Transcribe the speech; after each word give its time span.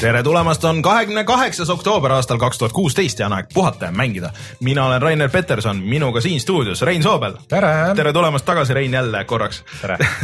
tere 0.00 0.22
tulemast, 0.22 0.64
on 0.64 0.78
kahekümne 0.82 1.24
kaheksas 1.26 1.70
oktoober 1.70 2.12
aastal 2.14 2.38
kaks 2.38 2.58
tuhat 2.58 2.72
kuusteist 2.72 3.18
ja 3.18 3.26
on 3.26 3.34
aeg 3.34 3.48
puhata 3.54 3.88
ja 3.88 3.92
mängida. 3.92 4.30
mina 4.60 4.86
olen 4.86 5.02
Rainer 5.02 5.30
Peterson, 5.30 5.76
minuga 5.76 6.20
siin 6.20 6.40
stuudios 6.40 6.82
Rein 6.82 7.02
Soobel. 7.02 7.34
tere! 7.48 7.72
tere 7.96 8.12
tulemast 8.12 8.44
tagasi, 8.46 8.74
Rein, 8.74 8.94
jälle 8.94 9.24
korraks. 9.24 9.64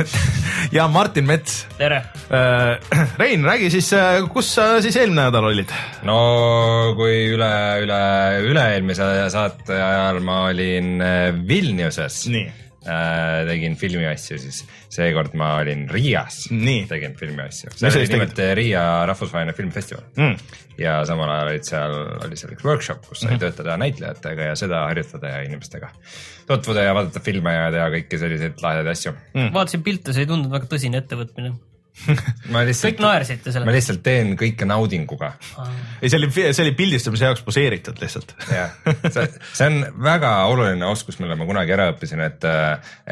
ja 0.79 0.89
Martin 0.89 1.27
Mets. 1.27 1.67
tere! 1.79 2.03
Rein, 3.19 3.45
räägi 3.45 3.71
siis, 3.71 3.91
kus 4.33 4.55
sa 4.55 4.81
siis 4.83 4.97
eelmine 4.97 5.27
nädal 5.27 5.51
olid? 5.51 5.75
no 6.03 6.19
kui 6.97 7.35
üle, 7.35 7.55
üle, 7.83 8.03
üle-eelmise 8.51 9.31
saate 9.31 9.83
ajal 9.83 10.21
ma 10.23 10.45
olin 10.53 11.03
Vilniuses. 11.49 12.27
nii 12.29 12.64
äh, 12.87 13.43
tegin 13.49 13.77
filmiasju, 13.81 14.39
siis. 14.43 14.63
Seekord 14.95 15.35
ma 15.39 15.57
olin 15.63 15.89
Riias. 15.91 16.45
tegin 16.89 17.17
filmiasju. 17.19 17.73
see 17.75 17.89
Mis 17.89 17.99
oli 17.99 18.13
nimelt 18.13 18.41
Riia 18.61 18.85
rahvusvaheline 19.11 19.57
filmifestival. 19.57 20.07
Mm. 20.21 20.61
ja 20.79 20.97
samal 21.07 21.31
ajal 21.31 21.53
olid 21.53 21.67
seal, 21.69 21.93
oli 22.27 22.39
seal 22.39 22.55
üks 22.57 22.65
workshop, 22.67 23.05
kus 23.09 23.25
sai 23.25 23.35
mm 23.35 23.43
töötada 23.45 23.77
näitlejatega 23.79 24.49
ja 24.51 24.57
seda 24.59 24.85
harjutada 24.89 25.31
ja 25.35 25.43
inimestega 25.45 25.91
tutvuda 26.49 26.87
ja 26.87 26.95
vaadata 26.97 27.21
filme 27.25 27.53
ja 27.53 27.69
teha 27.75 27.91
kõiki 27.97 28.19
selliseid 28.21 28.63
lahedaid 28.63 28.91
asju. 28.95 29.15
Mm.. 29.35 29.53
vaatasin 29.55 29.85
pilte, 29.87 30.15
see 30.15 30.25
ei 30.25 30.31
tundunud 30.31 30.55
väga 30.55 30.71
tõsine 30.71 31.01
ettevõtmine 31.03 31.55
kõik 32.85 33.01
naersite 33.01 33.53
selle 33.55 33.69
ma 33.69 33.73
lihtsalt 33.75 34.01
teen 34.05 34.33
kõike 34.39 34.67
naudinguga 34.67 35.31
ah.. 35.63 35.69
ei, 36.01 36.11
see 36.11 36.19
oli, 36.19 36.31
see 36.35 36.65
oli 36.65 36.73
pildistamise 36.77 37.29
jaoks 37.29 37.45
poseeritud 37.47 38.01
lihtsalt. 38.03 38.35
jah, 38.51 38.75
see, 39.15 39.29
see 39.55 39.69
on 39.69 39.79
väga 40.03 40.33
oluline 40.51 40.89
oskus, 40.91 41.21
mille 41.23 41.37
ma 41.39 41.47
kunagi 41.49 41.77
ära 41.77 41.87
õppisin, 41.93 42.25
et, 42.27 42.49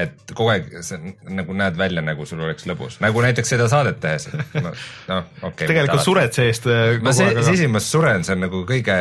et 0.04 0.34
kogu 0.34 0.50
aeg 0.54 0.74
see 0.84 1.14
nagu 1.30 1.54
näed 1.56 1.78
välja, 1.78 2.02
nagu 2.04 2.26
sul 2.28 2.42
oleks 2.42 2.66
lõbus, 2.68 2.98
nagu 3.04 3.22
näiteks 3.24 3.54
seda 3.54 3.68
saadet 3.70 4.02
tehes. 4.02 4.28
noh, 4.32 4.42
okei 4.66 5.22
okay,. 5.46 5.68
tegelikult 5.70 6.04
sured 6.04 6.34
seest. 6.34 6.68
ma 7.04 7.14
see, 7.16 7.30
siis 7.46 7.64
ma 7.70 7.82
suren, 7.82 8.26
see 8.26 8.34
on 8.34 8.46
nagu 8.48 8.64
kõige, 8.68 8.98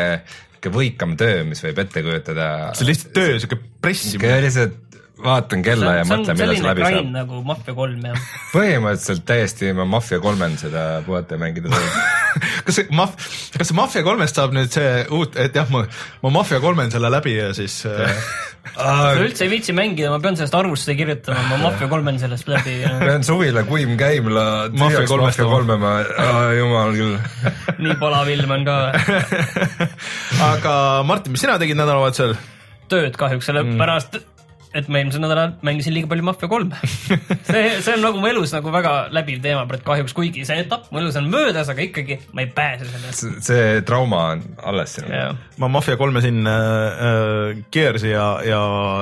kõige 0.59 0.76
võikam 0.78 1.18
töö, 1.20 1.42
mis 1.50 1.66
võib 1.66 1.82
ette 1.84 2.06
kujutada. 2.06 2.48
see 2.78 2.86
on 2.86 2.94
lihtsalt 2.94 3.14
töö, 3.18 3.36
siuke 3.42 3.59
pressimine. 3.82 4.40
lihtsalt 4.46 4.91
vaatan 5.24 5.66
kella 5.66 5.98
ja 6.00 6.08
mõtlen, 6.08 6.38
millal 6.40 6.58
see 6.58 6.68
läbi 6.68 6.86
saab. 6.88 7.12
nagu 7.14 7.44
Mafia 7.48 7.76
kolm 7.78 8.08
jah. 8.12 8.30
põhimõtteliselt 8.54 9.26
täiesti 9.28 9.72
ma 9.78 9.88
Mafia 9.90 10.22
kolmel 10.24 10.58
seda 10.62 10.86
puhata 11.06 11.38
ja 11.38 11.44
mängida 11.44 11.72
teen 11.74 12.42
kas 12.66 12.78
see 12.80 12.88
Maf-, 12.96 13.18
kas 13.58 13.70
see 13.70 13.78
Mafia 13.78 14.04
kolmest 14.06 14.38
saab 14.38 14.56
nüüd 14.56 14.72
see 14.74 15.04
uut, 15.14 15.36
et 15.42 15.56
jah, 15.58 15.68
ma, 15.74 15.84
ma 16.24 16.34
Mafia 16.40 16.62
kolmen 16.64 16.92
selle 16.94 17.12
läbi 17.14 17.36
ja 17.36 17.52
siis 17.58 17.82
äh... 17.90 18.14
ma 18.78 19.12
üldse 19.26 19.46
ei 19.48 19.52
viitsi 19.52 19.76
mängida, 19.78 20.12
ma 20.14 20.22
pean 20.24 20.38
sellest 20.40 20.56
arvustusse 20.58 20.96
kirjutama, 21.00 21.44
ma 21.52 21.60
Mafia 21.66 21.90
kolmen 21.92 22.20
sellest 22.22 22.50
läbi 22.52 22.78
ja.... 22.84 22.94
pean 23.02 23.26
suvila 23.28 23.66
kuim 23.68 23.96
käima, 24.00 24.48
Mafia 24.78 25.06
kolmest 25.10 25.42
kolme 25.42 25.78
ma, 25.82 25.98
jumal 26.58 26.96
küll. 26.98 27.18
Nii 27.84 27.98
palav 28.02 28.30
ilm 28.32 28.56
on 28.58 28.66
ka. 28.68 28.78
Aga 30.52 30.74
Martin, 31.08 31.36
mis 31.36 31.44
sina 31.46 31.60
tegid 31.62 31.80
nädalavahetusel? 31.80 32.38
tööd 32.92 33.16
kahjuks, 33.16 33.48
sellepärast 33.48 34.18
mm 34.18 34.28
et 34.78 34.88
ma 34.92 35.02
eelmisel 35.02 35.22
nädalal 35.24 35.56
mängisin 35.66 35.96
liiga 35.96 36.08
palju 36.12 36.24
Mafia 36.26 36.48
kolme 36.52 36.78
see, 37.50 37.64
see 37.84 37.96
on 37.96 38.04
nagu 38.06 38.22
mu 38.22 38.30
elus 38.30 38.54
nagu 38.56 38.72
väga 38.74 38.94
läbiv 39.14 39.42
teema, 39.44 39.66
kahjuks, 39.86 40.16
kuigi 40.16 40.46
see 40.48 40.62
etapp 40.64 40.88
mu 40.94 41.02
elus 41.02 41.18
on 41.20 41.28
möödas, 41.32 41.70
aga 41.72 41.84
ikkagi 41.84 42.18
ma 42.36 42.46
ei 42.46 42.52
pääse 42.56 42.88
sellest. 42.88 43.44
see 43.48 43.81
trauma 43.88 44.22
on 44.36 44.44
alles 44.72 44.96
sinul 44.98 45.12
yeah.. 45.12 45.40
ma 45.62 45.72
Mafia 45.72 45.98
kolmesin 46.00 46.48
äh, 46.48 47.64
Gears'i 47.74 48.14
ja, 48.14 48.28
ja 48.48 48.62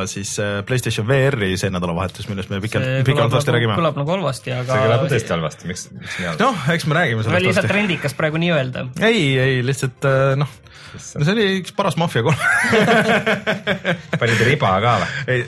siis 0.10 0.36
äh, 0.42 0.60
Playstation 0.66 1.08
VR-i 1.10 1.56
see 1.60 1.74
nädalavahetus, 1.74 2.30
millest 2.32 2.54
me 2.54 2.62
pikalt, 2.64 2.90
pikalt 3.08 3.34
varsti 3.36 3.54
nagu, 3.54 3.60
räägime. 3.60 3.78
kõlab 3.80 4.00
nagu 4.02 4.16
halvasti, 4.18 4.56
aga. 4.56 4.74
see 4.74 4.88
kõlab 4.88 5.06
tõesti 5.14 5.36
halvasti, 5.36 5.70
miks, 5.70 5.86
miks 5.94 6.18
nii 6.18 6.32
halvasti? 6.32 6.48
noh, 6.48 6.74
eks 6.74 6.90
me 6.90 6.98
räägime 6.98 7.28
sellest. 7.28 7.50
lihtsalt 7.50 7.72
trendikas 7.76 8.18
praegu 8.18 8.42
nii 8.42 8.56
öelda. 8.58 8.88
ei, 9.06 9.24
ei 9.38 9.62
lihtsalt 9.66 10.10
äh, 10.10 10.34
noh 10.40 10.58
no 10.94 11.28
see 11.28 11.36
oli 11.36 11.46
üks 11.60 11.74
paras 11.78 11.98
maffia 12.00 12.24
kolm 12.26 12.40
panid 14.22 14.44
riba 14.48 14.72
ka 14.84 14.96
või? 15.02 15.10
ei, 15.36 15.44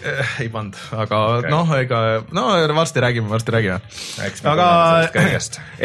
ei 0.46 0.52
pannud, 0.54 0.78
aga 1.04 1.22
okay. 1.40 1.54
noh, 1.54 1.74
ega 1.78 2.02
no 2.36 2.46
varsti 2.78 3.04
räägime, 3.04 3.32
varsti 3.32 3.56
räägime. 3.56 3.80
aga 4.52 4.70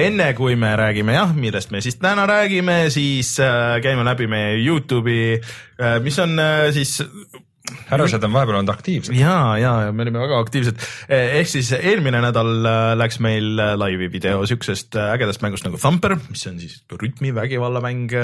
enne 0.06 0.31
kui 0.39 0.59
me 0.61 0.75
räägime 0.78 1.16
jah, 1.16 1.34
millest 1.37 1.72
me 1.75 1.83
siis 1.84 1.99
täna 2.03 2.27
räägime, 2.28 2.84
siis 2.95 3.37
äh, 3.43 3.78
käime 3.84 4.06
läbi 4.06 4.28
meie 4.31 4.56
Youtube'i 4.61 5.37
äh,, 5.37 5.99
mis 6.05 6.19
on 6.22 6.39
äh, 6.43 6.69
siis 6.77 7.00
härrased 7.91 8.22
on 8.22 8.34
vahepeal 8.34 8.61
olnud 8.61 8.71
aktiivsed. 8.71 9.15
ja, 9.19 9.56
ja, 9.59 9.72
ja 9.87 9.93
me 9.93 10.05
olime 10.05 10.21
väga 10.22 10.39
aktiivsed. 10.45 10.84
ehk 11.09 11.50
siis 11.50 11.72
eelmine 11.77 12.21
nädal 12.22 12.53
läks 12.99 13.19
meil 13.25 13.56
laivi 13.78 14.11
video 14.12 14.45
siuksest 14.47 14.99
ägedast 15.09 15.43
mängust 15.43 15.66
nagu 15.66 15.81
Thumper, 15.81 16.16
mis 16.31 16.47
on 16.50 16.61
siis 16.62 16.78
rütmivägivallamäng 16.93 18.15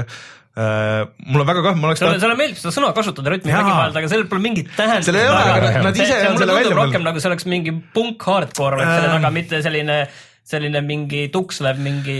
mul 0.52 1.40
on 1.40 1.48
väga 1.48 1.62
kahju, 1.64 1.78
ma 1.80 1.88
oleks 1.88 2.02
sulle, 2.02 2.18
sulle 2.20 2.34
meeldib 2.36 2.58
seda 2.60 2.74
sõna 2.74 2.90
kasutada, 2.96 3.30
rütmivägivald, 3.32 3.96
aga 3.96 4.10
sellel 4.10 4.26
pole 4.28 4.44
mingit 4.44 4.68
tähendust. 4.76 5.08
seal 5.08 5.20
ei 5.22 5.30
ole, 5.30 5.46
aga 5.54 5.70
nad 5.86 5.96
ise 5.96 6.18
on 6.28 6.36
selle 6.42 6.56
välja 6.58 6.74
mõelnud. 6.74 6.80
rohkem 6.82 7.06
nagu 7.06 7.22
see 7.22 7.30
oleks 7.30 7.48
mingi 7.48 7.72
punk 7.94 8.26
hardcore 8.28 8.76
oleks 8.76 8.92
selle 8.98 9.14
taga, 9.14 9.32
mitte 9.32 9.62
selline 9.64 9.96
selline 10.42 10.80
mingi 10.84 11.26
tukslev 11.32 11.78
mingi 11.82 12.16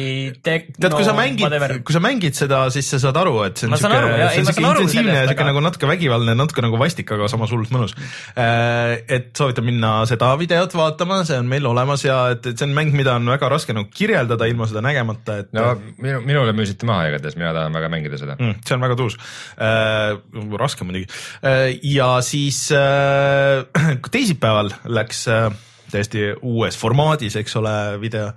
tek-. 0.47 0.71
tead, 0.79 0.95
kui 0.95 1.07
sa 1.07 1.15
mängid, 1.17 1.57
kui 1.83 1.95
sa 1.95 2.03
mängid 2.03 2.37
seda, 2.39 2.61
siis 2.73 2.87
sa 2.95 3.01
saad 3.03 3.19
aru, 3.19 3.35
et 3.49 3.59
see 3.59 3.69
on 3.69 3.75
siuke, 3.75 3.99
see 3.99 4.45
on 4.45 4.49
siuke 4.49 4.63
intensiivne 4.63 5.17
ja 5.17 5.25
siuke 5.31 5.47
nagu 5.49 5.63
natuke 5.65 5.91
vägivaldne, 5.91 6.37
natuke 6.39 6.65
nagu 6.65 6.79
vastik, 6.81 7.11
aga 7.17 7.29
samas 7.33 7.53
hullult 7.53 7.73
mõnus. 7.75 7.97
Äh, 8.39 9.03
et 9.19 9.33
soovitan 9.39 9.67
minna 9.67 9.95
seda 10.09 10.31
videot 10.41 10.77
vaatama, 10.79 11.23
see 11.29 11.41
on 11.43 11.51
meil 11.51 11.67
olemas 11.69 12.07
ja 12.07 12.21
et, 12.37 12.47
et 12.53 12.59
see 12.59 12.69
on 12.69 12.77
mäng, 12.77 12.95
mida 12.97 13.17
on 13.19 13.27
väga 13.33 13.51
raske 13.53 13.75
nagu 13.77 13.91
kirjeldada 13.93 14.49
ilma 14.51 14.71
seda 14.71 14.85
nägemata, 14.85 15.41
et. 15.43 15.51
no 15.57 15.73
minu, 15.99 16.23
minule 16.25 16.55
müüsite 16.57 16.89
maha 16.89 17.11
igatahes, 17.11 17.37
mina 17.41 17.51
tahan 17.57 17.75
väga 17.75 17.91
mängida 17.93 18.21
seda 18.21 18.39
mm,. 18.39 18.63
see 18.63 18.77
on 18.79 18.87
väga 18.87 18.99
tuus 19.01 19.19
äh,, 19.59 20.15
raske 20.63 20.87
muidugi 20.87 21.11
äh, 21.43 21.75
ja 21.91 22.15
siis 22.25 22.65
äh, 22.77 23.67
teisipäeval 24.15 24.73
läks 24.87 25.27
äh, 25.33 25.51
täiesti 25.93 26.33
uues 26.41 26.79
formaadis, 26.79 27.37
eks 27.41 27.57
ole, 27.61 27.77
video 28.03 28.33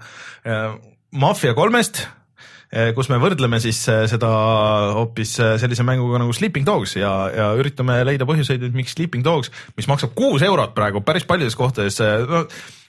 Mafia 1.15 1.53
kolmest 1.55 2.03
kus 2.95 3.07
me 3.11 3.17
võrdleme 3.21 3.59
siis 3.63 3.77
äh, 3.91 4.03
seda 4.09 4.29
hoopis 4.97 5.35
äh, 5.39 5.53
sellise 5.61 5.85
mänguga 5.87 6.19
nagu 6.19 6.33
Sleeping 6.35 6.65
Dogs 6.67 6.95
ja, 6.97 7.11
ja 7.31 7.49
üritame 7.55 7.99
leida 8.07 8.27
põhjuseid, 8.27 8.65
et 8.67 8.75
miks 8.75 8.95
Sleeping 8.97 9.23
Dogs, 9.25 9.51
mis 9.77 9.87
maksab 9.87 10.15
kuus 10.17 10.43
eurot 10.45 10.73
praegu 10.75 11.03
päris 11.05 11.27
paljudes 11.29 11.55
kohtades, 11.55 12.01
äh, 12.03 12.25
no 12.25 12.43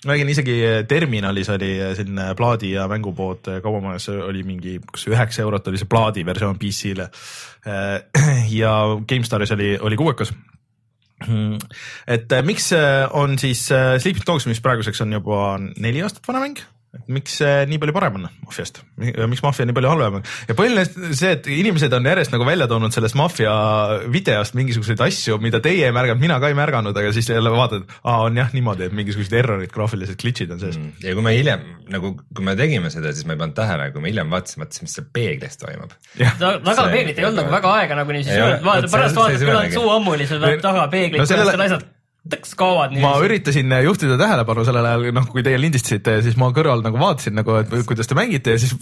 ma 0.06 0.15
räägin 0.15 0.32
isegi 0.32 0.56
terminalis 0.88 1.50
oli 1.55 1.71
selline 1.99 2.28
plaadi 2.38 2.72
ja 2.75 2.87
mängupood 2.91 3.49
kaubamajas 3.62 4.09
oli 4.15 4.44
mingi, 4.47 4.76
kas 4.91 5.06
üheksa 5.10 5.43
eurot 5.43 5.71
oli 5.71 5.81
see 5.81 5.91
plaadi 5.91 6.22
versioon 6.26 6.60
PC-le. 6.60 7.09
ja 8.60 8.75
GameStaris 9.09 9.50
oli, 9.56 9.72
oli 9.82 9.99
kuuekas. 9.99 10.31
Et 11.25 12.32
äh, 12.32 12.43
miks 12.44 12.72
äh, 12.72 13.09
on 13.10 13.38
siis 13.38 13.71
äh, 13.71 13.99
Sleeping 13.99 14.25
Dogs, 14.27 14.47
mis 14.47 14.60
praeguseks 14.60 15.00
on 15.00 15.12
juba 15.16 15.59
neli 15.59 16.03
aastat 16.04 16.28
vana 16.28 16.43
mäng 16.44 16.60
et 16.96 17.12
miks 17.12 17.38
see 17.40 17.66
nii 17.70 17.80
palju 17.82 17.94
parem 17.96 18.18
on 18.18 18.26
maffiast, 18.46 18.80
miks 18.98 19.42
maffia 19.44 19.66
nii 19.68 19.76
palju 19.76 19.92
halvem 19.92 20.18
on? 20.18 20.26
Ja 20.48 20.56
põhiline 20.58 20.84
see, 20.86 21.32
et 21.36 21.48
inimesed 21.50 21.92
on 21.96 22.08
järjest 22.10 22.34
nagu 22.34 22.46
välja 22.48 22.68
toonud 22.70 22.94
sellest 22.94 23.18
maffia 23.18 23.52
videost 24.12 24.56
mingisuguseid 24.58 25.02
asju, 25.06 25.38
mida 25.42 25.60
teie 25.64 25.88
ei 25.88 25.94
märganud, 25.94 26.22
mina 26.22 26.38
ka 26.42 26.50
ei 26.52 26.58
märganud, 26.58 26.96
aga 26.96 27.12
siis 27.16 27.30
jälle 27.32 27.52
vaatad, 27.52 27.86
aa 28.04 28.18
on 28.26 28.40
jah 28.40 28.52
niimoodi, 28.56 28.88
et 28.88 28.96
mingisugused 28.96 29.36
errorid, 29.36 29.72
graafilised 29.74 30.19
glitch'id 30.22 30.54
on 30.54 30.62
sees. 30.62 30.78
Mm.. 30.81 30.94
ja 31.04 31.16
kui 31.16 31.26
me 31.26 31.34
hiljem 31.37 31.66
nagu, 31.93 32.14
kui 32.34 32.46
me 32.46 32.56
tegime 32.58 32.93
seda, 32.94 33.12
siis 33.16 33.28
ma 33.28 33.37
ei 33.37 33.42
pannud 33.42 33.58
tähele, 33.58 33.90
kui 33.94 34.04
me 34.04 34.12
hiljem 34.12 34.32
vaatasime, 34.32 34.64
mõtlesime, 34.64 34.88
mis 34.88 34.96
seal 34.99 35.10
peeglis 35.16 35.60
toimub. 35.62 35.92
taga 36.40 36.88
peeglit 36.92 37.20
ei 37.20 37.28
olnud 37.28 37.42
nagu 37.42 37.54
väga 37.58 37.76
aega 37.82 38.00
nagu 38.00 38.16
niiviisi, 38.16 38.40
vaatad 38.66 38.90
pärast 38.92 39.20
vaatad, 39.20 39.44
küll 39.44 39.60
on 39.60 39.76
suu 39.76 39.92
ammuli, 39.99 40.31
sa 40.31 40.40
pead 40.42 40.64
taga 40.64 40.88
peeglit 40.92 41.22
no,, 41.22 41.28
kuidas 41.28 41.52
need 41.52 41.69
asjad 41.69 41.87
tõks 42.32 42.55
kaovad. 42.58 42.94
ma 43.02 43.12
üritasin 43.25 43.73
juhtida 43.84 44.19
tähelepanu 44.20 44.64
sellel 44.67 44.88
ajal, 44.90 45.06
noh, 45.17 45.26
kui 45.31 45.44
teie 45.46 45.58
lindistasite, 45.61 46.19
siis 46.25 46.38
ma 46.40 46.50
kõrval 46.56 46.84
nagu 46.84 47.00
vaatasin 47.00 47.37
nagu, 47.38 47.56
et 47.62 47.73
kuidas 47.88 48.11
te 48.11 48.19
mängite 48.19 48.56
ja 48.56 48.62
siis 48.62 48.75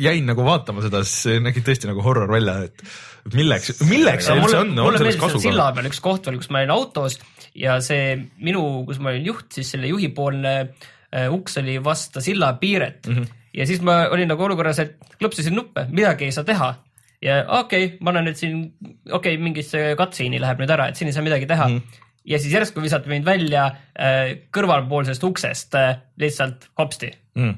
jäin 0.00 0.28
nagu 0.28 0.44
vaatama 0.46 0.84
seda, 0.84 1.02
siis 1.06 1.26
see 1.26 1.40
nägi 1.44 1.64
tõesti 1.66 1.90
nagu 1.90 2.04
horror 2.04 2.30
välja, 2.30 2.58
et 2.68 3.34
milleks, 3.36 3.74
milleks 3.88 4.28
see 4.28 4.38
üldse 4.38 4.62
on, 4.62 4.72
on 4.78 4.98
sellest 4.98 5.20
kasu 5.20 5.38
ka? 5.38 5.44
silla 5.44 5.70
peal 5.76 5.90
üks 5.90 6.02
koht 6.04 6.28
veel, 6.28 6.40
kus 6.40 6.52
ma 6.52 6.62
olin 6.62 6.74
autos 6.76 7.18
ja 7.58 7.78
see 7.84 8.14
minu, 8.40 8.64
kus 8.88 9.00
ma 9.02 9.12
olin 9.12 9.26
juht, 9.32 9.48
siis 9.56 9.74
selle 9.74 9.90
juhipoolne 9.90 10.54
äh, 10.60 11.26
uks 11.32 11.58
oli 11.60 11.78
vastu 11.84 12.22
silla 12.24 12.54
piiret 12.60 13.08
mm. 13.08 13.16
-hmm. 13.16 13.40
ja 13.60 13.66
siis 13.68 13.82
ma 13.84 14.04
olin 14.12 14.30
nagu 14.32 14.46
olukorras, 14.46 14.80
et 14.82 15.16
klõpsisin 15.18 15.56
nuppe, 15.56 15.86
midagi 15.90 16.28
ei 16.28 16.36
saa 16.36 16.46
teha 16.48 16.74
ja 17.22 17.42
okei 17.60 17.84
okay,, 17.86 17.98
ma 18.00 18.14
olen 18.14 18.30
nüüd 18.30 18.38
siin, 18.40 18.62
okei 19.10 19.34
okay,, 19.34 19.42
mingisse 19.42 19.82
cutscene'i 19.98 20.40
läheb 20.40 20.62
nüüd 20.62 20.72
ära, 20.72 20.88
et 20.88 21.00
siin 21.00 21.10
ei 21.10 21.16
saa 21.16 21.24
midagi 21.26 21.48
teha 21.50 21.68
mm. 21.68 22.06
Ja 22.30 22.38
siis 22.40 22.54
järsku 22.54 22.82
visati 22.84 23.10
mind 23.10 23.26
välja 23.26 23.66
äh, 23.94 24.36
kõrvalpoolsest 24.54 25.24
uksest 25.26 25.74
äh, 25.78 25.96
lihtsalt 26.20 26.68
hopsti 26.78 27.10
mm.. 27.38 27.56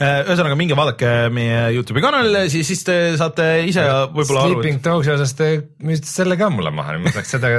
ühesõnaga 0.00 0.58
minge 0.58 0.78
vaadake 0.78 1.10
meie 1.34 1.66
Youtube'i 1.76 2.04
kanalile, 2.04 2.46
siis, 2.52 2.68
siis 2.70 2.84
te 2.86 2.96
saate 3.20 3.48
ise 3.68 3.84
võib-olla 4.14 4.46
aru. 4.46 4.60
Sleeping 4.60 4.80
Dogsi 4.84 5.12
osas 5.14 5.34
te 5.38 5.50
müüsite 5.84 6.10
selle 6.10 6.38
ka 6.40 6.50
mulle 6.52 6.72
maha, 6.74 6.96
ma 7.02 7.12
tahaks 7.12 7.36
seda 7.36 7.52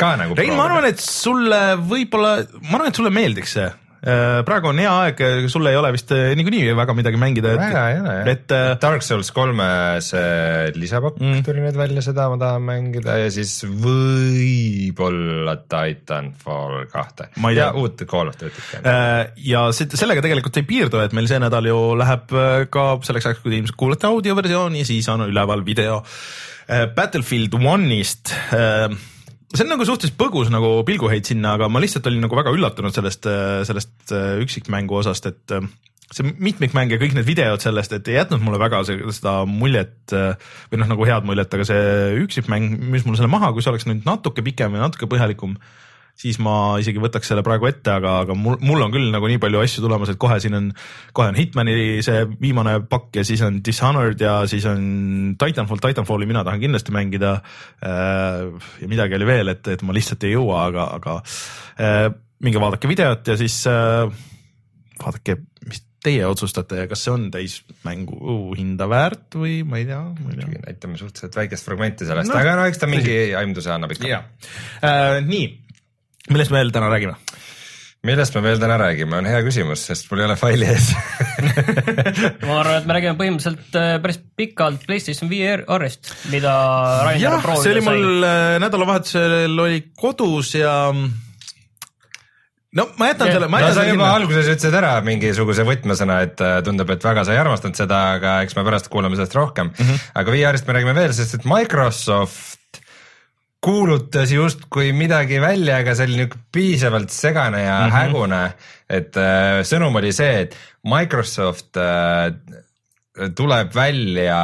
ka 0.00 0.14
nagu. 0.20 0.36
Rein, 0.38 0.56
ma 0.58 0.68
arvan, 0.68 0.88
et 0.90 1.00
sulle 1.02 1.62
võib-olla, 1.80 2.36
ma 2.64 2.78
arvan, 2.78 2.92
et 2.92 3.02
sulle 3.02 3.14
meeldiks 3.14 3.58
see 3.58 3.70
Äh, 3.70 3.83
praegu 4.04 4.68
on 4.68 4.80
hea 4.82 4.90
aeg, 5.04 5.20
sul 5.52 5.64
ei 5.70 5.76
ole 5.78 5.90
vist 5.94 6.10
äh, 6.12 6.34
niikuinii 6.36 6.74
väga 6.76 6.94
midagi 6.96 7.20
mängida. 7.20 7.54
väga 7.56 7.84
ei 7.90 8.00
ole 8.02 8.16
jah, 8.18 8.28
et 8.34 8.52
äh, 8.52 8.66
Dark 8.82 9.04
Souls 9.06 9.30
kolme 9.34 9.68
see 10.04 10.72
lisapakk 10.76 11.20
mm. 11.22 11.44
tuli 11.46 11.64
nüüd 11.64 11.78
välja, 11.78 12.04
seda 12.04 12.26
ma 12.32 12.38
tahan 12.40 12.66
mängida 12.66 13.16
ja 13.22 13.30
siis 13.32 13.54
võib-olla 13.64 15.56
Titanfall 15.62 16.84
kahte 16.92 17.30
ja 17.56 17.70
uut 17.72 18.04
Call 18.10 18.32
of 18.32 18.36
Duty't. 18.40 18.84
ja 19.46 19.64
sellega 19.72 20.24
tegelikult 20.24 20.60
ei 20.60 20.68
piirdu, 20.68 21.00
et 21.04 21.16
meil 21.16 21.30
see 21.30 21.40
nädal 21.42 21.70
ju 21.70 21.80
läheb 22.00 22.36
ka 22.74 22.86
selleks 23.06 23.30
ajaks, 23.30 23.42
kui 23.44 23.54
te 23.54 23.62
ilmselt 23.62 23.80
kuulate 23.80 24.10
audioversiooni, 24.10 24.84
siis 24.84 25.08
on 25.12 25.28
üleval 25.30 25.64
video 25.64 26.02
Battlefield 26.68 27.56
One'ist 27.56 28.32
see 29.54 29.64
on 29.64 29.72
nagu 29.74 29.86
suhteliselt 29.86 30.18
põgus 30.18 30.50
nagu 30.52 30.76
pilguheit 30.86 31.28
sinna, 31.28 31.54
aga 31.58 31.70
ma 31.70 31.82
lihtsalt 31.82 32.06
olin 32.10 32.24
nagu 32.26 32.38
väga 32.38 32.54
üllatunud 32.54 32.94
sellest, 32.94 33.28
sellest 33.68 34.14
äh, 34.14 34.36
üksikmängu 34.42 34.98
osast, 34.98 35.28
et 35.30 35.54
äh, 35.54 35.66
see 36.14 36.34
mitmikmäng 36.42 36.92
ja 36.92 36.98
kõik 37.00 37.14
need 37.16 37.26
videod 37.28 37.62
sellest, 37.62 37.94
et 37.96 38.10
ei 38.10 38.18
jätnud 38.18 38.42
mulle 38.44 38.60
väga 38.62 38.82
seda 38.86 39.36
muljet 39.48 40.14
äh, 40.14 40.34
või 40.72 40.82
noh, 40.82 40.90
nagu 40.90 41.08
head 41.08 41.26
muljet, 41.28 41.54
aga 41.54 41.66
see 41.68 41.86
üksikmäng 42.24 42.76
müüs 42.82 43.06
mulle 43.06 43.20
selle 43.20 43.32
maha, 43.32 43.52
kui 43.54 43.64
see 43.64 43.72
oleks 43.72 43.88
nüüd 43.88 44.04
natuke 44.08 44.44
pikem 44.46 44.76
ja 44.76 44.84
natuke 44.84 45.08
põhjalikum 45.10 45.56
siis 46.18 46.38
ma 46.42 46.76
isegi 46.80 47.02
võtaks 47.02 47.28
selle 47.30 47.42
praegu 47.46 47.68
ette, 47.68 47.90
aga, 47.90 48.18
aga 48.24 48.36
mul, 48.38 48.56
mul 48.64 48.84
on 48.86 48.92
küll 48.94 49.10
nagu 49.12 49.28
nii 49.28 49.40
palju 49.42 49.62
asju 49.64 49.84
tulemas, 49.84 50.12
et 50.12 50.20
kohe 50.20 50.38
siin 50.42 50.56
on, 50.58 50.68
kohe 51.16 51.32
on 51.32 51.38
Hitmani 51.38 52.02
see 52.06 52.22
viimane 52.40 52.76
pakk 52.90 53.20
ja 53.20 53.24
siis 53.26 53.42
on 53.46 53.58
Dishonored 53.66 54.22
ja 54.22 54.36
siis 54.50 54.66
on 54.70 55.34
Titanfall, 55.40 55.82
Titanfalli 55.82 56.28
mina 56.30 56.44
tahan 56.46 56.62
kindlasti 56.62 56.94
mängida. 56.94 57.38
Äh, 57.84 58.68
ja 58.82 58.90
midagi 58.90 59.18
oli 59.18 59.28
veel, 59.28 59.50
et, 59.54 59.66
et 59.74 59.82
ma 59.86 59.96
lihtsalt 59.96 60.28
ei 60.28 60.36
jõua, 60.36 60.68
aga, 60.68 60.86
aga 61.00 61.16
äh, 61.82 62.06
minge 62.44 62.62
vaadake 62.62 62.90
videot 62.90 63.34
ja 63.34 63.36
siis 63.40 63.58
äh, 63.70 64.06
vaadake, 65.02 65.40
mis 65.66 65.82
teie 66.04 66.26
otsustate, 66.28 66.84
kas 66.86 67.00
see 67.06 67.14
on 67.14 67.26
täismängu 67.32 68.52
hinda 68.54 68.86
väärt 68.92 69.38
või 69.40 69.62
ma 69.66 69.80
ei 69.80 69.88
tea, 69.88 70.02
ma 70.04 70.30
ei 70.30 70.38
tea. 70.38 70.62
näitame 70.68 71.00
suhteliselt 71.00 71.38
väikest 71.40 71.66
fragmenti 71.66 72.06
sellest 72.06 72.30
no,, 72.30 72.38
aga 72.38 72.58
no 72.60 72.66
eks 72.68 72.82
ta 72.82 72.88
mingi 72.90 73.16
aimduse 73.38 73.72
annab 73.72 73.96
ikka. 73.96 74.20
Äh, 74.84 75.18
nii 75.24 75.46
millest 76.30 76.52
me 76.52 76.62
veel 76.62 76.72
täna 76.74 76.90
räägime? 76.92 77.16
millest 78.04 78.36
me 78.36 78.42
veel 78.44 78.60
täna 78.60 78.76
räägime, 78.80 79.16
on 79.16 79.28
hea 79.28 79.40
küsimus, 79.46 79.86
sest 79.88 80.10
mul 80.10 80.20
ei 80.22 80.28
ole 80.28 80.36
faili 80.36 80.68
ees 80.68 80.90
ma 82.48 82.58
arvan, 82.60 82.78
et 82.78 82.88
me 82.88 82.96
räägime 82.98 83.16
põhimõtteliselt 83.20 83.78
äh, 83.80 83.92
päris 84.04 84.20
pikalt 84.36 84.84
PlayStation 84.86 85.30
VR-ist, 85.32 86.12
mida 86.32 86.54
Rainer 87.08 87.38
proovida 87.40 87.60
sai. 87.60 87.62
see 87.64 87.76
oli 87.76 87.84
mul 87.86 88.26
äh, 88.28 88.56
nädalavahetusel 88.64 89.62
oli 89.66 89.84
kodus 89.96 90.52
ja 90.58 90.74
no 92.74 92.86
ma 93.00 93.08
jätan 93.08 93.30
yeah. 93.30 93.38
selle. 93.38 93.48
no 93.48 93.72
sa 93.78 93.86
juba 93.88 94.10
alguses 94.18 94.50
ütlesid 94.52 94.76
ära 94.82 94.92
mingisuguse 95.06 95.64
võtmesõna, 95.68 96.18
et 96.28 96.44
äh, 96.44 96.58
tundub, 96.66 96.92
et 96.92 97.08
väga 97.08 97.24
sa 97.24 97.36
ei 97.36 97.40
armastanud 97.40 97.78
seda, 97.78 98.02
aga 98.18 98.36
eks 98.44 98.58
me 98.58 98.66
pärast 98.68 98.92
kuulame 98.92 99.16
sellest 99.16 99.38
rohkem 99.38 99.72
mm. 99.72 99.80
-hmm. 99.80 100.04
aga 100.20 100.36
VR-ist 100.36 100.68
me 100.68 100.76
räägime 100.76 100.96
veel, 101.00 101.16
sest 101.16 101.40
et 101.40 101.48
Microsoft 101.48 102.60
kuulutas 103.64 104.32
justkui 104.32 104.92
midagi 104.96 105.40
välja, 105.40 105.78
aga 105.80 105.94
see 105.96 106.08
oli 106.08 106.18
niisugune 106.18 106.48
piisavalt 106.52 107.12
segane 107.14 107.62
ja 107.62 107.78
mm 107.78 107.86
-hmm. 107.86 107.96
hägune, 107.96 108.42
et 108.88 109.16
äh, 109.16 109.60
sõnum 109.64 109.96
oli 110.00 110.12
see, 110.12 110.40
et 110.44 110.56
Microsoft 110.84 111.76
äh, 111.80 112.34
tuleb 113.34 113.74
välja 113.74 114.40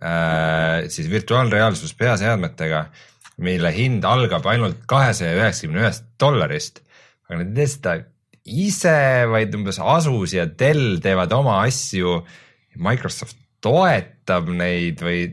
äh, 0.00 0.88
siis 0.88 1.10
virtuaalreaalsus 1.10 1.94
peaseadmetega, 1.94 2.86
mille 3.36 3.72
hind 3.74 4.04
algab 4.04 4.46
ainult 4.46 4.86
kahesaja 4.86 5.36
üheksakümne 5.36 5.84
ühest 5.84 6.08
dollarist, 6.20 6.80
aga 7.28 7.42
nad 7.42 7.52
ei 7.52 7.54
tee 7.54 7.66
seda 7.74 7.96
ise, 8.44 8.98
vaid 9.30 9.54
umbes 9.54 9.78
Asus 9.78 10.32
ja 10.34 10.46
Dell 10.46 10.98
teevad 11.02 11.32
oma 11.32 11.60
asju. 11.66 12.22
Microsoft 12.76 13.36
toetab 13.60 14.48
neid 14.48 15.02
või 15.04 15.26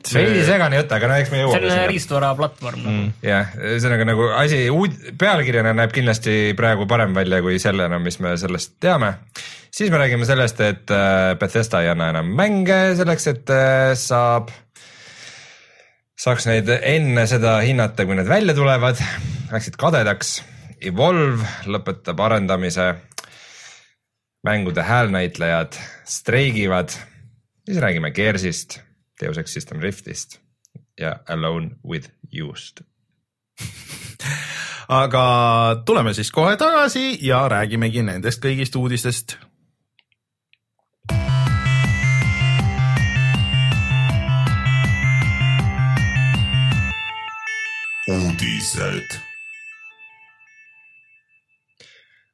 see... 0.00 0.22
veidi 0.22 0.44
segane 0.46 0.78
jutt, 0.80 0.92
aga 0.96 1.08
no 1.10 1.16
eks 1.20 1.32
me 1.32 1.42
jõuame. 1.42 1.60
see 1.68 1.80
on 1.84 1.90
riistvaraplatvorm 1.90 2.82
mm.. 2.82 3.08
jah, 3.26 3.52
ühesõnaga 3.60 4.06
nagu 4.08 4.28
asi 4.38 4.64
uud-, 4.72 4.98
pealkirjana 5.20 5.74
näeb 5.76 5.92
kindlasti 5.94 6.36
praegu 6.58 6.86
parem 6.90 7.14
välja 7.16 7.42
kui 7.44 7.58
sellena, 7.62 8.00
mis 8.02 8.18
me 8.24 8.34
sellest 8.40 8.78
teame. 8.82 9.14
siis 9.70 9.92
me 9.92 10.00
räägime 10.00 10.28
sellest, 10.28 10.62
et 10.64 10.92
äh, 10.94 11.34
Bethesda 11.40 11.82
ei 11.84 11.92
anna 11.92 12.12
enam 12.14 12.32
mänge 12.38 12.80
selleks, 12.98 13.28
et 13.34 13.52
äh, 13.52 13.92
saab, 13.98 14.52
saaks 16.18 16.48
neid 16.48 16.70
enne 16.80 17.26
seda 17.30 17.58
hinnata, 17.66 18.06
kui 18.08 18.16
need 18.18 18.30
välja 18.30 18.56
tulevad. 18.56 19.00
Läksid 19.52 19.76
kadedaks. 19.76 20.38
Evolve 20.82 21.44
lõpetab 21.70 22.20
arendamise. 22.24 22.94
mängude 24.42 24.82
häälnäitlejad 24.82 25.76
streigivad. 26.08 26.90
siis 27.68 27.78
räägime 27.78 28.10
Gearsist 28.10 28.80
Deus 29.22 29.38
Ex 29.38 29.54
System 29.54 29.80
Riftist 29.80 30.40
ja 31.00 31.16
Alone 31.28 31.76
with 31.86 32.10
Used 32.34 32.84
aga 34.88 35.24
tuleme 35.86 36.14
siis 36.14 36.30
kohe 36.30 36.56
tagasi 36.56 37.18
ja 37.26 37.46
räägimegi 37.48 38.02
nendest 38.02 38.42
kõigist 38.44 38.76
uudistest. 38.76 39.36
uudised. 48.12 49.18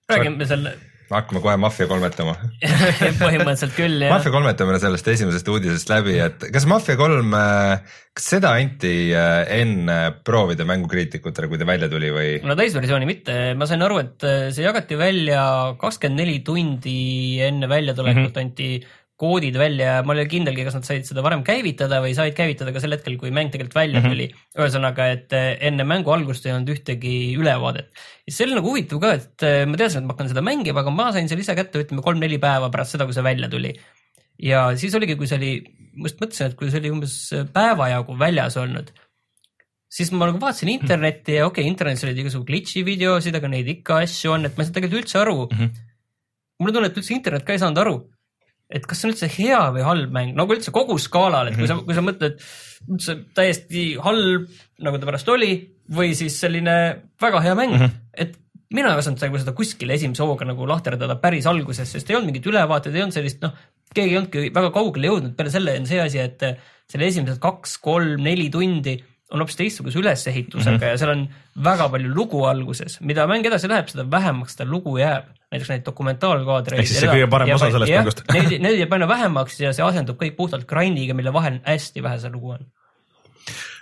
räägime 0.08 0.46
selle 0.46 0.87
hakkame 1.10 1.40
kohe 1.44 1.56
maffia 1.60 1.88
kolmetama 1.90 2.34
põhimõtteliselt 3.22 3.74
küll 3.76 4.04
jah. 4.04 4.12
maffia 4.12 4.32
kolmetame 4.34 4.78
sellest 4.82 5.08
esimesest 5.14 5.48
uudisest 5.52 5.92
läbi, 5.92 6.18
et 6.22 6.48
kas 6.52 6.66
Mafia 6.68 6.98
kolm, 7.00 7.32
kas 7.32 8.28
seda 8.34 8.52
anti 8.58 8.92
äh, 9.16 9.42
enne 9.58 9.98
proovida 10.26 10.66
mängukriitikutele, 10.68 11.48
kui 11.50 11.60
ta 11.60 11.68
välja 11.68 11.88
tuli 11.92 12.12
või? 12.14 12.30
no 12.44 12.56
täisversiooni 12.58 13.08
mitte, 13.08 13.38
ma 13.58 13.68
sain 13.70 13.84
aru, 13.86 14.00
et 14.04 14.28
äh, 14.28 14.48
see 14.54 14.66
jagati 14.66 14.98
välja 15.00 15.42
kakskümmend 15.80 16.24
neli 16.24 16.40
tundi 16.46 16.98
enne 17.46 17.70
väljatulekut 17.70 18.28
mm 18.28 18.32
-hmm. 18.32 18.44
anti 18.44 18.97
koodid 19.18 19.56
välja 19.58 19.96
ja 19.96 20.02
ma 20.06 20.14
ei 20.14 20.20
ole 20.20 20.30
kindelgi, 20.30 20.62
kas 20.68 20.76
nad 20.78 20.86
said 20.86 21.06
seda 21.08 21.24
varem 21.26 21.40
käivitada 21.46 21.98
või 22.04 22.12
said 22.14 22.36
käivitada 22.38 22.70
ka 22.74 22.82
sel 22.82 22.94
hetkel, 22.94 23.16
kui 23.18 23.32
mäng 23.34 23.50
tegelikult 23.50 23.74
välja 23.80 23.98
mhm. 23.98 24.12
tuli 24.12 24.26
mm. 24.28 24.36
-hmm. 24.36 24.60
ühesõnaga, 24.62 25.08
et 25.14 25.34
eh, 25.34 25.48
enne 25.70 25.86
mängu 25.88 26.12
algust 26.14 26.46
ei 26.46 26.54
olnud 26.54 26.70
ühtegi 26.76 27.14
ülevaadet. 27.38 27.90
ja 28.28 28.34
see 28.34 28.46
oli 28.46 28.58
nagu 28.60 28.70
huvitav 28.70 29.00
ka, 29.02 29.14
et 29.18 29.46
eh, 29.46 29.64
ma 29.66 29.80
teadsin, 29.80 30.04
et 30.04 30.08
ma 30.08 30.14
hakkan 30.14 30.30
seda 30.30 30.44
mängima, 30.46 30.84
aga 30.84 30.92
ma 30.94 31.08
sain 31.16 31.26
selle 31.30 31.42
ise 31.42 31.56
kätte, 31.58 31.82
ütleme 31.82 32.04
kolm-neli 32.04 32.38
päeva 32.42 32.70
pärast 32.70 32.94
seda, 32.94 33.08
kui 33.08 33.16
see 33.16 33.26
välja 33.26 33.48
tuli. 33.50 33.74
ja 34.38 34.62
siis 34.78 34.94
oligi, 34.94 35.16
kui 35.18 35.26
see 35.26 35.40
oli, 35.40 35.52
ma 35.98 36.06
just 36.06 36.22
mõtlesin, 36.22 36.52
et 36.52 36.58
kui 36.60 36.70
see 36.70 36.78
oli 36.78 36.92
umbes 36.94 37.16
päeva 37.56 37.88
jagu 37.90 38.14
väljas 38.20 38.58
olnud, 38.62 38.92
siis 39.90 40.12
ma 40.14 40.28
nagu 40.30 40.38
vaatasin 40.38 40.70
internetti 40.76 41.40
ja 41.40 41.48
okei 41.48 41.64
okay,, 41.64 41.72
internetis 41.72 42.06
olid 42.06 42.22
igasugu 42.22 42.46
glitch'i 42.52 42.84
videosid, 42.86 43.34
aga 43.34 43.50
neid 43.50 43.66
ikka 43.74 43.98
asju 44.04 44.36
on, 44.36 44.46
et 44.46 44.54
ma 44.54 44.62
ei 44.62 44.68
saanud 44.68 44.78
tegelikult 44.78 45.02
üldse 45.02 45.18
aru 45.24 45.40
mm. 45.48 45.58
-hmm. 45.58 45.82
mulle 46.62 46.76
tunne, 46.76 46.92
et 46.92 47.02
üldse 47.02 47.16
internet 47.18 47.48
ka 47.48 47.58
ei 47.58 47.64
saanud 47.64 47.82
aru 47.82 47.96
et 48.68 48.84
kas 48.84 49.00
see 49.00 49.08
on 49.08 49.14
üldse 49.14 49.28
hea 49.32 49.60
või 49.74 49.84
halb 49.86 50.12
mäng, 50.14 50.34
nagu 50.36 50.52
üldse 50.54 50.72
kogu 50.74 50.98
skaalal, 51.00 51.48
et 51.48 51.56
kui 51.56 51.68
sa, 51.70 51.78
kui 51.84 51.96
sa 51.96 52.04
mõtled 52.04 52.36
üldse 52.88 53.16
täiesti 53.36 53.86
halb, 54.04 54.50
nagu 54.84 55.00
ta 55.00 55.08
pärast 55.08 55.30
oli, 55.32 55.52
või 55.94 56.12
siis 56.16 56.36
selline 56.42 56.76
väga 57.20 57.40
hea 57.44 57.56
mäng 57.56 57.74
mm, 57.74 57.84
-hmm. 57.84 58.04
et 58.12 58.36
mina 58.76 58.92
ei 58.92 59.00
osanud 59.00 59.22
nagu 59.24 59.40
seda 59.40 59.54
kuskile 59.56 59.96
esimese 59.96 60.22
hooga 60.22 60.44
nagu 60.48 60.66
lahterdada 60.68 61.16
päris 61.22 61.46
alguses, 61.48 61.88
sest 61.88 62.10
ei 62.10 62.18
olnud 62.18 62.32
mingit 62.32 62.48
ülevaateid, 62.50 62.94
ei 62.94 63.06
olnud 63.06 63.16
sellist, 63.16 63.40
noh, 63.44 63.54
keegi 63.94 64.12
ei 64.12 64.18
olnudki 64.20 64.50
väga 64.54 64.72
kaugele 64.74 65.08
jõudnud, 65.08 65.36
peale 65.38 65.52
selle 65.54 65.78
on 65.80 65.88
see 65.88 66.02
asi, 66.02 66.20
et 66.20 66.44
selle 66.88 67.08
esimesed 67.08 67.40
kaks, 67.40 67.78
kolm, 67.84 68.20
neli 68.24 68.50
tundi 68.52 68.98
on 69.32 69.42
hoopis 69.42 69.58
teistsuguse 69.58 69.98
ülesehitusega 70.00 70.76
mm 70.76 70.82
-hmm. 70.82 70.92
ja 70.92 70.98
seal 70.98 71.10
on 71.12 71.24
väga 71.64 71.88
palju 71.92 72.14
lugu 72.14 72.44
alguses, 72.48 73.00
mida 73.00 73.26
mäng 73.26 73.46
edasi 73.46 73.68
läheb, 73.68 73.90
seda 73.92 74.06
vähemaks 74.10 74.56
seda 74.56 74.70
lugu 74.70 74.96
jääb. 74.98 75.24
näiteks 75.52 75.68
neid 75.68 75.84
dokumentaalkaadreid. 75.86 76.80
ehk 76.80 76.88
siis 76.88 77.00
see 77.00 77.10
kõige 77.10 77.28
parem 77.30 77.54
osa 77.54 77.70
sellest 77.70 77.92
mängust. 77.92 78.22
Neid, 78.34 78.60
neid 78.60 78.78
jääb 78.78 78.92
aina 78.92 79.08
vähemaks 79.08 79.60
ja 79.60 79.72
see 79.72 79.84
asendub 79.84 80.20
kõik 80.22 80.36
puhtalt 80.36 80.66
grind'iga, 80.68 81.14
mille 81.14 81.32
vahel 81.32 81.60
hästi 81.64 82.02
vähe 82.02 82.18
see 82.18 82.30
lugu 82.32 82.50
on 82.56 82.66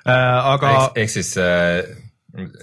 äh,. 0.07 0.47
aga. 0.55 0.91
ehk 0.95 1.11
siis 1.11 1.37
äh, 1.39 1.83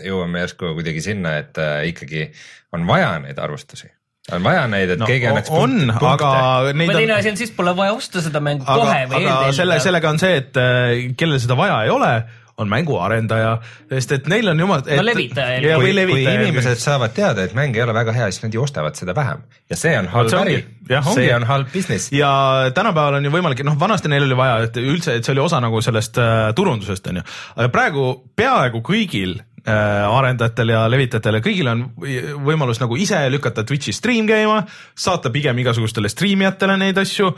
jõuame 0.05 0.39
järsku 0.39 0.75
kuidagi 0.77 1.01
sinna, 1.01 1.37
et 1.37 1.57
äh, 1.57 1.87
ikkagi 1.87 2.31
on 2.73 2.87
vaja 2.87 3.19
neid 3.19 3.39
arvustusi 3.39 3.91
on 4.31 4.43
vaja 4.43 4.67
neid, 4.71 4.93
et 4.93 5.01
no, 5.01 5.07
keegi 5.09 5.27
annaks 5.27 5.51
on, 5.51 5.89
aga 5.91 6.29
neid 6.71 6.93
on. 6.93 6.95
teine 6.95 7.17
asi 7.17 7.33
on, 7.33 7.39
siis 7.41 7.51
pole 7.51 7.73
vaja 7.75 7.95
osta 7.97 8.21
seda 8.23 8.39
mängu 8.43 8.63
aga, 8.63 8.79
kohe 8.79 9.01
või 9.11 9.25
eelteelida. 9.25 9.57
selle, 9.57 9.79
sellega 9.83 10.13
on 10.13 10.21
see, 10.21 10.37
et 10.39 10.59
äh, 10.61 10.93
kellel 11.19 11.41
seda 11.43 11.57
vaja 11.59 11.81
ei 11.83 11.91
ole, 11.91 12.11
on 12.57 12.69
mänguarendaja, 12.69 13.53
sest 13.89 14.11
et 14.17 14.27
neil 14.29 14.47
on 14.51 14.59
jumal. 14.59 14.83
no 14.85 15.05
levitaja. 15.05 15.59
ja 15.61 15.77
kui, 15.77 15.87
või 15.87 15.95
levitaja. 15.95 16.37
kui 16.37 16.49
inimesed 16.49 16.81
saavad 16.81 17.13
teada, 17.15 17.45
et 17.47 17.55
mäng 17.57 17.75
ei 17.77 17.81
ole 17.85 17.95
väga 17.95 18.13
hea, 18.13 18.27
siis 18.31 18.43
nad 18.45 18.53
ju 18.53 18.61
ostavad 18.63 18.97
seda 18.99 19.15
vähem 19.17 19.41
ja 19.69 19.79
see 19.79 19.93
on 19.97 20.09
halb 20.13 20.35
äri, 20.43 20.59
see 21.13 21.31
on 21.33 21.47
halb 21.49 21.71
business. 21.73 22.11
ja 22.13 22.33
tänapäeval 22.75 23.17
on 23.17 23.25
ju 23.25 23.31
võimalik, 23.33 23.63
noh, 23.65 23.79
vanasti 23.79 24.11
neil 24.11 24.27
oli 24.27 24.37
vaja, 24.37 24.59
et 24.67 24.77
üldse, 24.81 25.17
et 25.17 25.25
see 25.25 25.33
oli 25.33 25.41
osa 25.45 25.61
nagu 25.63 25.81
sellest 25.81 26.21
äh, 26.21 26.51
turundusest 26.55 27.09
on 27.09 27.23
ju, 27.23 27.25
aga 27.57 27.73
praegu 27.73 28.05
peaaegu 28.37 28.83
kõigil 28.85 29.39
äh, 29.39 29.73
arendajatel 30.19 30.75
ja 30.75 30.85
levitajatel 30.93 31.39
ja 31.39 31.45
kõigil 31.49 31.73
on 31.73 31.83
võimalus 32.45 32.83
nagu 32.83 32.99
ise 33.01 33.23
lükata 33.33 33.65
Twitch'i 33.65 33.95
stream 33.97 34.29
käima, 34.29 34.61
saata 34.93 35.33
pigem 35.33 35.65
igasugustele 35.65 36.11
striimijatele 36.11 36.77
neid 36.85 37.01
asju, 37.01 37.33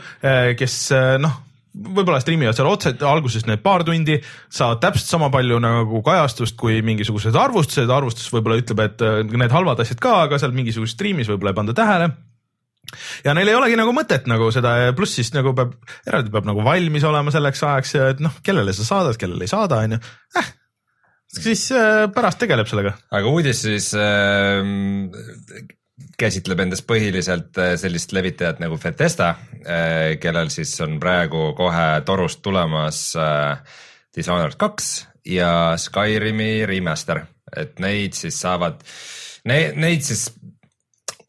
kes 0.60 0.80
noh 1.24 1.45
võib-olla 1.76 2.20
striimivad 2.22 2.56
seal 2.56 2.68
otse 2.70 2.94
alguses 3.06 3.46
need 3.48 3.62
paar 3.64 3.84
tundi, 3.86 4.18
saavad 4.52 4.80
täpselt 4.84 5.10
sama 5.10 5.30
palju 5.34 5.58
nagu 5.62 6.02
kajastust 6.06 6.56
kui 6.60 6.80
mingisugused 6.86 7.36
arvustused, 7.36 7.90
arvustus 7.92 8.30
võib-olla 8.32 8.60
ütleb, 8.62 8.84
et 8.86 9.04
äh, 9.04 9.20
need 9.36 9.54
halvad 9.54 9.82
asjad 9.84 10.00
ka, 10.02 10.16
aga 10.26 10.40
seal 10.40 10.56
mingisuguses 10.56 10.96
striimis 10.96 11.30
võib-olla 11.32 11.54
ei 11.54 11.60
panda 11.60 11.76
tähele 11.76 12.10
ja 13.26 13.34
neil 13.34 13.50
ei 13.50 13.58
olegi 13.58 13.78
nagu 13.78 13.92
mõtet 13.94 14.28
nagu 14.30 14.48
seda, 14.54 14.76
pluss 14.96 15.18
siis 15.18 15.32
nagu 15.34 15.52
peab, 15.58 15.74
eraldi 16.06 16.32
peab 16.32 16.46
nagu 16.48 16.62
valmis 16.66 17.06
olema 17.08 17.34
selleks 17.34 17.64
ajaks 17.66 17.96
ja 17.96 18.12
et 18.14 18.22
noh, 18.24 18.36
kellele 18.46 18.74
sa 18.76 18.86
saadad, 18.86 19.18
kellele 19.20 19.44
ei 19.46 19.52
saada, 19.52 19.82
on 19.84 19.98
ju, 19.98 20.04
eh 20.40 20.54
siis 21.36 21.66
äh, 21.74 22.06
pärast 22.14 22.40
tegeleb 22.42 22.68
sellega. 22.70 22.94
aga 23.10 23.32
uudis 23.32 23.62
siis 23.66 23.90
äh, 23.98 24.62
käsitleb 26.20 26.60
endast 26.66 26.86
põhiliselt 26.88 27.56
äh, 27.60 27.74
sellist 27.80 28.12
levitajat 28.12 28.60
nagu 28.60 28.78
Bethesda, 28.80 29.32
äh, 29.64 30.16
kellel 30.20 30.50
siis 30.52 30.74
on 30.84 30.98
praegu 31.00 31.50
kohe 31.56 31.86
torust 32.08 32.42
tulemas 32.44 33.08
äh, 33.20 33.78
Dishonored 34.16 34.58
kaks 34.60 35.06
ja 35.28 35.50
Skyrimi 35.80 36.66
remaster, 36.68 37.24
et 37.56 37.80
neid 37.82 38.16
siis 38.16 38.36
saavad, 38.40 38.80
neid 39.44 40.04
siis 40.04 40.28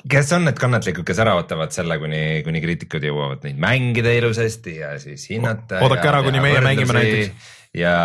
kes 0.07 0.31
on 0.35 0.45
need 0.47 0.59
kannatlikud, 0.59 1.03
kes 1.07 1.19
ära 1.19 1.35
ootavad 1.39 1.73
selle, 1.75 1.97
kuni, 1.99 2.21
kuni 2.45 2.61
kriitikud 2.63 3.03
jõuavad 3.03 3.43
neid 3.47 3.59
mängida 3.59 4.13
ilusasti 4.15 4.77
ja 4.79 4.93
siis 5.01 5.27
hinnata. 5.31 5.81
oodake 5.83 6.07
ära, 6.11 6.21
kuni 6.23 6.43
meie 6.43 6.61
mängime 6.63 6.95
näiteks. 6.95 7.49
ja 7.75 7.95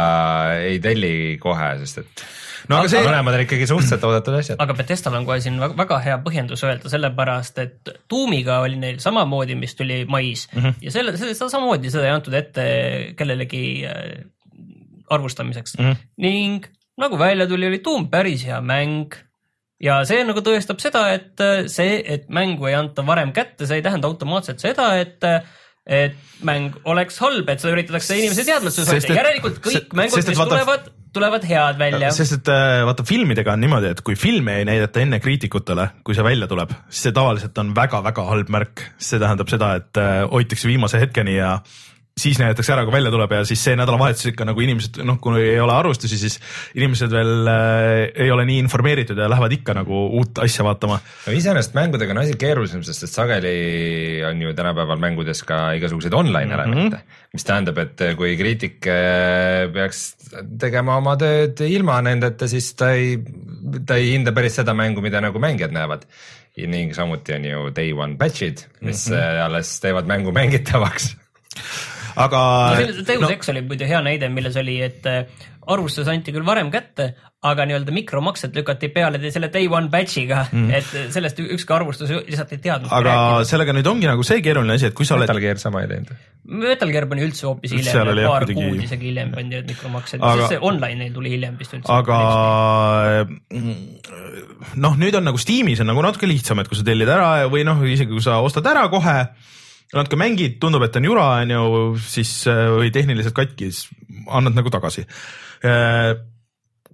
ei 0.62 0.80
telli 0.82 1.14
kohe, 1.42 1.74
sest 1.84 2.02
et 2.02 2.24
no 2.68 2.78
aga, 2.78 2.84
aga 2.84 2.90
see. 2.92 3.04
mõlemad 3.06 3.38
on 3.38 3.44
ikkagi 3.46 3.68
suhteliselt 3.70 4.04
oodatud 4.08 4.36
asjad. 4.38 4.60
aga 4.62 4.76
Bethesdal 4.78 5.16
on 5.18 5.26
kohe 5.28 5.38
siin 5.44 5.58
väga 5.62 5.98
hea 6.04 6.18
põhjendus 6.24 6.64
öelda, 6.66 6.92
sellepärast 6.92 7.58
et 7.62 7.92
Doomiga 8.10 8.60
oli 8.64 8.78
neil 8.82 9.00
samamoodi, 9.02 9.56
mis 9.58 9.74
tuli 9.78 10.02
mais 10.10 10.46
mm 10.52 10.60
-hmm. 10.60 10.78
ja 10.82 10.94
selle, 10.94 11.16
selle 11.20 11.34
samamoodi 11.38 11.90
seda 11.92 12.08
ei 12.08 12.14
antud 12.14 12.36
ette 12.38 12.64
kellelegi 13.18 13.64
äh, 13.88 14.24
arvustamiseks 15.10 15.78
mm 15.78 15.90
-hmm. 15.90 16.06
ning 16.16 16.70
nagu 16.98 17.18
välja 17.18 17.46
tuli, 17.46 17.66
oli 17.66 17.82
Doom 17.84 18.08
päris 18.10 18.46
hea 18.46 18.60
mäng 18.60 19.14
ja 19.82 20.04
see 20.04 20.22
nagu 20.24 20.40
tõestab 20.40 20.78
seda, 20.78 21.08
et 21.12 21.40
äh, 21.40 21.66
see, 21.66 22.02
et 22.04 22.28
mängu 22.28 22.66
ei 22.70 22.74
anta 22.78 23.06
varem 23.06 23.32
kätte, 23.32 23.66
see 23.66 23.80
ei 23.80 23.82
tähenda 23.82 24.08
automaatselt 24.08 24.60
seda, 24.60 24.94
et 25.00 25.24
äh, 25.24 25.42
et 25.86 26.18
mäng 26.46 26.76
oleks 26.86 27.18
halb, 27.18 27.48
et 27.50 27.62
seda 27.62 27.74
üritatakse 27.74 28.14
inimese 28.18 28.44
teadvusse 28.46 28.84
saada, 28.86 29.14
järelikult 29.16 29.58
kõik 29.64 29.94
mängud, 29.98 30.28
mis 30.28 30.38
vaata, 30.38 30.54
tulevad, 30.54 30.90
tulevad 31.12 31.44
head 31.44 31.78
välja. 31.78 32.10
sest 32.14 32.38
et 32.40 32.50
äh, 32.52 32.82
vaata 32.88 33.04
filmidega 33.06 33.54
on 33.54 33.62
niimoodi, 33.62 33.92
et 33.92 34.02
kui 34.04 34.16
filmi 34.18 34.58
ei 34.60 34.66
näidata 34.68 35.02
enne 35.02 35.20
kriitikutele, 35.20 35.88
kui 36.04 36.16
see 36.16 36.24
välja 36.24 36.48
tuleb, 36.50 36.72
siis 36.88 37.08
see 37.08 37.16
tavaliselt 37.16 37.58
on 37.62 37.74
väga-väga 37.76 38.26
halb 38.28 38.52
märk. 38.52 38.86
see 38.98 39.20
tähendab 39.22 39.52
seda, 39.52 39.74
et 39.80 40.00
äh, 40.00 40.22
hoitakse 40.30 40.70
viimase 40.70 41.00
hetkeni 41.02 41.36
ja 41.36 41.58
siis 42.18 42.38
näidatakse 42.40 42.74
ära, 42.74 42.84
kui 42.84 42.92
välja 42.92 43.10
tuleb 43.12 43.32
ja 43.32 43.40
siis 43.48 43.62
see 43.64 43.76
nädalavahetus 43.78 44.28
ikka 44.28 44.44
nagu 44.44 44.60
inimesed, 44.60 45.00
noh, 45.08 45.16
kui 45.22 45.40
ei 45.40 45.60
ole 45.62 45.72
arvustusi, 45.74 46.18
siis 46.20 46.36
inimesed 46.76 47.12
veel 47.12 47.48
äh, 47.48 47.92
ei 48.24 48.30
ole 48.32 48.44
nii 48.48 48.58
informeeritud 48.62 49.18
ja 49.18 49.30
lähevad 49.32 49.54
ikka 49.56 49.76
nagu 49.80 50.02
uut 50.18 50.42
asja 50.44 50.66
vaatama. 50.66 50.98
no 51.26 51.36
iseenesest 51.36 51.76
mängudega 51.78 52.12
on 52.12 52.20
asi 52.24 52.36
keerulisem, 52.40 52.82
sest 52.84 53.06
et 53.06 53.14
sageli 53.14 53.54
on 54.28 54.42
ju 54.44 54.52
tänapäeval 54.58 55.00
mängudes 55.00 55.40
ka 55.48 55.62
igasuguseid 55.78 56.14
online 56.14 56.52
elemente 56.54 56.96
mm, 56.96 57.00
-hmm. 57.00 57.30
mis 57.32 57.48
tähendab, 57.48 57.78
et 57.78 58.04
kui 58.16 58.36
kriitik 58.36 58.86
äh, 58.92 59.72
peaks 59.72 60.04
tegema 60.60 60.98
oma 61.00 61.16
tööd 61.16 61.64
ilma 61.64 62.00
nendeta, 62.04 62.48
siis 62.48 62.74
ta 62.74 62.92
ei, 62.92 63.16
ta 63.86 63.96
ei 63.96 64.12
hinda 64.12 64.36
päris 64.36 64.60
seda 64.60 64.76
mängu, 64.76 65.00
mida 65.00 65.20
nagu 65.20 65.40
mängijad 65.40 65.72
näevad 65.72 66.04
ning 66.68 66.92
samuti 66.92 67.32
on 67.32 67.44
ju 67.44 67.70
day 67.72 67.92
one 67.96 68.18
patch'id, 68.20 68.66
mis 68.80 69.08
mm 69.08 69.16
-hmm. 69.16 69.44
alles 69.46 69.80
teevad 69.80 70.06
mängu 70.06 70.32
mängitavaks 70.32 71.16
aga 72.16 72.42
no,. 72.76 73.04
Deus 73.06 73.24
no, 73.24 73.32
Ex 73.32 73.52
oli 73.52 73.64
muidu 73.66 73.88
hea 73.88 74.00
näide, 74.04 74.28
milles 74.32 74.56
oli, 74.60 74.78
et 74.84 75.06
äh, 75.10 75.24
arvustus 75.70 76.08
anti 76.10 76.32
küll 76.34 76.44
varem 76.46 76.70
kätte, 76.72 77.12
aga 77.46 77.64
nii-öelda 77.66 77.94
mikromaksed 77.94 78.54
lükati 78.54 78.88
peale 78.94 79.18
selle 79.34 79.48
day 79.52 79.68
one 79.70 79.90
batch'iga 79.90 80.44
mm., 80.48 80.70
et 80.74 81.12
sellest 81.14 81.38
ükski 81.42 81.74
arvustus 81.74 82.10
lihtsalt 82.10 82.54
ei 82.54 82.60
teadnud. 82.62 82.90
aga 82.90 83.08
rääkida. 83.08 83.48
sellega 83.50 83.76
nüüd 83.76 83.90
ongi 83.90 84.10
nagu 84.10 84.26
see 84.26 84.42
keeruline 84.42 84.76
asi, 84.78 84.90
et 84.90 84.96
kui 84.98 85.06
sa 85.06 85.16
oled. 85.16 85.26
Metal 85.26 85.42
Gear 85.42 85.62
sama 85.62 85.84
ei 85.84 85.90
teinud. 85.90 86.12
Metal 86.62 86.94
Gear 86.94 87.06
pani 87.10 87.26
üldse 87.26 87.46
hoopis 87.46 87.74
hiljem, 87.76 88.12
paar 88.26 88.46
kuidagi... 88.46 88.58
kuud 88.58 88.84
isegi 88.88 89.10
hiljem 89.10 89.32
pandi 89.34 89.58
need 89.58 89.70
mikromaksed 89.70 90.18
aga..., 90.18 90.34
sest 90.42 90.56
see 90.56 90.62
online 90.70 90.98
neil 91.04 91.14
tuli 91.14 91.34
hiljem 91.34 91.58
vist 91.60 91.78
üldse. 91.78 91.90
aga 91.94 92.20
mm, 93.30 93.80
noh, 94.82 94.98
nüüd 94.98 95.18
on 95.18 95.30
nagu 95.30 95.42
Steamis 95.42 95.82
on 95.82 95.90
nagu 95.92 96.06
natuke 96.06 96.30
lihtsam, 96.30 96.62
et 96.62 96.70
kui 96.70 96.78
sa 96.78 96.86
tellid 96.86 97.10
ära 97.10 97.48
või 97.52 97.66
noh, 97.66 97.82
isegi 97.86 98.10
kui 98.10 98.24
sa 98.24 98.38
ostad 98.42 98.66
ära 98.70 98.88
kohe 98.92 99.18
natuke 99.96 100.18
mängid, 100.20 100.58
tundub, 100.62 100.84
et 100.86 100.96
on 100.98 101.06
jura, 101.06 101.28
on 101.42 101.54
ju, 101.54 101.84
siis 102.08 102.32
äh, 102.50 102.64
või 102.72 102.92
tehniliselt 102.94 103.36
katki, 103.36 103.70
siis 103.70 103.90
annad 104.32 104.56
nagu 104.56 104.72
tagasi. 104.72 105.04
Äh, 105.68 106.14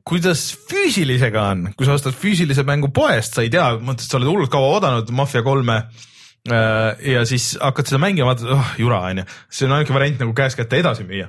kuidas 0.09 0.51
füüsilisega 0.71 1.49
on, 1.53 1.65
kui 1.79 1.87
sa 1.87 1.97
ostad 1.99 2.17
füüsilise 2.17 2.65
mängu 2.67 2.91
poest, 2.95 3.37
sa 3.37 3.45
ei 3.45 3.53
tea, 3.53 3.71
mõtled, 3.79 4.07
sa 4.09 4.19
oled 4.19 4.31
hullult 4.31 4.53
kaua 4.53 4.73
oodanud 4.77 5.13
Mafia 5.15 5.45
kolme 5.47 5.77
äh, 5.79 7.13
ja 7.15 7.23
siis 7.29 7.53
hakkad 7.61 7.91
seda 7.91 8.01
mängima, 8.03 8.33
vaatad, 8.33 8.51
oh 8.57 8.73
jura 8.81 9.03
on 9.11 9.23
ju, 9.23 9.29
see 9.53 9.69
on 9.69 9.77
ainuke 9.77 9.95
variant 9.95 10.25
nagu 10.25 10.35
käest 10.37 10.59
kätte 10.59 10.81
edasi 10.81 11.07
müüa. 11.07 11.29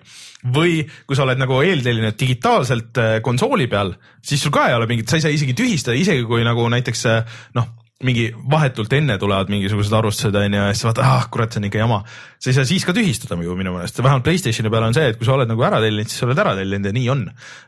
või 0.55 0.79
kui 1.05 1.19
sa 1.19 1.25
oled 1.27 1.41
nagu 1.41 1.59
eeltellinud 1.59 2.17
digitaalselt 2.17 3.01
konsooli 3.21 3.67
peal, 3.69 3.93
siis 4.25 4.41
sul 4.41 4.55
ka 4.55 4.69
ei 4.71 4.77
ole 4.79 4.87
mingit, 4.89 5.11
sa 5.11 5.19
ei 5.19 5.27
saa 5.27 5.35
isegi 5.35 5.57
tühistada, 5.59 5.99
isegi 5.99 6.23
kui 6.25 6.47
nagu 6.47 6.65
näiteks 6.71 7.05
noh 7.59 7.75
mingi 8.07 8.29
vahetult 8.51 8.93
enne 8.95 9.17
tulevad 9.19 9.49
mingisugused 9.51 9.93
arvustused 9.95 10.35
onju 10.39 10.59
ja 10.59 10.67
siis 10.71 10.85
vaatad, 10.87 11.03
ah 11.03 11.25
kurat, 11.31 11.51
see 11.51 11.59
on 11.59 11.67
ikka 11.67 11.81
jama. 11.81 11.99
sa 12.39 12.51
ei 12.51 12.55
saa 12.55 12.67
siis 12.67 12.85
ka 12.87 12.95
tühistada 12.95 13.35
ju 13.43 13.55
minu 13.59 13.73
meelest, 13.75 13.99
vähemalt 13.99 14.23
Playstationi 14.23 14.71
peal 14.71 14.87
on 14.87 14.95
see, 14.95 15.09
et 15.11 15.19
kui 15.19 15.27
sa 15.27 15.35
oled 15.35 15.51
nagu 15.51 15.65
ära 15.67 15.81
tellinud, 15.83 16.07
siis 16.07 16.23
sa 16.23 16.29
oled 16.29 16.39
ära 16.39 16.55
tellinud 16.55 16.87
ja 16.87 16.95
nii 16.95 17.09
on. 17.11 17.25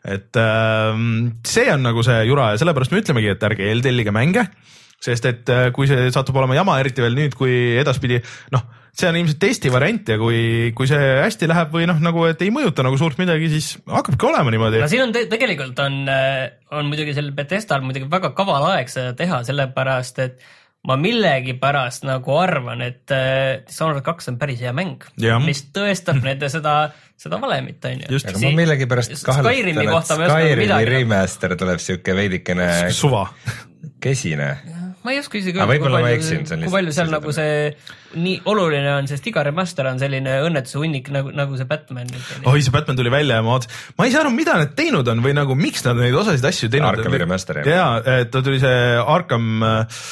et 0.07 0.39
äh, 0.39 1.01
see 1.47 1.67
on 1.73 1.83
nagu 1.83 2.05
see 2.07 2.21
jura 2.29 2.53
ja 2.53 2.61
sellepärast 2.61 2.95
me 2.95 3.03
ütlemegi, 3.03 3.33
et 3.35 3.43
ärge 3.49 3.67
eeltellige 3.67 4.15
mänge, 4.15 4.47
sest 5.03 5.27
et 5.27 5.51
äh, 5.51 5.65
kui 5.75 5.91
see 5.91 6.07
satub 6.15 6.39
olema 6.39 6.55
jama, 6.55 6.79
eriti 6.79 7.03
veel 7.03 7.17
nüüd, 7.19 7.35
kui 7.35 7.75
edaspidi 7.81 8.23
noh 8.55 8.80
see 8.91 9.09
on 9.09 9.17
ilmselt 9.19 9.39
testi 9.41 9.71
variant 9.71 10.09
ja 10.11 10.17
kui, 10.19 10.71
kui 10.75 10.89
see 10.89 11.11
hästi 11.21 11.49
läheb 11.49 11.75
või 11.75 11.87
noh, 11.89 11.99
nagu 12.03 12.25
et 12.27 12.41
ei 12.43 12.51
mõjuta 12.53 12.83
nagu 12.85 12.97
suurt 12.99 13.19
midagi, 13.21 13.49
siis 13.53 13.73
hakkabki 13.87 14.27
olema 14.27 14.53
niimoodi. 14.53 14.81
no 14.83 14.89
siin 14.91 15.05
on 15.05 15.13
te 15.15 15.25
tegelikult 15.31 15.79
on, 15.83 16.01
äh, 16.11 16.49
on 16.75 16.89
muidugi 16.91 17.15
sellel 17.17 17.35
Bethesdal 17.37 17.85
muidugi 17.85 18.09
väga 18.11 18.33
kaval 18.37 18.67
aeg 18.73 18.91
seda 18.91 19.13
teha, 19.17 19.41
sellepärast 19.47 20.19
et 20.25 20.43
ma 20.87 20.97
millegipärast 20.97 22.07
nagu 22.09 22.35
arvan, 22.41 22.81
et 22.83 23.13
äh, 23.13 23.61
Dishonored 23.67 24.03
kaks 24.05 24.31
on 24.33 24.41
päris 24.41 24.63
hea 24.65 24.73
mäng, 24.75 25.05
mis 25.45 25.63
tõestab 25.73 26.19
nende 26.27 26.49
seda, 26.51 26.75
seda 27.21 27.39
valemit, 27.41 27.79
on 27.87 28.03
ju. 28.03 28.21
aga 28.21 28.43
ma 28.43 28.53
millegipärast 28.59 29.15
kahtlustan, 29.21 30.25
et 30.25 30.35
Skyrimi 30.35 30.83
remaster 30.89 31.55
tuleb 31.59 31.83
siuke 31.83 32.17
veidikene 32.17 32.71
suva. 32.97 33.27
kesine 34.01 34.51
ma 35.05 35.13
ei 35.13 35.21
oska 35.21 35.39
isegi 35.39 35.57
öelda, 35.57 35.77
kui 35.81 35.93
palju, 35.93 36.41
kui 36.65 36.73
palju 36.73 36.93
seal 36.95 37.11
nagu 37.13 37.33
see 37.35 37.71
nii 38.21 38.41
oluline 38.51 38.91
on, 38.97 39.07
sest 39.09 39.27
iga 39.31 39.43
remaster 39.47 39.87
on 39.89 40.01
selline 40.01 40.35
õnnetuse 40.45 40.81
hunnik 40.81 41.09
nagu, 41.13 41.31
nagu 41.35 41.57
see 41.59 41.69
Batman. 41.69 42.11
oi, 42.45 42.61
see 42.61 42.73
Batman 42.75 42.99
tuli 42.99 43.13
välja 43.13 43.39
ja 43.39 43.45
ma 43.45 43.55
vaatasin, 43.55 43.79
ma 43.97 44.07
ei 44.07 44.13
saa 44.13 44.25
aru, 44.25 44.33
mida 44.35 44.57
nad 44.59 44.75
teinud 44.77 45.07
on 45.13 45.23
või 45.25 45.33
nagu 45.37 45.57
miks 45.57 45.85
nad 45.87 45.97
neid 45.99 46.17
osasid 46.17 46.45
asju 46.51 46.69
teinud. 46.73 46.91
Arkami 46.91 47.23
remaster 47.23 47.61
jah. 47.61 47.71
jaa, 47.71 48.19
et 48.21 48.31
ta 48.33 48.43
tuli 48.45 48.61
see 48.61 48.77
Arkham 49.01 49.65
äh, 49.65 50.03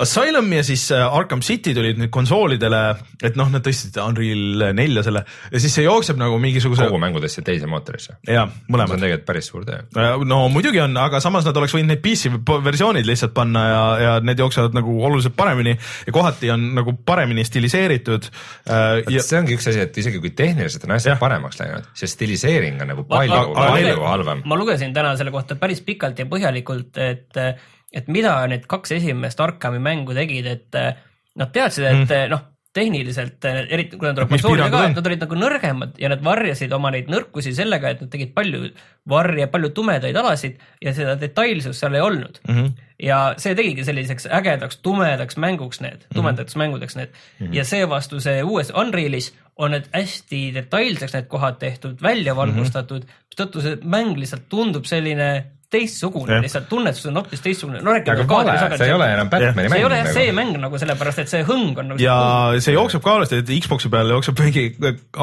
Asylum 0.00 0.52
ja 0.52 0.62
siis 0.64 0.86
äh, 0.94 1.02
Arkham 1.04 1.42
City 1.44 1.74
tulid 1.76 1.98
nüüd 2.00 2.10
konsoolidele, 2.14 2.80
et 3.22 3.36
noh, 3.38 3.50
nad 3.52 3.64
tõstsid 3.64 3.98
Unreal 4.00 4.70
nelja 4.76 5.04
selle 5.06 5.22
ja 5.26 5.60
siis 5.62 5.74
see 5.76 5.84
jookseb 5.84 6.18
nagu 6.20 6.38
mingisuguse. 6.40 6.86
kogu 6.88 7.00
mängu 7.02 7.20
tõstsid 7.20 7.44
teise 7.46 7.68
mootorisse. 7.70 8.16
jaa, 8.28 8.46
mõlemad. 8.68 8.94
see 8.94 8.98
on 8.98 9.04
tegelikult 9.04 9.26
päris 9.28 9.50
suur 9.52 9.66
töö. 9.68 9.82
Äh, 9.96 10.24
no 10.28 10.42
muidugi 10.52 10.80
on, 10.82 10.96
aga 11.00 11.20
samas 11.22 11.44
nad 11.48 11.56
oleks 11.60 11.74
võinud 11.76 11.92
neid 11.92 12.02
PC 12.04 12.32
versioonid 12.64 13.08
lihtsalt 13.08 13.34
panna 13.36 13.64
ja, 13.66 13.82
ja 14.00 14.14
need 14.24 14.40
jooksevad 14.40 14.76
nagu 14.76 14.94
oluliselt 15.08 15.36
paremini 15.36 15.74
ja 15.76 16.14
kohati 16.14 16.52
on 16.54 16.70
nagu 16.78 16.94
paremini 17.06 17.44
stiliseeritud 17.46 18.30
äh,. 18.30 19.02
Ja... 19.10 19.24
see 19.24 19.40
ongi 19.40 19.58
üks 19.58 19.68
asi, 19.70 19.82
et 19.84 19.98
isegi 20.00 20.22
kui 20.22 20.32
tehniliselt 20.36 20.86
on 20.88 20.96
asjad 20.96 21.20
paremaks 21.20 21.60
läinud, 21.60 21.90
see 21.98 22.08
stiliseering 22.10 22.80
on 22.80 22.94
nagu 22.94 23.04
palju, 23.10 23.42
palju 23.56 24.00
halvem. 24.06 24.46
ma 24.48 24.58
lugesin 24.60 24.96
täna 24.96 25.12
selle 25.20 25.34
kohta 25.34 25.58
päris 25.60 25.84
pikalt 25.84 26.22
ja 26.22 26.28
põhjalikult, 26.30 26.96
et 27.00 27.44
et 27.92 28.08
mida 28.08 28.36
need 28.50 28.66
kaks 28.70 28.92
esimest 28.98 29.40
Arkami 29.40 29.78
mängu 29.82 30.14
tegid, 30.14 30.46
et 30.46 30.78
eh, 30.78 30.94
nad 31.36 31.52
teadsid, 31.52 31.84
et 31.84 32.06
mm. 32.06 32.30
noh, 32.30 32.46
tehniliselt, 32.74 33.42
eriti 33.44 33.98
kui 33.98 34.06
nad 34.06 34.18
piirangud 34.30 34.76
on? 34.78 34.92
ka, 34.92 35.00
nad 35.00 35.08
olid 35.10 35.24
nagu 35.24 35.38
nõrgemad 35.40 35.96
ja 35.98 36.10
nad 36.12 36.20
varjasid 36.22 36.70
oma 36.76 36.92
neid 36.94 37.10
nõrkusi 37.10 37.50
sellega, 37.56 37.90
et 37.90 38.04
nad 38.04 38.12
tegid 38.12 38.30
palju 38.36 38.68
varje, 39.10 39.48
palju 39.50 39.72
tumedaid 39.74 40.16
alasid 40.20 40.60
ja 40.84 40.94
seda 40.94 41.16
detailsust 41.18 41.82
seal 41.82 41.98
ei 41.98 42.04
olnud 42.06 42.38
mm. 42.44 42.52
Mhm. 42.54 42.68
-hmm. 42.68 42.88
ja 43.08 43.18
see 43.42 43.56
tegigi 43.58 43.84
selliseks 43.84 44.28
ägedaks 44.38 44.78
tumedaks 44.86 45.36
mänguks 45.36 45.82
need, 45.82 46.06
tumedaks 46.14 46.54
Mhm. 46.54 46.62
mängudeks 46.62 46.96
need 46.96 47.10
mm 47.10 47.46
-hmm. 47.46 47.54
ja 47.58 47.64
seevastu 47.64 48.20
see 48.20 48.42
uues 48.42 48.70
Unrealis 48.70 49.34
on 49.56 49.70
need 49.70 49.90
hästi 49.92 50.54
detailseks 50.54 51.12
need 51.14 51.26
kohad 51.26 51.58
tehtud, 51.58 51.98
välja 52.02 52.36
valgustatud 52.36 53.02
mm, 53.02 53.08
-hmm. 53.08 53.26
mistõttu 53.34 53.62
see 53.62 53.78
mäng 53.82 54.16
lihtsalt 54.16 54.48
tundub 54.48 54.84
selline 54.84 55.44
teistsugune 55.70 56.34
Jah., 56.34 56.42
lihtsalt 56.44 56.68
tunnetus 56.70 57.06
on 57.06 57.18
hoopis 57.20 57.42
teistsugune. 57.44 57.80
no 57.84 57.92
aga 57.94 58.16
rääkime 58.16 58.28
vale, 58.30 58.76
see 58.76 58.88
ei 58.88 58.94
ole 58.94 59.08
enam 59.14 59.30
Batman'i 59.30 59.70
see 59.70 59.78
ei 59.78 59.84
mäng 59.84 59.86
ole 59.86 59.98
jah 60.00 60.08
see 60.10 60.26
nagu. 60.26 60.36
mäng. 60.36 60.50
mäng 60.50 60.64
nagu 60.64 60.80
sellepärast, 60.82 61.22
et 61.22 61.32
see 61.32 61.44
hõng 61.46 61.78
on 61.78 61.90
nagu 61.92 62.02
ja 62.02 62.16
see 62.62 62.74
jookseb 62.74 63.04
ka 63.04 63.16
alasti, 63.20 63.40
et 63.44 63.52
Xbox'i 63.64 63.90
peal 63.92 64.10
jookseb 64.14 64.42
mingi 64.42 64.64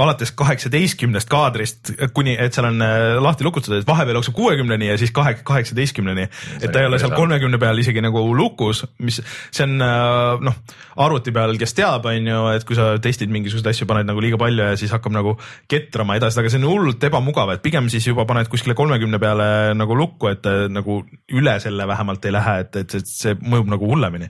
alates 0.04 0.32
kaheksateistkümnest 0.40 1.30
kaadrist 1.32 1.92
kuni, 2.16 2.38
et 2.40 2.56
seal 2.56 2.70
on 2.70 2.84
äh, 2.86 3.18
lahti 3.24 3.48
lukutatud, 3.48 3.80
et 3.82 3.90
vahepeal 3.90 4.22
jookseb 4.22 4.38
kuuekümneni 4.38 4.92
ja 4.92 4.98
siis 5.02 5.12
kahe, 5.16 5.36
kaheksateistkümneni. 5.48 6.28
et 6.62 6.72
ta 6.72 6.84
ei 6.84 6.90
ole 6.90 7.00
seal 7.02 7.16
kolmekümne 7.18 7.60
peal 7.62 7.84
isegi 7.84 8.04
nagu 8.04 8.24
lukus, 8.38 8.86
mis 9.04 9.20
see 9.20 9.68
on 9.68 9.84
äh, 9.84 10.48
noh, 10.48 10.60
arvuti 11.04 11.34
peal, 11.36 11.58
kes 11.60 11.76
teab, 11.78 12.08
on 12.08 12.32
ju, 12.32 12.42
et 12.56 12.68
kui 12.68 12.78
sa 12.78 12.94
testid 13.04 13.32
mingisuguseid 13.34 13.74
asju, 13.74 13.90
paned 13.90 14.08
nagu 14.08 14.24
liiga 14.24 14.40
palju 14.42 14.72
ja 14.72 14.80
siis 14.80 14.94
hakkab 14.96 15.16
nagu 15.16 15.36
ketrama 15.70 16.18
edasi, 16.20 16.40
aga 16.42 16.52
see 16.54 16.62
on 16.62 16.70
hullult 16.70 17.04
ebamugav, 17.10 17.52
et 17.54 17.64
pigem 17.66 17.92
siis 17.92 18.08
juba 18.08 18.26
paned 18.30 18.50
kuskile 18.52 18.78
kolmekümne 18.78 19.20
peale 19.22 19.50
nagu 19.78 19.98
lukku, 19.98 20.32
et 20.38 20.72
nagu 20.72 21.02
üle 21.34 21.60
selle 21.64 21.88
vähemalt 21.90 22.26
ei 22.26 22.36
lähe, 22.36 22.58
et, 22.66 22.76
et, 22.84 22.98
et 23.02 23.14
see 23.14 23.38
mõjub 23.42 23.74
nagu 23.74 23.90
hullemini 23.90 24.30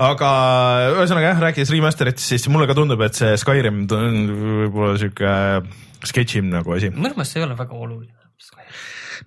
aga 0.00 0.30
ühesõnaga 0.96 1.32
jah, 1.32 1.42
rääkides 1.48 1.72
remaster'itest, 1.74 2.32
siis 2.32 2.48
mulle 2.52 2.68
ka 2.70 2.76
tundub, 2.78 3.02
et 3.04 3.18
see 3.18 3.34
Skyrim 3.40 3.84
on 3.92 4.18
võib-olla 4.32 4.96
sihuke 5.00 5.34
sketšim 6.08 6.48
nagu 6.52 6.74
asi. 6.76 6.90
minu 6.94 7.12
meelest 7.12 7.34
see 7.34 7.42
ei 7.42 7.46
ole 7.46 7.58
väga 7.58 7.76
oluline. 7.76 8.14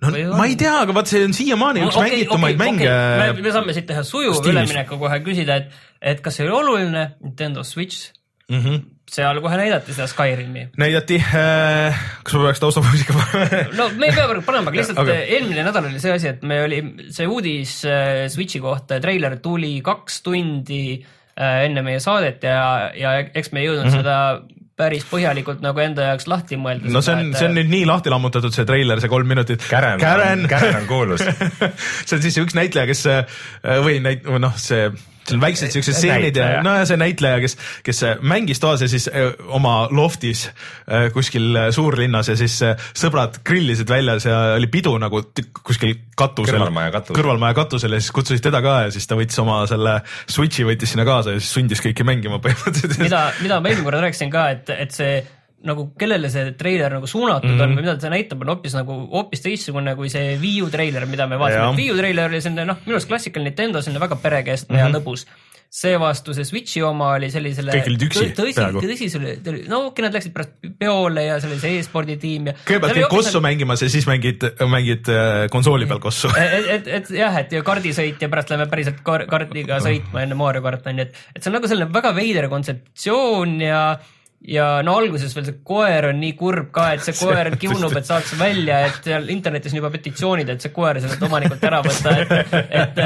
no 0.02 0.10
Või 0.12 0.24
ma 0.36 0.48
ei 0.50 0.58
tea, 0.60 0.74
aga 0.82 0.96
vaat 0.96 1.12
see 1.12 1.22
on 1.24 1.36
siiamaani 1.36 1.86
üks 1.86 1.96
Okei, 1.96 2.10
mängitumaid 2.10 2.58
okei, 2.58 2.64
mänge 2.64 2.90
okei, 2.90 3.22
me, 3.22 3.46
me 3.46 3.54
saame 3.54 3.76
siit 3.76 3.88
teha 3.88 4.02
sujuva 4.06 4.42
ülemineku 4.50 4.98
kohe 5.00 5.22
küsida, 5.24 5.60
et, 5.62 5.80
et 6.14 6.20
kas 6.24 6.36
see 6.36 6.48
oli 6.48 6.56
oluline 6.58 7.06
Nintendo 7.22 7.64
Switch, 7.64 8.10
mm. 8.50 8.60
-hmm. 8.60 8.84
Seal 9.10 9.38
kohe 9.42 9.58
näidati 9.60 9.94
seda 9.94 10.08
Skyrimi. 10.10 10.66
näidati 10.80 11.18
äh,, 11.22 12.00
kas 12.26 12.34
ma 12.34 12.48
peaks 12.48 12.62
taustamuusika 12.62 13.14
panema? 13.14 13.62
no 13.78 13.88
me 13.94 14.10
ei 14.10 14.16
pea 14.16 14.26
praegu 14.26 14.42
panema, 14.46 14.72
aga 14.72 14.80
lihtsalt 14.80 15.00
okay. 15.04 15.22
eelmine 15.36 15.66
nädal 15.66 15.86
oli 15.90 16.02
see 16.02 16.16
asi, 16.16 16.32
et 16.34 16.42
me 16.46 16.58
oli 16.64 16.82
see 17.14 17.28
uudis 17.30 17.78
äh, 17.86 18.26
Switchi 18.32 18.62
kohta, 18.64 19.00
treiler 19.02 19.38
tuli 19.44 19.76
kaks 19.86 20.20
tundi 20.26 20.82
äh, 20.98 21.64
enne 21.68 21.86
meie 21.86 22.02
saadet 22.02 22.46
ja, 22.48 22.60
ja 22.98 23.16
eks 23.26 23.54
me 23.54 23.62
ei 23.62 23.70
jõudnud 23.70 23.86
mm 23.86 23.94
-hmm. 23.94 24.02
seda 24.02 24.56
päris 24.76 25.06
põhjalikult 25.08 25.62
nagu 25.64 25.80
enda 25.80 26.10
jaoks 26.10 26.26
lahti 26.28 26.58
mõelda. 26.60 26.90
No 26.92 27.00
see 27.00 27.14
on, 27.16 27.30
see 27.32 27.48
on 27.48 27.54
nüüd 27.56 27.70
nii 27.72 27.86
lahti 27.88 28.12
lammutatud, 28.12 28.52
see 28.52 28.66
treiler, 28.68 29.00
see 29.00 29.08
kolm 29.08 29.28
minutit. 29.32 29.64
Karen, 29.70 29.96
Karen, 30.02 30.44
Karen 30.50 30.82
on 30.82 30.88
kuulus. 30.90 31.24
see 32.06 32.16
on 32.18 32.24
siis 32.24 32.36
üks 32.42 32.56
näitleja, 32.58 32.84
kes 32.90 33.06
äh, 33.08 33.38
või 33.84 34.02
näit-, 34.04 34.28
noh, 34.28 34.52
see, 34.60 34.90
seal 35.26 35.38
on 35.38 35.42
väiksed 35.42 35.74
siuksed 35.74 35.96
stseenid 35.96 36.38
ja 36.38 36.62
no 36.64 36.74
ja 36.78 36.86
see 36.88 36.98
näitleja, 37.00 37.40
kes, 37.42 37.56
kes 37.86 38.02
äh, 38.06 38.16
mängis 38.22 38.60
toas 38.62 38.84
ja 38.84 38.88
siis 38.90 39.08
äh, 39.10 39.32
oma 39.58 39.88
loftis 39.90 40.46
äh, 40.48 41.08
kuskil 41.14 41.58
suurlinnas 41.74 42.30
ja 42.32 42.36
siis 42.38 42.58
sõbrad 42.96 43.40
grillisid 43.46 43.90
väljas 43.90 44.28
ja 44.28 44.38
oli 44.56 44.70
pidu 44.72 44.96
nagu 45.02 45.22
kuskil 45.66 45.96
katusel. 46.16 46.56
Kõrvalmaja 46.56 46.94
katusel. 46.94 47.20
kõrvalmaja 47.20 47.58
katusel 47.58 47.96
ja 47.96 48.02
siis 48.02 48.14
kutsusid 48.16 48.44
teda 48.46 48.62
ka 48.64 48.76
ja 48.86 48.92
siis 48.94 49.08
ta 49.08 49.18
võttis 49.18 49.42
oma 49.42 49.62
selle 49.70 49.98
Switch'i 50.24 50.66
võttis 50.68 50.94
sinna 50.94 51.06
kaasa 51.08 51.34
ja 51.34 51.42
siis 51.42 51.52
sundis 51.58 51.82
kõiki 51.84 52.06
mängima 52.06 52.40
põhimõtteliselt. 52.44 53.02
mida, 53.02 53.26
mida 53.42 53.60
ma 53.60 53.72
eelmine 53.72 53.88
kord 53.90 54.06
rääkisin 54.06 54.32
ka, 54.32 54.48
et, 54.56 54.70
et 54.76 54.94
see 54.94 55.18
nagu 55.64 55.88
kellele 55.98 56.28
see 56.30 56.52
treiler 56.58 56.92
nagu 56.92 57.06
suunatud 57.06 57.48
mm 57.48 57.56
-hmm. 57.56 57.62
on 57.62 57.70
Mhm. 57.70 57.78
või 57.78 57.82
mida 57.82 57.96
ta 57.96 58.10
näitab, 58.10 58.40
on 58.42 58.48
hoopis 58.48 58.74
nagu 58.74 58.92
hoopis 59.12 59.40
teistsugune 59.40 59.96
kui 59.96 60.08
see 60.08 60.36
Wii 60.40 60.62
U 60.62 60.70
treiler, 60.70 61.06
mida 61.06 61.26
me 61.26 61.38
vaatasime. 61.38 61.76
Wii 61.76 61.90
U 61.92 61.96
treiler 61.96 62.28
oli 62.30 62.40
selline 62.40 62.64
noh, 62.64 62.76
minu 62.86 62.96
arust 62.96 63.08
klassikaline 63.08 63.50
Nintendo, 63.50 63.82
selline 63.82 64.00
väga 64.00 64.16
perekeskne 64.16 64.76
mm 64.76 64.82
-hmm. 64.82 64.94
ja 64.94 65.00
lõbus. 65.00 65.26
seevastu 65.70 66.32
see 66.34 66.44
Switchi 66.44 66.82
oma 66.82 67.08
oli 67.16 67.30
sellisele 67.30 67.72
Kõik 67.72 67.88
olid 67.88 68.02
üksi 68.02 68.26
tõsi, 68.38 68.54
peaaegu. 68.54 68.80
tõsi, 68.80 69.08
see 69.10 69.40
oli, 69.50 69.64
no 69.68 69.86
okei, 69.86 70.04
nad 70.04 70.14
läksid 70.14 70.32
pärast 70.32 70.52
peole 70.78 71.24
ja 71.24 71.40
see 71.40 71.50
oli 71.50 71.58
see 71.60 71.78
e-spordi 71.78 72.16
tiim 72.16 72.46
ja 72.46 72.52
kõigepealt 72.52 72.94
käid 72.94 73.08
kossu 73.10 73.40
mängimas 73.40 73.82
ja 73.82 73.88
siis 73.90 74.06
mängid, 74.06 74.46
mängid 74.70 75.08
äh, 75.08 75.48
konsooli 75.50 75.86
peal 75.86 75.98
kossu. 75.98 76.28
et, 76.38 76.68
et, 76.68 76.86
et 76.86 77.10
jah, 77.10 77.36
et 77.38 77.52
ja 77.52 77.62
kardisõit 77.62 78.22
ja 78.22 78.28
pärast 78.28 78.50
lähme 78.50 78.66
päriselt 78.66 79.02
kar 79.02 79.26
kardiga 79.26 79.78
sõitma 79.82 80.22
enne 80.22 80.34
Mario 80.34 80.62
kart 80.62 80.86
on 80.86 80.98
ju, 80.98 81.02
et, 81.02 81.14
et 81.34 81.42
see 81.42 81.50
on 81.50 81.58
nagu 81.58 81.68
selline 81.68 81.92
väga 81.92 82.14
veider 82.14 82.48
kontseptsioon 82.48 83.60
ja 83.60 83.98
ja 84.44 84.66
no 84.86 84.96
alguses 85.00 85.32
veel 85.36 85.46
see 85.48 85.58
koer 85.66 86.08
on 86.10 86.18
nii 86.20 86.34
kurb 86.38 86.68
ka, 86.74 86.88
et 86.96 87.04
see 87.04 87.16
koer 87.22 87.50
kiunub, 87.60 87.94
et 87.98 88.08
saaks 88.08 88.34
välja, 88.38 88.82
et 88.88 89.08
seal 89.08 89.30
internetis 89.32 89.74
on 89.74 89.80
juba 89.80 89.90
petitsioonid, 89.94 90.50
et 90.52 90.64
see 90.64 90.74
koer 90.74 91.00
sellelt 91.02 91.24
omanikult 91.28 91.64
ära 91.66 91.80
võtta, 91.86 92.14
et, 92.22 92.34
et, 92.80 93.00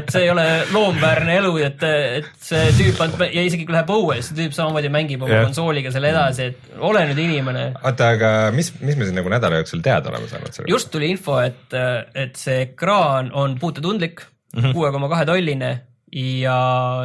et 0.00 0.12
see 0.12 0.24
ei 0.26 0.32
ole 0.32 0.46
loomväärne 0.72 1.36
elu, 1.40 1.52
et, 1.68 1.84
et 2.20 2.30
see 2.50 2.72
tüüp 2.78 3.04
on 3.04 3.14
ja 3.28 3.44
isegi 3.46 3.66
kui 3.68 3.76
läheb 3.76 3.92
õue, 3.94 4.18
siis 4.20 4.32
see 4.32 4.40
tüüp 4.42 4.56
samamoodi 4.56 4.92
mängib 4.92 5.26
oma 5.26 5.40
Jah. 5.40 5.46
konsooliga 5.50 5.92
selle 5.94 6.12
edasi, 6.14 6.50
et 6.50 6.80
ole 6.90 7.04
nüüd 7.10 7.22
inimene. 7.26 7.68
Oota, 7.84 8.14
aga 8.16 8.32
mis, 8.56 8.72
mis 8.80 8.96
me 8.96 9.06
siis 9.06 9.16
nagu 9.16 9.32
nädala 9.32 9.60
jooksul 9.60 9.84
teada 9.84 10.12
oleme 10.12 10.30
saanud 10.30 10.64
just 10.70 10.90
tuli 10.92 11.12
info, 11.14 11.38
et, 11.44 11.76
et 12.14 12.34
see 12.38 12.64
ekraan 12.70 13.30
on 13.36 13.58
puutetundlik, 13.60 14.24
kuue 14.72 14.90
koma 14.90 15.10
kahe 15.12 15.28
tolline 15.28 15.70
ja 16.10 16.56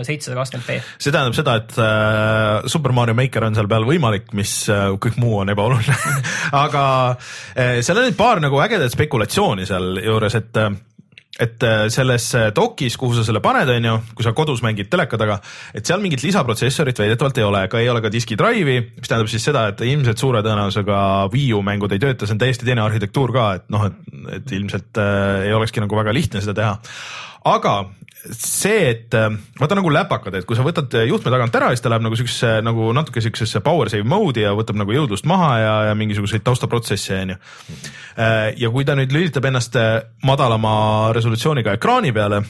seitsesada 0.05 0.39
kakskümmend 0.39 0.69
B. 0.69 0.79
see 0.97 1.13
tähendab 1.13 1.37
seda, 1.37 1.57
et 1.61 1.77
äh, 1.77 2.69
Super 2.71 2.95
Mario 2.95 3.17
Maker 3.17 3.45
on 3.49 3.57
seal 3.57 3.69
peal 3.69 3.85
võimalik, 3.87 4.31
mis 4.37 4.57
äh, 4.73 4.87
kõik 5.01 5.19
muu 5.21 5.37
on 5.43 5.53
ebaoluline 5.53 5.95
aga 6.65 6.83
äh, 7.53 7.79
seal 7.85 8.01
on 8.01 8.09
nüüd 8.09 8.19
paar 8.19 8.41
nagu 8.43 8.59
ägedat 8.65 8.95
spekulatsiooni 8.95 9.69
sealjuures, 9.69 10.41
et 10.41 10.61
äh, 10.61 10.73
et 11.39 11.63
äh, 11.63 11.89
selles 11.91 12.29
äh, 12.35 12.51
dokis, 12.55 12.95
kuhu 12.97 13.15
sa 13.17 13.23
selle 13.27 13.41
paned, 13.43 13.67
on 13.67 13.87
ju, 13.89 13.95
kui 14.15 14.23
sa 14.23 14.31
kodus 14.35 14.61
mängid 14.63 14.87
teleka 14.91 15.19
taga, 15.19 15.41
et 15.75 15.83
seal 15.87 15.99
mingit 16.03 16.23
lisaprotsessorit 16.23 16.99
väidetavalt 17.01 17.41
ei 17.41 17.47
ole, 17.47 17.63
ega 17.67 17.81
ei 17.81 17.89
ole 17.91 18.01
ka 18.03 18.11
diski 18.13 18.37
drive'i, 18.39 18.85
mis 18.95 19.11
tähendab 19.11 19.31
siis 19.31 19.43
seda, 19.43 19.65
et 19.73 19.83
ilmselt 19.83 20.21
suure 20.21 20.43
tõenäosusega 20.45 20.99
Wii 21.33 21.49
U 21.57 21.61
mängud 21.65 21.91
ei 21.91 22.01
tööta, 22.01 22.27
see 22.27 22.37
on 22.37 22.41
täiesti 22.45 22.67
teine 22.67 22.85
arhitektuur 22.85 23.35
ka, 23.35 23.49
et 23.59 23.67
noh, 23.73 23.83
et, 23.89 23.99
et 24.39 24.55
ilmselt 24.55 25.01
äh, 25.01 25.49
ei 25.49 25.55
olekski 25.57 25.83
nagu 25.83 25.99
väga 25.99 26.15
lihtne 26.15 26.43
seda 26.43 26.55
teha. 26.61 26.77
Aga 27.45 27.75
see, 28.25 28.89
et 28.89 29.13
äh, 29.13 29.29
vaata 29.59 29.77
nagu 29.77 29.91
läpakad, 29.93 30.33
et 30.39 30.47
kui 30.49 30.57
sa 30.57 30.65
võtad 30.65 30.93
juhtme 31.05 31.31
tagant 31.33 31.55
ära, 31.57 31.69
siis 31.73 31.83
ta 31.83 31.91
läheb 31.93 32.05
nagu 32.07 32.17
siuksesse 32.17 32.57
nagu 32.65 32.89
natuke 32.97 33.21
siuksesse 33.21 33.61
power 33.65 33.91
save 33.91 34.07
mode'i 34.07 34.45
ja 34.45 34.55
võtab 34.57 34.79
nagu 34.81 34.95
jõudlust 34.95 35.27
maha 35.29 35.51
ja, 35.61 35.75
ja 35.91 35.97
mingisuguseid 35.97 36.45
taustaprotsesse 36.45 37.19
onju. 37.21 37.37
ja 38.61 38.71
kui 38.73 38.85
ta 38.87 38.97
nüüd 38.97 39.13
lülitab 39.13 39.45
ennast 39.45 39.77
äh, 39.79 39.99
madalama 40.25 41.13
resolutsiooniga 41.15 41.77
ekraani 41.77 42.13
peale, 42.15 42.41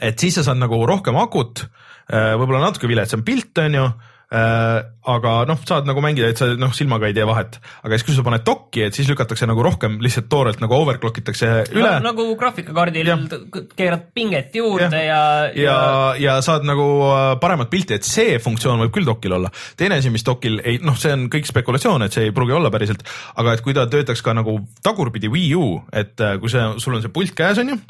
et 0.00 0.18
siis 0.18 0.40
sa 0.40 0.46
saad 0.48 0.58
nagu 0.58 0.80
rohkem 0.88 1.18
akut, 1.20 1.66
võib-olla 2.12 2.64
natuke 2.64 2.88
viletsam 2.90 3.22
pilt 3.24 3.58
onju 3.62 3.86
aga 4.32 5.32
noh, 5.44 5.58
saad 5.68 5.84
nagu 5.88 6.00
mängida, 6.00 6.30
et 6.32 6.40
sa 6.40 6.46
noh, 6.56 6.70
silmaga 6.72 7.08
ei 7.08 7.16
tee 7.16 7.24
vahet, 7.28 7.58
aga 7.84 7.96
siis, 7.98 8.04
kui 8.06 8.16
sa 8.16 8.24
paned 8.24 8.44
dokki, 8.46 8.86
et 8.86 8.96
siis 8.96 9.10
lükatakse 9.10 9.48
nagu 9.50 9.64
rohkem 9.64 9.98
lihtsalt 10.02 10.30
toorelt 10.32 10.62
nagu 10.62 10.76
overclock 10.78 11.20
itakse 11.20 11.50
üle 11.74 11.90
no,. 11.98 12.12
nagu 12.12 12.26
graafikakaardil 12.40 13.10
Jah. 13.12 13.26
t- 13.28 13.64
keerad 13.76 14.08
pinget 14.16 14.56
juurde 14.56 15.02
ja, 15.04 15.20
ja, 15.52 15.52
ja, 15.58 15.76
ja 16.22 16.38
saad 16.44 16.64
nagu 16.68 16.86
äh, 17.10 17.20
paremat 17.42 17.68
pilti, 17.72 17.98
et 17.98 18.08
see 18.08 18.38
funktsioon 18.42 18.80
võib 18.86 18.96
küll 18.96 19.08
dokil 19.08 19.36
olla. 19.36 19.52
teine 19.76 20.00
asi, 20.00 20.12
mis 20.14 20.24
dokil 20.24 20.62
ei, 20.64 20.80
noh, 20.80 20.96
see 20.96 21.12
on 21.12 21.28
kõik 21.32 21.50
spekulatsioon, 21.50 22.06
et 22.06 22.16
see 22.16 22.30
ei 22.30 22.36
pruugi 22.36 22.56
olla 22.56 22.72
päriselt, 22.72 23.04
aga 23.36 23.56
et 23.56 23.64
kui 23.64 23.76
ta 23.76 23.88
töötaks 23.90 24.24
ka 24.24 24.36
nagu 24.38 24.60
tagurpidi 24.86 25.28
Wii 25.32 25.54
U, 25.60 25.72
et 25.92 26.16
äh, 26.24 26.38
kui 26.40 26.52
see, 26.52 26.64
sul 26.80 26.96
on 26.96 27.04
see 27.04 27.12
pult 27.12 27.36
käes, 27.36 27.60
on 27.60 27.74
ju, 27.74 27.82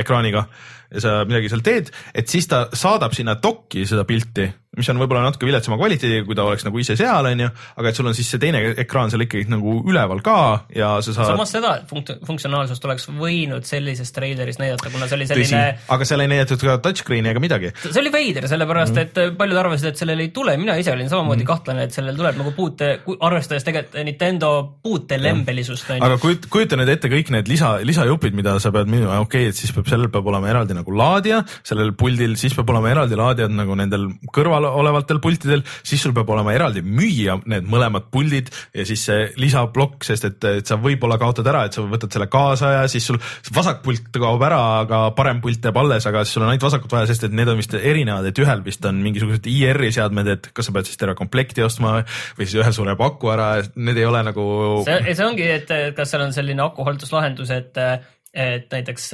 ekraaniga 0.00 0.46
ja 0.90 1.02
sa 1.02 1.12
midagi 1.26 1.50
seal 1.50 1.62
teed, 1.64 1.90
et 2.14 2.30
siis 2.30 2.48
ta 2.50 2.64
saadab 2.76 3.14
sinna 3.14 3.36
dokki 3.42 3.84
seda 3.88 4.04
pilti, 4.08 4.48
mis 4.78 4.88
on 4.92 5.00
võib-olla 5.02 5.24
natuke 5.26 5.48
viletsama 5.48 5.76
kvaliteediga, 5.80 6.24
kui 6.28 6.36
ta 6.38 6.44
oleks 6.46 6.62
nagu 6.66 6.78
ise 6.78 6.94
seal, 6.98 7.26
on 7.26 7.40
ju, 7.42 7.48
aga 7.80 7.90
et 7.90 7.96
sul 7.98 8.06
on 8.06 8.14
siis 8.14 8.28
see 8.30 8.38
teine 8.42 8.60
ekraan 8.78 9.10
seal 9.10 9.24
ikkagi 9.24 9.50
nagu 9.50 9.80
üleval 9.90 10.20
ka 10.22 10.36
ja 10.74 10.92
sa 11.02 11.14
saad 11.16 11.32
samas 11.32 11.50
seda 11.56 11.72
funkt-, 11.90 12.12
funktsionaalsust 12.28 12.84
oleks 12.86 13.08
võinud 13.10 13.66
sellises 13.66 14.12
treileris 14.14 14.60
näidata, 14.62 14.92
kuna 14.94 15.08
see 15.10 15.18
oli 15.18 15.26
tõsi 15.26 15.48
selline, 15.50 15.80
aga 15.96 16.06
seal 16.06 16.22
ei 16.22 16.30
näidatud 16.30 16.62
ka 16.62 16.76
touchscreen'i 16.84 17.32
ega 17.32 17.42
midagi. 17.42 17.72
see 17.82 17.98
oli 18.02 18.12
veider, 18.14 18.46
sellepärast 18.50 18.94
Mhm. 18.94 19.02
et 19.02 19.36
paljud 19.38 19.58
arvasid, 19.58 19.88
et 19.90 19.96
sellel 20.04 20.20
ei 20.20 20.30
tule, 20.34 20.56
mina 20.56 20.76
ise 20.78 20.92
olin 20.92 21.08
samamoodi 21.10 21.44
kahtlane, 21.48 21.88
et 21.88 21.92
sellel 21.96 22.16
tuleb 22.16 22.38
nagu 22.38 22.52
puute, 22.54 22.92
arvestades 23.20 23.66
tegelikult 23.66 23.98
Nintendo 24.04 24.52
puutelembelisust 24.82 25.90
on 25.90 25.98
ju. 25.98 26.04
aga 26.04 26.16
kujut-, 26.22 26.46
kujuta 26.52 26.78
nüüd 26.78 26.92
ette 26.94 27.10
kõik 27.10 27.30
need 27.34 27.48
lisa, 27.50 27.72
lisajupid, 27.86 28.34
mida 28.36 28.54
sa 28.62 28.70
pead 28.74 28.90
müüma, 28.90 29.18
okei 29.24 29.46
okay,, 29.46 29.50
et 29.50 29.58
siis 29.58 29.72
peab, 29.74 29.88
sellel 29.90 30.10
peab 30.12 30.26
olema 30.30 30.50
eraldi 30.52 30.76
nagu 30.76 30.94
laadija 30.94 31.42
sellel 31.66 31.92
puldil, 31.98 32.36
siis 32.40 32.54
peab 32.54 32.70
olema 32.70 32.90
eraldi 32.92 33.18
laadijad 33.18 33.54
nagu 33.54 33.76
nendel 33.78 34.08
kõrval 34.34 34.59
olevatel 34.68 35.20
pultidel, 35.22 35.62
siis 35.82 36.02
sul 36.02 36.14
peab 36.16 36.28
olema 36.30 36.52
eraldi 36.54 36.82
müüa 36.84 37.38
need 37.50 37.68
mõlemad 37.70 38.10
puldid 38.12 38.50
ja 38.76 38.84
siis 38.88 39.04
see 39.08 39.28
lisaplokk, 39.40 40.04
sest 40.06 40.26
et, 40.28 40.48
et 40.60 40.66
sa 40.66 40.78
võib-olla 40.80 41.18
kaotad 41.20 41.48
ära, 41.50 41.64
et 41.66 41.76
sa 41.76 41.84
võtad 41.86 42.12
selle 42.12 42.28
kaasa 42.32 42.72
ja 42.74 42.84
siis 42.90 43.06
sul 43.10 43.20
vasak 43.54 43.82
pult 43.84 44.10
kaob 44.14 44.44
ära, 44.46 44.60
aga 44.84 45.02
parem 45.16 45.40
pult 45.44 45.64
jääb 45.64 45.80
alles, 45.80 46.06
aga 46.10 46.24
siis 46.24 46.36
sul 46.36 46.44
on 46.44 46.52
ainult 46.52 46.68
vasakut 46.68 46.92
vaja, 46.92 47.08
sest 47.10 47.26
et 47.28 47.36
need 47.36 47.50
on 47.50 47.60
vist 47.60 47.74
erinevad, 47.78 48.28
et 48.28 48.42
ühel 48.42 48.64
vist 48.66 48.84
on 48.88 49.00
mingisugused 49.04 49.48
IR-i 49.50 49.90
seadmed, 49.96 50.30
et 50.36 50.50
kas 50.54 50.68
sa 50.68 50.76
pead 50.76 50.90
siis 50.90 51.00
terve 51.00 51.16
komplekti 51.18 51.64
ostma 51.66 51.98
või 52.38 52.46
siis 52.46 52.60
ühe 52.60 52.72
suure 52.76 52.96
paku 53.00 53.32
ära, 53.32 53.50
need 53.76 54.00
ei 54.00 54.08
ole 54.08 54.22
nagu. 54.26 54.46
see 54.86 55.26
ongi, 55.26 55.50
et 55.60 55.74
kas 55.96 56.14
seal 56.14 56.26
on 56.26 56.34
selline 56.36 56.64
akuhalduslahendus, 56.66 57.52
et 57.54 57.84
et 58.30 58.68
näiteks 58.70 59.08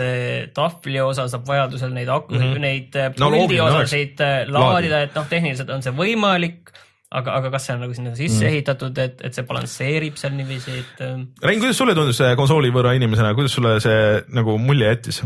tahvli 0.55 1.00
osa 1.00 1.24
saab 1.33 1.46
vajadusel 1.48 1.94
neid 1.96 2.11
akusid 2.12 2.42
mm, 2.42 2.50
-hmm. 2.52 2.64
neid 2.64 2.98
No 3.16 3.31
puldi 3.31 3.38
loogiline 3.38 3.79
osasid 3.81 4.20
laadida, 4.52 5.00
et 5.07 5.16
noh, 5.16 5.29
tehniliselt 5.31 5.70
on 5.72 5.85
see 5.85 5.94
võimalik, 5.96 6.74
aga, 7.11 7.38
aga 7.38 7.52
kas 7.55 7.68
see 7.68 7.76
on 7.76 7.83
nagu 7.87 7.96
sinna 7.96 8.12
sisse 8.18 8.42
mm. 8.44 8.50
ehitatud, 8.52 9.00
et, 9.00 9.24
et 9.24 9.37
see 9.37 9.46
balansseerib 9.48 10.20
seal 10.20 10.37
niiviisi, 10.37 10.79
et 10.83 11.02
ähm, 11.07 11.26
Rein, 11.42 11.62
kuidas 11.62 11.81
sulle 11.81 11.96
tundus 11.96 12.20
see 12.20 12.37
konsooli 12.38 12.72
võõra 12.74 12.96
inimesena, 12.98 13.35
kuidas 13.38 13.57
sulle 13.57 13.79
see 13.85 14.22
nagu 14.37 14.59
mulje 14.61 14.92
jättis? 14.94 15.22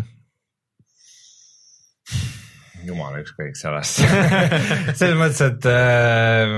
jumala 2.86 3.20
ükskõik 3.20 3.58
sellest 3.58 4.00
selles 4.98 5.16
mõttes, 5.18 5.40
et 5.44 5.66
äh, 5.68 6.54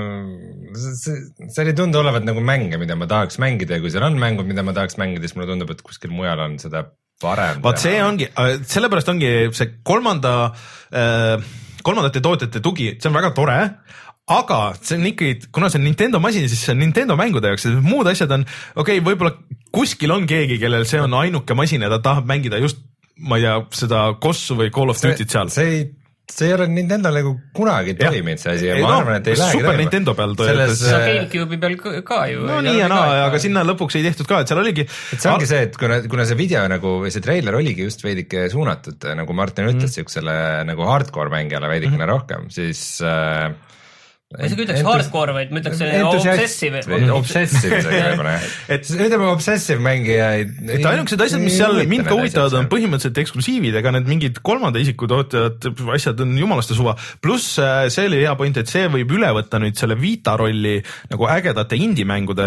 see, 0.79 1.16
seal 1.53 1.71
ei 1.71 1.77
tundu 1.77 2.01
olevat 2.03 2.27
nagu 2.27 2.42
mänge, 2.45 2.79
mida 2.81 2.97
ma 2.99 3.09
tahaks 3.11 3.40
mängida 3.42 3.79
ja 3.79 3.83
kui 3.83 3.92
seal 3.92 4.07
on 4.07 4.18
mängud, 4.21 4.49
mida 4.49 4.64
ma 4.66 4.75
tahaks 4.77 4.99
mängida, 5.01 5.27
siis 5.27 5.37
mulle 5.38 5.51
tundub, 5.51 5.73
et 5.75 5.83
kuskil 5.87 6.14
mujal 6.14 6.45
on 6.45 6.59
seda 6.62 6.87
parem. 7.22 7.62
vaat 7.64 7.82
see 7.82 7.98
ongi, 8.04 8.28
sellepärast 8.74 9.12
ongi 9.14 9.32
see 9.56 9.74
kolmanda 9.87 10.37
äh,, 10.90 11.37
kolmandate 11.82 12.22
tootjate 12.22 12.62
tugi, 12.62 12.96
see 12.98 13.11
on 13.11 13.18
väga 13.18 13.32
tore 13.37 13.58
aga 14.32 14.61
see 14.78 14.98
on 14.98 15.08
ikkagi, 15.11 15.48
kuna 15.54 15.70
see 15.70 15.80
on 15.80 15.88
Nintendo 15.88 16.20
masin, 16.22 16.46
siis 16.50 16.62
see 16.62 16.74
on 16.74 16.82
Nintendo 16.82 17.16
mängude 17.18 17.50
jaoks, 17.50 17.66
muud 17.82 18.11
asjad 18.11 18.30
on, 18.38 18.46
okei 18.76 19.00
okay,, 19.00 19.06
võib-olla 19.06 19.35
kuskil 19.74 20.14
on 20.14 20.28
keegi, 20.30 20.61
kellel 20.62 20.87
see 20.88 21.00
on 21.02 21.14
ainuke 21.18 21.56
masin 21.58 21.82
ja 21.82 21.90
ta 21.92 22.02
tahab 22.04 22.28
mängida 22.28 22.61
just 22.62 22.82
ma 23.22 23.38
ei 23.38 23.46
tea, 23.46 23.56
seda 23.82 24.04
Kossu 24.20 24.56
või 24.58 24.70
Call 24.74 24.92
of 24.92 25.00
Duty't 25.02 25.30
seal. 25.30 25.50
see 25.52 25.68
ei 25.72 25.82
see 26.33 26.49
ei 26.49 26.55
ole 26.57 26.66
Nintendo 26.73 27.11
nagu 27.14 27.33
kunagi 27.57 27.95
toiminud 27.99 28.40
see 28.40 28.55
asi 28.55 28.68
ja 28.68 28.77
ei, 28.77 28.85
ma 28.85 28.90
no, 28.90 28.99
arvan, 29.03 29.18
et 29.21 29.31
ei 29.31 29.38
lähegi 29.38 29.59
Super 29.59 29.68
toimima. 29.68 29.83
Nintendo 29.83 30.14
peal 30.18 30.37
Selles, 30.38 30.83
töötas. 30.83 30.92
no 30.92 31.01
GameCube'i 31.07 31.61
peal 31.64 32.05
ka, 32.09 32.21
ju. 32.33 32.45
no 32.49 32.61
nii 32.64 32.79
ja 32.79 32.88
naa, 32.92 33.11
aga 33.27 33.42
sinna 33.42 33.64
lõpuks 33.68 33.99
ei 34.01 34.07
tehtud 34.07 34.31
ka, 34.31 34.42
et 34.42 34.53
seal 34.53 34.62
oligi. 34.62 34.87
et 34.87 35.25
see 35.25 35.33
ongi 35.33 35.51
see, 35.51 35.66
et 35.68 35.77
kuna, 35.81 36.01
kuna 36.12 36.27
see 36.29 36.38
video 36.38 36.64
nagu 36.73 36.95
või 37.05 37.12
see 37.14 37.25
treiler 37.25 37.59
oligi 37.59 37.88
just 37.88 38.05
veidike 38.07 38.47
suunatud, 38.53 39.11
nagu 39.18 39.37
Martin 39.37 39.68
ütles 39.68 39.90
mm., 39.90 39.97
siuksele 39.99 40.38
nagu 40.68 40.88
hardcore 40.88 41.33
mängijale 41.33 41.71
veidikene 41.73 41.99
mm 41.99 42.07
-hmm. 42.07 42.14
rohkem, 42.14 42.49
siis 42.55 42.83
äh, 43.05 43.53
ma 44.33 44.47
isegi 44.49 44.64
ütleks 44.64 44.83
hardcore, 44.87 45.35
vaid 45.37 45.51
ma 45.53 45.61
ütleks 45.61 45.81
obsessive. 46.09 46.81
obsessive 47.16 47.79
isegi 47.83 48.03
võib-olla 48.07 48.35
jah. 48.37 48.47
Et- 48.68 48.81
et 48.83 48.90
ütleme 48.97 49.29
obsessive 49.33 49.83
mängijaid. 49.85 50.55
et 50.77 50.87
ainukesed 50.92 51.21
asjad, 51.27 51.42
mis 51.45 51.57
seal 51.59 51.79
mind 51.90 52.07
ka 52.09 52.16
huvitavad, 52.18 52.57
on 52.61 52.68
põhimõtteliselt 52.73 53.21
eksklusiivid, 53.25 53.77
ega 53.83 53.92
need 53.97 54.09
mingid 54.11 54.40
kolmanda 54.45 54.81
isiku 54.83 55.09
tootjad, 55.11 55.68
asjad 55.95 56.21
on 56.25 56.33
jumalaste 56.38 56.77
suva. 56.79 56.97
pluss 57.23 57.59
äh, 57.62 57.87
see 57.92 58.07
oli 58.11 58.23
hea 58.25 58.35
point, 58.40 58.57
et 58.62 58.71
see 58.73 58.87
võib 58.92 59.12
üle 59.18 59.31
võtta 59.37 59.61
nüüd 59.62 59.77
selle 59.79 59.99
Vita 60.01 60.37
rolli 60.40 60.79
nagu 61.12 61.29
ägedate 61.31 61.77
indie-mängude 61.79 62.47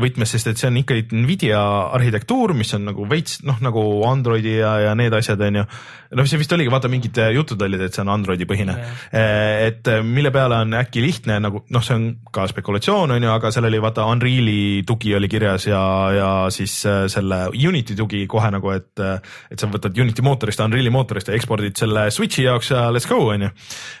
võtmes, 0.00 0.30
sest 0.36 0.52
et 0.52 0.60
see 0.60 0.70
on 0.70 0.78
ikkagi 0.80 1.08
Nvidia 1.16 1.60
arhitektuur, 1.96 2.54
mis 2.56 2.72
on 2.78 2.86
nagu 2.92 3.06
veits 3.10 3.40
noh, 3.46 3.58
nagu 3.64 3.82
Androidi 4.08 4.58
ja, 4.60 4.76
ja 4.88 4.94
need 4.98 5.14
asjad 5.16 5.40
on 5.46 5.62
ju. 5.62 5.66
Noh, 6.14 6.26
see 6.28 6.38
vist 6.40 6.52
oligi, 6.52 6.70
vaata 6.72 6.90
mingid 6.92 7.18
jutud 7.34 7.62
olid, 7.66 7.86
et 7.86 7.94
see 7.94 8.04
on 8.04 8.12
Androidi 8.14 8.46
põhine. 8.48 8.76
et 9.12 9.88
äh, 9.90 10.02
mille 10.06 10.30
peale 10.34 10.60
on 10.64 10.76
äkki 10.78 11.02
lihtne 11.02 11.38
nagu 11.42 11.62
noh, 11.72 11.84
see 11.84 11.96
on 11.96 12.06
ka 12.34 12.46
spekulatsioon 12.50 13.16
on 13.16 13.26
ju, 13.26 13.32
aga 13.32 13.50
seal 13.54 13.68
oli 13.68 13.80
vaata 13.82 14.06
Unreal'i 14.10 14.84
tugi 14.86 15.14
oli 15.16 15.30
kirjas 15.30 15.68
ja, 15.68 15.82
ja 16.14 16.30
siis 16.54 16.74
äh, 16.88 17.04
selle 17.12 17.46
Unity 17.54 17.96
tugi 17.98 18.24
kohe 18.30 18.50
nagu, 18.54 18.72
et, 18.76 18.92
äh, 19.02 19.18
et 19.52 19.62
sa 19.62 19.70
võtad 19.70 19.96
Unity 19.96 20.24
mootorist, 20.26 20.62
Unreal'i 20.64 20.92
mootorist 20.94 21.30
ja 21.30 21.36
ekspordid 21.38 21.78
selle 21.80 22.08
Switch'i 22.14 22.46
jaoks 22.46 22.72
ja 22.74 22.86
let's 22.94 23.08
go 23.10 23.20
on 23.32 23.48
ju. 23.48 23.52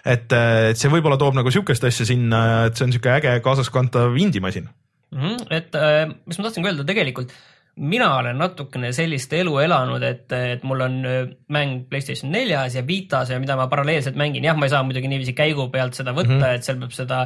et, 0.04 0.30
äh, 0.32 0.70
et 0.72 0.80
see 0.80 0.92
võib-olla 0.92 1.18
toob 1.20 1.38
nagu 1.38 1.52
sihukest 1.52 1.86
asja 1.88 2.08
sinna, 2.08 2.42
et 2.70 2.78
see 2.78 2.88
on 2.88 2.94
sihuke 2.94 3.12
äge 3.18 3.36
kaasaskantav 3.44 4.16
indie-masin. 4.20 4.70
mm. 5.12 5.20
-hmm. 5.20 5.44
et 5.50 5.74
äh, 5.74 6.14
mis 6.26 6.38
ma 6.38 6.48
tahtsingi 6.48 6.72
öelda, 6.72 6.86
tegelikult 6.86 7.34
mina 7.76 8.08
olen 8.16 8.38
natukene 8.40 8.90
sellist 8.96 9.32
elu 9.36 9.58
elanud, 9.60 10.04
et, 10.06 10.32
et 10.32 10.62
mul 10.64 10.84
on 10.86 10.94
äh, 11.04 11.18
mäng 11.52 11.82
Playstation 11.90 12.32
neljas 12.32 12.78
ja 12.78 12.84
Vitas 12.86 13.30
ja 13.32 13.40
mida 13.40 13.56
ma 13.58 13.68
paralleelselt 13.72 14.16
mängin, 14.16 14.46
jah, 14.46 14.56
ma 14.56 14.68
ei 14.68 14.72
saa 14.72 14.84
muidugi 14.86 15.10
niiviisi 15.12 15.36
käigu 15.36 15.68
pealt 15.72 15.98
seda 15.98 16.14
võtta 16.16 16.32
mm, 16.32 16.40
-hmm. 16.40 16.56
et 16.56 16.64
seal 16.64 16.80
peab 16.80 16.94
seda, 16.96 17.20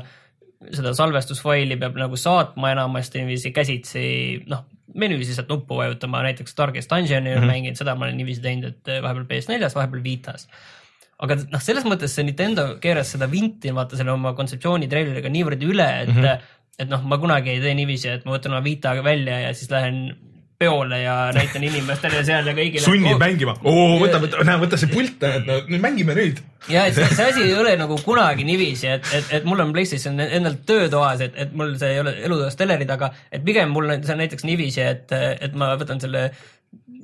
seda 0.74 0.94
salvestusfaili 0.98 1.78
peab 1.78 1.98
nagu 2.02 2.18
saatma 2.18 2.72
enamasti 2.74 3.22
niiviisi 3.22 3.52
käsitsi, 3.54 4.02
noh, 4.50 4.66
menüüs 4.98 5.30
lihtsalt 5.30 5.52
nuppu 5.52 5.78
vajutama, 5.78 6.24
näiteks 6.26 6.56
Darkest 6.58 6.90
Dungeoni 6.90 7.30
mm 7.30 7.36
-hmm. 7.36 7.46
mänginud, 7.46 7.78
seda 7.78 7.94
ma 7.94 8.08
olen 8.08 8.18
niiviisi 8.18 8.42
teinud, 8.42 8.64
et 8.74 8.88
äh, 8.88 9.02
vahepeal 9.02 9.28
PS4-s, 9.30 9.78
vahepeal 9.78 10.02
Vitas 10.04 10.48
aga 11.20 11.36
noh, 11.36 11.60
selles 11.62 11.84
mõttes 11.84 12.14
see 12.16 12.24
Nintendo 12.26 12.78
keeras 12.80 13.12
seda 13.14 13.28
vinti, 13.30 13.70
vaata 13.76 13.96
selle 13.96 14.10
oma 14.10 14.32
kontseptsiooni 14.34 14.88
treileriga 14.88 15.28
niivõrd 15.28 15.62
üle, 15.62 15.88
et 16.02 16.08
mm, 16.08 16.24
-hmm. 16.24 16.50
et 16.78 16.88
noh, 16.88 17.04
ma 17.04 17.18
kunagi 17.18 17.50
ei 17.50 17.60
tee 17.60 17.74
niiviisi, 17.76 18.08
et 18.08 18.24
ma 18.24 18.34
võtan 18.34 18.56
oma 18.56 18.64
Vita 18.64 18.96
välja 19.04 19.38
ja 19.40 19.54
siis 19.54 19.70
lähen 19.70 20.16
peole 20.60 20.98
ja 21.02 21.14
näitan 21.32 21.62
inimestele 21.64 22.20
seal 22.24 22.48
ja 22.50 22.52
kõigile. 22.52 22.84
sunnid 22.84 23.16
mängima, 23.20 23.54
oo 23.64 23.94
võta, 24.02 24.18
võta, 24.20 24.42
näe, 24.44 24.60
võta 24.60 24.76
see 24.80 24.90
pult, 24.92 25.22
nüüd 25.70 25.80
mängime 25.80 26.12
nüüd. 26.18 26.42
ja 26.68 26.82
et 26.90 26.98
see, 26.98 27.06
see 27.16 27.28
asi 27.30 27.46
ei 27.46 27.54
ole 27.56 27.72
nagu 27.80 27.96
kunagi 28.04 28.44
niiviisi, 28.44 28.90
et, 28.92 29.08
et, 29.16 29.30
et 29.38 29.48
mul 29.48 29.64
on 29.64 29.72
PlayStation 29.72 30.20
endal 30.20 30.58
töötoas, 30.68 31.24
et, 31.24 31.38
et 31.46 31.54
mul 31.56 31.72
see 31.80 31.94
ei 31.94 32.02
ole 32.02 32.12
elutoas 32.28 32.60
telerid, 32.60 32.92
aga 32.92 33.08
et 33.32 33.44
pigem 33.46 33.72
mul 33.72 33.88
on 33.96 34.04
see 34.04 34.18
näiteks 34.20 34.44
niiviisi, 34.44 34.84
et, 34.84 35.16
et 35.48 35.56
ma 35.56 35.72
võtan 35.80 36.02
selle 36.04 36.26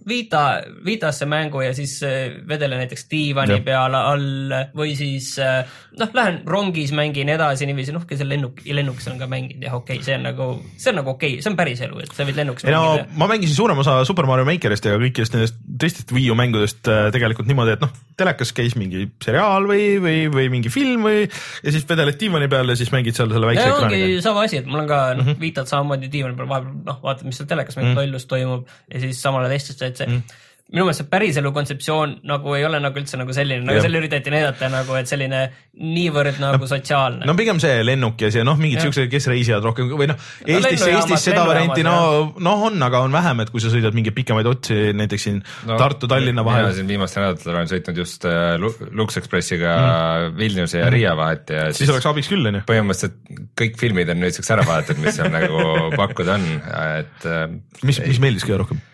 Vita, 0.08 0.62
Vitasse 0.84 1.26
mängu 1.26 1.60
ja 1.64 1.74
siis 1.74 1.98
äh, 2.06 2.36
vedelen 2.48 2.78
näiteks 2.82 3.08
diivani 3.10 3.60
peal 3.66 3.94
all 3.98 4.54
või 4.76 4.94
siis 4.98 5.32
äh, 5.42 5.64
noh, 5.98 6.12
lähen 6.14 6.40
rongis 6.46 6.92
mängin 6.96 7.30
edasi 7.32 7.66
niiviisi, 7.66 7.94
noh, 7.94 8.04
seal 8.10 8.28
lennuk, 8.30 8.60
lennukis 8.64 9.08
olen 9.10 9.18
ka 9.22 9.28
mänginud 9.30 9.66
jah, 9.66 9.74
okei 9.78 9.98
okay,, 9.98 10.06
see 10.06 10.16
on 10.18 10.26
nagu, 10.28 10.48
see 10.76 10.92
on 10.92 11.00
nagu 11.00 11.12
okei 11.14 11.34
okay,, 11.34 11.42
see 11.42 11.52
on 11.52 11.58
päris 11.58 11.82
elu, 11.86 12.00
et 12.04 12.14
sa 12.14 12.26
võid 12.28 12.38
lennukis 12.38 12.68
ei 12.68 12.74
no 12.74 12.96
ma 13.18 13.28
mängisin 13.30 13.58
suurema 13.58 13.82
osa 13.82 13.98
Super 14.08 14.28
Mario 14.30 14.46
Makerist 14.48 14.86
ja 14.86 14.94
kõikidest 15.00 15.36
nendest 15.36 15.58
teistest 15.80 16.12
Wii 16.14 16.30
U 16.32 16.36
mängudest 16.38 16.90
äh, 16.90 17.08
tegelikult 17.14 17.50
niimoodi, 17.50 17.74
et 17.76 17.82
noh, 17.84 17.92
telekas 18.18 18.52
käis 18.56 18.76
mingi 18.78 19.08
seriaal 19.24 19.66
või, 19.68 19.96
või, 20.02 20.16
või 20.32 20.46
mingi 20.52 20.72
film 20.72 21.06
või 21.06 21.24
ja 21.26 21.74
siis 21.74 21.86
vedeled 21.88 22.18
diivani 22.20 22.48
peal 22.52 22.70
ja 22.72 22.78
siis 22.78 22.92
mängid 22.94 23.18
seal 23.18 23.32
selle 23.32 23.50
väikse 23.50 23.66
ekraaniga. 23.68 24.22
sama 24.24 24.46
asi, 24.46 24.60
et 24.62 24.70
mul 24.70 24.84
on 24.84 24.90
ka 24.90 25.00
noh 25.14 25.24
mm. 25.24 25.28
-hmm. 25.32 25.40
viitad 25.42 25.70
samamoodi 25.70 26.10
diivani 26.12 26.38
peal, 26.38 26.50
vahepeal 26.50 26.78
noh, 26.86 27.00
vaatad, 27.02 27.26
mis 27.28 27.40
seal 27.40 27.50
telekas 27.50 27.76
mingi 27.76 27.90
mm 27.90 27.96
-hmm. 27.96 28.06
lollus 28.06 28.26
toimub 28.30 28.66
ja 28.92 29.02
siis 29.02 29.22
samal 29.22 29.44
ajal 29.44 29.56
teistest, 29.56 29.82
et 29.96 30.04
see 30.04 30.10
mm 30.12 30.42
minu 30.66 30.82
meelest 30.82 31.04
see 31.04 31.10
päriselu 31.10 31.50
kontseptsioon 31.54 32.12
nagu 32.26 32.54
ei 32.56 32.64
ole 32.66 32.80
nagu 32.82 32.98
üldse 32.98 33.18
nagu 33.20 33.34
selline, 33.34 33.62
nagu 33.68 33.78
seal 33.84 33.98
üritati 34.00 34.32
näidata 34.34 34.66
nagu, 34.72 34.96
et 34.98 35.06
selline 35.06 35.42
niivõrd 35.78 36.40
nagu 36.42 36.66
sotsiaalne 36.66 37.28
no 37.28 37.36
pigem 37.38 37.60
see 37.62 37.84
lennuk 37.86 38.24
ja 38.24 38.32
see 38.34 38.42
noh, 38.46 38.58
mingid 38.58 38.82
siuksed, 38.82 39.06
kes 39.12 39.28
reisivad 39.30 39.62
rohkem 39.68 39.92
või 39.92 40.08
noh, 40.10 40.18
Eestis, 40.42 40.82
lennujaamad, 40.82 41.12
Eestis 41.12 41.28
seda 41.28 41.44
varianti 41.46 41.84
no, 41.86 42.00
noh 42.42 42.64
on, 42.66 42.82
aga 42.82 43.04
on 43.06 43.14
vähem, 43.14 43.44
et 43.44 43.52
kui 43.54 43.62
sa 43.62 43.70
sõidad 43.70 43.94
mingeid 43.94 44.16
pikemaid 44.16 44.50
otsi 44.50 44.90
näiteks 44.98 45.28
siin 45.28 45.38
no, 45.44 45.78
Tartu-Tallinna 45.78 46.42
vahel 46.46 46.66
mina. 46.66 46.78
siin 46.80 46.90
viimastel 46.90 47.28
nädalatel 47.28 47.54
olen 47.54 47.70
sõitnud 47.70 48.02
just 48.02 48.26
äh, 48.26 48.56
Lu- 48.58 48.90
Lux 48.98 49.22
Expressiga 49.22 49.76
mm. 49.78 50.36
Vilniuse 50.40 50.82
ja 50.82 50.90
Riia 50.90 51.14
vahet 51.18 51.54
ja 51.54 51.68
siis 51.78 51.94
oleks 51.94 52.10
abiks 52.10 52.32
küll 52.32 52.50
onju. 52.50 52.64
põhimõtteliselt 52.66 53.54
kõik 53.62 53.78
filmid 53.78 54.10
on 54.10 54.18
nüüdseks 54.24 54.50
ära 54.56 54.66
vaadatud, 54.66 54.98
mis 55.06 55.14
seal 55.14 55.30
nagu 55.30 55.62
pakkuda 55.94 56.40
on, 56.40 56.52
et 57.04 57.30
äh, 57.30 57.48
mis, 57.86 58.02
mis 58.02 58.22
meeldis 58.26 58.50
kõige 58.50 58.64
rohkem? 58.64 58.84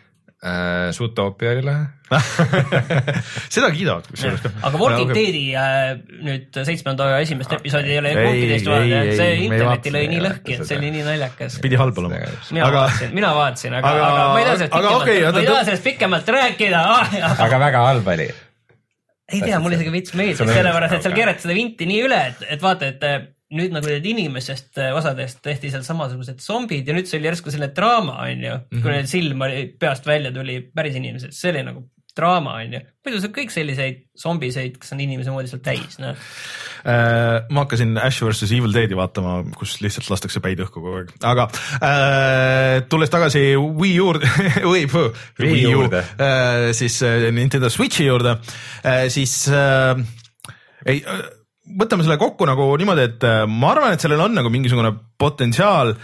Äh, 0.44 0.90
Zootopia 0.96 1.50
oli 1.56 1.62
lahe. 1.66 1.86
seda 3.54 3.70
kiidavad 3.72 4.04
kusjuures 4.10 4.42
ka. 4.44 4.50
aga 4.68 4.80
Walking 4.80 5.12
Deadi 5.16 5.42
äh, 5.56 5.94
nüüd 6.26 6.58
seitsmenda 6.66 7.06
hooaja 7.08 7.22
esimest 7.24 7.54
episoodi 7.56 7.94
ei 7.94 7.98
ole 8.02 8.12
Ei, 8.12 8.26
kumbki 8.26 8.48
teist 8.50 8.66
ei, 8.66 8.72
vaadanud, 8.72 9.08
ei, 9.12 9.16
see 9.16 9.28
ei, 9.30 9.38
ei 9.38 9.46
interneti 9.48 9.92
lõi 9.94 10.04
nii 10.10 10.18
ei 10.20 10.24
lõhki, 10.26 10.56
et 10.58 10.66
see 10.68 10.78
oli 10.80 10.90
nii 10.96 11.06
naljakas. 11.08 11.58
pidi 11.64 11.80
halb 11.80 12.00
olema. 12.02 12.20
mina 12.50 12.66
aga 12.68 12.82
vaatasin, 12.84 13.14
mina 13.16 13.32
vaatasin, 13.38 13.76
aga, 13.80 13.92
aga- 13.96 14.08
aga, 14.12 14.24
ma 14.32 14.40
ei 14.42 14.48
taha 14.48 14.56
sellest 14.60 14.76
aga 14.78 14.88
pikemalt 14.88 15.02
okay,, 15.02 15.20
ma 15.22 15.44
ei 15.44 15.50
taha 15.50 15.58
ta- 15.60 15.68
sellest 15.70 15.86
pikemalt 15.88 16.32
rääkida 16.36 16.82
aga 17.48 17.62
väga 17.66 17.84
halb 17.88 18.10
oli. 18.16 18.28
ei 19.32 19.40
tea, 19.46 19.60
mulle 19.64 19.78
isegi 19.80 19.94
veits 19.94 20.12
meeldis, 20.18 20.42
sellepärast 20.52 20.98
et 20.98 21.06
seal 21.08 21.16
keerati 21.16 21.46
seda 21.46 21.56
vinti 21.56 21.88
nii 21.88 22.02
üle, 22.10 22.18
et, 22.34 22.44
et 22.56 22.60
vaata, 22.66 22.90
et 22.92 23.08
nüüd 23.52 23.74
nagu 23.74 23.88
need 23.90 24.06
inimestest 24.12 24.78
äh, 24.80 24.92
osadest 24.96 25.42
tehti 25.44 25.72
seal 25.72 25.84
samasugused 25.86 26.42
zombid 26.44 26.88
ja 26.88 26.96
nüüd 26.96 27.08
see 27.08 27.20
oli 27.20 27.30
järsku 27.30 27.52
selle 27.54 27.72
draama, 27.76 28.20
onju. 28.26 28.54
Mhm. 28.70 28.84
kui 28.84 28.94
neil 28.94 29.10
silm 29.10 29.48
oli, 29.48 29.66
peast 29.80 30.08
välja 30.08 30.32
tuli 30.34 30.60
päris 30.74 30.96
inimesed, 30.98 31.34
see 31.36 31.52
oli 31.52 31.66
nagu 31.66 31.84
draama, 32.16 32.56
onju. 32.60 32.80
muidu 33.04 33.20
see 33.20 33.30
on 33.30 33.34
kõik 33.36 33.52
selliseid 33.54 34.00
zombiseid, 34.20 34.76
kes 34.80 34.92
on 34.94 35.00
inimese 35.04 35.32
moodi 35.32 35.50
seal 35.50 35.62
täis, 35.64 35.96
noh. 36.02 36.18
äh, 36.84 37.38
ma 37.52 37.64
hakkasin 37.64 37.96
Ash 38.02 38.20
versus 38.24 38.52
Evil 38.52 38.74
Dead'i 38.74 38.96
vaatama, 38.98 39.38
kus 39.56 39.78
lihtsalt 39.84 40.10
lastakse 40.12 40.42
päid 40.44 40.60
õhku 40.64 40.80
kogu 40.80 40.96
aeg, 41.00 41.12
aga 41.28 41.48
äh, 41.80 42.82
tulles 42.92 43.12
tagasi 43.12 43.44
Wii 43.56 43.94
juurde 43.96 44.32
või 44.64 44.84
Wii 45.44 45.62
juurde. 45.64 46.04
äh, 46.20 46.70
siis 46.76 47.00
äh, 47.06 47.30
Nintendo 47.32 47.72
Switchi 47.72 48.08
juurde 48.08 48.36
äh,, 48.84 49.06
siis 49.12 49.46
äh, 49.48 49.96
ei 50.84 51.04
äh, 51.06 51.24
võtame 51.78 52.04
selle 52.06 52.18
kokku 52.20 52.48
nagu 52.48 52.68
niimoodi, 52.80 53.06
et 53.08 53.24
äh, 53.28 53.44
ma 53.48 53.72
arvan, 53.74 53.94
et 53.94 54.04
sellel 54.04 54.20
on 54.24 54.36
nagu 54.36 54.52
mingisugune 54.52 54.92
potentsiaal, 55.20 55.94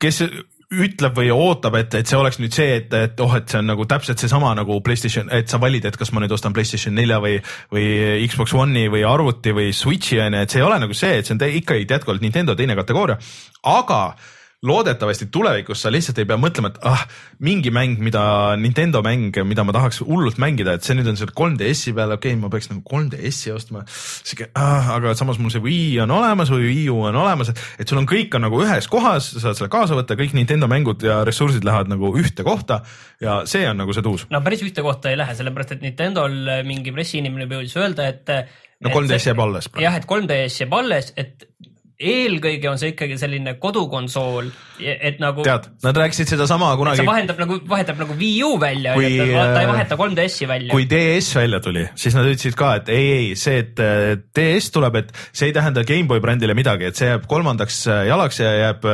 kes 0.00 0.24
ütleb 0.70 1.16
või 1.18 1.32
ootab, 1.34 1.74
et, 1.80 1.94
et 1.98 2.06
see 2.06 2.18
oleks 2.18 2.38
nüüd 2.38 2.54
see, 2.54 2.76
et, 2.78 2.92
et 2.94 3.20
oh, 3.24 3.32
et 3.34 3.50
see 3.50 3.58
on 3.58 3.66
nagu 3.72 3.86
täpselt 3.90 4.22
seesama 4.22 4.52
nagu 4.54 4.76
Playstation, 4.86 5.30
et 5.34 5.50
sa 5.50 5.58
valid, 5.62 5.88
et 5.88 5.96
kas 5.98 6.12
ma 6.14 6.22
nüüd 6.22 6.34
ostan 6.36 6.54
Playstation 6.54 6.94
nelja 6.94 7.18
või, 7.22 7.40
või 7.74 7.86
Xbox 8.30 8.54
One'i 8.54 8.86
või 8.92 9.02
arvuti 9.06 9.54
või 9.56 9.72
Switch'i 9.74 10.20
on 10.22 10.38
ju, 10.38 10.44
et 10.44 10.54
see 10.54 10.62
ei 10.62 10.66
ole 10.68 10.78
nagu 10.84 10.94
see, 10.94 11.16
et 11.18 11.26
see 11.26 11.34
on 11.34 11.42
ikkagi 11.42 11.88
jätkuvalt 11.90 12.22
Nintendo 12.22 12.54
teine 12.54 12.78
kategooria, 12.78 13.18
aga 13.66 14.00
loodetavasti 14.62 15.30
tulevikus 15.32 15.80
sa 15.82 15.90
lihtsalt 15.92 16.18
ei 16.20 16.26
pea 16.28 16.36
mõtlema, 16.36 16.68
et 16.68 16.82
ah, 16.84 17.06
mingi 17.40 17.70
mäng, 17.72 18.00
mida 18.04 18.22
Nintendo 18.60 19.00
mäng, 19.04 19.32
mida 19.48 19.64
ma 19.64 19.72
tahaks 19.72 20.02
hullult 20.04 20.36
mängida, 20.42 20.74
et 20.76 20.84
see 20.84 20.96
nüüd 20.98 21.08
on 21.08 21.16
seal 21.16 21.32
3DS-i 21.32 21.94
peal, 21.96 22.12
okei 22.16 22.34
okay,, 22.34 22.40
ma 22.42 22.50
peaks 22.52 22.68
nagu 22.68 22.82
3DS-i 22.84 23.54
ostma. 23.54 23.86
sihuke 23.88 24.50
ah,, 24.60 24.92
aga 24.98 25.14
samas 25.16 25.40
mul 25.40 25.52
see 25.54 25.64
Wii 25.64 26.02
on 26.04 26.12
olemas 26.12 26.52
või 26.52 26.68
Wii 26.68 26.84
U 26.92 26.98
on 27.08 27.16
olemas, 27.22 27.54
et, 27.54 27.86
sul 27.88 28.02
on 28.02 28.08
kõik 28.10 28.36
on 28.36 28.44
nagu 28.44 28.60
ühes 28.60 28.90
kohas, 28.92 29.30
sa 29.32 29.46
saad 29.46 29.62
selle 29.62 29.72
kaasa 29.72 29.96
võtta, 29.96 30.18
kõik 30.20 30.36
Nintendo 30.36 30.68
mängud 30.68 31.08
ja 31.08 31.22
ressursid 31.24 31.64
lähevad 31.64 31.88
nagu 31.88 32.12
ühte 32.20 32.44
kohta 32.44 32.82
ja 33.24 33.40
see 33.48 33.64
on 33.70 33.80
nagu 33.80 33.96
see 33.96 34.04
tuus. 34.04 34.28
no 34.28 34.44
päris 34.44 34.66
ühte 34.66 34.84
kohta 34.84 35.08
ei 35.08 35.16
lähe, 35.20 35.38
sellepärast 35.40 35.78
et 35.78 35.88
Nintendo'l 35.88 36.60
mingi 36.68 36.92
pressiinimene 36.92 37.48
jõudis 37.48 37.80
öelda, 37.80 38.12
et. 38.12 38.36
no 38.84 38.92
3DS 38.92 39.32
jääb 39.32 39.40
alles 39.40 39.72
jah, 39.80 39.96
et 39.96 40.04
3DS 40.10 40.66
jääb 40.66 40.76
alles, 40.82 41.14
et 41.16 41.48
eelkõige 42.00 42.68
on 42.70 42.78
see 42.80 42.94
ikkagi 42.94 43.16
selline 43.20 43.54
kodukonsool, 43.60 44.48
et 44.80 45.18
nagu. 45.20 45.44
tead, 45.44 45.66
nad 45.84 45.98
rääkisid 46.00 46.32
sedasama 46.32 46.70
kunagi. 46.80 47.02
see 47.02 47.08
vahendab 47.08 47.40
nagu, 47.42 47.58
vahetab 47.68 48.00
nagu 48.00 48.16
Wii 48.16 48.38
U 48.46 48.54
välja, 48.60 48.94
ta, 48.96 49.04
ei 49.04 49.20
äh, 49.28 49.68
vaheta 49.68 49.98
3DS-i 50.00 50.48
välja. 50.48 50.70
kui 50.72 50.86
DS 50.88 51.34
välja 51.36 51.60
tuli, 51.64 51.84
siis 52.00 52.16
nad 52.16 52.28
ütlesid 52.30 52.56
ka, 52.58 52.72
et 52.80 52.88
ei, 52.94 53.10
ei 53.18 53.26
see, 53.38 53.60
et 53.64 53.82
äh, 53.84 54.14
DS 54.36 54.70
tuleb, 54.74 54.96
et 55.02 55.12
see 55.28 55.50
ei 55.50 55.56
tähenda 55.56 55.84
GameBoy 55.88 56.22
brändile 56.24 56.56
midagi, 56.56 56.88
et 56.88 57.00
see 57.00 57.10
jääb 57.10 57.28
kolmandaks 57.30 57.82
äh, 57.90 58.02
jalaks 58.08 58.40
ja 58.40 58.54
jääb, 58.56 58.88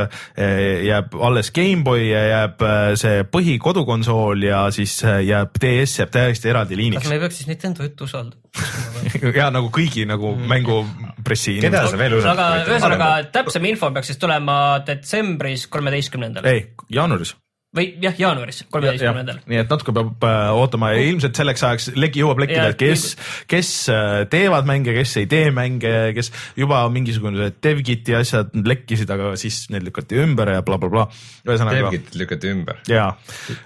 jääb 0.87 1.15
alles 1.23 1.51
GameBoy 1.55 2.03
ja 2.09 2.25
jääb 2.27 2.67
see 2.99 3.23
põhikodukonsool 3.31 4.43
ja 4.49 4.65
siis 4.75 4.99
jääb 5.03 5.55
DS 5.63 6.01
jääb 6.01 6.11
täiesti 6.13 6.51
eraldi 6.51 6.75
kas 6.75 6.83
liiniks 6.83 7.09
me 7.09 7.15
ei 7.17 7.23
peaks 7.23 7.39
siis 7.39 7.47
Nintendo 7.47 7.87
juttu 7.87 8.07
usaldama? 8.07 8.47
ja 9.37 9.49
nagu 9.53 9.69
kõigi 9.73 10.05
nagu 10.09 10.33
mängupressi 10.49 11.57
keda 11.61 11.85
sa 11.91 11.99
veel 11.99 12.17
usaldad? 12.19 12.57
aga 12.57 12.71
ühesõnaga 12.71 12.96
täpsem 13.31 13.65
info 13.71 13.91
peaks 13.91 14.13
siis 14.13 14.21
tulema 14.21 14.79
detsembris 14.87 15.67
kolmeteistkümnendal. 15.71 16.45
Ei, 16.49 16.63
jaanuaris 16.93 17.35
või 17.77 17.87
jah, 18.01 18.15
jaanuaris 18.17 18.63
kolmeteistkümnendal. 18.73 19.39
nii 19.49 19.59
et 19.61 19.71
natuke 19.71 19.93
peab 19.95 20.25
äh, 20.27 20.49
ootama 20.57 20.91
ja 20.93 21.03
ilmselt 21.11 21.37
selleks 21.37 21.63
ajaks 21.67 21.89
legi 21.99 22.23
jõuab 22.23 22.41
lekkida, 22.43 22.67
Ja, 22.67 22.73
et 22.73 22.79
kes, 22.79 23.03
kes 23.49 23.71
äh, 23.93 24.23
teevad 24.31 24.67
mänge, 24.69 24.95
kes 24.97 25.13
ei 25.21 25.27
tee 25.29 25.51
mänge, 25.53 25.93
kes 26.17 26.31
juba 26.57 26.81
mingisugused 26.93 27.59
devkit'i 27.63 28.15
asjad 28.17 28.55
lekkisid, 28.67 29.11
aga 29.13 29.33
siis 29.39 29.65
need 29.73 29.85
lükati 29.87 30.19
ümber 30.23 30.51
ja 30.55 30.63
blablabla 30.65 31.05
bla, 31.05 31.07
bla. 31.11 31.53
ühesõnaga 31.53 31.83
Devkit 31.83 32.17
lükati 32.19 32.51
ümber 32.53 32.81
jaa. 32.89 33.11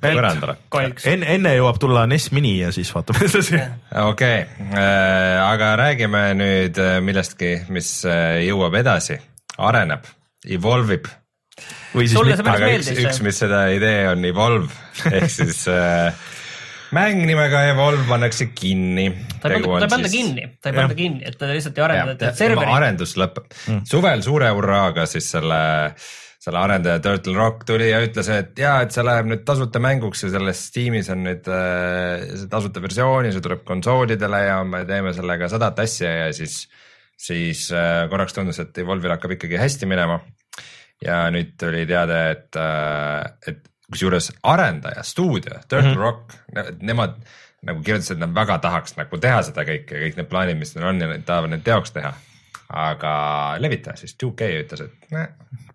enne, 0.04 1.32
enne 1.38 1.56
jõuab 1.56 1.80
tulla 1.82 2.06
NES 2.12 2.32
Mini 2.36 2.58
ja 2.60 2.71
siis 2.76 2.91
vaatame 2.95 3.26
edasi. 3.30 3.62
okei 4.04 4.38
äh,, 4.41 5.39
aga 5.45 5.74
räägime 5.80 6.26
nüüd 6.38 6.82
millestki, 7.06 7.56
mis 7.74 8.02
jõuab 8.06 8.76
edasi, 8.82 9.19
areneb, 9.62 10.06
evolve 10.47 11.00
ib. 11.00 11.12
Või 11.95 12.08
siis 12.08 12.19
mitte 12.19 12.43
aga 12.43 12.58
üks, 12.58 12.67
meeldis 12.67 12.93
üks, 12.97 13.17
see? 13.17 13.25
mis 13.27 13.41
seda 13.45 13.65
ei 13.71 13.82
tee, 13.84 14.06
on 14.12 14.30
evolve 14.30 15.12
ehk 15.12 15.32
siis 15.32 15.65
äh, 15.71 16.13
mäng 16.95 17.23
nimega 17.27 17.63
Evolve 17.71 18.04
pannakse 18.08 18.49
kinni. 18.56 19.10
ta 19.41 19.51
ei 19.51 19.62
panda, 19.63 19.80
ta 19.80 19.86
ei 19.86 19.93
panda 19.95 20.12
kinni, 20.12 20.47
ta 20.60 20.71
ei 20.71 20.80
panda 20.80 20.97
kinni, 20.97 21.23
et 21.27 21.38
ta 21.39 21.51
lihtsalt 21.51 21.80
ei 21.80 21.86
arenda, 21.86 22.15
et 22.17 22.39
serveri. 22.39 22.73
arendus 22.80 23.15
lõpeb 23.19 23.47
mm.. 23.54 23.86
suvel 23.89 24.25
suure 24.25 24.51
hurraaga 24.51 25.06
siis 25.10 25.30
selle, 25.36 25.62
selle 26.41 26.62
arendaja 26.62 27.01
Turtle 27.04 27.38
Rock 27.38 27.65
tuli 27.69 27.89
ja 27.91 28.01
ütles, 28.04 28.32
et 28.36 28.60
ja, 28.60 28.75
et 28.84 28.95
see 28.95 29.06
läheb 29.08 29.32
nüüd 29.32 29.45
tasuta 29.47 29.82
mänguks 29.84 30.25
ja 30.25 30.34
selles 30.36 30.65
Steamis 30.67 31.12
on 31.13 31.23
nüüd 31.30 31.47
äh, 31.51 32.27
see 32.34 32.51
tasuta 32.51 32.84
versioon 32.84 33.30
ja 33.30 33.34
see 33.36 33.45
tuleb 33.45 33.63
konsoolidele 33.67 34.45
ja 34.49 34.62
me 34.67 34.84
teeme 34.89 35.15
sellega 35.15 35.49
sadat 35.51 35.80
asja 35.86 36.12
ja 36.25 36.30
siis, 36.36 36.65
siis 37.15 37.69
äh, 37.75 38.04
korraks 38.12 38.36
tundus, 38.36 38.60
et 38.63 38.84
Evolve'il 38.84 39.15
hakkab 39.15 39.39
ikkagi 39.39 39.60
hästi 39.63 39.89
minema. 39.89 40.19
Ja 41.05 41.23
nüüd 41.33 41.55
tuli 41.59 41.85
teade, 41.89 42.19
et, 42.31 42.59
et 43.47 43.61
kusjuures 43.91 44.31
arendaja, 44.47 45.03
stuudio, 45.03 45.59
Turtle 45.67 45.91
mm 45.91 45.95
-hmm. 45.95 46.01
Rock, 46.01 46.33
nemad 46.81 47.15
nagu 47.61 47.83
kirjutasid, 47.83 48.17
et 48.17 48.23
nad 48.23 48.35
väga 48.35 48.57
tahaks 48.57 48.95
nagu 48.97 49.17
teha 49.17 49.41
seda 49.45 49.65
kõike, 49.67 49.99
kõik 50.05 50.17
need 50.17 50.29
plaanid, 50.29 50.57
mis 50.57 50.75
neil 50.75 50.87
on 50.87 51.01
ja 51.01 51.07
nad 51.07 51.25
tahavad 51.25 51.49
need 51.49 51.63
teoks 51.63 51.91
teha. 51.91 52.13
Aga 52.71 53.13
levitaja 53.62 53.99
siis 53.99 54.15
2K 54.15 54.51
ütles, 54.63 54.88
et 54.88 55.13
näe, 55.15 55.29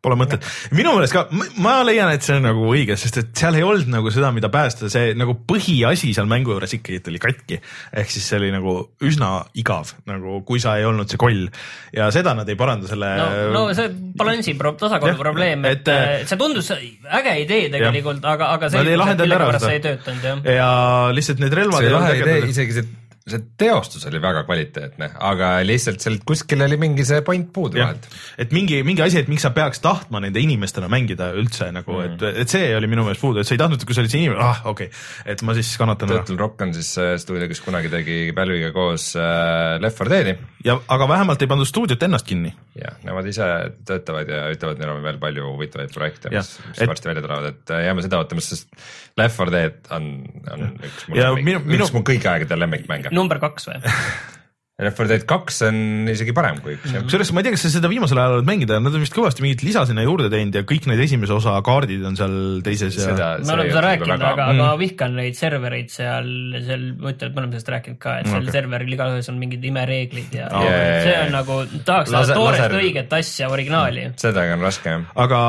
Pole 0.07 0.15
mõtet, 0.21 0.45
minu 0.77 0.93
meelest 0.95 1.15
ka, 1.17 1.25
ma 1.65 1.81
leian, 1.83 2.11
et 2.15 2.23
see 2.23 2.37
on 2.37 2.45
nagu 2.47 2.67
õige, 2.69 2.95
sest 3.01 3.17
et 3.19 3.31
seal 3.37 3.57
ei 3.59 3.65
olnud 3.67 3.89
nagu 3.91 4.11
seda, 4.15 4.29
mida 4.35 4.47
päästa, 4.53 4.91
see 4.93 5.17
nagu 5.19 5.35
põhiasi 5.49 6.13
seal 6.15 6.29
mängu 6.31 6.53
juures 6.53 6.77
ikkagi 6.77 7.01
tuli 7.03 7.19
katki. 7.23 7.59
ehk 7.91 8.13
siis 8.13 8.29
see 8.31 8.39
oli 8.39 8.53
nagu 8.55 8.77
üsna 9.03 9.31
igav, 9.59 9.91
nagu 10.07 10.41
kui 10.47 10.63
sa 10.63 10.77
ei 10.79 10.87
olnud 10.87 11.11
see 11.11 11.19
koll 11.21 11.49
ja 11.97 12.07
seda 12.15 12.37
nad 12.39 12.49
ei 12.49 12.59
paranda 12.61 12.87
selle. 12.91 13.09
no, 13.19 13.51
no 13.57 13.65
see 13.75 13.91
balansi 14.21 14.55
pro-, 14.61 14.77
tasakaalu 14.79 15.19
probleem, 15.19 15.67
et, 15.73 15.83
et, 15.83 15.91
äh, 15.91 16.13
et 16.23 16.31
see 16.31 16.39
tundus 16.41 16.71
äge 16.71 17.35
idee 17.43 17.67
tegelikult, 17.75 18.23
aga, 18.23 18.53
aga 18.55 18.71
Nad 18.77 18.93
ei 18.93 19.01
lahendanud 19.01 19.37
ära 19.41 19.59
seda. 19.59 19.97
see 20.07 20.55
ja 20.61 20.71
lihtsalt 21.17 21.43
need 21.43 21.59
relvad 21.65 21.83
see 21.83 21.91
ei 21.91 21.99
olnud 21.99 22.15
ägedad. 22.15 22.49
isegi 22.55 22.79
see, 22.79 22.89
see 23.27 23.41
teostus 23.59 24.05
oli 24.07 24.21
väga 24.23 24.45
kvaliteetne, 24.47 25.09
aga 25.29 25.49
lihtsalt 25.67 26.03
sealt 26.05 26.23
kuskil 26.29 26.61
oli 26.63 26.77
mingi 26.79 27.03
see 27.07 27.25
point 27.27 27.49
puudu 27.53 27.81
jah 27.81 27.89
vahelt., 27.91 28.07
et 28.39 28.53
mingi, 28.55 28.79
mingi 28.87 29.03
asi, 29.03 29.19
et 29.19 29.31
miks 29.31 29.43
sa 29.43 29.51
peaks 29.57 29.81
tahtma 29.83 30.21
nende 30.23 30.39
inimestena 30.43 30.87
mängida 30.93 31.33
üldse 31.35 31.73
nagu 31.75 31.97
mm, 31.97 32.05
-hmm. 32.05 32.29
et, 32.31 32.43
et 32.45 32.55
see 32.55 32.69
oli 32.77 32.87
minu 32.93 33.03
meelest 33.07 33.21
puudu, 33.25 33.43
et 33.43 33.49
sa 33.49 33.57
ei 33.57 33.63
tahtnud, 33.63 33.83
kui 33.85 33.97
sa 33.99 34.05
olid 34.05 34.15
see 34.15 34.23
inimene, 34.23 34.43
ah 34.47 34.63
okei 34.71 34.87
okay., 34.87 35.33
et 35.35 35.43
ma 35.43 35.57
siis 35.59 35.73
kannatan 35.81 36.13
ära. 36.13 36.23
Turtle 36.23 36.39
Rock 36.45 36.63
on 36.63 36.75
siis 36.77 36.93
äh, 37.03 37.17
stuudio, 37.19 37.49
kes 37.51 37.61
kunagi 37.67 37.91
tegi 37.91 38.21
Valve'iga 38.37 38.71
koos 38.77 39.09
äh, 39.19 39.81
Left 39.83 39.99
4 40.07 40.15
Dead'i 40.15 40.37
ja, 40.67 40.79
aga 40.89 41.09
vähemalt 41.09 41.43
ei 41.43 41.51
pandud 41.51 41.67
stuudiot 41.69 42.03
ennast 42.07 42.27
kinni. 42.27 42.53
ja 42.79 42.93
nemad 43.07 43.27
ise 43.27 43.47
töötavad 43.89 44.29
ja 44.31 44.45
ütlevad, 44.53 44.79
neil 44.79 44.95
on 44.95 45.03
veel 45.03 45.19
palju 45.19 45.51
huvitavaid 45.51 45.93
projekte, 45.95 46.31
Jah, 46.35 46.45
mis, 46.47 46.61
mis 46.71 46.83
et- 46.85 46.91
varsti 46.91 47.09
välja 47.11 47.23
tulevad, 47.27 47.51
et 47.55 47.75
äh, 47.75 47.85
jääme 47.89 48.07
seda 48.07 48.19
ootama, 48.23 48.45
sest 48.45 48.71
Left 49.17 49.39
4 49.43 49.53
Dead 49.55 49.93
on, 49.97 50.09
on 50.53 50.67
üks 50.85 51.07
mu 51.09 51.17
Ja 51.17 51.31
lemmik, 51.31 51.47
minu- 51.49 51.63
minu- 51.65 51.87
üks 51.87 51.95
mu 51.95 52.03
kõigi 52.07 52.29
aegade 52.31 52.59
lemmikmänge. 52.59 53.15
Number 53.17 53.41
kaks 53.43 53.71
või? 53.71 53.81
Left 54.77 54.99
4 55.01 55.09
Dead 55.09 55.23
kaks 55.25 55.63
on 55.65 55.77
isegi 56.13 56.35
parem 56.37 56.59
kui 56.61 56.75
üks 56.77 56.93
kusjuures 56.93 57.31
ma 57.33 57.41
ei 57.41 57.47
tea, 57.47 57.55
kas 57.55 57.63
sa 57.65 57.71
seda 57.73 57.89
viimasel 57.89 58.19
ajal 58.21 58.35
oled 58.37 58.49
mänginud, 58.49 58.75
nad 58.85 58.93
on 58.93 59.01
vist 59.01 59.15
kõvasti 59.17 59.41
mingit 59.41 59.63
lisa 59.65 59.87
sinna 59.89 60.03
juurde 60.05 60.29
teinud 60.29 60.59
ja 60.59 60.67
kõik 60.69 60.85
need 60.91 61.01
esimese 61.01 61.33
osa 61.33 61.55
kaardid 61.65 62.03
on 62.05 62.19
seal 62.19 62.35
teises 62.67 62.99
ja 62.99 63.07
Seda- 63.07 63.29
me 63.41 63.55
oleme 63.55 63.71
seda 63.71 63.79
ole 63.81 63.85
rääkinud, 63.87 64.17
aga, 64.19 64.35
mm. 64.35 64.51
aga 64.51 64.57
ma 64.59 64.75
vihkan 64.77 65.15
neid 65.17 65.39
servereid 65.39 65.89
seal, 65.95 66.29
seal, 66.67 66.85
ma 67.01 67.15
ütlen, 67.15 67.31
et 67.31 67.39
me 67.39 67.43
oleme 67.43 67.57
sellest 67.57 67.71
rääkinud 67.73 68.01
ka, 68.03 68.19
et 68.21 68.29
seal 68.29 68.37
Okei. 68.37 68.51
okay. 68.51 68.57
serveril 68.59 68.97
igaühes 68.99 69.31
on 69.33 69.39
mingid 69.41 69.65
imereeglid 69.71 70.37
ja 70.37 70.51
Aa, 70.51 70.67
yeah, 70.69 70.99
see 71.07 71.17
on 71.23 71.33
nagu, 71.39 71.57
tahaks 71.89 72.13
seda 72.13 72.37
toorest 72.37 72.65
laser- 72.67 72.77
õiget 72.83 73.17
asja, 73.21 73.49
originaali. 73.57 74.05
sedagi 74.27 74.53
on 74.59 74.67
raske 74.67 74.93
jah. 74.93 75.09
aga 75.25 75.41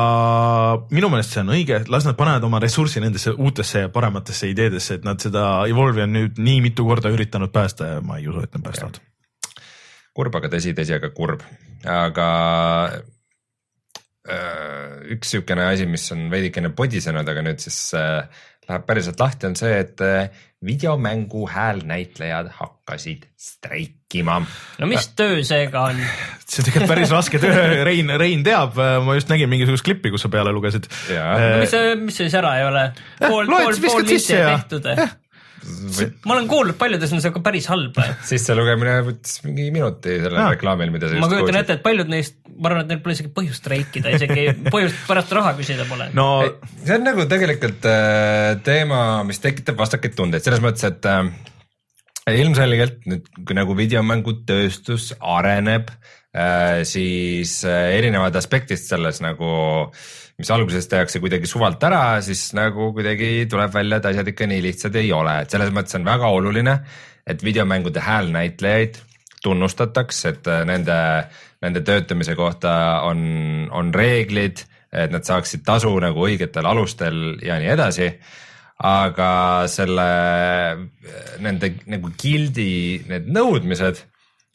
minu 0.88 1.12
meelest 1.12 1.36
see 1.36 1.44
on 1.44 1.52
õige, 1.58 1.82
las 1.92 2.08
nad 2.08 2.16
panevad 2.16 2.48
oma 2.48 2.62
ressurssi 2.64 3.04
nendesse 3.04 3.36
uutesse 3.36 3.84
ja 3.84 3.92
parematesse 3.92 4.48
ideedesse, 4.54 5.02
et 5.02 5.04
nad 5.04 5.20
seda 5.20 5.44
Evolve'i 5.68 6.08
on 6.08 6.16
nüüd 6.16 6.40
nii 6.40 6.64
mitu 6.70 6.88
korda 6.88 7.12
üritanud 7.12 7.52
päästa 7.52 7.92
ja 7.92 8.00
ma 8.00 8.22
ei 8.22 8.32
usu, 8.32 8.48
et 8.48 8.56
nad 8.56 8.64
päästavad. 8.64 9.02
kurb, 10.18 10.34
aga 10.40 10.50
tõsi, 10.50 10.74
tõsi, 10.74 10.96
aga 10.98 11.12
kurb, 11.14 11.44
aga 11.86 12.28
äh, 14.26 15.14
üks 15.14 15.30
niisugune 15.30 15.68
asi, 15.70 15.86
mis 15.90 16.08
on 16.14 16.26
veidikene 16.32 16.72
podisenud, 16.76 17.28
aga 17.30 17.44
nüüd 17.46 17.62
siis 17.62 17.78
äh, 17.98 18.24
läheb 18.68 18.84
päriselt 18.88 19.22
lahti, 19.22 19.46
on 19.48 19.54
see, 19.58 19.76
et 19.84 20.02
äh, 20.04 20.26
videomängu 20.66 21.44
häälnäitlejad 21.52 22.50
hakkasid 22.56 23.28
streikima. 23.38 24.40
no 24.80 24.88
mis 24.90 25.06
töö 25.14 25.38
seega 25.46 25.84
on? 25.92 26.02
see 26.48 26.64
on 26.64 26.66
tegelikult 26.66 26.90
päris 26.96 27.14
raske 27.14 27.38
töö, 27.42 27.84
Rein, 27.86 28.10
Rein 28.18 28.42
teab, 28.46 28.74
ma 29.06 29.14
just 29.20 29.30
nägin 29.30 29.50
mingisugust 29.52 29.86
klippi, 29.86 30.10
kus 30.10 30.26
sa 30.26 30.32
peale 30.34 30.50
lugesid. 30.56 30.90
No 31.14 31.62
mis 31.62 31.72
see, 31.76 31.94
mis 32.02 32.18
siis 32.24 32.34
ära 32.42 32.56
ei 32.58 32.66
ole? 32.66 32.84
pool, 33.22 33.46
loed, 33.46 33.70
pool, 33.70 33.80
viskad 33.86 34.02
pool 34.02 34.12
sisse 34.16 34.42
ja- 34.42 35.08
tehtud. 35.62 36.14
ma 36.26 36.36
olen 36.36 36.48
kuulnud, 36.50 36.76
paljudes 36.80 37.12
on 37.14 37.22
see 37.24 37.32
ka 37.34 37.42
päris 37.44 37.68
halb. 37.70 37.98
sisselugemine 38.28 38.94
võttis 39.06 39.42
mingi 39.46 39.68
minuti 39.74 40.16
sellel 40.22 40.40
Jaa. 40.40 40.54
reklaamil, 40.56 40.92
mida 40.94 41.10
sa 41.10 41.20
ma 41.22 41.30
kujutan 41.30 41.60
ette, 41.60 41.78
et 41.78 41.84
paljud 41.84 42.10
neist, 42.12 42.38
ma 42.54 42.70
arvan, 42.70 42.86
et 42.86 42.92
neil 42.92 43.02
pole 43.04 43.16
isegi 43.18 43.32
põhjust 43.34 43.62
streikida, 43.62 44.14
isegi 44.18 44.46
põhjust 44.74 45.04
pärast 45.08 45.34
raha 45.38 45.54
küsida 45.58 45.86
pole. 45.90 46.10
no 46.16 46.28
see 46.82 46.96
on 46.96 47.06
nagu 47.08 47.28
tegelikult 47.30 47.88
äh, 47.90 48.56
teema, 48.66 49.02
mis 49.28 49.42
tekitab 49.44 49.78
vastakaid 49.80 50.16
tundeid 50.18 50.46
selles 50.46 50.64
mõttes, 50.64 50.86
et 50.88 51.08
äh, 51.10 51.26
ilmselgelt 52.38 53.04
nüüd 53.08 53.28
kui 53.42 53.56
nagu 53.56 53.76
videomängutööstus 53.78 55.12
areneb, 55.18 55.92
siis 56.84 57.64
äh, 57.64 57.96
erinevad 57.96 58.36
aspektid 58.36 58.80
selles 58.80 59.22
nagu, 59.24 59.50
mis 60.38 60.50
alguses 60.52 60.88
tehakse 60.90 61.20
kuidagi 61.22 61.48
suvalt 61.48 61.82
ära, 61.88 62.20
siis 62.24 62.50
nagu 62.56 62.90
kuidagi 62.96 63.46
tuleb 63.50 63.72
välja, 63.74 63.98
et 63.98 64.08
asjad 64.12 64.32
ikka 64.32 64.48
nii 64.50 64.62
lihtsad 64.68 64.98
ei 65.00 65.12
ole, 65.12 65.40
et 65.42 65.54
selles 65.54 65.72
mõttes 65.74 65.96
on 65.96 66.04
väga 66.06 66.32
oluline, 66.36 66.78
et 67.28 67.44
videomängude 67.44 68.02
häälnäitlejaid 68.04 69.00
tunnustataks, 69.42 70.24
et 70.28 70.50
äh, 70.52 70.64
nende, 70.68 70.98
nende 71.64 71.84
töötamise 71.86 72.36
kohta 72.36 72.74
on, 73.08 73.68
on 73.72 73.94
reeglid, 73.94 74.66
et 74.92 75.12
nad 75.12 75.24
saaksid 75.24 75.64
tasu 75.64 75.90
nagu 76.00 76.28
õigetel 76.28 76.68
alustel 76.68 77.40
ja 77.44 77.58
nii 77.60 77.72
edasi. 77.74 78.12
Aga 78.78 79.66
selle, 79.66 80.04
nende 81.42 81.72
nagu 81.90 82.12
gildi 82.14 83.02
need 83.10 83.26
nõudmised 83.34 84.04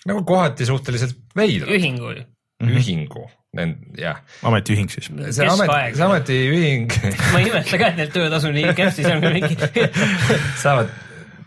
nagu 0.09 0.25
kohati 0.27 0.67
suhteliselt 0.67 1.17
veidrad. 1.37 1.71
ühingu 1.75 2.11
mm. 2.11 2.25
-hmm. 2.67 2.77
ühingu, 2.79 3.25
jah. 3.99 4.21
ametiühing 4.43 4.91
siis. 4.91 5.09
see 5.29 5.47
amet, 5.47 5.95
see 5.95 6.05
ametiühing 6.05 6.93
ma 7.31 7.39
ei 7.39 7.49
imesta 7.49 7.79
ka, 7.81 7.93
et 7.93 7.99
neil 8.01 8.13
töötasu 8.13 8.53
nii 8.55 8.75
kehvtis 8.77 9.09
on 9.11 9.25
mingi 9.25 9.57
saavad 10.63 10.93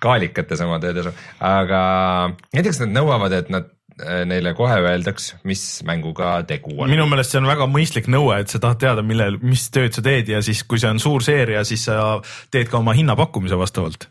kaalikates 0.00 0.60
oma 0.60 0.80
töötasu, 0.80 1.14
aga 1.40 1.80
näiteks 2.54 2.84
nad 2.84 2.92
nõuavad, 2.98 3.32
et 3.32 3.48
nad 3.52 3.72
Äh, 3.96 4.26
neile 4.28 4.50
kohe 4.52 4.74
öeldaks, 4.84 5.30
mis 5.48 5.60
mänguga 5.88 6.34
tegu 6.44 6.74
on. 6.74 6.90
minu 6.92 7.06
meelest 7.08 7.32
see 7.32 7.38
on 7.40 7.46
väga 7.48 7.64
mõistlik 7.72 8.10
nõue, 8.12 8.34
et 8.42 8.52
sa 8.52 8.58
tahad 8.60 8.82
teada, 8.82 9.00
millel, 9.00 9.38
mis 9.40 9.62
tööd 9.72 9.96
sa 9.96 10.04
teed 10.04 10.28
ja 10.28 10.42
siis, 10.44 10.60
kui 10.68 10.76
see 10.82 10.90
on 10.92 11.00
suur 11.00 11.24
seeria, 11.24 11.62
siis 11.64 11.86
sa 11.88 12.18
teed 12.52 12.68
ka 12.68 12.76
oma 12.82 12.92
hinnapakkumise 12.92 13.56
vastavalt 13.56 14.10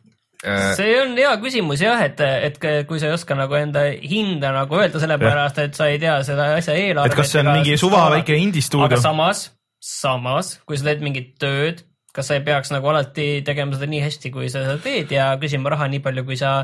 see 0.78 0.94
on 1.02 1.16
hea 1.18 1.34
küsimus 1.42 1.82
jah, 1.84 2.02
et, 2.06 2.22
et 2.22 2.60
kui 2.90 3.02
sa 3.02 3.10
ei 3.10 3.16
oska 3.16 3.38
nagu 3.38 3.58
enda 3.58 3.86
hinda 4.02 4.54
nagu 4.56 4.80
öelda, 4.80 5.02
sellepärast 5.02 5.62
et 5.64 5.78
sa 5.78 5.90
ei 5.92 6.00
tea 6.02 6.16
seda 6.28 6.52
asja 6.60 6.78
eelarvet. 6.78 7.14
et 7.14 7.20
kas 7.20 7.34
see 7.34 7.42
on 7.42 7.52
mingi 7.52 7.78
suva 7.82 8.06
väike 8.14 8.38
indie 8.40 8.64
stuudio? 8.66 8.88
aga 8.90 9.02
samas, 9.02 9.48
samas, 9.82 10.56
kui 10.68 10.80
sa 10.80 10.90
teed 10.92 11.04
mingit 11.06 11.36
tööd, 11.42 11.84
kas 12.16 12.30
sa 12.30 12.38
ei 12.38 12.46
peaks 12.46 12.72
nagu 12.74 12.92
alati 12.92 13.30
tegema 13.48 13.76
seda 13.76 13.90
nii 13.92 14.04
hästi, 14.06 14.34
kui 14.36 14.52
sa 14.52 14.64
seda 14.68 14.78
teed 14.84 15.12
ja 15.16 15.32
küsima 15.42 15.74
raha 15.74 15.90
nii 15.92 16.04
palju, 16.06 16.26
kui 16.28 16.38
sa 16.40 16.58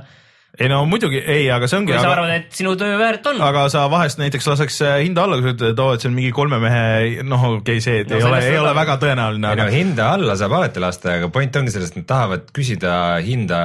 ei 0.60 0.68
no 0.68 0.82
muidugi, 0.90 1.22
ei, 1.22 1.46
aga 1.54 1.68
see 1.70 1.80
ongi. 1.80 1.94
kui 1.94 2.00
sa 2.02 2.10
aga, 2.10 2.16
arvad, 2.18 2.34
et 2.42 2.58
sinu 2.60 2.74
töö 2.80 2.98
väärt 3.00 3.28
on. 3.32 3.40
aga 3.46 3.64
sa 3.72 3.86
vahest 3.92 4.20
näiteks 4.20 4.50
laseks 4.52 4.82
äh, 4.84 4.98
hinda 5.06 5.24
alla, 5.24 5.40
kui 5.40 5.48
sa 5.48 5.56
ütled, 5.56 5.74
et 5.76 5.82
oo, 5.84 5.96
et 5.96 6.04
see 6.04 6.12
on 6.12 6.18
mingi 6.18 6.34
kolme 6.36 6.60
mehe, 6.64 7.24
noh, 7.24 7.48
okei 7.56 7.80
okay,, 7.80 7.84
see 7.86 8.04
no, 8.04 8.20
ei 8.20 8.28
ole, 8.28 8.42
ei 8.50 8.60
ole 8.60 8.74
väga 8.76 8.98
tõenäoline. 9.02 9.52
Aga... 9.54 9.70
no 9.70 9.76
hinda 9.76 10.12
alla 10.18 10.36
saab 10.40 10.58
alati 10.60 10.84
lasta, 10.84 11.16
aga 11.22 11.32
point 11.34 11.62
ongi 11.62 11.74
selles, 11.74 11.94
et 11.94 12.02
nad 12.02 12.10
tahavad 12.12 12.52
küsida 12.56 12.96
hinda 13.24 13.62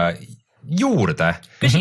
juurde, 0.66 1.28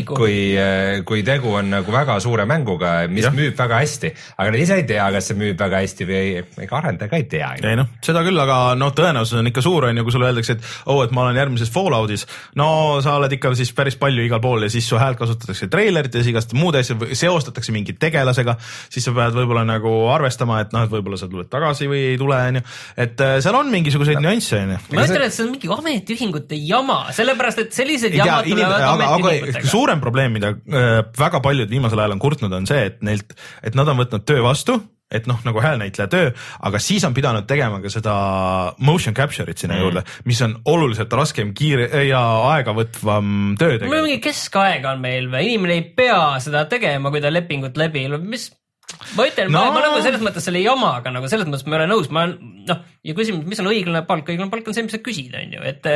kui, 0.06 0.54
eh, 0.54 1.02
kui 1.08 1.24
tegu 1.26 1.56
on 1.58 1.72
nagu 1.74 1.94
väga 1.94 2.20
suure 2.22 2.46
mänguga, 2.50 3.08
mis 3.10 3.26
ja. 3.26 3.32
müüb 3.34 3.56
väga 3.58 3.80
hästi, 3.82 4.12
aga 4.38 4.54
nad 4.54 4.60
ise 4.62 4.78
ei 4.78 4.86
tea, 4.88 5.06
kas 5.16 5.30
see 5.32 5.38
müüb 5.40 5.58
väga 5.60 5.82
hästi 5.82 6.06
või 6.06 6.18
ei, 6.20 6.44
ega 6.66 6.78
arendaja 6.78 7.10
ka 7.10 7.18
ei 7.18 7.26
tea. 7.32 7.50
ei 7.66 7.80
noh, 7.80 7.90
seda 8.06 8.22
küll, 8.26 8.38
aga 8.42 8.60
noh, 8.78 8.94
tõenäosus 8.96 9.40
on 9.42 9.50
ikka 9.50 9.64
suur, 9.66 9.88
on 9.90 9.98
ju, 9.98 10.06
kui 10.06 10.14
sulle 10.14 10.30
öeldakse, 10.30 10.58
et 10.58 10.68
oo 10.86 11.00
oh,, 11.00 11.04
et 11.06 11.16
ma 11.16 11.26
olen 11.26 11.40
järgmises 11.42 11.72
Falloutis. 11.74 12.28
no 12.62 12.68
sa 13.06 13.16
oled 13.20 13.34
ikka 13.34 13.56
siis 13.58 13.74
päris 13.76 13.98
palju 14.02 14.28
igal 14.28 14.44
pool 14.44 14.68
ja 14.68 14.70
siis 14.72 14.86
su 14.90 15.00
häält 15.02 15.18
kasutatakse 15.18 15.70
treilerites, 15.72 16.30
igast 16.30 16.54
muud 16.54 16.78
asja, 16.78 16.98
seostatakse 17.14 17.74
mingi 17.74 17.98
tegelasega, 17.98 18.58
siis 18.94 19.08
sa 19.08 19.16
pead 19.18 19.34
võib-olla 19.40 19.66
nagu 19.66 19.96
arvestama, 20.14 20.62
et 20.62 20.78
noh, 20.78 20.86
et 20.86 20.94
võib-olla 20.94 21.18
sa 21.20 21.32
tuled 21.32 21.50
tagasi 21.50 21.90
või 21.90 22.04
ei 22.12 22.22
tule, 22.22 22.38
on 22.52 22.62
ju. 22.62 22.66
et 23.08 23.26
äh, 23.26 23.36
seal 23.42 23.58
on 23.58 23.74
mingisuguseid 23.74 24.22
nüansse, 24.22 24.62
on 24.62 24.76
ju. 24.78 24.82
ma 24.94 25.10
ütlen, 25.10 25.26
et 25.26 25.34
see 25.34 25.48
on 25.48 25.52
mingi 25.56 25.74
ametiühingute 25.80 26.62
jama, 26.62 27.02
sellepärast 27.16 27.66
et 27.66 27.76
sellised 27.76 28.14
jamad 28.14 28.46
tulevad 28.46 28.75
aga, 28.80 29.12
aga 29.18 29.64
suurem 29.68 30.02
probleem, 30.04 30.36
mida 30.36 30.56
äh, 30.56 31.00
väga 31.18 31.42
paljud 31.46 31.72
viimasel 31.72 32.02
ajal 32.04 32.18
on 32.18 32.24
kurtnud, 32.24 32.54
on 32.54 32.68
see, 32.70 32.90
et 32.92 33.00
neilt, 33.06 33.38
et 33.64 33.78
nad 33.78 33.90
on 33.92 34.04
võtnud 34.04 34.28
töö 34.28 34.44
vastu 34.46 34.80
et 35.14 35.28
noh, 35.30 35.38
nagu 35.46 35.62
häälnäitleja 35.62 36.08
töö, 36.10 36.32
aga 36.66 36.80
siis 36.82 37.04
on 37.06 37.14
pidanud 37.14 37.46
tegema 37.48 37.78
ka 37.84 37.92
seda 37.94 38.16
motion 38.82 39.14
capture'it 39.16 39.62
sinna 39.62 39.78
mm. 39.78 39.84
juurde, 39.84 40.04
mis 40.26 40.42
on 40.42 40.56
oluliselt 40.72 41.14
raskem, 41.14 41.54
kiire 41.58 42.06
ja 42.08 42.22
aegavõtvam 42.56 43.54
töö. 43.62 43.78
mingi 43.86 44.18
keskaeg 44.24 44.88
on 44.90 45.04
meil 45.06 45.30
või, 45.30 45.52
inimene 45.52 45.78
ei 45.78 45.86
pea 45.98 46.40
seda 46.44 46.66
tegema, 46.72 47.14
kui 47.14 47.22
ta 47.24 47.34
lepingut 47.34 47.78
läbi, 47.78 48.08
mis 48.26 48.50
ma 49.16 49.26
ütlen 49.28 49.50
no., 49.54 49.62
ma, 49.74 49.82
nagu 49.84 50.02
selles 50.04 50.22
mõttes 50.24 50.46
selle 50.46 50.62
jamaga 50.62 51.12
nagu 51.14 51.30
selles 51.32 51.48
mõttes 51.50 51.66
ma 51.66 51.76
ei 51.76 51.82
ole 51.82 51.88
nõus, 51.90 52.10
ma 52.14 52.26
noh, 52.30 52.82
ja 53.06 53.16
küsimus, 53.18 53.46
mis 53.50 53.62
on 53.62 53.70
õiglane 53.72 54.04
palk, 54.08 54.30
õiglane 54.32 54.52
palk 54.54 54.70
on 54.70 54.78
see, 54.78 54.86
mis 54.86 54.96
sa 54.96 55.02
küsid, 55.04 55.34
on 55.38 55.56
ju, 55.58 55.64
et, 55.68 55.90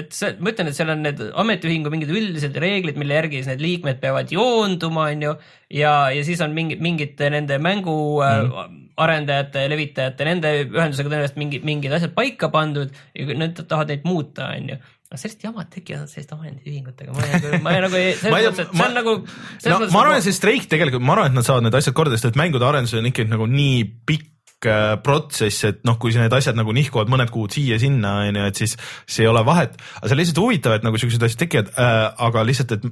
et 0.00 0.14
see, 0.14 0.32
ma 0.38 0.52
ütlen, 0.52 0.70
et 0.70 0.78
seal 0.78 0.92
on 0.94 1.04
need 1.04 1.20
ametiühingu 1.42 1.92
mingid 1.92 2.12
üldised 2.14 2.56
reeglid, 2.62 2.98
mille 3.00 3.18
järgi 3.18 3.40
siis 3.40 3.50
need 3.52 3.64
liikmed 3.64 4.00
peavad 4.02 4.32
joonduma, 4.34 5.08
on 5.12 5.26
ju, 5.28 5.34
ja, 5.80 5.94
ja 6.14 6.24
siis 6.26 6.42
on 6.44 6.56
mingi, 6.56 6.78
mingite 6.82 7.30
nende 7.34 7.58
mängu 7.62 7.96
mm. 8.22 8.80
arendajate, 9.04 9.66
levitajate, 9.72 10.28
nende 10.30 10.56
ühendusega 10.64 11.10
tõenäoliselt 11.10 11.40
mingid, 11.40 11.66
mingid 11.66 11.94
asjad 11.98 12.14
paika 12.16 12.50
pandud 12.54 12.94
ja 13.14 13.38
nad 13.38 13.58
tahavad 13.58 13.94
neid 13.94 14.06
muuta, 14.08 14.52
on 14.54 14.74
ju 14.74 14.82
aga 15.12 15.20
sellist 15.20 15.44
jamad 15.44 15.70
tekivad 15.72 16.10
selliste 16.10 16.34
ametiühingutega, 16.34 17.14
ma 17.14 17.26
nagu, 17.30 17.58
ma 17.62 17.74
nagu 17.84 17.98
ei, 17.98 18.12
selles 18.18 18.46
mõttes, 18.48 18.62
et 18.64 18.70
see 18.74 18.84
on 18.86 18.94
nagu. 18.96 19.16
no 19.70 19.80
ma 19.94 20.04
arvan, 20.04 20.18
et 20.18 20.26
see 20.26 20.36
streik 20.36 20.68
tegelikult, 20.70 21.04
ma 21.04 21.16
arvan, 21.18 21.32
et 21.32 21.38
nad 21.38 21.46
saavad 21.46 21.66
need 21.66 21.76
asjad 21.78 21.96
korda, 21.96 22.18
sest 22.18 22.32
et 22.32 22.40
mängude 22.40 22.66
arendus 22.66 22.96
on 22.98 23.10
ikkagi 23.10 23.30
nagu 23.30 23.46
nii 23.50 23.84
pikk 24.08 24.68
äh, 24.70 24.84
protsess, 25.04 25.68
et 25.68 25.82
noh, 25.86 25.98
kui 26.00 26.14
need 26.16 26.34
asjad 26.34 26.58
nagu 26.58 26.74
nihkuvad 26.74 27.12
mõned 27.12 27.32
kuud 27.34 27.54
siia-sinna, 27.54 28.14
on 28.24 28.40
ju, 28.40 28.46
et 28.50 28.62
siis, 28.64 28.78
siis 29.04 29.24
ei 29.26 29.30
ole 29.30 29.44
vahet. 29.46 29.76
aga 30.00 30.08
see 30.08 30.16
on 30.16 30.22
lihtsalt 30.22 30.42
huvitav, 30.42 30.78
et 30.78 30.86
nagu 30.88 31.00
siuksed 31.00 31.28
asjad 31.28 31.44
tekivad 31.44 31.74
äh,, 31.76 32.06
aga 32.26 32.46
lihtsalt, 32.48 32.78
et 32.78 32.88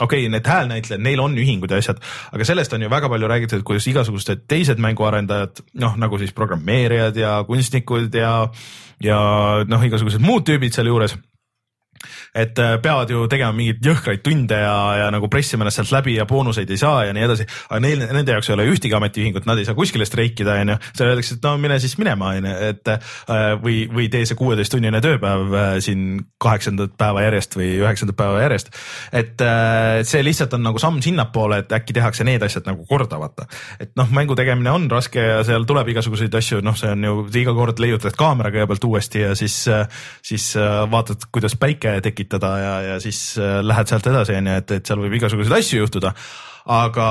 okei 0.00 0.22
okay,, 0.22 0.32
need 0.32 0.46
häälnäitlejad, 0.48 1.02
neil 1.04 1.20
on 1.20 1.34
ühingud 1.36 1.72
ja 1.74 1.80
asjad, 1.82 2.00
aga 2.32 2.46
sellest 2.46 2.72
on 2.72 2.86
ju 2.86 2.92
väga 2.92 3.10
palju 3.12 3.28
räägitud, 3.28 3.64
kuidas 3.66 3.90
igasugused 3.90 4.46
teised 4.48 4.80
mänguarendajad, 4.80 5.64
noh 5.82 5.98
nagu 6.00 6.20
siis 6.22 6.32
programmeerijad 6.36 7.20
ja 7.20 7.40
kunstnikud 7.48 8.14
ja, 8.16 8.36
ja 9.04 9.18
noh, 9.68 9.84
igasugused 9.90 10.24
muud 10.24 10.46
tüübid 10.48 10.72
sealjuures 10.72 11.18
et 12.34 12.58
äh, 12.58 12.76
peavad 12.82 13.10
ju 13.10 13.26
tegema 13.30 13.52
mingeid 13.54 13.84
jõhkraid 13.84 14.22
tunde 14.24 14.56
ja, 14.56 14.74
ja 15.00 15.08
nagu 15.12 15.28
pressima 15.32 15.64
ennast 15.64 15.80
sealt 15.80 15.92
läbi 15.98 16.14
ja 16.16 16.26
boonuseid 16.28 16.70
ei 16.70 16.80
saa 16.80 17.04
ja 17.08 17.14
nii 17.16 17.26
edasi. 17.26 17.46
aga 17.68 17.80
neil, 17.84 18.04
nende 18.06 18.36
jaoks 18.36 18.50
ei 18.50 18.56
ole 18.56 18.66
ühtegi 18.70 18.96
ametiühingut, 18.96 19.48
nad 19.48 19.60
ei 19.60 19.66
saa 19.68 19.76
kuskile 19.78 20.06
streikida, 20.08 20.56
onju. 20.62 20.76
seal 20.94 21.10
öeldakse, 21.10 21.36
et 21.36 21.48
no 21.48 21.54
mine 21.60 21.78
siis 21.82 21.96
minema, 22.00 22.32
onju, 22.38 22.54
et 22.70 22.92
äh, 22.94 23.50
või, 23.62 23.82
või 23.92 24.08
tee 24.12 24.28
see 24.28 24.38
kuueteisttunnine 24.38 25.02
tööpäev 25.04 25.56
äh, 25.56 25.72
siin 25.84 26.22
kaheksandat 26.40 26.96
päeva 27.00 27.26
järjest 27.26 27.58
või 27.58 27.72
üheksandat 27.82 28.18
päeva 28.18 28.40
järjest. 28.44 28.72
et 29.12 29.42
see 30.08 30.22
lihtsalt 30.24 30.54
on 30.56 30.64
nagu 30.64 30.80
samm 30.80 31.00
sinnapoole, 31.04 31.60
et 31.64 31.72
äkki 31.74 31.94
tehakse 31.96 32.24
need 32.24 32.42
asjad 32.44 32.66
nagu 32.68 32.84
korda, 32.88 33.18
vaata. 33.20 33.46
et 33.80 33.92
noh, 33.98 34.08
mängu 34.14 34.36
tegemine 34.38 34.72
on 34.72 34.88
raske 34.90 35.20
ja 35.20 35.42
seal 35.46 35.66
tuleb 35.68 35.92
igasuguseid 35.92 36.34
asju, 36.40 36.62
noh, 36.64 36.76
see 36.78 36.92
on 36.94 37.04
ju 37.04 37.16
iga 37.42 37.54
kord 37.56 37.80
leiutad 37.82 38.16
kaamera 38.18 38.52
kõigepealt 38.54 38.86
uuesti 38.88 39.24
ja 39.24 39.34
siis, 39.38 39.56
siis 40.24 40.52
vaatad, 40.90 41.28
kuidas 41.32 41.56
päike 41.60 41.89
tekib 41.98 42.30
tekitada 42.30 42.50
ja, 42.58 42.74
ja 42.82 43.00
siis 43.02 43.38
äh, 43.38 43.60
lähed 43.64 43.90
sealt 43.90 44.06
edasi, 44.06 44.36
on 44.38 44.46
ju, 44.46 44.58
et, 44.62 44.76
et 44.78 44.86
seal 44.86 45.00
võib 45.02 45.16
igasuguseid 45.18 45.56
asju 45.58 45.82
juhtuda. 45.84 46.14
aga 46.70 47.08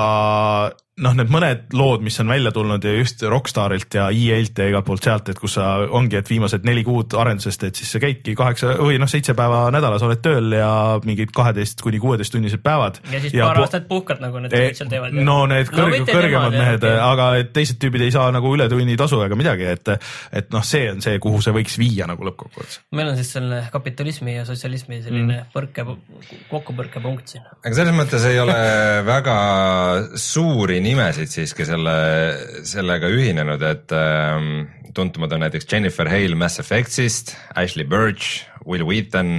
noh, 1.04 1.14
need 1.16 1.30
mõned 1.32 1.74
lood, 1.76 2.04
mis 2.04 2.18
on 2.22 2.30
välja 2.30 2.52
tulnud 2.54 2.84
ja 2.84 2.92
just 2.96 3.22
Rockstarilt 3.22 3.96
ja 3.96 4.08
EA-lt 4.12 4.62
ja 4.62 4.68
igalt 4.70 4.86
poolt 4.86 5.06
sealt, 5.06 5.30
et 5.32 5.40
kus 5.40 5.56
sa 5.58 5.70
ongi, 5.88 6.18
et 6.20 6.30
viimased 6.30 6.66
neli 6.68 6.84
kuud 6.86 7.14
arendusest, 7.20 7.64
et 7.68 7.80
siis 7.80 7.90
sa 7.94 8.00
käidki 8.02 8.34
kaheksa 8.38 8.76
või 8.80 8.98
noh, 9.00 9.10
seitse 9.10 9.34
päeva 9.38 9.62
nädalas 9.74 10.04
oled 10.06 10.22
tööl 10.24 10.52
ja 10.56 10.70
mingid 11.06 11.32
kaheteist 11.36 11.82
kuni 11.84 12.00
kuueteist 12.02 12.34
tunnised 12.34 12.62
päevad. 12.64 13.00
ja 13.12 13.22
siis 13.22 13.34
ja 13.36 13.48
paar 13.48 13.62
aastat 13.64 13.88
puhkad, 13.88 14.20
nagu 14.22 14.42
need 14.44 14.54
e 14.56 14.62
seal 14.76 14.90
teevad. 14.92 15.16
no 15.16 15.38
need 15.50 15.70
kõrg, 15.72 15.96
no, 16.02 16.08
kõrgemad 16.10 16.56
nemad, 16.56 16.58
mehed, 16.58 16.86
aga 17.06 17.30
teised 17.54 17.80
tüübid 17.82 18.04
ei 18.06 18.14
saa 18.14 18.28
nagu 18.34 18.52
ületunnitasu 18.56 19.22
ega 19.24 19.38
midagi, 19.38 19.68
et, 19.72 19.92
et 20.36 20.52
noh, 20.54 20.64
see 20.66 20.90
on 20.92 21.00
see, 21.04 21.18
kuhu 21.22 21.40
see 21.44 21.54
võiks 21.56 21.78
viia 21.80 22.08
nagu 22.10 22.28
lõppkokkuvõttes. 22.28 22.82
meil 22.96 23.12
on 23.12 23.18
siis 23.20 23.32
selline 23.36 23.62
kapitalismi 23.72 24.36
ja 24.36 24.46
sotsialismi 24.48 25.00
selline 25.04 25.40
mm. 25.40 25.50
põrke, 25.54 25.86
kokkupõrkepunkt 26.52 27.34
siin. 27.34 27.46
aga 27.64 27.74
selles 27.76 27.96
mõttes 27.96 28.26
ei 28.28 28.40
ole 28.42 28.58
väga 29.06 29.38
suuri 30.20 30.80
nimesid 30.90 31.30
siiski 31.30 31.66
selle, 31.68 31.94
sellega 32.66 33.10
ühinenud, 33.12 33.62
et 33.62 33.94
ähm, 33.94 34.66
tuntumad 34.96 35.32
on 35.36 35.44
näiteks 35.44 35.68
Jennifer 35.70 36.10
Hale 36.10 36.38
Mass 36.38 36.60
Effectsist, 36.62 37.36
Ashley 37.54 37.86
Birch, 37.86 38.44
Will 38.66 38.86
Wheaton 38.88 39.38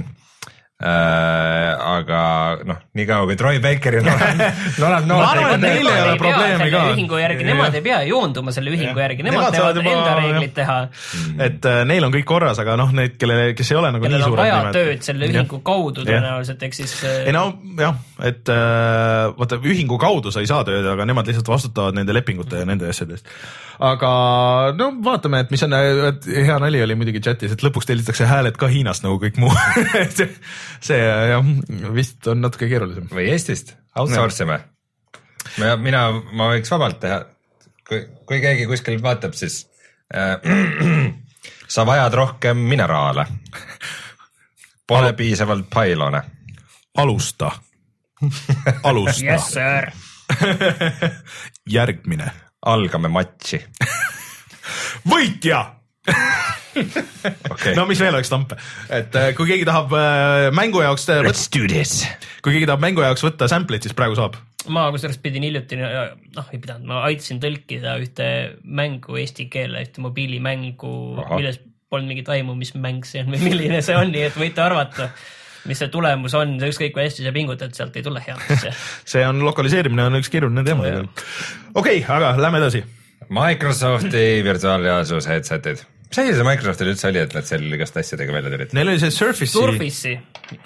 Äh, 0.82 1.78
aga 1.78 2.20
noh, 2.66 2.78
niikaua 2.98 3.28
kui 3.28 3.36
Troy 3.38 3.60
Bakeril 3.62 4.02
on, 4.02 4.22
arvan, 4.82 5.52
et 5.54 5.62
neil 5.62 5.86
ei 5.86 6.00
ole 6.02 6.16
probleemi 6.18 6.66
ka. 6.72 6.80
ühingu 6.96 7.20
järgi, 7.20 7.46
nemad 7.46 7.76
ei 7.78 7.84
pea 7.84 8.00
joonduma 8.08 8.50
selle 8.56 8.72
ühingu 8.74 8.98
järgi, 8.98 9.22
nemad 9.22 9.54
teevad 9.54 9.78
enda 9.78 10.16
reeglid 10.18 10.54
teha. 10.56 10.78
et 11.46 11.70
äh, 11.70 11.84
neil 11.86 12.08
on 12.08 12.10
kõik 12.16 12.26
korras, 12.26 12.58
aga 12.64 12.74
noh, 12.80 12.90
need, 12.98 13.14
kellele, 13.14 13.52
kes 13.54 13.70
ei 13.70 13.78
ole 13.78 13.92
nagu 13.94 14.02
kellel 14.08 14.24
nii 14.24 14.26
suured 14.26 14.42
nimed. 14.42 14.58
vaja 14.58 14.74
tööd 14.74 15.06
selle 15.06 15.30
ühingu 15.30 15.60
ja. 15.60 15.64
kaudu 15.70 16.08
tõenäoliselt, 16.08 16.66
ehk 16.66 16.78
siis 16.80 16.96
äh.... 17.06 17.18
ei 17.30 17.36
no 17.38 17.44
jah, 17.78 18.02
et 18.32 18.50
äh, 18.50 19.30
vaata 19.38 19.62
ühingu 19.62 20.02
kaudu 20.02 20.34
sa 20.34 20.42
ei 20.42 20.50
saa 20.50 20.66
tööd, 20.66 20.88
aga 20.96 21.06
nemad 21.06 21.30
lihtsalt 21.30 21.54
vastutavad 21.54 22.00
nende 22.00 22.18
lepingute 22.18 22.64
ja 22.64 22.66
nende 22.66 22.90
asjade 22.90 23.20
eest 23.20 23.30
aga 23.82 24.10
no 24.78 24.90
vaatame, 25.04 25.42
et 25.42 25.52
mis 25.52 25.62
on, 25.66 25.74
hea 25.74 26.58
nali 26.62 26.82
oli 26.84 26.96
muidugi 26.98 27.22
chatis, 27.24 27.54
et 27.54 27.64
lõpuks 27.64 27.88
tellitakse 27.88 28.26
hääled 28.28 28.58
ka 28.60 28.68
Hiinast 28.70 29.04
nagu 29.06 29.18
kõik 29.22 29.38
muu 29.42 29.52
see 30.80 30.98
jah, 30.98 31.44
vist 31.94 32.26
on 32.30 32.42
natuke 32.44 32.68
keerulisem. 32.70 33.08
või 33.12 33.28
Eestist, 33.32 33.74
outsource 33.98 34.44
ime. 34.46 34.60
mina, 35.58 35.76
mina, 35.76 36.02
ma 36.32 36.50
võiks 36.52 36.72
vabalt 36.72 37.00
teha, 37.02 37.22
kui, 37.88 38.04
kui 38.28 38.40
keegi 38.44 38.66
kuskil 38.70 39.00
vaatab, 39.02 39.34
siis 39.38 39.66
äh, 40.14 40.38
sa 41.74 41.86
vajad 41.88 42.14
rohkem 42.14 42.56
mineraale. 42.70 43.26
Pole 44.86 45.12
piisavalt 45.16 45.68
pailone. 45.72 46.22
alusta, 46.98 47.50
alusta 48.82 49.24
Yes 49.24 49.52
sir. 49.54 49.92
järgmine, 51.70 52.32
algame 52.66 53.08
matši. 53.08 53.62
võitja 55.08 55.62
okei 57.54 57.74
no 57.76 57.86
mis 57.88 58.00
veel 58.02 58.14
oleks 58.14 58.30
tampe, 58.32 58.58
et 58.92 59.18
äh, 59.18 59.32
kui 59.36 59.48
keegi 59.50 59.66
tahab 59.68 59.92
äh, 59.96 60.48
mängu 60.54 60.82
jaoks, 60.84 61.08
Let's 61.26 61.48
do 61.52 61.66
this. 61.70 62.06
kui 62.44 62.56
keegi 62.56 62.68
tahab 62.70 62.84
mängu 62.84 63.04
jaoks 63.04 63.24
võtta 63.26 63.48
sample'it, 63.50 63.86
siis 63.86 63.96
praegu 63.98 64.16
saab. 64.18 64.38
ma 64.72 64.86
kusjuures 64.94 65.18
pidin 65.22 65.44
hiljuti, 65.48 65.80
noh 65.80 66.54
ei 66.54 66.62
pidanud, 66.62 66.88
ma 66.88 67.02
aitasin 67.08 67.42
tõlkida 67.42 67.98
ühte 68.02 68.26
mängu 68.62 69.18
eesti 69.20 69.48
keele, 69.52 69.84
ühte 69.84 70.04
mobiilimängu, 70.04 70.96
milles 71.34 71.60
polnud 71.92 72.08
mingit 72.08 72.32
aimu, 72.32 72.56
mis 72.56 72.72
mäng 72.78 73.04
see 73.04 73.22
on 73.22 73.34
või 73.34 73.42
milline 73.50 73.82
see 73.84 73.96
on, 73.98 74.10
nii 74.14 74.26
et 74.30 74.38
võite 74.40 74.64
arvata, 74.64 75.10
mis 75.68 75.78
see 75.82 75.90
tulemus 75.92 76.34
on, 76.38 76.56
ükskõik 76.70 76.94
kui 76.96 77.04
hästi 77.04 77.26
sa 77.26 77.34
pingutad, 77.34 77.74
sealt 77.76 77.96
ei 77.98 78.06
tule 78.06 78.22
head 78.24 78.40
asja. 78.56 78.72
see 79.12 79.24
on 79.28 79.44
lokaliseerimine 79.44 80.08
on 80.08 80.20
üks 80.22 80.32
keeruline 80.32 80.64
teema 80.66 80.88
okei 80.88 81.04
okay,, 81.74 82.04
aga 82.08 82.34
lähme 82.40 82.62
edasi. 82.62 82.84
Microsofti 83.32 84.42
virtuaalreaalsuse 84.44 85.30
headset'id. 85.30 85.84
Mis 86.12 86.20
asi 86.20 86.34
see 86.36 86.44
Microsoftil 86.44 86.90
üldse 86.92 87.08
oli, 87.08 87.20
et 87.24 87.34
nad 87.36 87.46
seal 87.48 87.64
igast 87.72 87.96
asjadega 87.96 88.34
välja 88.36 88.52
tulid? 88.52 88.74
Neil 88.76 88.92
oli 88.92 89.00
see 89.00 89.14
Surface'i, 89.14 89.48
Surface'i 89.54 90.12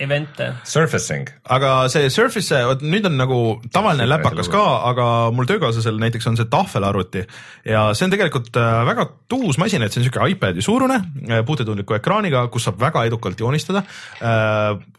event'e. 0.03 0.49
Surfacing, 0.67 1.31
aga 1.55 1.73
see 1.93 2.09
Surface, 2.11 2.59
vot 2.67 2.83
nüüd 2.83 3.07
on 3.07 3.15
nagu 3.21 3.39
tavaline 3.75 4.09
läpakas 4.11 4.51
ka, 4.51 4.65
aga 4.91 5.09
mul 5.37 5.47
töökaaslasel 5.47 6.01
näiteks 6.03 6.27
on 6.33 6.39
see 6.41 6.51
tahvelarvuti 6.51 7.23
ja 7.71 7.87
see 7.95 8.09
on 8.09 8.15
tegelikult 8.17 8.59
äh, 8.59 8.81
väga 8.91 9.07
tuus 9.31 9.61
masin, 9.63 9.87
et 9.87 9.95
see 9.95 10.03
on 10.03 10.09
siuke 10.09 10.27
iPad'i 10.35 10.65
suurune 10.67 10.99
äh, 10.99 11.45
puutetundliku 11.47 11.99
ekraaniga, 12.01 12.49
kus 12.51 12.67
saab 12.67 12.83
väga 12.83 13.07
edukalt 13.07 13.41
joonistada. 13.41 13.85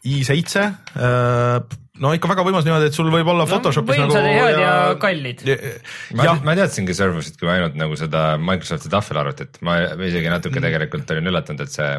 i7, 0.08 0.64
no 2.02 2.12
ikka 2.16 2.30
väga 2.30 2.44
võimas 2.46 2.66
niimoodi, 2.66 2.90
et 2.90 2.96
sul 2.96 3.10
võib 3.12 3.28
olla 3.32 3.46
Photoshopis 3.48 4.00
nagu 4.00 4.14
võimsad 4.14 4.26
ja 4.28 4.42
head 4.46 4.60
ja 4.62 4.74
kallid. 5.02 5.44
ma 6.18 6.28
jah, 6.28 6.42
ma 6.46 6.56
teadsingi 6.58 6.96
Surface'it 6.96 7.38
kui 7.40 7.50
ainult 7.52 7.78
nagu 7.78 7.98
seda 7.98 8.24
Microsofti 8.42 8.92
tahvelarvutit, 8.92 9.60
ma 9.66 9.80
isegi 10.08 10.32
natuke 10.32 10.62
tegelikult 10.64 11.14
olin 11.14 11.32
üllatunud, 11.32 11.64
et 11.66 11.74
see, 11.74 11.90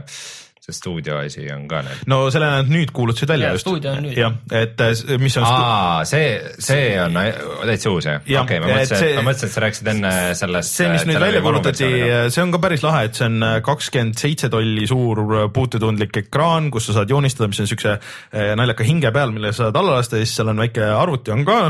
see 0.60 0.76
stuudio 0.76 1.18
asi 1.24 1.46
on 1.54 1.68
ka 1.72 1.82
neil. 1.86 2.02
no 2.12 2.20
selle 2.34 2.50
nad 2.52 2.72
nüüd 2.72 2.92
kuulutasid 2.96 3.30
välja 3.32 3.50
Jaa, 3.52 3.58
just. 3.58 3.70
nüüd. 4.04 4.18
jah, 4.18 4.36
et 4.60 4.82
äh, 4.84 5.14
mis 5.22 5.38
on 5.40 5.46
aa, 5.48 6.04
see, 6.10 6.34
see 6.62 6.90
on 7.02 7.16
ai- 7.22 7.32
täitsa 7.70 7.94
uus 7.94 8.08
jah? 8.10 8.20
Okei, 8.44 8.60
ma 8.64 8.72
mõtlesin, 8.74 9.14
ma 9.20 9.26
mõtlesin, 9.30 9.50
et 9.52 9.56
sa 9.56 9.64
rääkisid 9.66 9.92
enne 9.94 10.14
sellest. 10.40 10.76
see, 10.80 10.90
mis 10.94 11.06
nüüd 11.10 11.22
välja 11.24 11.44
kuulutati, 11.46 11.92
see 12.36 12.44
on 12.44 12.56
ka 12.56 12.62
päris 12.68 12.84
lahe, 12.86 13.06
et 13.10 13.20
see 13.20 13.28
on 13.30 13.40
äh, 13.46 13.56
kakskümmend 13.66 14.20
seitse 14.20 14.52
tolli 14.54 14.88
suur 14.90 15.24
äh, 15.28 15.46
puutetundlik 15.56 16.22
ekraan, 16.26 16.72
kus 16.74 16.90
sa 16.90 17.00
saad 17.00 17.14
joonistada, 17.16 17.50
mis 17.52 17.64
on 17.64 17.70
siukse 17.72 17.96
äh, 17.96 18.52
naljaka 18.60 18.88
hinge 18.88 19.14
peal, 19.16 19.32
mille 19.36 19.54
sa 19.56 19.68
saad 19.70 19.80
alla 19.80 20.00
lasta 20.00 20.20
ja 20.20 20.28
siis 20.28 20.36
seal 20.40 20.52
on 20.52 20.62
väike 20.66 20.84
arvuti 21.00 21.34
on 21.36 21.48
ka, 21.48 21.62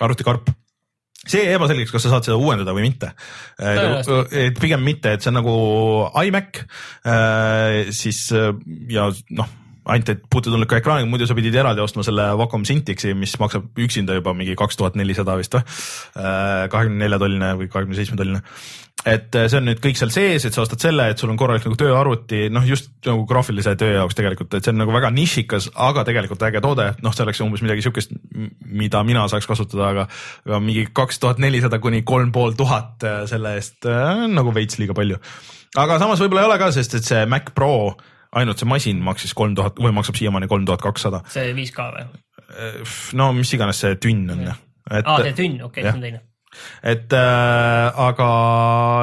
arvutikarp 0.00 0.48
see 1.26 1.44
jäi 1.44 1.56
ebaselgeks, 1.58 1.92
kas 1.92 2.06
sa 2.06 2.14
saad 2.14 2.28
seda 2.28 2.38
uuendada 2.40 2.74
või 2.76 2.86
mitte. 2.88 3.12
Tõenäoliselt. 3.60 4.34
et 4.40 4.60
pigem 4.60 4.84
mitte, 4.84 5.14
et 5.14 5.24
see 5.24 5.32
on 5.32 5.40
nagu 5.40 5.56
iMac, 6.24 6.62
siis 7.96 8.22
äh, 8.36 8.52
ja 8.92 9.10
noh, 9.36 9.56
ainult 9.84 10.12
et 10.12 10.22
puutetundliku 10.32 10.78
ekraaniga, 10.80 11.08
muidu 11.10 11.28
sa 11.28 11.36
pidid 11.38 11.56
eraldi 11.56 11.82
ostma 11.84 12.04
selle 12.06 12.28
Wacom 12.40 12.66
Syntixi, 12.68 13.14
mis 13.18 13.36
maksab 13.40 13.80
üksinda 13.80 14.18
juba 14.18 14.34
mingi 14.36 14.56
kaks 14.58 14.78
tuhat 14.80 14.98
nelisada 15.00 15.38
vist 15.40 15.56
või, 15.56 15.64
kahekümne 16.70 17.04
nelja 17.06 17.20
tolline 17.22 17.54
või 17.60 17.70
kahekümne 17.72 17.98
seitsme 17.98 18.20
tolline 18.20 18.44
et 19.06 19.34
äh, 19.34 19.46
see 19.48 19.60
on 19.60 19.66
nüüd 19.68 19.80
kõik 19.82 19.98
seal 19.98 20.12
sees, 20.12 20.44
et 20.44 20.54
sa 20.54 20.62
ostad 20.64 20.82
selle, 20.82 21.06
et 21.10 21.20
sul 21.20 21.30
on 21.32 21.38
korralik 21.40 21.64
nagu 21.64 21.78
tööarvuti, 21.80 22.42
noh 22.52 22.66
just 22.68 22.90
nagu 23.06 23.24
graafilise 23.28 23.72
töö 23.80 23.94
jaoks 23.94 24.18
tegelikult, 24.18 24.52
et 24.56 24.66
see 24.66 24.74
on 24.74 24.80
nagu 24.82 24.94
väga 24.94 25.12
nišikas, 25.14 25.70
aga 25.88 26.04
tegelikult 26.08 26.44
äge 26.48 26.62
toode, 26.64 26.90
noh, 27.04 27.14
see 27.16 27.24
oleks 27.24 27.40
umbes 27.44 27.64
midagi 27.64 27.84
siukest, 27.86 28.12
mida 28.66 29.02
mina 29.06 29.24
saaks 29.32 29.48
kasutada, 29.48 29.88
aga 29.94 30.60
mingi 30.60 30.86
kaks 30.96 31.22
tuhat 31.22 31.40
nelisada 31.42 31.80
kuni 31.82 32.02
kolm 32.06 32.32
pool 32.34 32.52
tuhat 32.58 33.08
äh, 33.08 33.22
selle 33.30 33.56
eest 33.58 33.88
äh, 33.88 34.26
nagu 34.28 34.52
veits 34.56 34.80
liiga 34.80 34.96
palju. 34.96 35.20
aga 35.80 36.00
samas 36.02 36.20
võib-olla 36.20 36.44
ei 36.44 36.52
ole 36.52 36.60
ka, 36.60 36.72
sest 36.76 37.00
et 37.00 37.08
see 37.08 37.24
Mac 37.30 37.54
Pro, 37.56 37.96
ainult 38.38 38.62
see 38.62 38.68
masin 38.70 39.00
maksis 39.04 39.34
kolm 39.36 39.56
tuhat 39.58 39.78
või 39.82 39.94
maksab 39.96 40.18
siiamaani 40.18 40.48
kolm 40.50 40.66
tuhat 40.68 40.82
kakssada. 40.84 41.22
see 41.30 41.54
5K 41.56 41.86
või? 41.96 42.08
no 43.18 43.30
mis 43.36 43.52
iganes 43.56 43.80
see 43.82 43.96
tünn 44.02 44.30
on. 44.34 44.44
et 44.90 45.06
aa, 45.06 45.22
see 45.24 45.36
tünn, 45.38 45.58
okei, 45.66 45.84
jah. 45.84 45.94
see 45.94 45.98
on 45.98 46.06
teine. 46.06 46.22
et 46.94 47.16
äh, 47.16 48.00
aga 48.06 48.30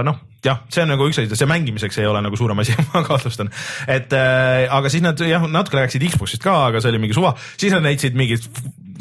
noh, 0.08 0.20
jah, 0.46 0.64
see 0.72 0.84
on 0.84 0.92
nagu 0.94 1.08
üks 1.10 1.22
asi, 1.22 1.40
see 1.40 1.50
mängimiseks 1.50 2.00
ei 2.02 2.10
ole 2.10 2.22
nagu 2.24 2.40
suurem 2.40 2.64
asi, 2.64 2.76
ma 2.94 3.04
kahtlustan. 3.08 3.52
et 3.88 4.16
äh, 4.16 4.66
aga 4.74 4.92
siis 4.94 5.06
nad 5.06 5.20
jah, 5.28 5.48
natuke 5.52 5.80
rääkisid 5.80 6.08
Xbox'ist 6.12 6.44
ka, 6.44 6.60
aga 6.72 6.84
see 6.84 6.94
oli 6.94 7.04
mingi 7.04 7.18
suva, 7.18 7.36
siis 7.56 7.76
nad 7.76 7.86
näitasid 7.88 8.18
mingit 8.20 8.48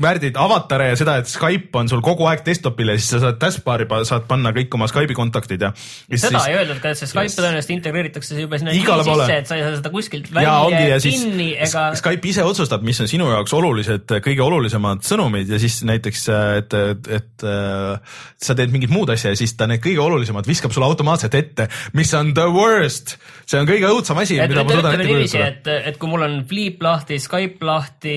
värdid 0.02 0.36
avatare 0.40 0.90
ja 0.90 0.98
seda, 0.98 1.16
et 1.20 1.30
Skype 1.30 1.76
on 1.78 1.88
sul 1.90 2.02
kogu 2.04 2.26
aeg 2.30 2.42
desktop'il 2.46 2.92
ja 2.92 2.96
siis 2.98 3.08
sa 3.14 3.20
saad 3.22 3.38
taskbar'i 3.42 3.86
saad 4.08 4.26
panna 4.28 4.52
kõik 4.56 4.74
oma 4.76 4.88
Skype'i 4.90 5.16
kontaktid 5.16 5.64
ja. 5.64 5.72
seda 6.12 6.42
ei 6.50 6.58
öeldud 6.58 6.80
ka, 6.82 6.92
et 6.92 7.00
see 7.00 7.10
Skype 7.10 7.34
tõenäoliselt 7.36 7.74
integreeritakse 7.76 8.38
juba 8.40 8.60
sinna 8.60 8.74
Igale 8.76 9.06
sisse, 9.06 9.38
et 9.40 9.50
sa 9.50 9.58
ei 9.58 9.64
saa 9.64 9.78
seda 9.78 9.92
kuskilt 9.94 10.30
ja 10.32 10.56
välja 10.60 10.82
ja 10.92 11.00
siis 11.02 11.22
kinni 11.24 11.48
ega 11.66 11.86
Skype 11.98 12.30
ise 12.32 12.44
otsustab, 12.46 12.84
mis 12.86 13.00
on 13.02 13.10
sinu 13.10 13.30
jaoks 13.32 13.54
olulised, 13.56 14.16
kõige 14.24 14.44
olulisemad 14.44 15.04
sõnumid 15.06 15.50
ja 15.52 15.60
siis 15.62 15.80
näiteks, 15.88 16.26
et, 16.60 16.76
et, 16.92 17.10
et 17.20 17.46
äh, 17.46 18.18
sa 18.42 18.58
teed 18.58 18.74
mingit 18.74 18.92
muud 18.92 19.10
asja 19.14 19.32
ja 19.32 19.38
siis 19.38 19.56
ta 19.58 19.68
need 19.70 19.82
kõige 19.84 20.02
olulisemad 20.04 20.48
viskab 20.48 20.74
sulle 20.74 20.88
automaatselt 20.88 21.34
ette, 21.38 21.68
mis 21.96 22.12
on 22.18 22.34
the 22.36 22.46
worst. 22.52 23.16
see 23.46 23.60
on 23.60 23.68
kõige 23.68 23.88
õudsem 23.90 24.20
asi, 24.22 24.38
mida 24.42 24.64
ma 24.66 24.76
suudan 24.76 24.98
ette 24.98 25.08
kujutada. 25.08 25.48
et, 25.48 25.72
et 25.92 26.00
kui 26.00 26.10
mul 26.10 26.26
on 26.26 26.38
Flip 26.48 26.82
lahti, 26.82 27.18
Skype 27.22 27.64
lahti, 27.66 28.16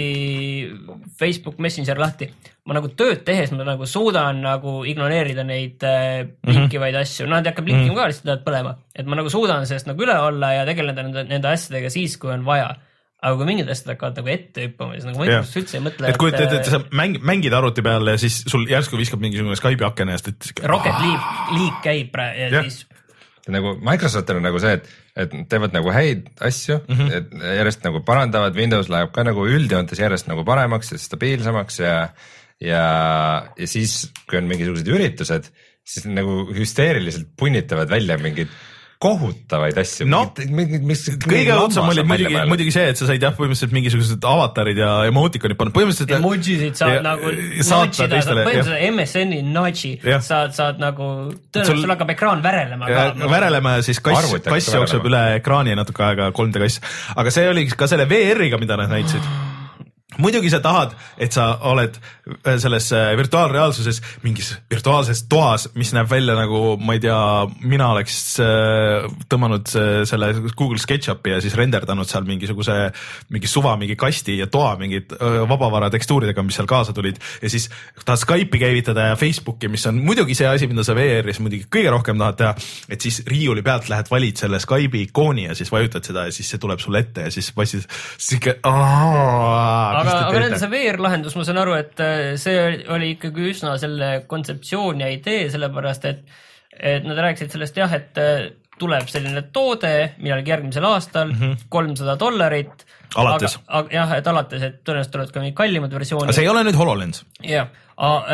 Facebook 1.19 1.57
Messenger 1.57 1.68
lahti, 1.99 2.29
ma 2.65 2.73
nagu 2.73 2.87
tööd 2.89 3.23
tehes 3.25 3.51
ma 3.51 3.63
nagu 3.63 3.85
suudan 3.85 4.41
nagu 4.41 4.83
ignoreerida 4.85 5.43
neid 5.43 5.83
äh, 5.83 6.25
blinkivaid 6.45 6.93
Mhm. 6.93 7.01
asju, 7.01 7.27
nad 7.27 7.45
ei 7.45 7.51
hakka 7.51 7.61
blinkima 7.65 7.95
ka, 7.95 8.07
lihtsalt 8.09 8.25
lähevad 8.25 8.45
põlema. 8.45 8.75
et 8.95 9.05
ma 9.05 9.15
nagu 9.15 9.29
suudan 9.29 9.65
sellest 9.65 9.87
nagu 9.87 10.01
üle 10.03 10.17
olla 10.19 10.53
ja 10.53 10.65
tegeleda 10.65 11.03
nende, 11.03 11.23
nende 11.29 11.47
asjadega 11.47 11.89
siis, 11.89 12.17
kui 12.17 12.31
on 12.31 12.43
vaja. 12.45 12.75
aga 13.21 13.35
kui 13.35 13.45
mingid 13.45 13.67
asjad 13.69 13.89
hakkavad 13.97 14.15
nagu 14.15 14.29
ette 14.31 14.61
hüppama, 14.63 14.93
siis 14.95 15.03
nagu 15.05 15.17
ma 15.19 15.25
Jah. 15.25 15.43
üldse 15.43 15.75
ei 15.75 15.81
mõtle. 15.83 16.07
et 16.07 16.17
kujuta 16.17 16.43
ette, 16.43 16.55
et 16.55 16.65
sa 16.65 16.79
mäng, 16.95 17.17
mängid 17.19 17.51
arvuti 17.53 17.81
peal 17.83 18.07
ja 18.07 18.17
siis 18.17 18.43
sul 18.47 18.63
järsku 18.65 18.95
viskab 18.97 19.19
mingisugune 19.19 19.55
Skype'i 19.59 19.85
aken 19.85 20.09
eest, 20.09 20.27
et 20.29 20.51
Rocket 20.63 20.95
League, 21.01 21.25
League 21.51 21.81
käib 21.83 22.11
praegu 22.13 22.39
ja 22.39 22.47
Jah. 22.49 22.63
siis 22.63 22.85
nagu 23.47 23.75
Microsoftil 23.85 24.39
on 24.39 24.45
nagu 24.49 24.59
see, 24.61 24.75
et, 24.79 24.89
et 25.23 25.35
teevad 25.51 25.75
nagu 25.75 25.93
häid 25.93 26.27
asju 26.45 26.79
mm, 26.81 26.95
-hmm. 26.95 27.13
et 27.17 27.57
järjest 27.59 27.85
nagu 27.87 28.03
parandavad, 28.05 28.57
Windows 28.57 28.89
läheb 28.91 29.13
ka 29.15 29.23
nagu 29.23 29.47
üldjoontes 29.47 29.99
järjest 29.99 30.27
nagu 30.27 30.43
paremaks 30.45 30.91
ja 30.91 30.99
stabiilsemaks 30.99 31.79
ja, 31.79 31.95
ja, 32.61 32.83
ja 33.57 33.67
siis, 33.67 34.11
kui 34.29 34.37
on 34.41 34.49
mingisugused 34.51 34.87
üritused, 34.87 35.51
siis 35.85 36.05
nagu 36.05 36.43
hüsteeriliselt 36.53 37.31
punnitavad 37.37 37.89
välja 37.89 38.17
mingeid 38.21 38.51
kohutavaid 38.99 39.77
asju. 39.79 40.05
No, 40.11 40.25
mis 40.51 41.05
kõige 41.23 41.53
õudsem 41.55 41.87
oli 41.87 42.03
muidugi, 42.03 42.35
muidugi 42.49 42.73
see, 42.75 42.89
et 42.91 42.99
sa 42.99 43.07
said 43.07 43.23
jah, 43.23 43.31
põhimõtteliselt 43.37 43.75
mingisugused 43.75 44.25
avatarid 44.27 44.81
ja 44.81 44.89
emoticonid 45.07 45.55
panna, 45.59 45.71
põhimõtteliselt. 45.75 46.11
emojisid 46.17 46.75
saad 46.79 46.97
Ja- 46.97 47.03
nagu 47.05 47.31
saata 47.63 47.85
notchida, 47.85 48.09
teistele, 48.11 48.43
põhimõtteliselt 48.49 48.87
MSN-i 48.91 49.41
notchi 49.55 49.93
saad, 50.03 50.51
saad 50.57 50.83
nagu, 50.83 51.07
tõenäoliselt 51.47 51.85
sul 51.85 51.93
hakkab 51.95 52.11
ekraan 52.15 52.43
värelema 52.43 52.89
värelema 53.31 53.77
ja 53.77 53.85
siis 53.87 54.03
kass 54.03 54.33
kass 54.43 54.73
jookseb 54.75 55.07
üle 55.07 55.23
ekraani 55.39 55.77
natuke 55.79 56.03
aega, 56.03 56.33
3D 56.35 56.59
kass, 56.65 56.81
aga 57.15 57.31
see 57.31 57.47
oli 57.47 57.69
ka 57.71 57.87
selle 57.87 58.09
VR-iga, 58.09 58.59
mida 58.59 58.75
nad 58.79 58.91
näitasid 58.91 59.48
muidugi 60.19 60.51
sa 60.51 60.59
tahad, 60.63 60.93
et 61.17 61.33
sa 61.35 61.47
oled 61.69 61.95
äh, 61.97 62.57
selles 62.61 62.89
äh, 62.95 63.11
virtuaalreaalsuses 63.17 64.01
mingis 64.23 64.51
virtuaalses 64.71 65.23
toas, 65.31 65.69
mis 65.79 65.93
näeb 65.95 66.09
välja 66.11 66.35
nagu, 66.37 66.75
ma 66.81 66.95
ei 66.97 67.03
tea, 67.03 67.19
mina 67.63 67.91
oleks 67.95 68.17
äh, 68.43 69.07
tõmmanud 69.31 69.71
selle 70.09 70.31
Google 70.57 70.79
SketchUpi 70.81 71.35
ja 71.35 71.41
siis 71.43 71.55
renderdanud 71.57 72.07
seal 72.09 72.27
mingisuguse, 72.27 72.77
mingi 73.33 73.49
suva, 73.49 73.75
mingi 73.79 73.95
kasti 73.99 74.37
ja 74.39 74.47
toa 74.51 74.75
mingid 74.79 75.15
vabavara 75.19 75.89
tekstuuridega, 75.93 76.43
mis 76.45 76.57
seal 76.59 76.69
kaasa 76.69 76.93
tulid 76.95 77.19
ja 77.41 77.51
siis 77.51 77.69
tahad 78.03 78.21
Skype'i 78.21 78.61
käivitada 78.61 79.09
ja 79.11 79.19
Facebooki, 79.19 79.69
mis 79.71 79.85
on 79.89 80.01
muidugi 80.03 80.35
see 80.37 80.47
asi, 80.49 80.67
mida 80.69 80.83
sa 80.87 80.95
VR-is 80.97 81.41
muidugi 81.43 81.67
kõige 81.71 81.93
rohkem 81.93 82.19
tahad 82.19 82.39
teha, 82.39 82.53
et 82.91 83.01
siis 83.01 83.21
riiuli 83.29 83.63
pealt 83.65 83.89
lähed, 83.91 84.11
valid 84.11 84.41
selle 84.41 84.59
Skype'i 84.61 85.07
ikooni 85.07 85.47
ja 85.47 85.57
siis 85.57 85.71
vajutad 85.73 86.07
seda 86.07 86.27
ja 86.27 86.35
siis 86.35 86.49
see 86.51 86.61
tuleb 86.61 86.81
sulle 86.83 87.03
ette 87.05 87.27
ja 87.27 87.33
siis 87.33 87.51
passid 87.55 87.85
sihuke. 88.17 88.59
aga, 90.09 90.27
aga 90.29 90.43
nende 90.43 90.59
see 90.61 90.71
VR 90.73 91.01
lahendus, 91.03 91.35
ma 91.37 91.45
saan 91.47 91.61
aru, 91.61 91.75
et 91.79 92.03
äh, 92.03 92.21
see 92.41 92.85
oli 92.91 93.13
ikkagi 93.15 93.49
üsna 93.51 93.75
selle 93.81 94.11
kontseptsioon 94.29 95.03
ja 95.05 95.09
idee, 95.13 95.47
sellepärast 95.53 96.09
et, 96.09 96.23
et 96.79 97.07
nad 97.07 97.19
rääkisid 97.25 97.55
sellest 97.55 97.79
jah, 97.79 97.93
et 97.95 98.19
äh, 98.21 98.49
tuleb 98.79 99.09
selline 99.11 99.43
toode 99.55 99.91
millalgi 100.21 100.53
järgmisel 100.53 100.85
aastal 100.87 101.33
kolmsada 101.71 102.15
dollarit. 102.19 102.85
Mhm. 102.85 102.95
Alates.. 103.19 103.57
jah, 103.91 104.11
et 104.19 104.27
alates, 104.29 104.63
et 104.63 104.81
tõenäoliselt 104.85 105.15
tulevad 105.15 105.33
ka 105.33 105.41
mingid 105.41 105.57
kallimad 105.57 105.93
versioonid. 105.97 106.35
see 106.37 106.45
ei 106.45 106.51
ole 106.51 106.61
nüüd 106.67 106.77
HoloLens. 106.77 107.23
jah, 107.41 107.71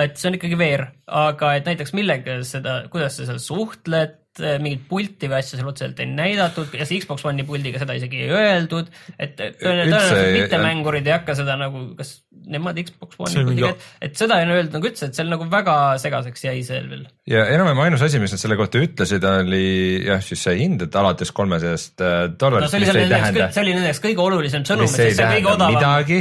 et 0.01 0.19
see 0.19 0.29
on 0.29 0.37
ikkagi 0.37 0.59
VR, 0.59 0.89
aga 1.07 1.53
et 1.55 1.69
näiteks 1.69 1.95
millega 1.95 2.41
seda, 2.43 2.81
kuidas 2.91 3.15
sa 3.15 3.29
seal 3.29 3.39
suhtled, 3.39 4.19
mingit 4.61 4.83
pulti 4.89 5.29
või 5.31 5.39
asja 5.39 5.59
seal 5.59 5.69
otseselt 5.71 5.99
ei 6.03 6.09
näidatud 6.11 6.73
ja 6.75 6.85
see 6.87 6.99
Xbox 7.03 7.23
One'i 7.27 7.45
puldiga 7.47 7.79
seda 7.81 7.95
isegi 7.97 8.25
ei 8.25 8.31
öeldud, 8.35 8.89
et 9.19 9.35
tõenäoliselt 9.37 10.21
ei- 10.21 10.41
mittemängurid 10.41 11.07
ei 11.07 11.15
hakka 11.15 11.37
seda 11.39 11.55
nagu, 11.59 11.83
kas 11.99 12.17
nemad 12.51 12.79
Xbox 12.83 13.19
One'i 13.21 13.45
puldiga, 13.47 13.69
et, 13.75 13.85
et 14.09 14.19
seda 14.19 14.41
ei 14.41 14.49
öeldud 14.51 14.75
nagu 14.77 14.89
üldse, 14.91 15.09
et 15.09 15.17
seal 15.17 15.31
nagu 15.31 15.47
väga 15.51 15.77
segaseks 16.03 16.45
jäi 16.47 16.63
see 16.67 16.81
veel. 16.89 17.05
ja 17.31 17.45
enam-vähem 17.55 17.83
ainus 17.85 18.03
asi, 18.05 18.19
mis 18.23 18.35
nad 18.35 18.43
selle 18.43 18.57
kohta 18.59 18.81
ütlesid, 18.83 19.23
oli 19.29 19.63
jah, 20.05 20.23
siis 20.25 20.43
see 20.49 20.57
hind, 20.63 20.83
et 20.87 20.99
alates 20.99 21.31
kolmesajast 21.35 22.03
no 22.03 22.11
dollarist, 22.39 22.75
see 22.75 22.81
oli 22.81 22.91
mis 22.91 23.03
ei 23.05 23.13
tähenda 23.15 23.51
see 23.55 23.63
oli 23.63 23.77
nendeks 23.79 24.03
kõige 24.03 24.25
olulisem 24.25 24.67
sõnum, 24.67 24.91
sest 24.91 25.19
see 25.19 25.25
on 25.25 25.37
kõige 25.37 25.53
odavam. 25.55 25.79
midagi 25.79 26.19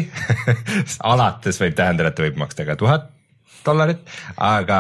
alates 1.13 1.61
võib 1.63 1.77
tähendada, 1.83 2.13
et 2.13 2.19
ta 2.19 2.27
võib 2.29 2.39
maksta 2.45 2.67
ka 2.69 2.79
tuhat 2.79 3.11
dollarit, 3.65 4.03
aga, 4.37 4.79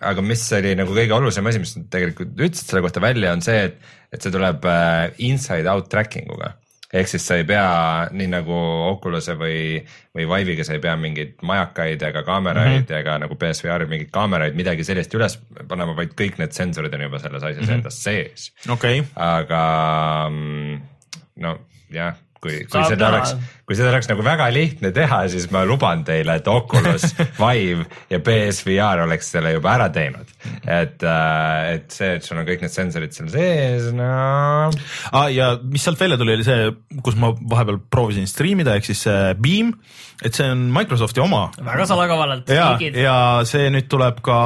aga 0.00 0.24
mis 0.24 0.42
oli 0.56 0.74
nagu 0.78 0.96
kõige 0.96 1.16
olulisem 1.16 1.46
asi, 1.46 1.62
mis 1.62 1.76
tegelikult 1.90 2.34
ütlesid 2.34 2.68
selle 2.70 2.82
kohta 2.84 3.02
välja, 3.04 3.32
on 3.32 3.44
see, 3.44 3.70
et, 3.70 3.80
et 4.12 4.22
see 4.22 4.34
tuleb 4.34 4.64
äh, 4.68 5.10
inside 5.26 5.70
out 5.70 5.90
tracking 5.92 6.30
uga 6.34 6.54
ehk 6.94 7.10
siis 7.10 7.24
sa 7.26 7.38
ei 7.40 7.46
pea 7.48 7.66
nii 8.14 8.28
nagu 8.30 8.54
Oculus'e 8.92 9.34
või, 9.38 9.80
või 10.14 10.26
Vive'iga 10.30 10.66
sa 10.66 10.76
ei 10.76 10.82
pea 10.82 10.94
mingeid 11.00 11.42
majakaid 11.46 12.02
ega 12.06 12.22
kaameraid 12.26 12.70
mm 12.70 12.84
-hmm. 12.84 12.98
ega 13.00 13.16
nagu 13.22 13.38
PSVR-i 13.40 13.88
mingeid 13.90 14.12
kaameraid, 14.14 14.54
midagi 14.58 14.86
sellist 14.86 15.14
üles 15.18 15.38
panema, 15.68 15.96
vaid 15.98 16.14
kõik 16.18 16.38
need 16.38 16.54
sensorid 16.54 16.94
on 16.94 17.06
juba 17.08 17.18
selles 17.18 17.42
asjas 17.42 17.64
mm 17.64 17.70
-hmm. 17.70 17.82
endas 17.82 18.02
sees 18.02 18.52
okei 18.68 19.00
okay., 19.00 19.10
aga 19.16 19.64
no 21.46 21.58
jah, 21.90 22.14
kui, 22.44 22.60
kui 22.68 22.76
Saab 22.76 22.92
seda 22.92 23.08
näha. 23.08 23.20
oleks, 23.20 23.54
kui 23.64 23.78
seda 23.78 23.90
oleks 23.92 24.08
nagu 24.10 24.24
väga 24.26 24.48
lihtne 24.52 24.90
teha, 24.94 25.20
siis 25.32 25.46
ma 25.54 25.64
luban 25.68 26.04
teile, 26.06 26.36
et 26.40 26.48
Oculus, 26.50 27.06
Vive 27.40 27.86
ja 28.12 28.20
PSVR 28.24 29.04
oleks 29.06 29.30
selle 29.34 29.54
juba 29.54 29.72
ära 29.74 29.88
teinud. 29.94 30.28
et, 30.68 31.04
et 31.04 31.94
see, 31.94 32.12
et 32.18 32.26
sul 32.26 32.40
on 32.40 32.48
kõik 32.48 32.64
need 32.64 32.74
sensorid 32.74 33.16
seal 33.16 33.30
sees, 33.32 33.88
no 33.96 34.10
ah, 34.10 35.28
ja 35.32 35.54
mis 35.62 35.84
sealt 35.84 36.00
välja 36.00 36.20
tuli, 36.20 36.36
oli 36.36 36.46
see, 36.46 36.68
kus 37.04 37.16
ma 37.20 37.32
vahepeal 37.32 37.80
proovisin 37.90 38.28
striimida, 38.30 38.76
ehk 38.76 38.90
siis 38.90 39.06
see 39.06 39.32
Beam, 39.40 39.72
et 40.24 40.36
see 40.36 40.50
on 40.52 40.68
Microsofti 40.74 41.24
oma 41.24 41.46
väga 41.64 41.88
salakavalalt. 41.90 42.52
ja, 42.52 42.74
ja 42.92 43.16
see 43.48 43.72
nüüd 43.72 43.88
tuleb 43.92 44.20
ka, 44.24 44.38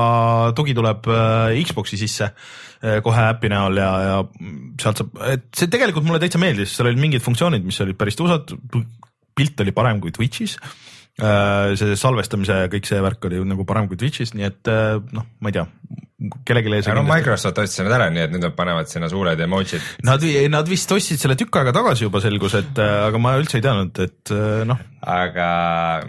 tugi 0.59 0.77
tuleb 0.79 1.11
äh, 1.11 1.59
Xbox'i 1.67 1.99
sisse 2.01 2.31
äh, 2.31 2.57
kohe 2.79 3.22
äpi 3.33 3.51
näol 3.51 3.81
ja, 3.81 3.89
ja 4.05 4.18
sealt 4.79 5.01
saab, 5.03 5.16
et 5.33 5.49
see 5.57 5.70
tegelikult 5.72 6.07
mulle 6.07 6.20
täitsa 6.22 6.39
meeldis, 6.39 6.76
seal 6.76 6.91
olid 6.91 7.01
mingid 7.03 7.24
funktsioonid, 7.24 7.64
mis 7.66 7.81
olid 7.83 7.99
päris 7.99 8.18
tusad, 8.18 8.53
pilt 9.39 9.64
oli 9.64 9.74
parem 9.74 10.03
kui 10.03 10.14
Twitch'is. 10.14 10.59
see 11.18 11.97
salvestamise 11.99 12.61
ja 12.61 12.68
kõik 12.70 12.87
see 12.87 13.01
värk 13.03 13.24
oli 13.26 13.41
nagu 13.43 13.64
parem 13.66 13.89
kui 13.91 13.99
Twitch'is, 13.99 14.37
nii 14.39 14.47
et 14.47 14.70
äh, 14.70 15.01
noh, 15.14 15.26
ma 15.43 15.51
ei 15.51 15.57
tea, 15.57 15.64
kellelegi 16.47 16.70
jäi 16.76 16.85
see 16.87 16.95
no 16.95 17.03
Microsoft 17.07 17.59
ostis 17.62 17.83
need 17.83 17.95
ära, 17.95 18.09
nii 18.14 18.24
et 18.26 18.33
nüüd 18.35 18.47
nad 18.47 18.55
panevad 18.59 18.91
sinna 18.91 19.11
suured 19.11 19.43
emotsid. 19.43 19.83
Nad, 20.07 20.22
nad 20.55 20.70
vist 20.70 20.95
ostsid 20.95 21.18
selle 21.18 21.35
tükk 21.39 21.61
aega 21.61 21.74
tagasi 21.74 22.07
juba 22.07 22.22
selgus, 22.22 22.55
et 22.59 22.79
äh, 22.83 22.95
aga 23.09 23.22
ma 23.22 23.35
üldse 23.39 23.59
ei 23.59 23.66
teadnud, 23.66 24.03
et 24.07 24.35
äh, 24.35 24.62
noh, 24.68 24.87
aga 25.03 25.51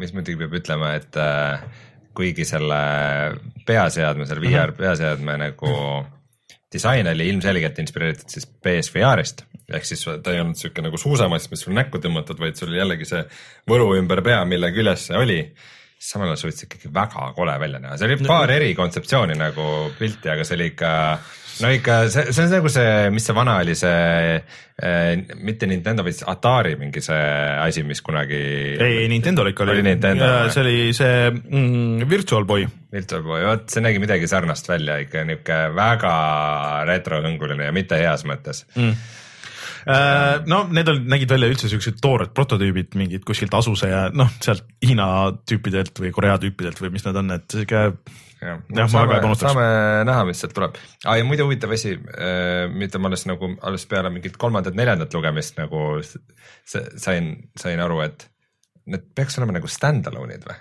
mis 0.01 0.13
muidugi 0.13 0.43
peab 0.43 0.57
ütlema, 0.61 0.93
et 1.01 1.17
äh, 1.22 1.65
kuigi 2.17 2.45
selle 2.45 2.80
peaseadme, 3.65 4.30
selle 4.30 4.45
VR 4.45 4.74
peaseadme 4.78 5.38
nagu 5.41 5.74
disain 6.74 7.07
oli 7.09 7.30
ilmselgelt 7.32 7.80
inspireeritud 7.82 8.30
siis 8.30 8.45
BSVR-ist 8.45 9.45
ehk 9.74 9.86
siis 9.86 10.05
ta 10.24 10.34
ei 10.34 10.41
olnud 10.41 10.57
siuke 10.57 10.84
nagu 10.86 10.97
suusamass, 10.97 11.49
mis 11.51 11.63
sul 11.65 11.76
näkku 11.78 12.01
tõmmatud, 12.01 12.39
vaid 12.41 12.57
sul 12.57 12.72
oli 12.72 12.80
jällegi 12.82 13.07
see 13.09 13.22
võlu 13.70 13.91
ümber 13.99 14.24
pea, 14.26 14.39
mille 14.49 14.72
küljes 14.76 15.09
see 15.09 15.20
oli. 15.20 15.41
samal 15.99 16.30
ajal 16.32 16.38
suutis 16.39 16.63
ikkagi 16.63 16.89
väga 16.95 17.34
kole 17.36 17.57
välja 17.59 17.80
näha, 17.84 17.97
see 17.99 18.07
oli 18.07 18.17
paar 18.24 18.51
eri 18.55 18.72
kontseptsiooni 18.76 19.36
nagu 19.36 19.63
pilti, 19.99 20.30
aga 20.32 20.45
see 20.47 20.55
oli 20.55 20.70
ikka 20.72 20.91
no 21.64 21.72
ikka 21.74 21.99
see, 22.12 22.34
see 22.34 22.45
on 22.45 22.51
nagu 22.53 22.72
see, 22.72 22.95
mis 23.14 23.28
see 23.28 23.36
vana 23.36 23.57
oli, 23.64 23.76
see 23.78 24.36
eh, 24.38 25.36
mitte 25.43 25.70
Nintendo, 25.70 26.05
vaid 26.05 26.24
Atari 26.32 26.76
mingi 26.80 27.03
see 27.03 27.22
asi, 27.66 27.84
mis 27.88 28.01
kunagi. 28.05 28.41
ei 28.80 29.07
Nintendo'l 29.12 29.51
ikka 29.51 29.66
oli, 29.66 29.76
Oli 29.76 29.86
see 30.53 30.66
oli 30.66 30.78
see 30.97 31.30
mm, 31.30 32.10
Virtual 32.10 32.47
Boy 32.49 32.68
Virtual 32.93 33.24
Boy, 33.26 33.45
vot 33.47 33.70
see 33.72 33.86
nägi 33.86 34.01
midagi 34.01 34.30
sarnast 34.30 34.70
välja, 34.72 34.99
ikka 35.05 35.26
niuke 35.28 35.62
väga 35.78 36.14
retrohõnguline 36.89 37.70
ja 37.70 37.76
mitte 37.76 37.99
heas 38.01 38.26
mõttes 38.30 38.66
mm.. 38.76 39.18
Äh, 39.89 40.41
no 40.49 40.66
need 40.68 40.89
olid, 40.91 41.05
nägid 41.10 41.32
välja 41.32 41.47
üldse 41.49 41.70
siuksed 41.72 42.01
toored 42.03 42.34
prototüübid 42.36 42.97
mingid 42.99 43.24
kuskilt 43.26 43.53
Asuse 43.55 43.88
ja 43.89 44.01
noh, 44.12 44.28
sealt 44.43 44.66
Hiina 44.84 45.07
tüüpidelt 45.47 45.95
või 46.03 46.12
Korea 46.14 46.36
tüüpidelt 46.41 46.82
või 46.84 46.91
mis 46.93 47.05
nad 47.07 47.18
on, 47.22 47.32
et 47.38 47.47
siuke 47.55 47.86
jah 48.40 48.62
Jah, 48.76 48.88
ma 48.94 49.04
väga 49.04 49.18
ei, 49.20 49.24
panustaks. 49.26 49.54
saame 49.54 49.68
näha, 50.10 50.26
mis 50.30 50.42
sealt 50.44 50.56
tuleb 50.56 50.78
ah,. 50.80 51.18
ja 51.20 51.28
muide 51.28 51.46
huvitav 51.48 51.74
asi, 51.76 51.96
mida 52.74 53.02
ma 53.02 53.12
alles 53.12 53.26
nagu 53.30 53.54
alles 53.62 53.86
peale 53.92 54.12
mingit 54.14 54.38
kolmandat-neljandat 54.42 55.14
lugemist 55.18 55.60
nagu 55.60 55.86
sain, 56.06 57.32
sain 57.60 57.84
aru, 57.84 58.02
et 58.08 58.30
need 58.90 59.12
peaks 59.16 59.38
olema 59.42 59.58
nagu 59.60 59.70
stand-alone'id 59.70 60.48
või? 60.48 60.58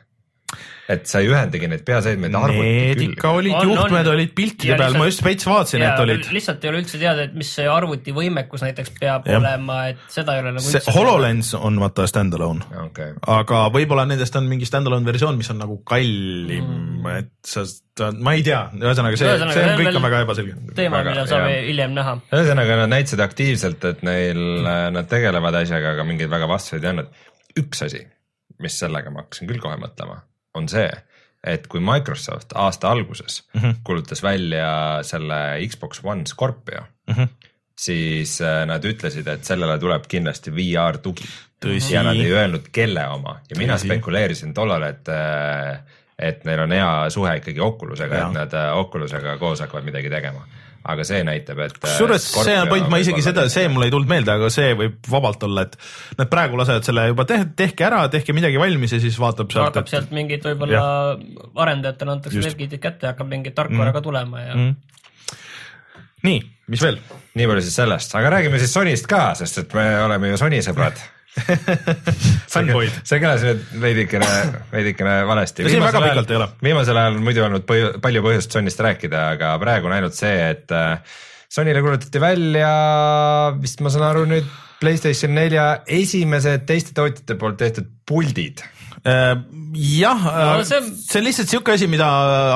Et 0.89 1.05
sa 1.09 1.21
ei 1.21 1.29
ühendagi 1.29 1.69
neid 1.69 1.83
peaseadmeid 1.87 2.37
arvuti 2.39 2.65
Need 2.65 2.97
külge 2.97 3.09
ikka 3.13 3.33
olid 3.37 3.57
juhtmed 3.69 4.07
on. 4.07 4.13
olid 4.15 4.31
piltide 4.37 4.79
peal, 4.81 4.97
ma 4.97 5.09
just 5.09 5.25
veits 5.25 5.49
vaatasin, 5.49 5.85
et 5.85 6.03
olid. 6.05 6.29
lihtsalt 6.33 6.65
ei 6.65 6.71
ole 6.73 6.81
üldse 6.83 7.01
teada, 7.01 7.27
et 7.29 7.35
mis 7.37 7.51
see 7.59 7.67
arvuti 7.69 8.15
võimekus 8.17 8.65
näiteks 8.65 8.95
peab 8.97 9.29
ja. 9.29 9.41
olema, 9.41 9.81
et 9.93 10.01
seda 10.13 10.37
ei 10.37 10.45
ole 10.45 10.55
nagu 10.57 10.65
see 10.65 10.81
üldse 10.81 10.95
HoloLens 10.97 11.53
on 11.59 11.81
vaata 11.83 12.07
stand-alone, 12.09 12.65
okei, 12.87 13.11
aga 13.35 13.67
võib-olla 13.75 14.07
nendest 14.09 14.39
on 14.41 14.49
mingi 14.49 14.69
stand-alone 14.69 15.09
versioon, 15.09 15.37
mis 15.41 15.53
on 15.53 15.61
nagu 15.61 15.81
kallim 15.89 16.65
mm., 16.65 17.11
et 17.19 17.33
sa, 17.49 17.67
ma 18.25 18.35
ei 18.37 18.45
tea, 18.47 18.63
ühesõnaga 18.79 19.21
see, 19.21 19.35
see 19.43 19.51
see 19.55 19.67
on 19.67 19.83
kõik 19.83 19.99
on 20.01 20.07
väga 20.09 20.23
ebaselge. 20.25 20.57
teema, 20.79 21.03
mida 21.07 21.27
saame 21.29 21.53
hiljem 21.67 21.97
näha. 21.97 22.17
ühesõnaga 22.33 22.81
nad 22.83 22.95
näitasid 22.95 23.25
aktiivselt, 23.25 23.85
et 23.93 24.07
neil, 24.07 24.41
nad 24.95 25.11
tegelevad 25.11 25.61
asjaga, 25.63 25.93
aga 25.97 26.09
mingeid 26.09 26.33
väga 26.33 26.49
vastuseid 26.51 26.87
ei 26.87 26.95
andnud. 26.95 27.13
üks 27.59 27.85
asi, 27.85 28.03
mis 28.63 28.81
sellega 28.81 29.13
ma 29.13 29.25
hakkasin 29.25 29.51
küll 29.51 29.61
kohe 29.63 29.77
mõtlema, 29.81 30.23
on 30.55 30.69
see, 30.69 30.89
et 31.45 31.67
kui 31.67 31.81
Microsoft 31.81 32.53
aasta 32.55 32.91
alguses 32.91 33.43
mm 33.55 33.61
-hmm. 33.61 33.75
kuulutas 33.85 34.23
välja 34.23 34.99
selle 35.03 35.59
Xbox 35.69 36.01
One 36.05 36.27
Scorpio 36.27 36.81
mm, 36.81 37.15
Mhm. 37.15 37.29
siis 37.79 38.41
äh, 38.41 38.67
nad 38.67 38.85
ütlesid, 38.85 39.27
et 39.29 39.45
sellele 39.45 39.79
tuleb 39.79 40.03
kindlasti 40.09 40.51
VR 40.57 40.99
tugi. 40.99 41.25
Ja 41.91 42.03
nad 42.03 42.17
ei 42.17 42.33
öelnud, 42.33 42.69
kelle 42.73 43.07
oma 43.09 43.41
ja 43.51 43.57
mina 43.59 43.75
Tõsi. 43.75 43.87
spekuleerisin 43.87 44.55
tollal, 44.55 44.83
et 44.83 45.09
äh, 45.09 45.79
et 46.19 46.45
neil 46.45 46.61
on 46.61 46.73
hea 46.73 47.11
suhe 47.11 47.37
ikkagi 47.37 47.61
Oculusega, 47.61 48.27
et 48.27 48.33
nad 48.35 48.55
äh, 48.55 48.77
Oculusega 48.79 49.37
koos 49.39 49.61
hakkavad 49.61 49.85
midagi 49.85 50.11
tegema. 50.11 50.47
Aga 50.89 51.05
see 51.07 51.21
näitab, 51.27 51.61
et. 51.65 51.77
kusjuures 51.83 52.27
see 52.33 52.57
on 52.57 52.71
point, 52.71 52.89
ma 52.93 53.01
isegi 53.03 53.25
seda, 53.25 53.45
see 53.53 53.69
mul 53.73 53.87
ei 53.87 53.93
tulnud 53.93 54.11
meelde, 54.11 54.35
aga 54.39 54.51
see 54.53 54.73
võib 54.79 55.11
vabalt 55.13 55.45
olla, 55.49 55.67
et 55.69 55.77
nad 56.21 56.31
praegu 56.33 56.61
lasevad 56.61 56.87
selle 56.87 57.09
juba 57.11 57.27
tehke, 57.29 57.51
tehke 57.59 57.89
ära, 57.89 58.01
tehke 58.13 58.37
midagi 58.37 58.61
valmis 58.61 58.97
ja 58.97 59.01
siis 59.03 59.19
vaatab 59.21 59.53
sealt, 59.53 59.71
hakkab 59.71 59.91
sealt 59.91 60.15
mingid 60.17 60.47
võib-olla 60.49 60.85
arendajatele 61.65 62.17
antakse 62.17 62.45
märgid 62.45 62.79
kätte, 62.81 63.11
hakkab 63.11 63.29
mingi 63.31 63.53
tarkvara 63.57 63.93
ka 63.97 64.05
tulema 64.05 64.45
ja 64.47 64.57
mm. 64.57 64.75
nii, 66.29 66.41
mis 66.73 66.89
veel? 66.89 67.01
nii 67.39 67.53
palju 67.53 67.69
siis 67.69 67.79
sellest, 67.83 68.17
aga 68.19 68.33
räägime 68.39 68.61
siis 68.63 68.73
Sonyst 68.75 69.09
ka, 69.11 69.31
sest 69.39 69.65
et 69.65 69.79
me 69.79 69.87
oleme 70.07 70.33
ju 70.33 70.41
Sony 70.41 70.65
sõbrad. 70.65 70.99
Fanboyd. 72.53 72.95
see 73.07 73.21
kõlas 73.23 73.45
nüüd 73.47 73.65
veidikene, 73.83 74.29
veidikene 74.73 75.17
valesti. 75.29 75.67
No 75.67 75.73
siin 75.73 75.85
väga 75.85 76.03
pikalt 76.05 76.33
ei 76.33 76.39
ole. 76.41 76.49
viimasel 76.65 77.01
ajal 77.01 77.19
on 77.19 77.27
muidu 77.27 77.45
olnud 77.47 77.67
põh 77.69 77.99
palju 78.05 78.25
põhjust 78.25 78.57
Sonyst 78.57 78.81
rääkida, 78.85 79.25
aga 79.37 79.53
praegu 79.63 79.91
on 79.91 79.97
ainult 79.99 80.17
see, 80.19 80.37
et 80.55 80.75
äh, 80.75 81.19
Sonyle 81.49 81.83
kuulutati 81.85 82.21
välja 82.21 82.73
vist 83.61 83.81
ma 83.85 83.93
saan 83.93 84.09
aru 84.11 84.27
nüüd 84.29 84.49
Playstation 84.79 85.33
nelja 85.35 85.81
esimesed 85.91 86.67
teiste 86.69 86.93
tootjate 86.95 87.35
poolt 87.39 87.59
tehtud 87.59 87.89
puldid 88.07 88.63
jah 89.05 90.19
No 90.19 90.57
no,, 90.59 90.65
see- 90.65 90.81
see... 90.81 90.97
see 91.05 91.21
on 91.21 91.27
lihtsalt 91.29 91.53
siuke 91.53 91.75
asi, 91.75 91.87
mida 91.91 92.07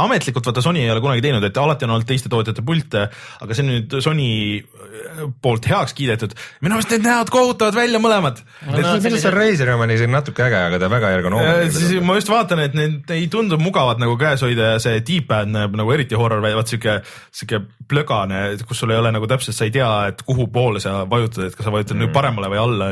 ametlikult 0.03 0.47
vaata 0.49 0.62
Sony 0.64 0.82
ei 0.82 0.90
ole 0.93 1.03
kunagi 1.05 1.22
teinud, 1.24 1.45
et 1.47 1.59
alati 1.61 1.86
on 1.86 1.95
olnud 1.97 2.09
teiste 2.09 2.30
tootjate 2.32 2.64
pilte, 2.66 3.05
aga 3.45 3.57
see 3.57 3.64
on 3.64 3.70
nüüd 3.70 3.97
Sony 4.05 4.28
äh, 4.59 5.22
poolt 5.45 5.68
heaks 5.70 5.95
kiidetud. 5.99 6.34
minu 6.64 6.78
arust 6.78 6.93
need 6.95 7.07
näevad 7.07 7.32
kohutavad 7.32 7.76
välja 7.78 8.01
mõlemad. 8.03 8.43
no 8.66 8.76
minu 8.76 8.88
arust 8.90 9.07
see 9.07 9.11
sellised- 9.11 9.36
Razeri 9.36 9.74
oma 9.76 9.86
on 9.86 9.95
isegi 9.95 10.12
natuke 10.12 10.47
äge, 10.47 10.62
aga 10.70 10.80
ta 10.82 10.90
väga 10.93 11.12
siis 11.12 11.20
ergonoomiline. 11.20 12.07
ma 12.07 12.18
just 12.18 12.32
vaatan, 12.32 12.64
et 12.66 12.78
need 12.78 13.14
ei 13.14 13.28
tundu 13.32 13.59
mugavad 13.62 14.03
nagu 14.03 14.16
käes 14.20 14.43
hoida 14.45 14.74
ja 14.74 14.82
see 14.82 15.03
D-pad 15.07 15.53
näeb 15.53 15.76
nagu 15.78 15.95
eriti 15.95 16.18
horror 16.18 16.43
välja, 16.45 16.59
vaat 16.59 16.72
siuke, 16.74 16.99
siuke 17.34 17.62
plögane, 17.88 18.43
kus 18.68 18.82
sul 18.82 18.95
ei 18.95 19.01
ole 19.01 19.12
nagu 19.14 19.28
täpselt, 19.30 19.57
sa 19.57 19.68
ei 19.68 19.74
tea, 19.74 19.90
et 20.12 20.24
kuhu 20.26 20.49
poole 20.53 20.82
sa 20.82 21.03
vajutad, 21.09 21.47
et 21.49 21.57
kas 21.57 21.68
sa 21.68 21.74
vajutad 21.74 21.97
mm. 21.97 22.07
nüüd 22.07 22.14
paremale 22.16 22.51
või 22.53 22.62
alla. 22.62 22.90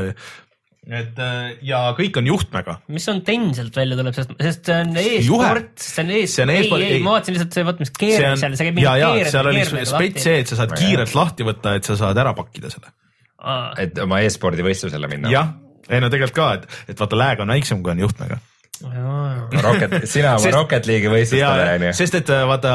Et 0.89 1.19
äh, 1.21 1.51
ja 1.67 1.81
kõik 1.97 2.17
on 2.17 2.29
juhtmega 2.31 2.79
mis 2.89 3.05
on 3.13 3.21
TEN 3.25 3.51
sealt 3.57 3.75
välja 3.77 3.99
tuleb, 3.99 4.17
sest, 4.17 4.31
sest 4.41 4.71
see 4.71 4.79
on 4.81 4.95
e-sport, 4.97 5.73
see 5.77 6.05
on 6.05 6.13
e-sport, 6.17 6.53
ei, 6.55 6.87
ei 6.87 6.93
ei., 6.97 7.03
ma 7.05 7.17
vaatasin 7.19 7.37
lihtsalt 7.37 7.57
see, 7.59 7.65
vaata 7.69 7.85
mis 7.85 7.93
keerab 7.99 8.39
seal, 8.41 8.55
see 8.57 8.69
käib 8.71 8.81
ja, 8.81 8.95
ja 8.97 9.11
keerab- 9.13 9.35
seal 9.35 9.51
oli 9.51 9.65
nagu 9.65 9.89
spets 9.93 10.25
see, 10.25 10.39
et 10.41 10.53
sa 10.53 10.61
saad 10.63 10.73
kiirelt 10.81 11.17
lahti 11.19 11.47
võtta, 11.47 11.75
et 11.77 11.89
sa 11.89 11.99
saad 12.01 12.21
ära 12.23 12.33
pakkida 12.39 12.73
selle. 12.73 12.95
et 13.85 14.01
oma 14.07 14.23
e-spordi 14.25 14.65
võistlusele 14.65 15.11
minna. 15.13 15.33
jah, 15.35 15.51
ei 15.91 16.01
no 16.01 16.09
tegelikult 16.13 16.39
ka, 16.39 16.49
et, 16.57 16.95
et 16.95 17.03
vaata 17.05 17.19
lag 17.21 17.43
on 17.45 17.53
väiksem, 17.53 17.83
kui 17.85 17.93
on 17.93 18.07
juhtmega. 18.07 18.41
Rocket, 18.81 20.07
sina 20.09 20.39
oma 20.39 20.53
Rocket 20.55 20.87
League'i 20.89 21.11
võistlustele 21.13 21.75
onju. 21.75 21.91
sest 21.99 22.17
et 22.23 22.33
vaata 22.49 22.73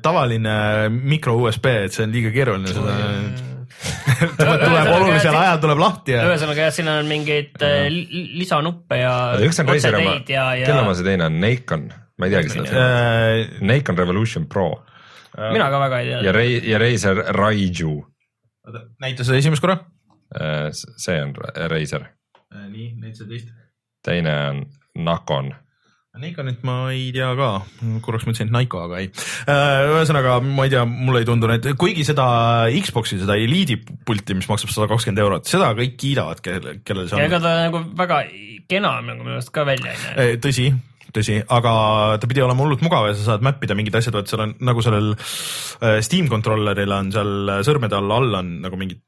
tavaline 0.00 0.54
micro 0.88 1.36
USB, 1.42 1.68
et 1.84 1.92
see 1.92 2.06
on 2.08 2.16
liiga 2.16 2.32
keeruline, 2.32 2.72
seda 2.72 2.96
tuleb 2.96 3.55
tuleb 4.38 4.90
olulisel 4.96 5.34
ajal 5.36 5.58
tuleb 5.62 5.80
lahti 5.82 6.14
ja 6.14 6.24
ühesõnaga 6.28 6.66
jah, 6.68 6.74
siin 6.74 6.88
on 6.92 7.08
mingeid 7.10 7.62
äh, 7.66 7.86
li- 7.92 8.32
lisanuppe 8.40 8.98
ja 9.00 9.12
üks 9.42 9.60
on 9.62 9.70
Razer 9.70 9.96
oma, 9.98 10.16
otseteid 10.16 10.34
ja, 10.34 10.44
kelle 10.66 10.82
oma 10.84 10.92
ja 10.94 10.98
see 11.00 11.08
teine 11.08 11.26
on, 11.30 11.40
Nikon, 11.42 11.88
ma 12.18 12.28
ei 12.28 12.34
teagi 12.36 12.52
seda. 12.54 12.84
äh, 12.84 13.60
Nikon 13.66 13.98
Revolution 13.98 14.46
Pro 14.52 14.68
mina 15.52 15.66
ka 15.68 15.78
väga 15.82 15.98
ei 16.00 16.10
ja 16.14 16.20
tea. 16.22 16.32
Ray, 16.32 16.54
ja 16.64 16.78
Razer 16.80 17.18
Raiju. 17.36 17.92
oota, 18.66 18.80
näita 19.04 19.24
seda 19.26 19.36
esimest 19.42 19.60
korra. 19.64 19.76
see 20.96 21.18
on 21.22 21.34
Ra- 21.36 21.68
Razer, 21.74 22.06
nii, 22.70 22.94
näita 23.02 23.18
seda 23.20 23.30
teist. 23.34 23.50
teine 24.06 24.32
on 24.48 24.62
Nakon. 25.04 25.52
Nikonit 26.16 26.62
ma 26.64 26.76
ei 26.94 27.10
tea 27.14 27.28
ka, 27.36 27.50
korraks 28.04 28.24
mõtlesin, 28.24 28.48
et 28.48 28.54
Naiko, 28.54 28.82
aga 28.86 29.02
ei. 29.02 29.10
ühesõnaga, 29.92 30.38
ma 30.44 30.64
ei 30.64 30.72
tea, 30.72 30.84
mulle 30.88 31.20
ei 31.22 31.28
tundu 31.28 31.50
need, 31.50 31.68
kuigi 31.80 32.06
seda 32.08 32.26
Xbox'i, 32.72 33.20
seda 33.20 33.36
Elite'i 33.36 33.78
pulti, 34.08 34.36
mis 34.38 34.48
maksab 34.48 34.72
sada 34.72 34.88
kakskümmend 34.90 35.22
eurot, 35.24 35.48
seda 35.50 35.72
kõik 35.76 35.96
kiidavad, 36.00 36.40
kellel, 36.44 36.80
kellel 36.86 37.10
see 37.10 37.18
on 37.18 37.26
ega 37.26 37.40
ta 37.42 37.54
nagu 37.66 37.82
väga 37.98 38.22
kena 38.70 38.98
nagu 39.04 39.24
minu 39.24 39.36
arust 39.36 39.52
ka 39.54 39.66
välja 39.68 39.92
ei 39.92 40.02
näe. 40.02 40.14
Eh, 40.22 40.32
tõsi, 40.42 40.70
tõsi, 41.14 41.38
aga 41.58 41.72
ta 42.20 42.30
pidi 42.30 42.44
olema 42.44 42.64
hullult 42.64 42.84
mugav 42.84 43.10
ja 43.10 43.16
sa 43.16 43.32
saad 43.32 43.44
map 43.46 43.62
ida 43.64 43.76
mingid 43.78 43.98
asjad, 43.98 44.16
vaat 44.16 44.30
seal 44.30 44.44
on 44.46 44.56
nagu 44.66 44.84
sellel 44.84 45.12
äh, 45.16 46.00
Steam 46.04 46.30
controller'il 46.32 46.96
on 46.96 47.12
seal 47.14 47.60
sõrmede 47.66 47.98
all 47.98 48.16
all 48.18 48.40
on 48.40 48.56
nagu 48.64 48.80
mingid 48.80 49.02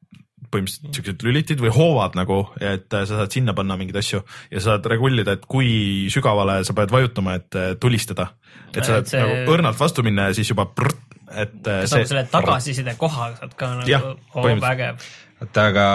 põhimõtteliselt 0.52 0.98
siuksed 0.98 1.24
lülitid 1.26 1.62
või 1.62 1.72
hoovad 1.74 2.16
nagu, 2.18 2.40
et 2.60 2.92
äh, 2.94 3.04
sa 3.08 3.22
saad 3.22 3.34
sinna 3.34 3.54
panna 3.56 3.76
mingeid 3.80 4.00
asju 4.00 4.22
ja 4.22 4.60
sa 4.60 4.74
saad 4.74 4.88
regullida, 4.90 5.36
et 5.38 5.46
kui 5.50 6.08
sügavale 6.12 6.60
sa 6.66 6.76
pead 6.76 6.92
vajutama, 6.94 7.38
et 7.40 7.58
äh, 7.58 7.70
tulistada. 7.80 8.32
et 8.74 8.82
sa 8.82 8.98
saad 8.98 9.12
see- 9.12 9.22
nagu 9.22 9.54
õrnalt 9.56 9.80
vastu 9.80 10.04
minna 10.06 10.28
ja 10.30 10.36
siis 10.38 10.50
juba 10.52 10.66
prrt, 10.66 11.00
et 11.30 11.56
äh, 11.66 11.80
kas 11.86 11.96
nagu 11.96 12.12
selle 12.12 12.26
tagasiside 12.32 12.94
koha 13.00 13.32
saad 13.38 13.56
ka 13.56 13.72
nagu, 13.80 14.12
oo 14.34 14.44
põhimõtteliselt. 14.44 14.68
vägev. 14.68 15.08
oota, 15.42 15.66
aga 15.72 15.88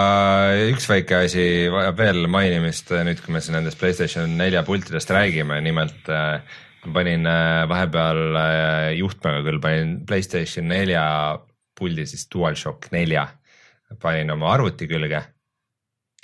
üks 0.72 0.90
väike 0.90 1.22
asi 1.26 1.46
vajab 1.72 1.98
veel 2.00 2.26
mainimist 2.32 2.92
nüüd, 2.94 3.24
kui 3.24 3.34
me 3.34 3.42
siin 3.44 3.58
nendest 3.58 3.80
Playstation 3.80 4.38
nelja 4.38 4.64
pultidest 4.66 5.10
räägime, 5.12 5.60
nimelt 5.64 6.08
äh, 6.12 6.40
ma 6.84 6.92
panin 7.00 7.26
äh, 7.26 7.64
vahepeal 7.68 8.36
äh, 8.36 8.92
juhtmega 8.98 9.42
küll 9.46 9.60
panin 9.62 9.98
Playstation 10.06 10.68
nelja 10.68 11.04
puldi 11.78 12.06
siis 12.06 12.28
DualShock 12.32 12.90
nelja, 12.94 13.26
panin 14.00 14.30
oma 14.34 14.52
arvuti 14.54 14.88
külge 14.90 15.22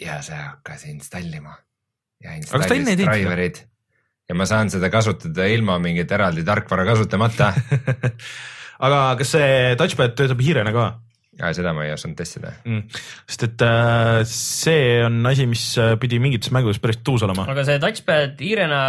ja 0.00 0.20
see 0.24 0.38
hakkas 0.38 0.86
installima 0.90 1.54
ja 2.24 2.36
installis 2.38 2.96
driver'id 3.00 3.60
ja 4.30 4.36
ma 4.38 4.46
saan 4.48 4.70
seda 4.72 4.90
kasutada 4.92 5.46
ilma 5.50 5.78
mingit 5.82 6.12
eraldi 6.12 6.44
tarkvara 6.46 6.86
kasutamata 6.88 7.52
aga 8.86 8.98
kas 9.20 9.36
see 9.36 9.54
touchpad 9.80 10.16
töötab 10.18 10.42
hiirena 10.44 10.74
ka? 10.76 10.90
ja 11.40 11.50
seda 11.56 11.72
ma 11.76 11.86
ei 11.86 11.94
osanud 11.94 12.18
testida 12.18 12.52
Mm. 12.64 12.82
sest 13.28 13.46
et 13.48 13.64
äh, 13.64 14.20
see 14.28 15.00
on 15.06 15.20
asi, 15.30 15.46
mis 15.48 15.64
äh, 15.80 15.94
pidi 16.00 16.20
mingites 16.22 16.52
mängudes 16.52 16.80
päris 16.82 17.00
tuus 17.04 17.24
olema. 17.26 17.46
aga 17.48 17.64
see 17.68 17.80
touchpad 17.82 18.40
hiirena, 18.42 18.80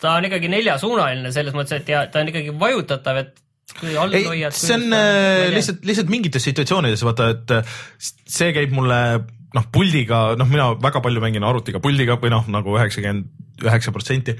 ta 0.00 0.16
on 0.18 0.28
ikkagi 0.28 0.50
neljasuunaline 0.50 1.32
selles 1.34 1.54
mõttes, 1.56 1.78
et 1.80 1.92
ja 1.92 2.06
ta 2.10 2.24
on 2.24 2.32
ikkagi 2.32 2.54
vajutatav, 2.58 3.22
et 3.22 3.43
kui 3.78 3.94
all 4.00 4.14
ei 4.16 4.26
hoiad., 4.28 4.56
see 4.56 4.76
on 4.76 4.96
äh, 4.96 5.46
lihtsalt, 5.54 5.84
lihtsalt 5.86 6.12
mingites 6.12 6.46
situatsioonides 6.50 7.04
vaata, 7.06 7.30
et 7.34 7.54
äh, 7.58 7.78
see 8.00 8.52
käib 8.56 8.74
mulle 8.76 9.00
noh, 9.54 9.70
puldiga, 9.74 10.26
noh, 10.38 10.50
mina 10.50 10.72
väga 10.82 11.02
palju 11.04 11.22
mängin 11.22 11.46
arvutiga 11.46 11.82
puldiga 11.82 12.18
või 12.22 12.32
noh, 12.34 12.46
nagu 12.50 12.74
üheksakümmend 12.74 13.62
üheksa 13.64 13.92
protsenti, 13.94 14.32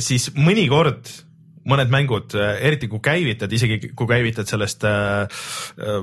siis 0.00 0.30
mõnikord 0.32 1.10
mõned 1.66 1.90
mängud, 1.92 2.34
eriti 2.36 2.88
kui 2.90 3.00
käivitad, 3.04 3.52
isegi 3.52 3.90
kui 3.96 4.08
käivitad 4.08 4.48
sellest 4.48 4.84
äh, 4.86 5.26
äh, 5.82 5.96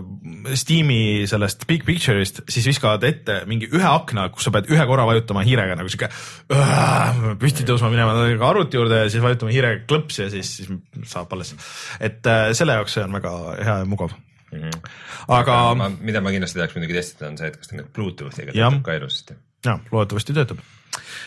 Steam'i 0.59 1.23
sellest 1.29 1.65
big 1.69 1.85
picture'ist, 1.87 2.43
siis 2.51 2.67
viskavad 2.67 3.05
ette 3.07 3.39
mingi 3.49 3.69
ühe 3.71 3.87
akna, 3.87 4.27
kus 4.33 4.47
sa 4.47 4.53
pead 4.55 4.69
ühe 4.73 4.87
korra 4.89 5.07
vajutama 5.09 5.45
hiirega 5.47 5.77
nagu 5.79 5.91
sihuke 5.91 6.09
äh, 6.09 7.23
püsti 7.41 7.67
tõusma 7.67 7.91
minema 7.93 8.15
nagu 8.17 8.47
arvuti 8.47 8.79
juurde 8.79 9.03
ja 9.03 9.09
siis 9.11 9.23
vajutama 9.23 9.55
hiirega 9.55 9.83
klõps 9.89 10.19
ja 10.23 10.29
siis, 10.33 10.51
siis 10.59 11.09
saab 11.09 11.33
alles. 11.35 11.55
et 12.03 12.21
äh, 12.29 12.51
selle 12.57 12.77
jaoks 12.79 12.99
see 12.99 13.07
on 13.07 13.17
väga 13.19 13.33
hea 13.61 13.79
ja 13.81 13.89
mugav. 13.89 14.13
mm. 14.51 14.61
-hmm. 14.67 14.93
aga 15.39 15.59
ma, 15.79 15.91
mida 15.99 16.21
ma 16.21 16.35
kindlasti 16.35 16.59
tahaks 16.59 16.77
muidugi 16.77 16.99
testida, 16.99 17.31
on 17.31 17.39
see, 17.39 17.51
et 17.51 17.59
kas 17.59 17.71
ta 17.71 17.79
nüüd 17.79 17.91
Bluetoothiga 17.95 18.55
töötab 18.55 18.81
ka 18.85 18.99
ilusasti. 18.99 19.39
jah, 19.65 19.83
loodetavasti 19.91 20.39
töötab 20.39 20.63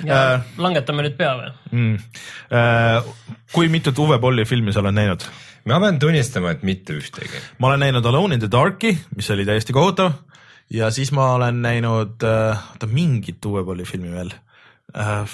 äh, 0.05 0.45
langetame 0.61 1.07
nüüd 1.07 1.17
pea 1.19 1.33
või? 1.39 1.51
mm.. 1.73 2.23
Äh, 2.53 3.11
kui 3.53 3.71
mitut 3.73 3.99
Uwe 4.03 4.19
Bolli 4.23 4.47
filmi 4.49 4.75
sa 4.75 4.83
oled 4.85 4.97
näinud? 4.97 5.27
ma 5.67 5.81
pean 5.83 5.99
tunnistama, 6.03 6.55
et 6.55 6.63
mitte 6.67 6.97
ühtegi. 6.97 7.43
ma 7.59 7.73
olen 7.73 7.87
näinud 7.87 8.07
Alone 8.07 8.39
in 8.39 8.45
the 8.45 8.51
Dark'i, 8.53 8.97
mis 9.17 9.31
oli 9.35 9.47
täiesti 9.49 9.77
kohutav 9.77 10.13
ja 10.73 10.91
siis 10.91 11.13
ma 11.13 11.33
olen 11.39 11.63
näinud 11.63 12.27
äh,, 12.27 12.67
oota 12.75 12.91
mingit 12.91 13.45
Uwe 13.45 13.65
Bolli 13.65 13.85
filmi 13.85 14.13
veel 14.13 14.33
äh,. 14.97 15.27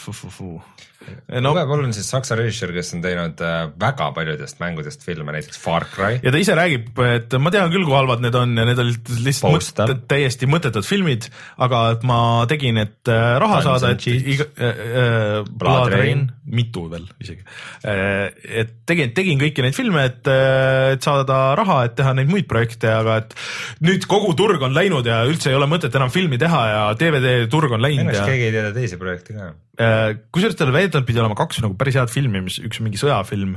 No 1.43 1.53
Uwe 1.55 1.65
Boll 1.69 1.87
on 1.87 1.95
siis 1.97 2.09
saksa 2.13 2.37
režissöör, 2.39 2.75
kes 2.77 2.93
on 2.97 3.03
teinud 3.05 3.41
äh, 3.45 3.65
väga 3.81 4.11
paljudest 4.17 4.61
mängudest 4.63 5.05
filme, 5.07 5.35
näiteks 5.35 5.61
Far 5.61 5.87
Cry. 5.93 6.21
ja 6.23 6.33
ta 6.35 6.41
ise 6.41 6.57
räägib, 6.59 6.93
et 7.07 7.37
ma 7.43 7.53
tean 7.55 7.73
küll, 7.73 7.87
kui 7.89 7.97
halvad 7.97 8.23
need 8.25 8.37
on 8.39 8.55
ja 8.59 8.67
need 8.69 8.83
olid 8.83 9.13
lihtsalt 9.27 9.57
Postal. 9.57 9.93
mõt, 9.93 10.05
täiesti 10.11 10.49
mõttetud 10.51 10.87
filmid, 10.87 11.29
aga 11.63 11.83
et 11.97 12.07
ma 12.09 12.21
tegin, 12.51 12.81
et 12.83 13.11
äh, 13.11 13.27
raha 13.43 13.61
Guns 13.61 13.69
saada, 13.69 13.93
et 13.97 14.07
iga 14.13 14.49
äh, 14.57 14.85
äh, 15.03 15.51
Blood 15.51 15.93
Rain 15.93 16.03
Rain., 16.03 16.25
mitu 16.53 16.87
veel 16.93 17.07
isegi 17.23 17.43
äh,. 17.89 18.31
et 18.63 18.75
tegin, 18.89 19.13
tegin 19.17 19.41
kõiki 19.41 19.65
neid 19.67 19.77
filme, 19.77 20.07
et 20.11 20.31
äh,, 20.31 20.95
et 20.97 21.05
saada 21.05 21.41
raha, 21.59 21.83
et 21.89 21.97
teha 21.99 22.15
neid 22.19 22.31
muid 22.31 22.49
projekte, 22.51 22.91
aga 22.93 23.21
et 23.23 23.37
nüüd 23.85 24.07
kogu 24.11 24.35
turg 24.39 24.63
on 24.63 24.75
läinud 24.77 25.07
ja 25.09 25.23
üldse 25.29 25.51
ei 25.53 25.59
ole 25.59 25.69
mõtet 25.71 25.95
enam 25.99 26.13
filmi 26.15 26.39
teha 26.41 26.63
ja 26.71 26.83
DVD 26.99 27.49
turg 27.53 27.73
on 27.75 27.83
läinud 27.83 28.13
arust 28.13 28.23
ja 28.23 28.29
keegi 28.29 28.49
ei 28.49 28.55
tea 28.55 28.73
teisi 28.77 28.99
projekte 29.01 29.37
ka. 29.37 29.53
Äh, 29.81 30.19
kusjuures 30.35 30.59
tal 30.59 30.75
väidetavalt 30.75 31.09
pidi 31.09 31.23
olema 31.23 31.39
kaks 31.39 31.63
nagu 31.65 31.79
päris 31.79 31.99
head 32.01 32.13
filmi, 32.13 32.45
mis 32.45 32.61
üks 32.63 32.81
on 32.81 32.89
mingi 32.89 33.01
sõjafilm 33.01 33.57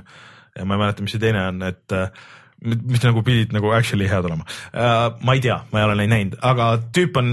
ja 0.56 0.66
ma 0.66 0.78
ei 0.78 0.84
mäleta, 0.86 1.04
mis 1.04 1.16
see 1.16 1.24
teine 1.24 1.48
on, 1.50 1.62
et 1.68 1.96
äh, 1.96 2.10
mis 2.66 3.04
nagu 3.04 3.24
pidid 3.26 3.54
nagu 3.56 3.72
actually 3.76 4.08
head 4.10 4.26
olema 4.26 4.46
uh,. 4.48 5.12
ma 5.26 5.36
ei 5.36 5.44
tea, 5.44 5.60
ma 5.72 5.82
ei 5.82 5.90
ole 5.90 5.98
neid 6.02 6.14
näinud, 6.14 6.38
aga 6.46 6.70
tüüp 6.96 7.20
on 7.20 7.32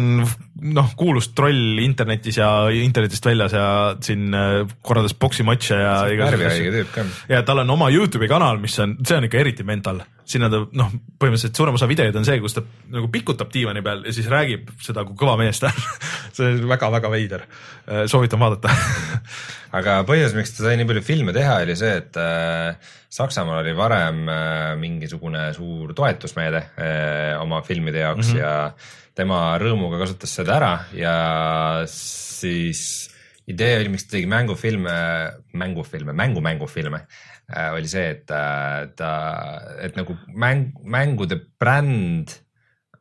noh, 0.62 0.92
kuulus 0.98 1.30
troll 1.36 1.80
internetis 1.82 2.38
ja 2.38 2.48
internetist 2.76 3.26
väljas 3.26 3.56
ja 3.56 3.66
siin 4.02 4.34
korraldas 4.82 5.14
poksimatše 5.18 5.78
ja 5.80 5.94
värvihaige 6.22 6.72
tüüp 6.76 6.92
ka. 6.94 7.06
ja 7.32 7.42
tal 7.46 7.64
on 7.64 7.74
oma 7.74 7.90
Youtube'i 7.90 8.30
kanal, 8.30 8.60
mis 8.62 8.78
on, 8.82 8.96
see 9.06 9.18
on 9.18 9.26
ikka 9.26 9.40
eriti 9.42 9.66
mental, 9.66 10.02
sinna 10.24 10.50
ta 10.52 10.62
noh, 10.64 10.92
põhimõtteliselt 11.18 11.58
suurem 11.58 11.78
osa 11.78 11.88
videoid 11.90 12.16
on 12.20 12.28
see, 12.28 12.38
kus 12.42 12.58
ta 12.58 12.64
nagu 12.94 13.10
pikutab 13.12 13.50
diivani 13.54 13.82
peal 13.82 14.06
ja 14.06 14.14
siis 14.14 14.30
räägib 14.30 14.70
seda, 14.82 15.06
kui 15.08 15.18
kõva 15.18 15.38
mees 15.40 15.62
ta 15.62 15.72
on. 15.72 15.90
see 16.36 16.52
on 16.52 16.62
väga-väga 16.70 17.10
veider, 17.12 17.48
soovitan 18.10 18.40
vaadata 18.40 18.72
aga 19.76 20.00
põhjus, 20.08 20.34
miks 20.36 20.52
ta 20.54 20.66
sai 20.66 20.76
nii 20.80 20.88
palju 20.88 21.04
filme 21.06 21.34
teha, 21.36 21.60
oli 21.64 21.76
see, 21.78 21.94
et 22.02 22.18
äh, 22.20 22.90
Saksamaal 23.12 23.62
oli 23.62 23.74
varem 23.76 24.24
äh, 24.30 24.72
mingisugune 24.80 25.48
suur 25.56 25.92
toetusmeede 25.96 26.62
äh, 26.76 27.40
oma 27.40 27.62
filmide 27.66 28.04
jaoks 28.04 28.32
mm 28.32 28.34
-hmm. 28.34 28.40
ja 28.40 29.01
tema 29.16 29.56
rõõmuga 29.60 30.00
kasutas 30.02 30.32
seda 30.38 30.56
ära 30.56 30.72
ja 30.96 31.16
siis 31.90 33.10
idee 33.50 33.80
oli, 33.80 33.92
miks 33.92 34.06
ta 34.06 34.16
tegi 34.16 34.30
mängufilme, 34.30 34.94
mängufilme, 35.58 36.14
mängu-mängufilme 36.16 37.02
äh, 37.02 37.72
oli 37.74 37.90
see, 37.90 38.06
et 38.14 38.30
äh, 38.32 38.86
ta, 38.96 39.12
et 39.82 39.98
nagu 39.98 40.16
mäng, 40.28 40.70
mängude 40.84 41.40
bränd 41.60 42.32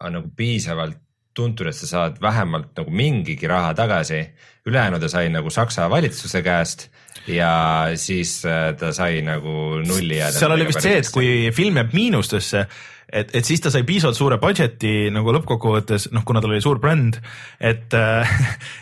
on 0.02 0.18
nagu 0.18 0.32
piisavalt 0.36 1.00
tuntud, 1.38 1.70
et 1.70 1.78
sa 1.78 1.88
saad 1.88 2.18
vähemalt 2.22 2.74
nagu 2.76 2.92
mingigi 2.92 3.48
raha 3.48 3.74
tagasi. 3.74 4.24
ülejäänu 4.66 5.00
ta 5.00 5.08
sai 5.10 5.30
nagu 5.30 5.50
Saksa 5.50 5.90
valitsuse 5.90 6.42
käest 6.46 6.90
ja 7.28 7.88
siis 7.96 8.44
äh, 8.46 8.76
ta 8.78 8.92
sai 8.94 9.22
nagu 9.22 9.82
nulli 9.86 10.18
jääda. 10.18 10.38
seal 10.38 10.52
oli 10.52 10.68
vist 10.68 10.82
see, 10.82 10.98
et 10.98 11.10
kui 11.14 11.52
film 11.56 11.80
jääb 11.80 11.94
miinustesse, 11.94 12.66
et, 13.12 13.34
et 13.36 13.46
siis 13.48 13.60
ta 13.62 13.70
sai 13.74 13.84
piisavalt 13.88 14.16
suure 14.18 14.38
budget'i 14.42 15.10
nagu 15.14 15.34
lõppkokkuvõttes, 15.36 16.10
noh, 16.16 16.24
kuna 16.28 16.42
tal 16.42 16.54
oli 16.54 16.62
suur 16.64 16.80
bränd, 16.80 17.18
et, 17.60 17.94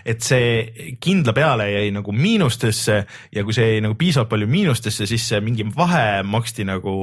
et 0.06 0.22
see 0.26 0.94
kindla 1.02 1.34
peale 1.38 1.66
jäi 1.72 1.90
nagu 1.96 2.14
miinustesse 2.16 3.00
ja 3.36 3.44
kui 3.48 3.56
see 3.56 3.68
jäi 3.76 3.82
nagu 3.86 3.98
piisavalt 4.00 4.30
palju 4.32 4.48
miinustesse, 4.50 5.08
siis 5.10 5.26
see 5.32 5.42
mingi 5.46 5.66
vahe 5.76 6.22
maksti 6.28 6.66
nagu 6.70 6.94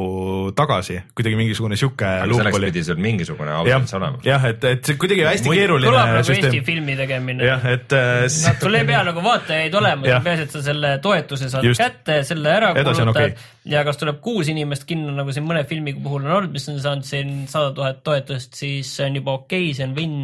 tagasi, 0.56 1.00
kuidagi 1.16 1.38
mingisugune 1.38 1.78
sihuke 1.78 2.08
selleks 2.26 2.60
pidi 2.66 2.84
sul 2.86 3.00
mingisugune 3.02 3.52
austus, 3.56 3.94
olema. 3.98 4.20
jah, 4.26 4.44
et, 4.50 4.64
et 4.70 4.84
see 4.90 4.98
kuidagi 5.00 5.26
hästi 5.26 5.50
Muid- 5.50 5.60
keeruline 5.60 5.90
kõlab 5.90 6.12
nagu 6.14 6.22
Eesti 6.22 6.38
süsteem. 6.46 6.64
filmi 6.66 6.96
tegemine. 6.98 7.44
jah, 7.46 7.66
et 7.74 7.92
äh, 7.96 8.24
s- 8.30 8.42
sul 8.62 8.74
ei 8.78 8.86
pea 8.88 9.02
nagu 9.06 9.22
vaatajaid 9.24 9.74
olema 9.80 10.20
peaasi, 10.24 10.46
et 10.46 10.56
sa 10.56 10.62
selle 10.70 10.94
toetuse 11.04 11.50
saad 11.52 11.64
Just. 11.66 11.80
Kätte, 11.82 12.20
selle 12.26 12.50
ära 12.52 12.72
kulutad 12.76 13.10
okei. 13.12 13.34
ja 13.72 13.82
kas 13.86 13.98
tuleb 14.00 14.20
kuus 14.24 14.48
inimest 14.52 14.84
kinno, 14.88 15.12
nagu 15.16 15.32
siin 15.34 15.46
mõne 15.48 15.64
filmi 15.68 15.94
puhul 15.98 16.24
on 16.26 16.32
olnud, 16.40 16.52
mis 16.54 16.68
on 16.72 16.78
saanud 16.82 17.06
siin 17.16 17.38
sada 17.50 17.72
tuhat 17.76 18.02
toetust, 18.06 18.54
siis 18.58 18.90
see 18.98 19.08
on 19.10 19.22
juba 19.22 19.40
okei 19.40 19.70
okay,, 19.70 19.78
see 19.78 19.88
on 19.88 19.96
win. 19.96 20.18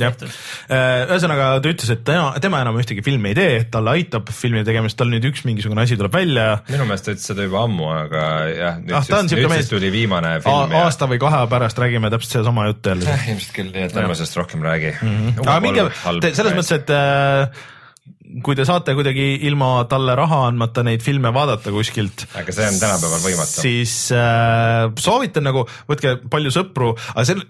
jah, 0.00 0.14
ühesõnaga 0.70 1.46
ta 1.60 1.70
ütles, 1.72 1.88
et 1.92 2.04
tema, 2.06 2.28
tema 2.40 2.60
enam 2.62 2.78
ühtegi 2.78 3.02
filmi 3.04 3.32
ei 3.32 3.36
tee, 3.36 3.56
et 3.64 3.70
talle 3.74 3.96
aitab 3.98 4.30
filmi 4.32 4.62
tegemist, 4.64 4.96
tal 5.00 5.10
nüüd 5.10 5.26
üks 5.28 5.42
mingisugune 5.48 5.82
asi 5.82 5.98
tuleb 5.98 6.14
välja 6.14 6.44
minu 6.70 6.86
meelest 6.88 7.08
ta 7.08 7.14
ütles 7.16 7.26
seda 7.32 7.44
juba 7.48 7.64
ammu, 7.66 7.88
aga 7.90 8.22
jah, 8.54 8.78
nüüd 8.84 8.94
Ah, 8.96 9.04
siis, 9.08 9.34
nüüd 9.34 9.50
mees- 9.50 9.64
siis 9.64 9.72
tuli 9.74 9.90
viimane 9.92 10.36
film 10.46 10.76
ja 10.76 10.84
aasta 10.86 11.10
või 11.10 11.18
kahe 11.22 11.42
pärast 11.50 11.82
räägime 11.82 12.12
täpselt 12.14 12.38
sedasama 12.38 12.68
juttu 12.70 12.94
jälle. 12.94 13.10
Eh, 13.16 13.26
ilmselt 13.34 13.56
küll, 13.58 13.74
nii 13.74 13.88
et 13.90 13.98
ärme 14.04 14.16
sellest 14.20 14.38
rohkem 14.38 14.64
räägi 14.64 14.94
mm. 14.94 15.18
Mhm. 15.18 15.44
aga 15.44 15.58
minge, 15.66 15.90
selles 16.38 16.54
mõttes, 16.54 16.72
et 16.78 16.94
äh, 16.94 17.66
kui 18.44 18.56
te 18.58 18.66
saate 18.68 18.94
kuidagi 18.98 19.32
ilma 19.48 19.72
talle 19.90 20.14
raha 20.18 20.44
andmata 20.48 20.84
neid 20.86 21.02
filme 21.04 21.32
vaadata 21.34 21.72
kuskilt. 21.74 22.26
Aga 22.38 22.54
see 22.54 22.68
on 22.68 22.78
tänapäeval 22.80 23.24
võimatu. 23.24 23.64
siis 23.64 23.94
äh, 24.16 24.90
soovitan 25.00 25.48
nagu, 25.48 25.64
võtke 25.90 26.16
palju 26.30 26.52
sõpru, 26.54 26.92
aga 27.14 27.26
see, 27.28 27.40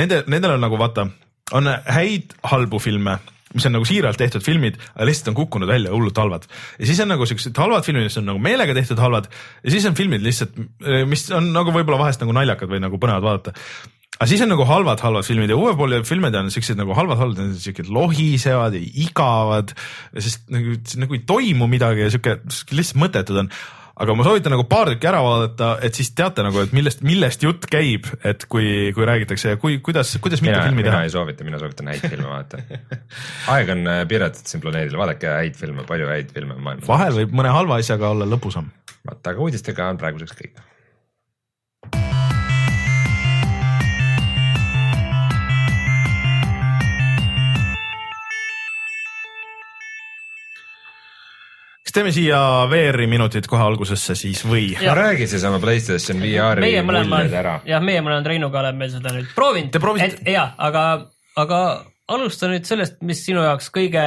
nende, 0.00 0.24
nendel 0.30 0.56
on 0.56 0.66
nagu 0.66 0.80
vaata, 0.80 1.06
on 1.54 1.70
häid 1.70 2.36
halbu 2.50 2.82
filme 2.82 3.18
mis 3.54 3.68
on 3.68 3.76
nagu 3.76 3.86
siiralt 3.86 4.18
tehtud 4.18 4.42
filmid, 4.42 4.80
aga 4.96 5.06
lihtsalt 5.06 5.30
on 5.30 5.36
kukkunud 5.38 5.70
välja 5.70 5.92
hullult 5.94 6.18
halvad. 6.18 6.46
ja 6.78 6.88
siis 6.88 6.98
on 7.04 7.12
nagu 7.12 7.26
siuksed 7.28 7.54
halvad 7.62 7.86
filmid, 7.86 8.08
mis 8.08 8.18
on 8.18 8.26
nagu 8.26 8.40
meelega 8.42 8.74
tehtud 8.74 8.98
halvad 8.98 9.28
ja 9.30 9.70
siis 9.70 9.86
on 9.86 9.94
filmid 9.94 10.24
lihtsalt, 10.26 10.56
mis 11.06 11.28
on 11.30 11.52
nagu 11.54 11.74
võib-olla 11.74 12.00
vahest 12.02 12.24
nagu 12.24 12.34
naljakad 12.34 12.72
või 12.72 12.82
nagu 12.82 12.98
põnevad 12.98 13.22
vaadata 13.22 13.54
aga 14.14 14.28
siis 14.30 14.42
on 14.44 14.52
nagu 14.54 14.66
halvad, 14.68 15.02
halvad 15.02 15.26
filmid 15.26 15.50
ja 15.50 15.58
uue 15.58 15.74
poole 15.78 16.02
filmid 16.06 16.36
on 16.38 16.50
siuksed 16.54 16.78
nagu 16.80 16.96
halvad, 16.96 17.20
halvad, 17.20 17.54
siuksed 17.60 17.90
lohisevad 17.92 18.76
ja 18.78 18.82
igavad, 19.06 19.74
sest 20.16 20.46
nagu, 20.54 20.76
nagu 21.02 21.16
ei 21.16 21.24
toimu 21.26 21.70
midagi 21.70 22.06
ja 22.06 22.12
siuke 22.14 22.38
lihtsalt 22.46 23.00
mõttetud 23.02 23.42
on 23.44 23.50
aga 23.94 24.14
ma 24.18 24.26
soovitan 24.26 24.54
nagu 24.54 24.64
paar 24.66 24.90
tükki 24.90 25.06
ära 25.06 25.20
vaadata, 25.22 25.68
et 25.86 25.94
siis 25.98 26.10
teate 26.18 26.42
nagu, 26.46 26.58
et 26.64 26.72
millest, 26.74 27.04
millest 27.06 27.44
jutt 27.46 27.68
käib, 27.70 28.08
et 28.26 28.46
kui, 28.50 28.90
kui 28.96 29.06
räägitakse 29.06 29.54
ja 29.54 29.60
kui, 29.60 29.78
kuidas, 29.84 30.16
kuidas 30.22 30.42
mitte 30.42 30.56
mina, 30.56 30.66
filmi 30.66 30.82
mina 30.82 30.90
teha 30.90 31.02
ei. 31.06 31.14
soovita, 31.14 31.46
mina 31.46 31.60
soovitan 31.62 31.92
häid 31.92 32.02
filme 32.08 32.26
vaadata. 32.26 32.80
aeg 33.54 33.74
on 33.76 33.86
äh, 33.92 34.02
piiratud 34.10 34.50
siin 34.50 34.64
planeedil, 34.64 34.98
vaadake 34.98 35.30
häid 35.30 35.58
filme, 35.58 35.86
palju 35.86 36.10
häid 36.10 36.34
filme 36.34 36.58
on 36.58 36.66
maailmas. 36.66 36.90
vahel 36.90 37.18
võib 37.20 37.38
mõne 37.42 37.54
halva 37.54 37.78
asjaga 37.82 38.10
olla 38.16 38.26
lõbusam. 38.28 38.70
vaata, 39.06 39.34
aga 39.34 39.46
uudistega 39.46 39.90
on 39.94 40.00
praeguseks 40.02 40.38
kõik. 40.42 40.64
Kas 51.94 52.00
teeme 52.00 52.10
siia 52.10 52.38
VR-i 52.66 53.04
minutid 53.06 53.46
kohe 53.46 53.62
algusesse 53.62 54.16
siis 54.18 54.40
või? 54.42 54.72
Jah. 54.74 54.96
räägi 54.98 55.28
siis 55.30 55.44
oma 55.46 55.60
Playstation 55.62 56.18
VR-i 56.18 56.80
muljed 56.82 57.34
ära,. 57.38 57.60
jah, 57.62 57.82
meie 57.86 58.00
mõlemad 58.02 58.26
Reinuga 58.26 58.58
oleme 58.64 58.88
seda 58.90 59.12
nüüd 59.14 59.28
proovinud. 59.36 59.70
Te 59.70 59.78
proovisite- 59.78 60.26
ja, 60.26 60.48
aga, 60.58 60.82
aga 61.38 61.60
alusta 62.10 62.50
nüüd 62.50 62.66
sellest, 62.66 62.98
mis 63.06 63.22
sinu 63.22 63.44
jaoks 63.46 63.70
kõige, 63.70 64.02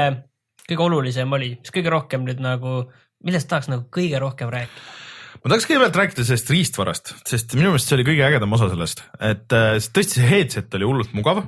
kõige 0.67 0.83
olulisem 0.83 1.31
oli, 1.31 1.53
mis 1.61 1.71
kõige 1.71 1.93
rohkem 1.93 2.27
nüüd 2.27 2.43
nagu, 2.43 2.89
millest 3.23 3.47
tahaks 3.47 3.71
nagu 3.71 3.87
kõige 3.87 4.19
rohkem 4.19 4.51
rääkida? 4.51 4.83
ma 5.37 5.53
tahaks 5.53 5.69
kõigepealt 5.69 6.01
rääkida 6.01 6.27
sellest 6.27 6.51
riistvarast, 6.51 7.13
sest 7.29 7.55
minu 7.55 7.71
meelest 7.71 7.87
see 7.87 7.95
oli 8.01 8.09
kõige 8.09 8.27
ägedam 8.27 8.59
osa 8.59 8.67
sellest, 8.73 9.05
et 9.21 9.55
äh, 9.55 9.79
tõesti 9.79 10.19
see 10.19 10.27
headset 10.27 10.75
oli 10.75 10.91
hullult 10.91 11.15
mugav. 11.15 11.45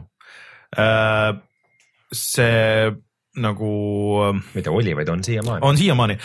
see 2.15 2.95
nagu 3.37 3.69
mitte 4.55 4.71
oli, 4.73 4.95
vaid 4.97 5.09
on 5.13 5.21
siiamaani. 5.23 5.61
on 5.65 5.77
siiamaani, 5.77 6.15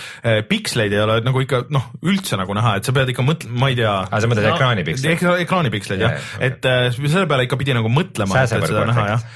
piksleid 0.48 0.92
ei 0.96 1.02
ole 1.04 1.18
nagu 1.24 1.42
ikka 1.44 1.64
noh, 1.74 1.90
üldse 2.08 2.38
nagu 2.40 2.56
näha, 2.56 2.78
et 2.80 2.88
sa 2.88 2.94
pead 2.96 3.12
ikka 3.12 3.24
mõtlema, 3.26 3.58
ma 3.60 3.68
ei 3.72 3.76
tea. 3.78 3.92
aa, 4.08 4.20
sa 4.22 4.30
mõtled 4.30 4.48
No, 4.48 4.54
ekraani 4.56 4.86
pikslit? 4.86 5.10
Ekra, 5.12 5.34
ekraanipiksleid 5.44 6.04
jah 6.04 6.16
et 6.48 6.64
äh, 6.68 6.88
selle 6.96 7.26
peale 7.30 7.44
ikka 7.44 7.58
pidi 7.60 7.76
nagu 7.76 7.92
mõtlema, 7.92 8.40
et, 8.40 8.54
seda 8.54 8.86
näha 8.88 9.06
jah. 9.10 9.28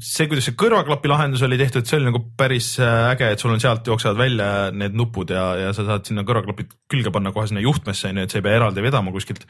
see, 0.00 0.26
kuidas 0.30 0.48
see 0.48 0.56
kõrvaklapi 0.64 1.12
lahendus 1.12 1.44
oli 1.44 1.60
tehtud, 1.60 1.86
see 1.88 2.00
oli 2.00 2.08
nagu 2.08 2.24
päris 2.38 2.74
äge, 2.80 3.30
et 3.34 3.44
sul 3.44 3.52
on 3.54 3.62
sealt 3.62 3.86
jooksevad 3.92 4.20
välja 4.24 4.50
need 4.72 4.96
nupud 4.96 5.36
ja, 5.36 5.46
ja 5.66 5.72
sa 5.76 5.86
saad 5.86 6.08
sinna 6.08 6.24
kõrvaklapid 6.26 6.72
külge 6.90 7.12
panna 7.14 7.32
kohe 7.36 7.48
sinna 7.50 7.64
juhtmesse 7.64 8.10
onju, 8.10 8.24
et 8.24 8.32
sa 8.32 8.40
ei 8.40 8.46
pea 8.48 8.58
eraldi 8.60 8.84
vedama 8.84 9.12
kuskilt. 9.14 9.44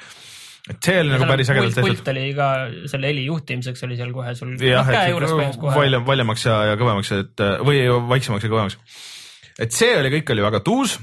Et 0.70 0.86
see 0.86 1.00
oli 1.02 1.12
nagu 1.12 1.26
päris 1.28 1.50
ägedalt 1.52 1.76
tehtud 1.76 1.98
pult. 1.98 2.10
oli 2.14 2.28
ka 2.36 2.48
selle 2.88 3.10
heli 3.10 3.26
juhtimiseks 3.26 3.84
oli 3.84 3.98
seal 3.98 4.12
kohe 4.16 4.32
sul 4.38 4.54
jah, 4.56 4.86
käe 4.88 5.10
juures 5.12 5.28
et 5.28 5.36
põhimõtteliselt 5.36 5.64
kohe. 5.66 5.76
valjam, 5.76 6.06
valjemaks 6.08 6.46
ja, 6.48 6.58
ja 6.70 6.78
kõvemaks, 6.80 7.12
et 7.18 7.44
äh, 7.44 7.56
või 7.68 7.82
vaiksemaks 8.14 8.46
ja 8.46 8.52
kõvemaks. 8.52 8.78
et 9.66 9.76
see 9.76 9.92
oli, 9.98 10.12
kõik 10.16 10.34
oli 10.34 10.46
väga 10.46 10.62
tuus 10.64 10.96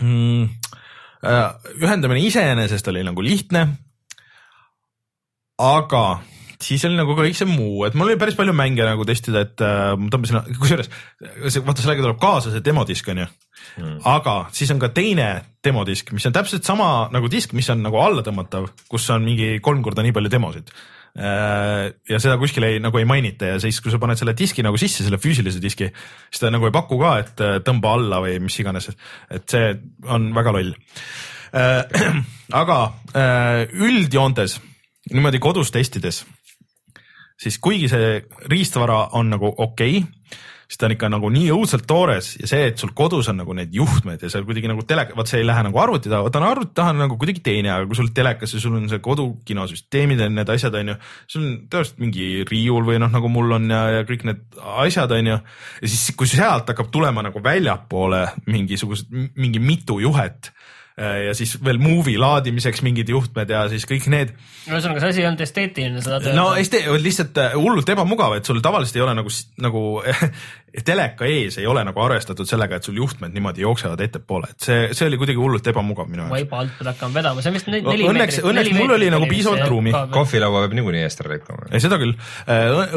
mm,. 0.00 0.44
ühendamine 1.82 2.22
iseenesest 2.22 2.92
oli 2.94 3.02
nagu 3.06 3.24
lihtne. 3.26 3.66
aga 5.58 6.04
siis 6.64 6.84
oli 6.86 6.98
nagu 6.98 7.14
kõik 7.16 7.36
see 7.36 7.48
muu, 7.48 7.84
et 7.86 7.96
mul 7.96 8.10
oli 8.10 8.18
päris 8.20 8.36
palju 8.38 8.54
mänge 8.56 8.84
nagu 8.86 9.04
testida, 9.08 9.44
et 9.46 9.64
äh, 9.64 9.94
ma 9.98 10.10
tõmbasin, 10.12 10.40
kusjuures 10.60 10.90
vaata 11.64 11.82
sellega 11.82 12.04
tuleb 12.04 12.20
kaasa 12.20 12.52
see 12.52 12.64
demodisk 12.64 13.10
onju 13.12 13.26
mm.. 13.26 13.98
aga 14.08 14.36
siis 14.56 14.72
on 14.74 14.80
ka 14.82 14.92
teine 14.94 15.30
demodisk, 15.64 16.12
mis 16.16 16.26
on 16.28 16.36
täpselt 16.36 16.66
sama 16.68 17.08
nagu 17.14 17.30
disk, 17.32 17.54
mis 17.56 17.68
on 17.72 17.84
nagu 17.84 18.00
alla 18.02 18.24
tõmmatav, 18.26 18.70
kus 18.90 19.08
on 19.14 19.26
mingi 19.26 19.58
kolm 19.64 19.84
korda 19.84 20.04
nii 20.04 20.16
palju 20.16 20.32
demosid. 20.32 20.72
ja 21.10 22.18
seda 22.22 22.36
kuskil 22.38 22.64
ei 22.68 22.78
nagu 22.78 22.98
ei 23.00 23.08
mainita 23.08 23.48
ja 23.48 23.56
siis, 23.58 23.80
kui 23.82 23.90
sa 23.90 23.98
paned 23.98 24.20
selle 24.20 24.36
diski 24.38 24.62
nagu 24.62 24.78
sisse, 24.78 25.02
selle 25.02 25.18
füüsilise 25.18 25.58
diski, 25.62 25.90
siis 26.30 26.44
ta 26.44 26.52
nagu 26.54 26.68
ei 26.68 26.74
paku 26.74 27.00
ka, 27.00 27.16
et 27.24 27.42
äh, 27.44 27.58
tõmba 27.66 27.96
alla 27.98 28.22
või 28.22 28.38
mis 28.44 28.60
iganes, 28.62 28.92
et 29.30 29.48
see 29.50 29.74
on 30.06 30.30
väga 30.36 30.54
loll. 30.54 30.72
aga 32.62 32.76
äh, 33.10 33.64
üldjoontes 33.74 34.60
niimoodi 35.10 35.40
kodus 35.42 35.72
testides 35.74 36.22
siis 37.40 37.58
kuigi 37.62 37.88
see 37.90 38.20
riistvara 38.50 39.06
on 39.18 39.32
nagu 39.32 39.48
okei 39.50 40.02
okay,, 40.02 40.40
siis 40.70 40.78
ta 40.78 40.86
on 40.86 40.94
ikka 40.94 41.08
nagu 41.10 41.28
nii 41.34 41.48
õudselt 41.50 41.82
toores 41.88 42.34
ja 42.38 42.46
see, 42.46 42.68
et 42.70 42.78
sul 42.78 42.92
kodus 42.94 43.26
on 43.32 43.40
nagu 43.40 43.54
need 43.58 43.72
juhtmed 43.74 44.22
ja 44.22 44.28
seal 44.30 44.44
kuidagi 44.46 44.70
nagu 44.70 44.84
teleka, 44.86 45.16
vaat 45.18 45.32
see 45.32 45.40
ei 45.42 45.46
lähe 45.48 45.64
nagu 45.66 45.80
arvuti 45.82 46.12
taha, 46.12 46.22
vaata 46.28 46.42
arvuti 46.46 46.76
taha 46.78 46.92
on 46.94 47.02
nagu 47.02 47.16
kuidagi 47.18 47.42
teine, 47.42 47.72
aga 47.74 47.88
kui 47.90 47.98
sul 47.98 48.12
telekas 48.14 48.54
ja 48.54 48.62
sul 48.62 48.76
on 48.78 48.86
see 48.92 49.02
kodukinosüsteemid 49.02 50.22
ja 50.22 50.28
need 50.30 50.52
asjad 50.54 50.78
on 50.78 50.92
ju, 50.92 50.96
sul 51.26 51.42
on 51.42 51.56
tõenäoliselt 51.72 52.04
mingi 52.04 52.28
riiul 52.46 52.86
või 52.86 53.00
noh, 53.02 53.10
nagu 53.10 53.32
mul 53.32 53.56
on 53.58 53.66
ja, 53.72 53.82
ja 53.96 54.06
kõik 54.06 54.22
need 54.28 54.62
asjad 54.84 55.16
on 55.18 55.32
ju. 55.32 55.40
ja 55.82 55.90
siis, 55.90 56.14
kui 56.14 56.30
sealt 56.30 56.70
hakkab 56.70 56.94
tulema 56.94 57.26
nagu 57.26 57.42
väljapoole 57.42 58.22
mingisugused, 58.46 59.10
mingi 59.10 59.62
mitu 59.64 59.98
juhet 60.04 60.52
ja 61.00 61.34
siis 61.36 61.54
veel 61.64 61.80
movie 61.80 62.20
laadimiseks 62.20 62.82
mingid 62.84 63.08
juhtmed 63.08 63.50
ja 63.50 63.64
siis 63.72 63.86
kõik 63.88 64.08
need 64.12 64.34
ühesõnaga, 64.68 65.00
see 65.00 65.12
asi 65.14 65.22
ei 65.22 65.28
olnud 65.28 65.44
esteetiline, 65.44 66.02
seda 66.04 66.18
tööd. 66.20 66.36
no 66.36 66.50
este-, 66.60 66.82
lihtsalt 67.00 67.40
äh, 67.40 67.54
hullult 67.56 67.88
ebamugav, 67.88 68.36
et 68.36 68.48
sul 68.48 68.60
tavaliselt 68.64 68.98
ei 69.00 69.04
ole 69.06 69.14
nagu, 69.16 69.32
nagu 69.64 69.84
teleka 70.86 71.26
ees 71.28 71.58
ei 71.60 71.66
ole 71.66 71.82
nagu 71.86 72.00
arvestatud 72.04 72.48
sellega, 72.48 72.78
et 72.80 72.86
sul 72.86 72.96
juhtmed 73.00 73.34
niimoodi 73.34 73.64
jooksevad 73.64 74.00
ettepoole, 74.04 74.50
et 74.54 74.66
see, 74.68 74.78
see 74.96 75.08
oli 75.08 75.18
kuidagi 75.20 75.40
hullult 75.40 75.66
ebamugav 75.72 76.08
minu 76.10 76.24
jaoks. 76.24 76.34
vaiba 76.36 76.62
alt 76.62 76.76
pead 76.78 76.90
hakkama 76.92 77.18
vedama, 77.18 77.42
see 77.44 77.50
on 77.52 77.58
vist 77.58 77.70
neli 77.70 77.82
õnneks- 77.84 78.14
meetrit- 78.20 78.48
õnneks 78.52 78.70
neli 78.70 78.78
mul 78.78 78.96
oli 78.96 79.10
nagu 79.12 79.28
piisavalt 79.30 79.66
ruumi. 79.72 79.94
kohvilaua 80.14 80.64
peab 80.66 80.78
niikuinii 80.78 81.04
eest 81.08 81.24
ära 81.24 81.34
lükkama. 81.34 81.68
ei, 81.70 81.82
seda 81.82 81.98
küll. 82.00 82.14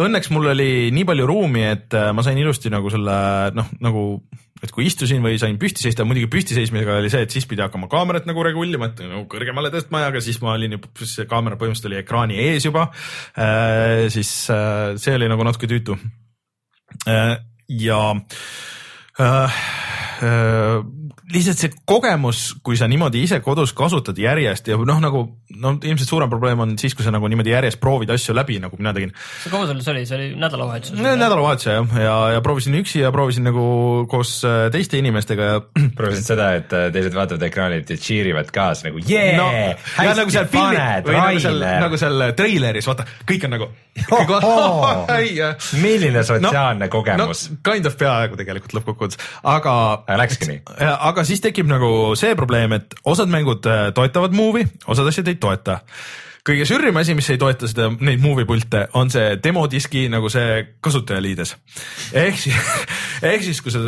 Õnneks 0.08 0.32
mul 0.36 0.52
oli 0.54 0.72
nii 0.96 1.06
palju 1.10 1.28
ruumi, 1.30 1.68
et 1.74 1.94
äh, 1.98 2.10
ma 2.16 2.24
sain 2.26 2.38
ilusti 2.38 2.72
nagu 2.74 2.90
selle 2.94 3.18
noh, 3.58 3.70
nagu 3.84 4.06
et 4.64 4.72
kui 4.72 4.86
istusin 4.88 5.20
või 5.20 5.36
sain 5.42 5.58
püsti 5.60 5.84
seista, 5.84 6.06
muidugi 6.08 6.30
püsti 6.32 6.56
seismisega 6.56 6.96
oli 7.02 7.10
see, 7.12 7.26
et 7.26 7.34
siis 7.36 7.44
pidi 7.50 7.60
hakkama 7.66 7.90
kaamerat 7.92 8.30
nagu 8.30 8.46
regullima, 8.48 8.88
et 8.94 9.02
nagu 9.04 9.26
kõrgemale 9.28 9.74
tõstma, 9.74 10.06
aga 10.08 10.22
siis 10.24 10.40
ma 10.40 10.54
olin 10.56 10.78
juba, 10.78 10.88
see 11.04 11.26
kaamera 11.28 11.58
põhimõtteliselt 11.60 11.90
oli 11.92 12.00
ekraani 12.00 12.38
ees 12.46 12.70
juba. 12.70 12.86
siis 14.14 14.32
äh, 14.54 14.94
see 15.02 15.18
oli 15.18 15.28
nagu 15.32 15.44
natuke 15.44 15.68
tüütu. 15.68 15.98
Ja. 17.68 18.22
Äh, 19.18 19.48
äh, 20.22 20.84
lihtsalt 21.34 21.62
see 21.62 21.72
kogemus, 21.90 22.42
kui 22.66 22.78
sa 22.80 22.88
niimoodi 22.90 23.24
ise 23.26 23.40
kodus 23.44 23.74
kasutad 23.78 24.18
järjest 24.20 24.68
ja 24.70 24.78
noh, 24.78 25.00
nagu 25.02 25.24
no 25.64 25.74
ilmselt 25.80 26.10
suurem 26.10 26.32
probleem 26.32 26.60
on 26.64 26.76
siis, 26.80 26.96
kui 26.98 27.06
sa 27.06 27.14
nagu 27.14 27.28
niimoodi 27.30 27.54
järjest 27.54 27.80
proovid 27.82 28.12
asju 28.14 28.36
läbi, 28.36 28.60
nagu 28.64 28.78
mina 28.80 28.94
tegin. 28.96 29.14
see 29.44 29.54
kaua 29.54 29.68
sul 29.70 29.82
see 29.84 29.94
oli, 29.94 30.06
see 30.10 30.18
oli 30.18 30.28
nädalavahetus? 30.40 30.94
nädalavahetus 30.98 31.68
jah, 31.70 31.96
ja, 31.98 32.04
ja, 32.06 32.16
ja 32.36 32.44
proovisin 32.46 32.78
üksi 32.80 33.02
ja 33.04 33.12
proovisin 33.16 33.48
nagu 33.50 33.66
koos 34.12 34.36
äh, 34.48 34.68
teiste 34.74 35.00
inimestega 35.02 35.50
ja. 35.50 35.62
proovisid 35.98 36.30
seda, 36.34 36.52
et 36.60 36.74
äh, 36.78 36.88
teised 36.94 37.16
vaatavad 37.18 37.48
ekraanilt 37.50 37.94
ja 37.94 38.00
cheer 38.00 38.30
ivad 38.34 38.52
kaasa 38.54 38.90
nagu 38.90 39.02
yeah, 39.08 39.38
no,. 39.40 39.50
nagu 40.22 40.34
seal 40.34 40.50
filmi 40.52 40.78
või 41.08 41.18
nagu 41.18 41.44
seal, 41.48 41.66
nagu 41.86 42.02
seal 42.02 42.28
treileris, 42.38 42.90
vaata, 42.90 43.08
kõik 43.30 43.48
on 43.50 43.58
nagu. 43.58 43.70
milline 45.84 46.24
sotsiaalne 46.26 46.88
no, 46.88 46.92
kogemus 46.92 47.48
no,. 47.50 47.60
Kind 47.64 47.88
of 47.88 47.96
peaaegu 47.98 48.38
tegelikult 48.40 48.74
lõppkokkuvõttes, 48.78 49.20
aga. 49.48 49.74
Läkski 50.20 50.50
nii? 50.50 50.60
aga 50.94 51.23
siis 51.28 51.42
tekib 51.44 51.70
nagu 51.70 52.14
see 52.20 52.36
probleem, 52.40 52.78
et 52.80 52.94
osad 53.10 53.32
mängud 53.32 53.66
äh, 53.70 53.88
toetavad 53.96 54.36
movie, 54.36 54.68
osad 54.88 55.10
asjad 55.12 55.32
ei 55.32 55.42
toeta 55.42 55.82
kõige 56.44 56.66
sürrim 56.68 56.98
asi, 57.00 57.16
mis 57.16 57.30
ei 57.32 57.40
toeta 57.40 57.68
seda, 57.72 57.88
neid 58.04 58.22
movie 58.24 58.46
pilte, 58.48 58.84
on 59.00 59.12
see 59.14 59.38
demodiski 59.44 60.06
nagu 60.12 60.28
see 60.32 60.60
kasutajaliides. 60.84 61.56
ehk 62.20 62.40
siis, 62.42 62.58
ehk 63.32 63.46
siis, 63.46 63.62
kui 63.64 63.72
sa 63.72 63.82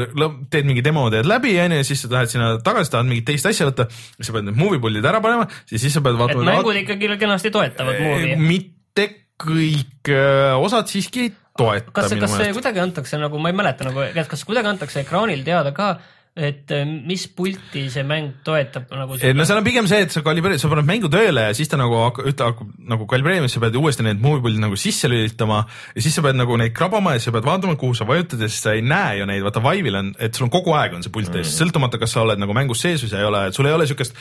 teed 0.51 0.67
mingi 0.67 0.83
demo, 0.85 1.07
teed 1.11 1.27
läbi, 1.27 1.57
onju, 1.65 1.83
siis 1.87 2.05
sa 2.05 2.11
lähed 2.13 2.31
sinna 2.31 2.53
tagasi, 2.63 2.93
tahad 2.93 3.09
mingit 3.09 3.27
teist 3.27 3.49
asja 3.51 3.67
võtta, 3.67 3.89
siis 3.91 4.29
sa 4.29 4.35
pead 4.37 4.47
need 4.47 4.59
movie 4.59 4.79
puldid 4.83 5.05
ära 5.05 5.19
panema, 5.23 5.49
siis, 5.65 5.83
siis 5.83 5.97
sa 5.97 6.03
pead 6.05 6.19
vaatama. 6.19 6.47
et 6.47 6.51
mängud 6.53 6.81
ikkagi 6.85 7.11
kenasti 7.19 7.51
toetavad 7.55 7.99
movie. 7.99 8.39
mitte 8.39 9.09
kõik, 9.41 10.13
äh, 10.15 10.55
osad 10.55 10.87
siiski 10.87 11.27
ei 11.27 11.33
toeta. 11.57 11.91
kas, 11.91 12.15
kas 12.19 12.37
see 12.39 12.55
kuidagi 12.55 12.83
antakse 12.83 13.19
nagu, 13.19 13.39
ma 13.41 13.51
ei 13.51 13.57
mäleta 13.57 13.89
nagu, 13.89 14.07
kas 14.31 14.47
kuidagi 14.47 14.71
antakse 14.71 15.03
ekraanil 15.03 15.43
teada 15.43 15.75
ka, 15.75 15.97
et 16.35 16.71
äh, 16.75 16.83
mis 16.83 17.21
pulti 17.31 17.85
see 17.87 18.03
mäng 18.03 18.41
toetab 18.43 18.89
nagu? 18.91 19.15
no 19.15 19.45
seal 19.47 19.59
on 19.61 19.63
pigem 19.63 19.85
see, 19.87 20.01
et 20.03 20.11
sa 20.11 20.19
kalibreerid, 20.25 20.59
sa 20.59 20.67
paned 20.67 20.87
mängu 20.87 21.07
tööle 21.11 21.45
ja 21.47 21.53
siis 21.55 21.71
ta 21.71 21.79
nagu 21.79 21.95
hakkab, 22.01 22.27
hakkab 22.27 22.73
nagu 22.91 23.07
kalibreerima, 23.07 23.47
siis 23.47 23.55
sa 23.55 23.63
pead 23.63 23.77
uuesti 23.79 24.03
need 24.03 24.19
movie 24.19 24.43
puldid 24.43 24.59
nagu 24.59 24.75
sisse 24.79 25.07
lülitama 25.07 25.61
ja 25.95 26.03
siis 26.03 26.17
sa 26.19 26.25
pead 26.25 26.35
nagu 26.35 26.57
neid 26.59 26.75
krabama 26.75 27.15
ja 27.15 27.23
siis 27.23 27.29
sa 27.31 27.35
pead 27.37 27.47
vaatama, 27.47 27.77
kuhu 27.79 27.95
sa 27.95 28.09
vajutad 28.09 28.43
ja 28.43 28.51
siis 28.51 28.67
sa 28.67 28.75
ei 28.75 28.83
näe 28.83 29.21
ju 29.21 29.29
neid, 29.31 29.45
vaata 29.47 29.63
Vive'il 29.63 29.99
on, 30.01 30.11
et 30.19 30.35
sul 30.35 30.49
on 30.49 30.53
kogu 30.57 30.75
aeg 30.75 30.99
on 30.99 31.07
see 31.07 31.15
pult 31.15 31.31
ees 31.31 31.47
mm., 31.47 31.55
sõltumata, 31.55 32.03
kas 32.03 32.17
sa 32.17 32.25
oled 32.27 32.43
nagu 32.43 32.57
mängus 32.57 32.83
sees 32.83 33.07
või 33.07 33.15
sa 33.15 33.23
ei 33.23 33.31
ole, 33.31 33.47
et 33.47 33.55
sul 33.55 33.71
ei 33.71 33.79
ole 33.79 33.87
siukest, 33.87 34.19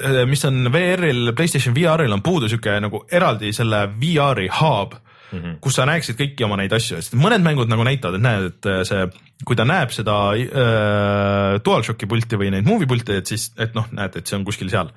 äh, 0.00 0.22
mis 0.32 0.48
on 0.48 0.72
VR-il, 0.72 1.34
Playstation 1.36 1.76
VR-il 1.76 2.16
on 2.16 2.24
puudu 2.24 2.48
siuke 2.48 2.80
nagu 2.80 3.04
eraldi 3.12 3.52
selle 3.52 3.90
VR-i 3.92 4.48
hub 4.62 4.96
mm, 5.32 5.38
-hmm. 5.38 5.58
kus 5.64 5.74
sa 5.78 5.86
näeksid 5.88 6.18
kõiki 6.18 6.46
oma 6.46 6.56
neid 6.60 6.72
asju, 6.72 7.00
sest 7.00 7.18
mõned 7.18 7.44
mängud 7.44 7.70
nagu 7.72 7.84
näitavad, 7.84 8.20
et 8.20 8.26
näed, 8.26 8.48
et 8.52 8.70
äh, 8.70 8.84
see, 8.88 9.08
kui 9.44 9.56
ta 9.58 9.66
näeb 9.68 9.90
seda 9.90 10.16
äh, 10.36 11.58
DualShocki 11.64 12.06
pulti 12.06 12.38
või 12.38 12.52
neid 12.54 12.68
movie 12.68 12.86
pilte, 12.88 13.18
et 13.22 13.26
siis, 13.26 13.52
et 13.58 13.74
noh, 13.74 13.88
näed, 13.92 14.16
et 14.16 14.26
see 14.26 14.38
on 14.38 14.44
kuskil 14.44 14.70
seal. 14.70 14.92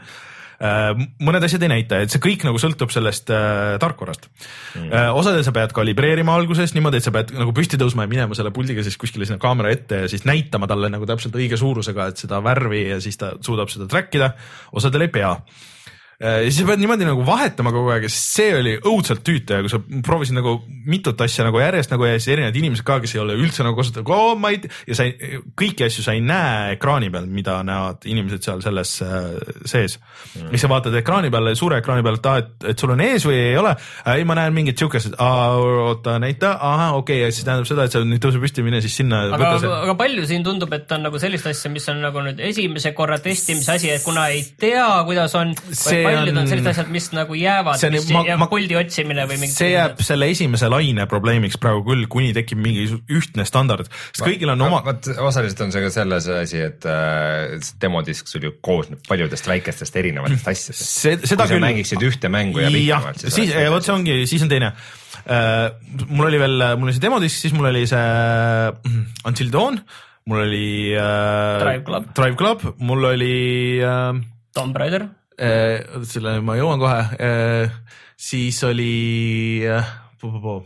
Äh, 0.55 0.93
mõned 1.19 1.43
asjad 1.43 1.63
ei 1.65 1.71
näita, 1.71 1.99
et 1.99 2.13
see 2.13 2.21
kõik 2.23 2.45
nagu 2.47 2.59
sõltub 2.61 2.93
sellest 2.93 3.31
äh, 3.33 3.75
tarkvarast. 3.81 4.29
Mm.. 4.77 4.87
Äh, 4.87 5.09
osadel 5.11 5.43
sa 5.43 5.51
pead 5.55 5.75
kalibreerima 5.75 6.35
alguses 6.35 6.71
niimoodi, 6.77 7.01
et 7.01 7.07
sa 7.07 7.11
pead 7.15 7.33
nagu 7.35 7.51
püsti 7.55 7.79
tõusma 7.81 8.05
ja 8.05 8.11
minema 8.11 8.37
selle 8.37 8.53
puldiga 8.55 8.83
siis 8.85 8.95
kuskile 9.01 9.27
sinna 9.27 9.41
kaamera 9.41 9.73
ette 9.75 10.05
ja 10.05 10.11
siis 10.11 10.23
näitama 10.27 10.69
talle 10.71 10.91
nagu 10.93 11.07
täpselt 11.09 11.35
õige 11.35 11.59
suurusega, 11.59 12.07
et 12.11 12.23
seda 12.23 12.39
värvi 12.45 12.85
ja 12.93 13.01
siis 13.03 13.19
ta 13.19 13.33
suudab 13.43 13.73
seda 13.73 13.89
track 13.91 14.15
ida. 14.15 14.31
osadel 14.71 15.09
ei 15.09 15.11
pea. 15.11 15.35
Äh, 15.35 15.74
ja 16.19 16.35
siis 16.45 16.61
sa 16.61 16.67
pead 16.69 16.79
niimoodi 16.79 17.07
nagu 17.07 17.25
vahetama 17.27 17.73
kogu 17.75 17.91
aeg 17.91 18.05
ja 18.07 18.11
see 18.13 18.53
oli 18.55 18.75
õudselt 18.77 19.23
tüütu 19.27 19.57
ja 19.57 19.63
kui 19.65 19.71
sa 19.71 19.81
proovisid 20.05 20.37
nagu 20.37 20.57
mitut 20.87 21.19
asja 21.25 21.43
nagu 21.47 21.59
järjest 21.59 21.91
nagu 21.91 22.07
ja 22.07 22.15
siis 22.15 22.31
erinevad 22.35 22.55
inimesed 22.55 22.85
ka, 22.87 23.01
kes 23.03 23.15
ei 23.17 23.21
ole 23.23 23.35
üldse 23.35 23.65
nagu 23.65 23.75
kasutanud 23.75 24.11
oh,, 24.15 24.31
ma 24.39 24.53
ei 24.53 24.61
ja 24.87 24.95
sa 24.95 25.07
ei, 25.07 25.41
kõiki 25.59 25.87
asju 25.87 26.05
sa 26.05 26.15
ei 26.15 26.23
näe 26.23 26.77
ekraani 26.77 27.11
peal, 27.11 27.27
mida 27.27 27.57
näevad 27.67 28.07
inimesed 28.07 28.47
seal 28.47 28.63
selles 28.63 28.93
äh, 29.03 29.27
sees 29.67 29.97
mm.. 29.99 30.53
mis 30.53 30.63
sa 30.63 30.69
vaatad 30.71 30.95
ekraani 31.01 31.31
peal, 31.33 31.51
suure 31.59 31.81
ekraani 31.83 32.05
peal, 32.05 32.19
et 32.21 32.31
aa, 32.31 32.43
et, 32.45 32.55
et 32.71 32.85
sul 32.85 32.95
on 32.95 33.03
ees 33.03 33.27
või 33.27 33.41
ei 33.41 33.59
ole. 33.59 33.75
ei, 34.13 34.23
ma 34.27 34.39
näen 34.39 34.55
mingit 34.55 34.79
siukest, 34.79 35.19
oota 35.19 36.15
näita, 36.23 36.55
ahah, 36.55 36.95
okei 37.01 37.19
okay,, 37.19 37.25
ja 37.27 37.35
siis 37.35 37.47
tähendab 37.47 37.67
seda, 37.67 37.89
et 37.89 37.95
sa 37.95 38.03
nüüd 38.07 38.23
tõuse 38.23 38.39
püsti, 38.39 38.63
mine 38.63 38.79
siis 38.85 38.95
sinna. 39.01 39.25
aga, 39.35 39.51
aga 39.81 39.97
palju 39.99 40.23
siin 40.31 40.47
tundub, 40.47 40.71
et 40.79 40.95
on 40.95 41.03
nagu 41.09 41.19
sellist 41.19 41.51
asja, 41.51 41.71
mis 41.73 41.91
on 41.91 41.99
nagu 42.05 42.23
nüüd 42.23 42.39
esimese 42.53 42.95
korra 42.95 43.19
testimise 43.19 43.75
asi, 43.75 43.91
et 43.91 44.05
kuna 44.05 44.29
ei 44.31 44.45
tea, 44.61 44.87
kuidas 45.07 45.35
on 45.35 45.51
see 45.75 46.04
paljud 46.05 46.39
on 46.39 46.49
sellised 46.49 46.71
asjad, 46.71 46.91
mis 46.93 47.07
nagu 47.15 47.37
jäävad, 47.37 47.81
mis 47.93 48.07
ma, 48.13 48.23
jääb 48.29 48.41
ma, 48.41 48.47
puldi 48.51 48.77
otsimine 48.79 49.25
või 49.29 49.39
mingi. 49.41 49.55
see 49.55 49.71
jääb 49.73 49.95
asjad. 49.95 50.07
selle 50.09 50.29
esimese 50.33 50.69
laine 50.71 51.07
probleemiks 51.11 51.59
praegu 51.61 51.83
küll, 51.87 52.05
kuni 52.11 52.31
tekib 52.35 52.61
mingi 52.61 52.87
ühtne 53.11 53.45
standard, 53.47 53.89
sest 54.11 54.25
kõigil 54.25 54.51
on 54.53 54.65
oma. 54.67 54.81
vot 54.85 55.09
osaliselt 55.27 55.65
on 55.67 55.75
see 55.75 55.83
ka 55.85 55.91
selles 55.93 56.29
asi, 56.31 56.61
et 56.69 56.87
äh, 56.89 57.55
demodisk 57.81 58.31
sul 58.31 58.47
ju 58.47 58.55
koosneb 58.65 59.03
paljudest 59.09 59.49
väikestest 59.51 59.99
erinevatest 60.01 60.51
asjadest. 60.53 61.27
kui 61.27 61.31
sa 61.35 61.49
küll... 61.49 61.63
mängiksid 61.63 62.07
ühte 62.07 62.31
mängu 62.33 62.63
ja 62.63 62.71
pikemalt, 62.73 63.25
siis. 63.25 63.37
siis, 63.41 63.55
vot 63.73 63.85
see 63.85 63.95
ongi, 63.95 64.21
siis 64.29 64.45
on 64.45 64.51
teine 64.51 64.71
uh,. 64.71 65.69
mul 66.07 66.29
oli 66.31 66.41
veel, 66.41 66.67
mul 66.79 66.89
oli 66.89 66.97
see 66.97 67.05
demodisk, 67.05 67.41
siis 67.45 67.55
mul 67.57 67.71
oli 67.73 67.85
see 67.89 68.01
uh, 68.01 69.27
Until 69.27 69.51
Dawn 69.53 69.81
mul 70.25 70.41
oli 70.41 70.93
äh, 70.97 71.59
Drive 71.61 71.83
Club, 71.85 72.09
Drive 72.17 72.35
Club, 72.39 72.65
mul 72.77 73.11
oli 73.11 73.35
äh, 73.83 74.23
Tomb 74.53 74.77
Raider 74.77 75.05
Äh, 75.05 75.24
selle 75.37 76.39
ma 76.45 76.57
jõuan 76.59 76.81
kohe, 76.81 76.99
äh, 77.19 77.77
siis 78.17 78.61
oli, 78.67 79.61
äh, 79.67 79.93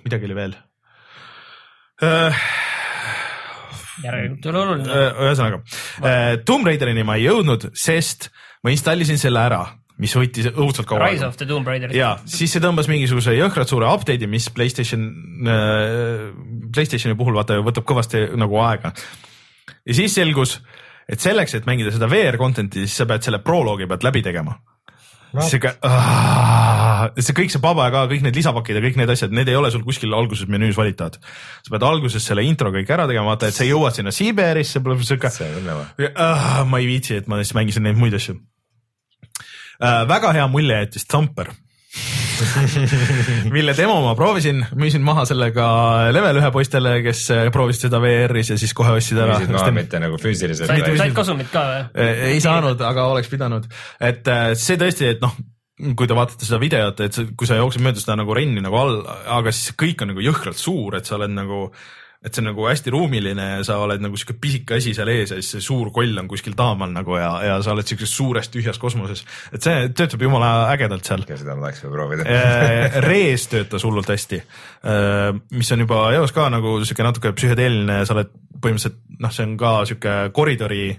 midagi 0.06 0.30
oli 0.30 0.38
veel. 0.38 0.58
järelikult 4.00 4.46
ei 4.46 4.52
ole 4.54 4.60
oluline. 4.62 5.00
ühesõnaga, 5.26 5.58
Tomb 6.48 6.70
Raiderini 6.70 7.04
ma 7.04 7.18
ei 7.20 7.26
jõudnud, 7.26 7.72
sest 7.76 8.30
ma 8.64 8.72
installisin 8.72 9.20
selle 9.20 9.42
ära 9.44 9.66
mis 10.00 10.14
võttis 10.16 10.48
õudselt 10.54 10.88
kaua. 10.88 11.10
Rise 11.10 11.28
of 11.28 11.38
the 11.40 11.48
Tomb 11.48 11.68
Raider. 11.68 11.92
ja 11.96 12.14
siis 12.30 12.54
see 12.56 12.64
tõmbas 12.64 12.88
mingisuguse 12.88 13.34
jõhkralt 13.36 13.72
suure 13.72 13.90
update'i, 13.92 14.30
mis 14.32 14.48
Playstation 14.56 15.04
äh,, 15.44 16.30
Playstationi 16.72 17.18
puhul 17.20 17.36
vaata 17.36 17.60
võtab 17.66 17.88
kõvasti 17.90 18.24
nagu 18.40 18.62
aega. 18.64 18.94
ja 19.84 19.98
siis 19.98 20.16
selgus, 20.16 20.60
et 21.10 21.22
selleks, 21.22 21.56
et 21.58 21.70
mängida 21.70 21.94
seda 21.96 22.10
VR 22.12 22.38
content'i, 22.40 22.86
siis 22.86 23.02
sa 23.02 23.08
pead 23.10 23.26
selle 23.26 23.42
proloogi 23.46 23.88
pealt 23.90 24.06
läbi 24.06 24.22
tegema 24.26 24.56
no.. 25.34 25.46
sihuke, 25.46 25.74
see 27.22 27.36
kõik 27.38 27.54
see 27.54 27.64
paba 27.64 27.88
ka, 27.94 28.06
kõik 28.12 28.26
need 28.26 28.40
lisapakid 28.40 28.80
ja 28.80 28.84
kõik 28.84 29.00
need 29.00 29.14
asjad, 29.14 29.34
need 29.36 29.50
ei 29.52 29.58
ole 29.60 29.72
sul 29.74 29.86
kuskil 29.88 30.14
alguses 30.18 30.50
menüüs 30.52 30.78
valitavad. 30.80 31.20
sa 31.20 31.74
pead 31.74 31.88
alguses 31.88 32.26
selle 32.26 32.46
intro 32.48 32.74
kõik 32.76 32.90
ära 32.96 33.08
tegema, 33.10 33.34
vaata, 33.34 33.50
et 33.50 33.58
sa 33.58 33.68
jõuad 33.68 33.98
sinna 33.98 34.14
Siberisse, 34.16 34.82
sihuke. 34.82 35.34
ma 36.70 36.82
ei 36.82 36.90
viitsi, 36.90 37.20
et 37.22 37.32
ma 37.32 37.42
siis 37.44 37.56
mängisin 37.58 37.86
neid 37.88 38.00
muid 38.00 38.18
asju 38.18 38.38
uh,. 38.38 40.06
väga 40.10 40.36
hea 40.38 40.48
mulje 40.52 40.84
jättis 40.86 41.10
Thumper 41.10 41.54
mille 43.56 43.76
demo 43.78 44.00
ma 44.04 44.16
proovisin, 44.18 44.64
müüsin 44.80 45.04
maha 45.06 45.26
sellega 45.30 45.68
level 46.16 46.42
ühe 46.42 46.52
poistele, 46.56 46.96
kes 47.06 47.26
äh, 47.36 47.46
proovisid 47.54 47.88
seda 47.88 48.02
VR-is 48.04 48.54
ja 48.54 48.58
siis 48.62 48.74
kohe 48.78 48.96
ostsid 48.98 49.22
ära. 49.22 49.38
müüsid 49.40 49.56
maha 49.56 49.76
mitte 49.76 50.02
nagu 50.02 50.20
füüsiliselt. 50.22 50.72
said, 50.72 51.16
kasumit 51.18 51.52
ka 51.54 51.66
või? 51.68 51.86
Äh, 52.06 52.26
ei 52.34 52.44
saanud, 52.44 52.82
aga 52.90 53.08
oleks 53.14 53.32
pidanud, 53.32 53.70
et 54.00 54.28
äh, 54.32 54.52
see 54.60 54.80
tõesti, 54.82 55.14
et 55.16 55.24
noh 55.24 55.36
kui 55.96 56.10
te 56.10 56.16
vaatate 56.18 56.44
seda 56.44 56.60
videot, 56.60 57.00
et 57.06 57.18
kui 57.40 57.48
sa 57.48 57.56
jooksed 57.56 57.84
mööda 57.84 58.02
seda 58.02 58.18
nagu 58.20 58.36
renni 58.36 58.60
nagu 58.64 58.76
all, 58.76 58.98
aga 59.40 59.54
siis 59.56 59.78
kõik 59.80 60.04
on 60.04 60.12
nagu 60.12 60.24
jõhkralt 60.26 60.60
suur, 60.60 60.98
et 61.00 61.08
sa 61.08 61.16
oled 61.16 61.32
nagu 61.32 61.70
et 62.20 62.36
see 62.36 62.42
on 62.44 62.50
nagu 62.50 62.66
hästi 62.68 62.92
ruumiline 62.92 63.44
ja 63.46 63.60
sa 63.64 63.78
oled 63.80 64.02
nagu 64.04 64.18
sihuke 64.20 64.36
pisike 64.44 64.76
asi 64.76 64.92
seal 64.96 65.08
ees 65.14 65.32
ja 65.32 65.38
siis 65.40 65.54
see 65.56 65.64
suur 65.64 65.88
koll 65.96 66.18
on 66.20 66.28
kuskil 66.28 66.56
taamal 66.58 66.92
nagu 66.92 67.16
ja, 67.16 67.30
ja 67.46 67.54
sa 67.64 67.72
oled 67.72 67.88
siukses 67.88 68.12
suures 68.12 68.50
tühjas 68.52 68.80
kosmoses. 68.82 69.24
et 69.56 69.64
see 69.64 69.88
töötab 69.96 70.26
jumala 70.28 70.50
ägedalt 70.74 71.08
seal. 71.08 71.24
seda 71.30 71.56
ma 71.56 71.70
tahaks 71.70 71.86
veel 71.86 71.94
proovida 71.96 72.26
äh, 72.28 72.98
Rees 73.08 73.48
töötas 73.48 73.86
hullult 73.88 74.12
hästi, 74.12 74.40
äh, 74.84 75.30
mis 75.56 75.72
on 75.72 75.86
juba 75.86 76.02
eos 76.18 76.36
ka 76.36 76.50
nagu 76.52 76.82
sihuke 76.84 77.06
natuke 77.08 77.32
psühhedeeliline, 77.38 78.02
sa 78.04 78.18
oled 78.18 78.34
põhimõtteliselt 78.60 79.00
noh, 79.24 79.32
see 79.32 79.48
on 79.48 79.56
ka 79.62 79.72
sihuke 79.88 80.18
koridori 80.36 80.90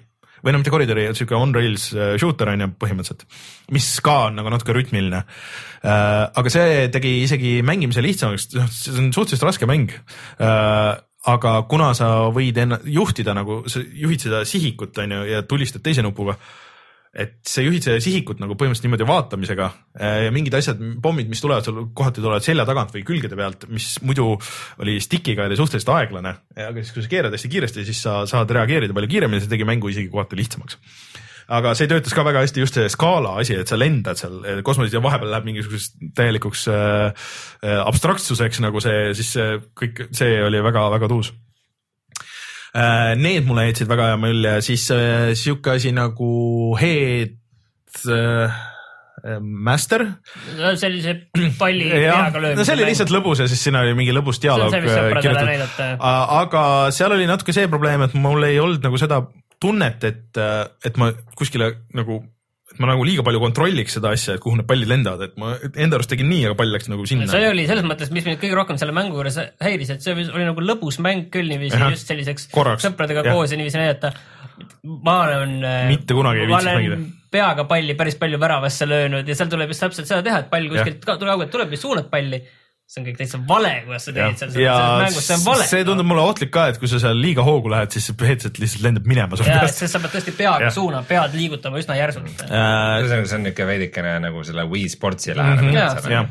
või 0.40 0.54
no 0.54 0.62
mitte 0.62 0.72
koridori, 0.72 1.04
sihuke 1.12 1.36
on 1.36 1.52
rails 1.52 1.90
äh, 1.92 2.14
shooter 2.22 2.48
on 2.54 2.64
ju 2.64 2.70
põhimõtteliselt, 2.80 3.28
mis 3.76 3.90
ka 4.00 4.16
on 4.30 4.40
nagu 4.40 4.56
natuke 4.56 4.72
rütmiline. 4.72 5.20
aga 5.84 6.52
see 6.52 6.88
tegi 6.96 7.12
isegi 7.26 7.52
mängimise 7.60 8.00
lihtsamaks, 8.04 8.50
noh, 8.56 8.72
see 8.72 8.96
on 8.96 9.12
suhteliselt 9.12 9.50
raske 9.52 9.68
mäng 9.68 9.92
aga 11.28 11.60
kuna 11.68 11.92
sa 11.96 12.30
võid 12.32 12.56
enna-, 12.62 12.80
juhtida 12.88 13.34
nagu, 13.36 13.62
sa 13.68 13.82
juhid 13.82 14.24
seda 14.24 14.42
sihikut, 14.48 14.96
on 15.02 15.16
ju, 15.18 15.22
ja 15.34 15.44
tulistad 15.48 15.84
teise 15.84 16.04
nupuga, 16.04 16.36
et 17.10 17.40
sa 17.50 17.64
juhid 17.64 17.82
seda 17.84 18.00
sihikut 18.00 18.38
nagu 18.40 18.54
põhimõtteliselt 18.54 18.86
niimoodi 18.86 19.08
vaatamisega 19.08 19.66
äh, 19.66 20.18
ja 20.26 20.34
mingid 20.34 20.54
asjad, 20.54 20.80
pommid, 21.02 21.28
mis 21.32 21.42
tulevad 21.42 21.66
sul 21.66 21.82
kohati 21.96 22.22
tulevad 22.22 22.46
selja 22.46 22.64
tagant 22.68 22.94
või 22.94 23.02
külgede 23.08 23.38
pealt, 23.38 23.66
mis 23.72 23.96
muidu 24.06 24.30
oli 24.80 24.96
stick'iga 25.02 25.48
oli 25.50 25.58
suhteliselt 25.58 25.90
aeglane, 25.96 26.36
aga 26.54 26.84
siis 26.84 26.94
kui 26.94 27.04
sa 27.04 27.12
keerad 27.16 27.34
hästi 27.34 27.50
kiiresti, 27.56 27.88
siis 27.88 28.04
sa 28.06 28.20
saad 28.30 28.54
reageerida 28.54 28.96
palju 28.96 29.10
kiiremini, 29.10 29.42
see 29.42 29.50
tegi 29.50 29.66
mängu 29.68 29.90
isegi 29.90 30.12
kohati 30.12 30.38
lihtsamaks 30.38 30.78
aga 31.50 31.74
see 31.78 31.90
töötas 31.90 32.14
ka 32.16 32.24
väga 32.26 32.44
hästi 32.44 32.64
just 32.64 32.78
see 32.78 32.88
skaala 32.92 33.36
asi, 33.42 33.58
et 33.58 33.70
sa 33.70 33.78
lendad 33.80 34.18
seal 34.20 34.62
kosmoses 34.66 34.94
ja 34.94 35.02
vahepeal 35.04 35.32
läheb 35.34 35.50
mingisuguseks 35.50 36.14
täielikuks 36.18 36.66
äh, 36.72 37.28
abstraktsuseks 37.84 38.62
nagu 38.64 38.82
see, 38.84 39.10
siis 39.18 39.34
see 39.36 39.60
kõik, 39.82 40.06
see 40.16 40.40
oli 40.46 40.62
väga-väga 40.64 41.10
tuus 41.10 41.34
Need 42.70 43.48
mulle 43.48 43.64
jätsid 43.66 43.88
väga 43.90 44.12
hea 44.12 44.18
mulje, 44.22 44.50
siis 44.62 44.84
äh, 44.94 45.32
sihuke 45.34 45.72
asi 45.74 45.90
nagu 45.90 46.28
Head 46.78 47.34
äh, 48.06 48.60
Master. 49.40 50.06
sellise 50.78 51.16
palli 51.58 51.90
peaga 51.90 52.38
löömise 52.38 52.60
no 52.60 52.64
see 52.64 52.76
oli 52.78 52.86
lihtsalt 52.88 53.12
lõbus 53.12 53.42
ja 53.42 53.48
siis 53.50 53.62
siin 53.66 53.76
oli 53.76 53.92
mingi 53.98 54.14
lõbus 54.14 54.40
dialoog 54.42 54.74
äh, 54.78 55.10
kirjutatud. 55.18 55.98
aga 55.98 56.62
seal 56.94 57.16
oli 57.16 57.26
natuke 57.28 57.52
see 57.56 57.68
probleem, 57.68 58.06
et 58.06 58.14
mul 58.14 58.46
ei 58.46 58.60
olnud 58.62 58.86
nagu 58.86 59.00
seda 59.02 59.24
tunnet, 59.60 60.04
et, 60.08 60.38
et 60.86 61.00
ma 61.00 61.10
kuskile 61.38 61.70
nagu, 61.96 62.20
et 62.72 62.78
ma 62.80 62.88
nagu 62.92 63.04
liiga 63.06 63.24
palju 63.26 63.40
kontrolliks 63.42 63.96
seda 63.98 64.12
asja, 64.16 64.36
et 64.38 64.42
kuhu 64.42 64.56
need 64.56 64.68
pallid 64.68 64.88
lendavad, 64.88 65.26
et 65.26 65.38
ma 65.40 65.52
enda 65.74 65.98
arust 65.98 66.12
tegin 66.12 66.30
nii, 66.30 66.46
aga 66.48 66.56
pall 66.58 66.72
läks 66.74 66.88
nagu 66.92 67.06
sinna. 67.08 67.28
see 67.30 67.48
oli 67.50 67.66
selles 67.68 67.86
mõttes, 67.86 68.12
mis 68.14 68.26
mind 68.26 68.40
kõige 68.42 68.56
rohkem 68.56 68.78
selle 68.80 68.94
mängu 68.96 69.18
juures 69.18 69.36
häiris, 69.60 69.94
et 69.96 70.06
see 70.06 70.14
oli 70.16 70.46
nagu 70.46 70.64
lõbus 70.64 71.00
mäng 71.04 71.28
küll 71.34 71.50
niiviisi 71.50 71.80
just 71.90 72.12
selliseks 72.12 72.48
Korraks. 72.54 72.86
sõpradega 72.86 73.26
Jah. 73.26 73.36
koos 73.36 73.52
ja 73.52 73.60
niiviisi 73.60 73.80
näidata. 73.82 74.12
ma 75.04 75.18
olen. 75.26 75.58
Mitte 75.88 76.14
kunagi 76.14 76.44
ei 76.44 76.48
olen 76.52 76.74
mängida. 76.78 76.96
peaga 77.30 77.64
palli 77.64 77.94
päris 77.94 78.16
palju 78.20 78.40
väravasse 78.40 78.88
löönud 78.88 79.28
ja 79.28 79.34
seal 79.38 79.48
tuleb 79.52 79.70
just 79.70 79.84
täpselt 79.84 80.08
seda 80.08 80.22
teha, 80.22 80.40
et 80.44 80.50
pall 80.50 80.68
kuskilt 80.72 81.04
ka- 81.04 81.18
tuleaugelt 81.20 81.50
tuleb 81.52 81.72
ja 81.76 81.78
suunad 81.84 82.08
palli. 82.10 82.40
See 82.90 82.98
on 83.00 83.04
kõik 83.06 83.18
täitsa 83.20 83.38
vale, 83.46 83.68
kuidas 83.86 84.08
sa 84.08 84.12
teed 84.16 84.38
seal, 84.40 84.50
selles 84.50 84.80
mängus, 85.04 85.26
see 85.28 85.36
on 85.36 85.44
vale. 85.46 85.66
see 85.70 85.84
tundub 85.86 86.08
mulle 86.10 86.24
ohtlik 86.26 86.50
ka, 86.50 86.64
et 86.72 86.78
kui 86.82 86.90
sa 86.90 86.98
seal 87.02 87.20
liiga 87.22 87.44
hoogu 87.46 87.70
lähed, 87.70 87.92
siis 87.94 88.08
see 88.10 88.26
headset 88.26 88.58
lihtsalt 88.58 88.82
lendab 88.88 89.06
minema 89.06 89.38
su 89.38 89.46
ja, 89.46 89.60
peast. 89.62 89.78
sest 89.84 89.94
sa 89.94 90.00
pead 90.02 90.16
tõesti 90.16 90.34
peaga 90.34 90.72
suunama, 90.74 91.06
pead 91.06 91.36
liigutama 91.38 91.78
üsna 91.78 91.94
järsult. 92.00 92.42
Äh, 92.48 92.50
ühesõnaga, 93.04 93.30
see 93.30 93.38
on 93.38 93.46
niuke 93.46 93.66
veidikene 93.70 94.16
nagu 94.26 94.42
selle 94.48 94.66
Wii 94.72 94.88
Sportsi 94.90 95.30
Mhm. 95.30 95.38
lähenemine 95.38 96.14
jah, 96.16 96.26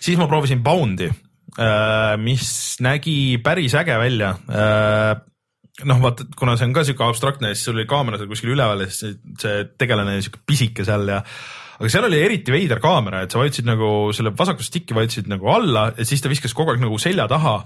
siis 0.00 0.16
ma 0.16 0.26
proovisin 0.30 0.62
Bound'i, 0.64 1.10
mis 2.24 2.48
nägi 2.80 3.18
päris 3.44 3.74
äge 3.76 3.98
välja. 4.00 4.32
noh, 5.84 6.00
vaata, 6.02 6.24
kuna 6.34 6.56
see 6.58 6.66
on 6.66 6.72
ka 6.74 6.82
sihuke 6.86 7.04
abstraktne, 7.06 7.52
siis 7.54 7.68
sul 7.68 7.76
oli 7.76 7.84
kaamera 7.86 8.18
seal 8.18 8.30
kuskil 8.30 8.50
üleval 8.56 8.80
ja 8.82 8.88
siis 8.90 9.18
see 9.38 9.60
tegelane 9.78 10.16
sihuke 10.24 10.40
pisike 10.48 10.86
seal 10.88 11.06
ja 11.12 11.20
aga 11.78 11.90
seal 11.92 12.08
oli 12.08 12.22
eriti 12.22 12.54
veider 12.54 12.80
kaamera, 12.82 13.22
et 13.22 13.34
sa 13.34 13.40
vajutasid 13.40 13.68
nagu 13.68 13.90
selle 14.16 14.34
vasakut 14.38 14.66
stick'i 14.66 14.96
vajutasid 14.96 15.30
nagu 15.30 15.52
alla 15.52 15.88
ja 15.94 16.06
siis 16.08 16.24
ta 16.24 16.30
viskas 16.32 16.56
kogu 16.56 16.74
aeg 16.74 16.82
nagu 16.82 16.98
selja 17.02 17.28
taha. 17.30 17.60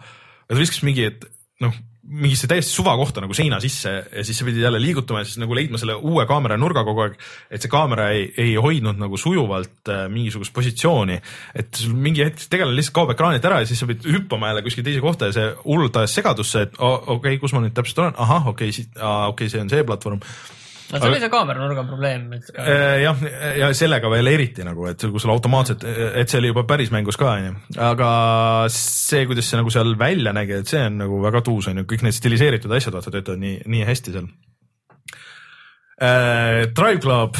ta 0.49 0.59
viskas 0.59 0.83
mingi, 0.85 1.09
et 1.09 1.25
noh, 1.65 1.75
mingisse 2.03 2.49
täiesti 2.51 2.75
suva 2.75 2.93
kohta 2.99 3.23
nagu 3.23 3.35
seina 3.37 3.61
sisse 3.63 3.91
ja 4.11 4.25
siis 4.27 4.39
sa 4.39 4.45
pidid 4.45 4.65
jälle 4.65 4.81
liigutama 4.83 5.21
ja 5.23 5.29
siis 5.29 5.39
nagu 5.39 5.55
leidma 5.55 5.79
selle 5.79 5.95
uue 5.95 6.25
kaamera 6.27 6.57
nurga 6.59 6.83
kogu 6.85 7.05
aeg. 7.05 7.15
et 7.49 7.63
see 7.63 7.71
kaamera 7.73 8.09
ei, 8.13 8.27
ei 8.43 8.57
hoidnud 8.61 8.99
nagu 8.99 9.17
sujuvalt 9.21 9.89
äh, 9.89 10.05
mingisugust 10.13 10.53
positsiooni, 10.53 11.21
et 11.55 11.83
sul 11.85 11.95
mingi 11.95 12.25
hetk 12.27 12.43
tegelane 12.51 12.77
lihtsalt 12.77 12.99
kaob 12.99 13.15
ekraanilt 13.15 13.47
ära 13.49 13.63
ja 13.63 13.71
siis 13.71 13.81
sa 13.81 13.89
pidid 13.89 14.09
hüppama 14.13 14.51
jälle 14.51 14.65
kuskile 14.67 14.89
teise 14.91 15.05
kohta 15.05 15.31
ja 15.31 15.37
see 15.39 15.53
hullult 15.63 16.01
ajas 16.03 16.19
segadusse, 16.19 16.67
et 16.67 16.75
okei 16.81 17.15
okay,, 17.17 17.39
kus 17.41 17.55
ma 17.55 17.63
nüüd 17.63 17.77
täpselt 17.77 18.03
olen, 18.03 18.19
ahah, 18.27 18.51
okei 18.51 18.75
okay,, 18.75 18.89
okei 18.99 19.31
okay,, 19.31 19.55
see 19.55 19.63
on 19.63 19.73
see 19.73 19.87
platvorm 19.87 20.21
no 20.93 21.01
see 21.01 21.09
oli 21.11 21.21
see 21.23 21.33
kaameranurga 21.33 21.85
probleem, 21.89 22.27
Äh, 22.59 23.03
jah, 23.03 23.25
ja 23.59 23.71
sellega 23.77 24.11
veel 24.13 24.33
eriti 24.33 24.67
nagu, 24.67 24.87
et 24.91 25.03
kui 25.03 25.23
sul 25.23 25.33
automaatselt, 25.35 25.87
et 25.87 26.31
see 26.31 26.41
oli 26.43 26.53
juba 26.53 26.67
päris 26.69 26.93
mängus 26.95 27.19
ka 27.21 27.31
onju, 27.33 27.55
aga 27.91 28.11
see, 28.73 29.25
kuidas 29.31 29.49
see 29.49 29.61
nagu 29.61 29.73
seal 29.73 29.97
välja 30.01 30.35
nägi, 30.37 30.61
et 30.61 30.71
see 30.73 30.85
on 30.91 31.01
nagu 31.05 31.23
väga 31.25 31.43
tuus 31.47 31.71
onju, 31.73 31.87
kõik 31.89 32.05
need 32.07 32.19
stiliseeritud 32.19 32.77
asjad 32.77 32.97
vaata 32.99 33.15
töötavad 33.15 33.43
nii, 33.43 33.63
nii 33.73 33.89
hästi 33.89 34.17
seal. 34.17 34.31
Äh,. 36.03 36.69
Drive 36.77 37.03
Club, 37.05 37.37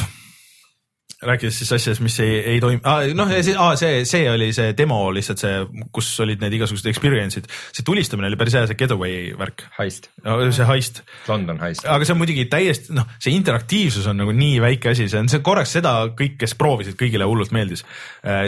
rääkides 1.27 1.59
siis 1.63 1.73
asjadest, 1.77 2.03
mis 2.05 2.17
ei, 2.25 2.37
ei 2.55 2.61
toimi 2.63 2.81
ah,, 2.89 3.05
noh, 3.17 3.31
see, 3.33 3.55
ah, 3.59 3.73
see, 3.79 4.03
see 4.09 4.27
oli 4.31 4.51
see 4.57 4.73
demo 4.79 4.99
lihtsalt 5.15 5.43
see, 5.43 5.61
kus 5.95 6.11
olid 6.25 6.43
need 6.43 6.57
igasugused 6.59 6.89
experience'id, 6.91 7.49
see 7.73 7.87
tulistamine 7.87 8.31
oli 8.31 8.39
päris 8.41 8.57
hea, 8.59 8.67
see 8.71 8.79
getaway 8.81 9.33
värk, 9.39 9.67
heist, 9.79 10.11
see 10.25 10.69
heist 10.69 11.03
London 11.31 11.63
heist. 11.63 11.87
aga 11.87 12.09
see 12.09 12.17
on 12.17 12.23
muidugi 12.23 12.47
täiesti 12.53 12.97
noh, 12.99 13.09
see 13.23 13.35
interaktiivsus 13.37 14.09
on 14.11 14.23
nagu 14.23 14.35
nii 14.37 14.61
väike 14.65 14.93
asi, 14.95 15.09
see 15.13 15.23
on 15.23 15.31
see 15.33 15.43
korraks 15.45 15.77
seda 15.79 15.97
kõik, 16.19 16.39
kes 16.43 16.57
proovisid, 16.59 16.99
kõigile 17.01 17.29
hullult 17.29 17.55
meeldis. 17.55 17.85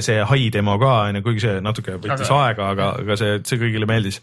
see 0.04 0.20
hai 0.30 0.48
demo 0.54 0.78
ka 0.82 0.94
onju, 1.08 1.24
kuigi 1.24 1.46
see 1.46 1.60
natuke 1.64 1.98
võttis 1.98 2.30
Aga- 2.30 2.40
aega, 2.48 2.70
aga, 2.74 2.90
aga 3.04 3.20
see, 3.20 3.36
see 3.46 3.60
kõigile 3.60 3.88
meeldis. 3.90 4.20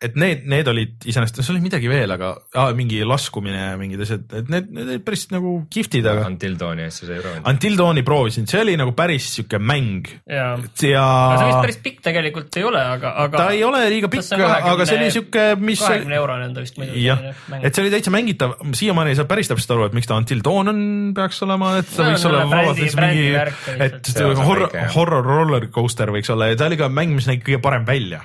Et 0.00 0.16
need, 0.16 0.46
need 0.48 0.68
olid 0.70 1.04
iseenesest, 1.04 1.42
seal 1.44 1.56
oli 1.56 1.64
midagi 1.64 1.90
veel, 1.90 2.10
aga 2.14 2.32
ah, 2.56 2.70
mingi 2.76 3.02
laskumine 3.04 3.58
ja 3.58 3.72
mingid 3.80 4.00
asjad, 4.04 4.24
et 4.38 4.48
need, 4.52 4.70
need 4.72 4.92
olid 4.94 5.04
päris 5.04 5.26
nagu 5.32 5.54
kihvtid, 5.72 6.06
aga 6.08 6.24
Until 6.30 6.56
Dawni 6.60 6.86
asju 6.88 7.08
sa 7.08 7.16
ei 7.16 7.22
proovinud? 7.24 7.48
Until 7.52 7.76
Dawni 7.80 8.04
proovisin, 8.06 8.48
see 8.50 8.62
oli 8.62 8.76
nagu 8.80 8.94
päris 8.96 9.28
sihuke 9.34 9.60
mäng 9.60 10.08
ja. 10.24 10.54
ja 10.56 11.04
see 11.36 11.50
vist 11.50 11.60
päris 11.66 11.80
pikk 11.84 12.00
tegelikult 12.06 12.60
ei 12.60 12.66
ole, 12.70 12.84
aga, 12.96 13.12
aga. 13.26 13.42
ta 13.44 13.48
ei 13.56 13.64
ole 13.66 13.82
liiga 13.92 14.10
pikk, 14.12 14.32
aga 14.40 14.88
see 14.88 14.98
oli 14.98 15.10
sihuke, 15.14 15.46
mis 15.60 15.84
kahekümne 15.84 16.20
eurone 16.20 16.48
on 16.48 16.56
ta 16.56 16.64
vist 16.64 16.80
muidu. 16.80 16.96
jah, 17.00 17.20
et 17.60 17.70
see 17.74 17.84
oli 17.84 17.92
täitsa 17.92 18.14
mängitav, 18.14 18.56
siiamaani 18.80 19.14
ei 19.14 19.20
saa 19.20 19.28
päris 19.30 19.52
täpselt 19.52 19.76
aru, 19.76 19.90
et 19.90 19.98
miks 20.00 20.08
ta 20.08 20.16
Until 20.20 20.40
Dawn 20.46 20.72
on, 20.72 20.82
peaks 21.16 21.44
olema, 21.46 21.76
et 21.82 21.92
ta 21.92 22.10
No, 22.10 22.14
võiks 22.14 22.24
no, 22.24 22.30
olla 22.30 22.40
brändi- 22.40 22.56
vabalt 22.56 22.80
lihtsalt 22.80 23.00
brändi 23.00 23.20
mingi 23.20 23.84
et 23.84 24.40
horror 24.40 24.80
horror 24.96 25.26
roller 25.26 25.68
coaster 25.72 26.12
võiks 26.14 26.32
olla 26.32 26.50
ja 26.50 26.58
ta 26.58 26.70
oli 26.70 26.80
ka 26.80 26.88
mäng, 26.92 27.14
mis 27.16 27.28
nägi 27.30 27.44
kõige 27.46 27.62
parem 27.62 27.86
välja. 27.88 28.24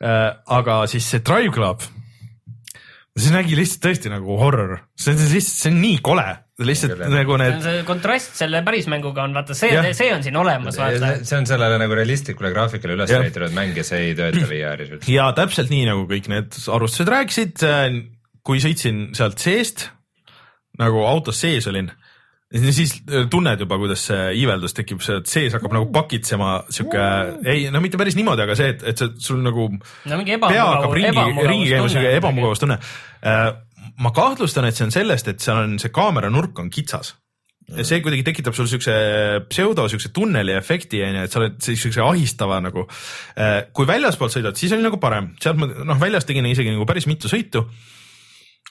Aga 0.00 0.80
siis 0.90 1.06
see 1.08 1.22
Drive 1.24 1.52
Club, 1.54 1.84
see 3.16 3.32
nägi 3.32 3.56
lihtsalt 3.56 3.86
tõesti 3.86 4.12
nagu 4.12 4.36
horror, 4.40 4.74
see 4.98 5.14
on 5.14 5.22
lihtsalt, 5.22 5.60
see 5.62 5.72
on 5.72 5.78
nii 5.80 6.00
kole, 6.04 6.26
lihtsalt 6.60 6.94
Küll, 6.96 7.14
nagu 7.14 7.38
need, 7.40 7.56
see 7.64 7.82
kontrast 7.88 8.36
selle 8.36 8.60
päris 8.66 8.88
mänguga 8.92 9.24
on 9.24 9.36
vaata 9.36 9.56
see 9.56 9.72
see 9.96 10.10
on 10.12 10.24
siin 10.26 10.36
olemas, 10.40 10.78
vaata. 10.80 11.14
see 11.24 11.40
on 11.40 11.48
sellele 11.48 11.80
nagu 11.80 11.96
realistlikule 11.96 12.52
graafikule 12.52 12.96
üles 12.98 13.12
ehitatud 13.12 13.56
mäng 13.56 13.76
ja 13.76 13.86
see 13.88 14.10
ei 14.10 14.14
tööta 14.18 14.44
VR-is 14.52 14.92
üldse. 14.92 15.12
ja 15.12 15.30
täpselt 15.36 15.72
nii 15.72 15.88
nagu 15.88 16.04
kõik 16.10 16.28
need 16.32 16.60
arvustused 16.76 17.12
rääkisid, 17.12 17.66
kui 18.46 18.60
sõitsin 18.62 19.08
sealt 19.16 19.40
seest 19.42 19.88
nagu 20.80 21.04
autos 21.08 21.40
sees 21.40 21.66
olin, 21.70 21.88
siis 22.54 22.94
tunned 23.30 23.60
juba, 23.62 23.78
kuidas 23.80 24.06
see 24.08 24.22
iiveldus 24.42 24.76
tekib, 24.76 25.02
see 25.02 25.18
et 25.18 25.30
sees 25.30 25.54
hakkab 25.56 25.74
nagu 25.74 25.88
pakitsema 25.94 26.52
sihuke, 26.70 27.02
ei 27.48 27.66
no 27.74 27.82
mitte 27.82 27.98
päris 27.98 28.16
niimoodi, 28.18 28.44
aga 28.46 28.54
see, 28.58 28.72
et, 28.76 28.84
et 28.92 29.02
see 29.02 29.14
sul 29.28 29.42
nagu 29.42 29.68
no 29.74 30.20
pea 30.24 30.66
hakkab 30.70 30.94
ringi, 30.94 31.24
ringi 31.42 31.70
käima, 31.72 31.90
sihuke 31.90 32.16
ebamugavustunne. 32.20 32.78
ma 34.02 34.12
kahtlustan, 34.14 34.68
et 34.68 34.78
see 34.78 34.86
on 34.86 34.94
sellest, 34.94 35.32
et 35.32 35.42
seal 35.42 35.62
on 35.64 35.78
see 35.82 35.94
kaamera 35.94 36.30
nurk 36.30 36.62
on 36.62 36.70
kitsas. 36.70 37.16
ja 37.66 37.82
see 37.82 37.98
kuidagi 37.98 38.22
tekitab 38.28 38.54
sul 38.54 38.70
siukse 38.70 38.94
pseudo 39.50 39.88
siukse 39.90 40.12
tunneli 40.14 40.54
efekti 40.54 41.02
onju, 41.02 41.26
et 41.26 41.34
sa 41.34 41.42
oled 41.42 41.58
siukse 41.58 42.04
ahistava 42.04 42.60
nagu. 42.62 42.86
kui 43.74 43.90
väljaspoolt 43.90 44.38
sõidad, 44.38 44.54
siis 44.54 44.76
oli 44.76 44.86
nagu 44.86 45.02
parem, 45.02 45.32
sealt 45.42 45.58
ma 45.58 45.66
noh, 45.66 45.98
väljas 45.98 46.28
tegin 46.30 46.46
isegi 46.46 46.70
nagu 46.70 46.86
päris 46.86 47.10
mitu 47.10 47.32
sõitu 47.32 47.66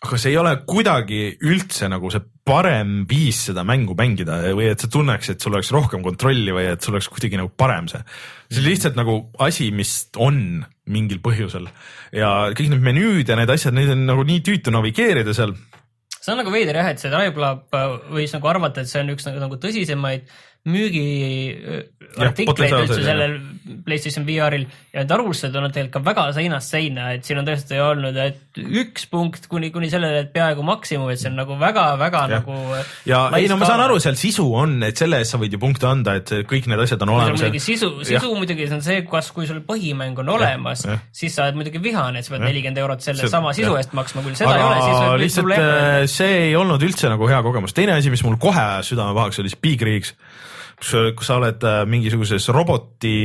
aga 0.04 0.18
see 0.20 0.34
ei 0.34 0.38
ole 0.40 0.52
kuidagi 0.68 1.22
üldse 1.48 1.88
nagu 1.92 2.10
see 2.12 2.24
parem 2.46 3.06
viis 3.10 3.40
seda 3.48 3.64
mängu 3.66 3.96
mängida 3.98 4.38
või 4.58 4.68
et 4.70 4.84
sa 4.84 4.90
tunneks, 4.92 5.32
et 5.32 5.42
sul 5.42 5.56
oleks 5.56 5.72
rohkem 5.74 6.04
kontrolli 6.06 6.54
või 6.54 6.68
et 6.74 6.84
sul 6.84 6.98
oleks 6.98 7.08
kuidagi 7.10 7.40
nagu 7.40 7.50
parem 7.58 7.88
see. 7.90 8.02
see 8.52 8.62
on 8.62 8.68
lihtsalt 8.68 9.00
nagu 9.00 9.16
asi, 9.42 9.72
mis 9.74 9.94
on 10.22 10.66
mingil 10.92 11.22
põhjusel 11.26 11.66
ja 12.14 12.52
kõik 12.54 12.70
need 12.74 12.86
menüüd 12.86 13.32
ja 13.32 13.40
need 13.40 13.50
asjad, 13.50 13.74
neid 13.78 13.94
on 13.96 14.06
nagu 14.10 14.28
nii 14.28 14.44
tüütu 14.46 14.74
navigeerida 14.76 15.34
seal. 15.38 15.56
see 16.20 16.34
on 16.36 16.44
nagu 16.44 16.54
veider 16.54 16.82
jah, 16.82 16.92
et 16.92 17.02
see 17.02 17.14
Drive 17.14 17.34
Club 17.38 17.74
äh, 17.74 17.96
võis 18.20 18.36
nagu 18.36 18.52
arvata, 18.52 18.84
et 18.84 18.92
see 18.92 19.02
on 19.02 19.16
üks 19.16 19.26
nagu, 19.30 19.42
nagu 19.42 19.58
tõsisemaid 19.62 20.30
müügiartikleid 20.70 21.95
potentsiaalselt, 22.16 22.90
üldse 22.90 23.04
sellel 23.06 23.36
PlayStation 23.86 24.26
VR-il 24.28 24.66
ja 24.94 25.04
need 25.04 25.14
arvustused 25.16 25.56
on 25.58 25.68
tegelikult 25.70 25.96
ka 25.96 26.04
väga 26.06 26.26
seinast 26.38 26.74
seina, 26.74 27.12
et 27.16 27.26
siin 27.26 27.42
on 27.42 27.48
tõesti 27.48 27.80
olnud, 27.82 28.18
et 28.22 28.62
üks 28.62 29.08
punkt 29.12 29.50
kuni, 29.52 29.72
kuni 29.74 29.90
sellele, 29.94 30.26
et 30.26 30.34
peaaegu 30.36 30.66
maksimum, 30.66 31.10
et 31.14 31.22
see 31.22 31.32
on 31.32 31.40
nagu 31.42 31.58
väga-väga 31.62 32.26
nagu. 32.36 32.60
ja 33.10 33.26
ei 33.40 33.50
no 33.52 33.60
ma 33.62 33.70
saan 33.70 33.84
aru, 33.86 34.00
seal 34.04 34.18
sisu 34.20 34.48
on, 34.58 34.78
et 34.86 34.98
selle 34.98 35.22
eest 35.22 35.36
sa 35.36 35.42
võid 35.42 35.58
ju 35.58 35.62
punkte 35.62 35.90
anda, 35.90 36.18
et 36.22 36.32
kõik 36.50 36.70
need 36.72 36.86
asjad 36.86 37.04
on 37.08 37.16
olemas. 37.18 37.42
muidugi 37.42 37.64
sisu, 37.64 37.92
sisu 38.06 38.34
muidugi 38.38 38.70
see 38.70 38.80
on 38.80 38.86
see, 38.86 39.02
kas, 39.10 39.32
kui 39.36 39.50
sul 39.50 39.64
põhimäng 39.66 40.24
on 40.24 40.34
olemas 40.38 40.86
siis 41.16 41.36
sa 41.36 41.46
oled 41.46 41.60
muidugi 41.60 41.82
vihane, 41.84 42.20
et 42.20 42.28
sa 42.28 42.36
pead 42.36 42.46
nelikümmend 42.46 42.82
eurot 42.82 43.06
selle 43.06 43.24
See- 43.24 43.32
sama 43.32 43.54
sisu 43.56 43.72
jah. 43.72 43.82
eest 43.82 43.96
maksma, 43.98 44.24
kui 44.26 44.36
seda 44.38 44.56
ei 44.56 44.64
ole, 44.64 44.82
siis 44.82 44.96
aga 44.96 45.12
võib 45.12 45.24
lihtsalt 45.24 45.46
sulle 45.46 45.60
äh, 45.62 46.08
see 46.12 46.36
ei 46.50 46.56
olnud 46.60 46.88
üldse 46.88 47.12
nagu 47.12 47.30
hea 47.32 47.42
kogemus, 47.46 47.76
teine 47.76 47.98
asi, 47.98 48.14
mis 48.14 48.24
mul 48.26 48.38
kohe 48.42 48.68
südame 48.88 49.16
pahaks, 49.18 49.42
oli 49.44 49.54
Big 49.62 49.82
Rigs. 49.86 50.16
kus, 50.80 50.92
kus 51.16 51.30
sa 51.30 51.40
oled 51.40 51.64
äh, 51.68 51.82
mingisuguses 51.90 52.50
roboti, 52.54 53.16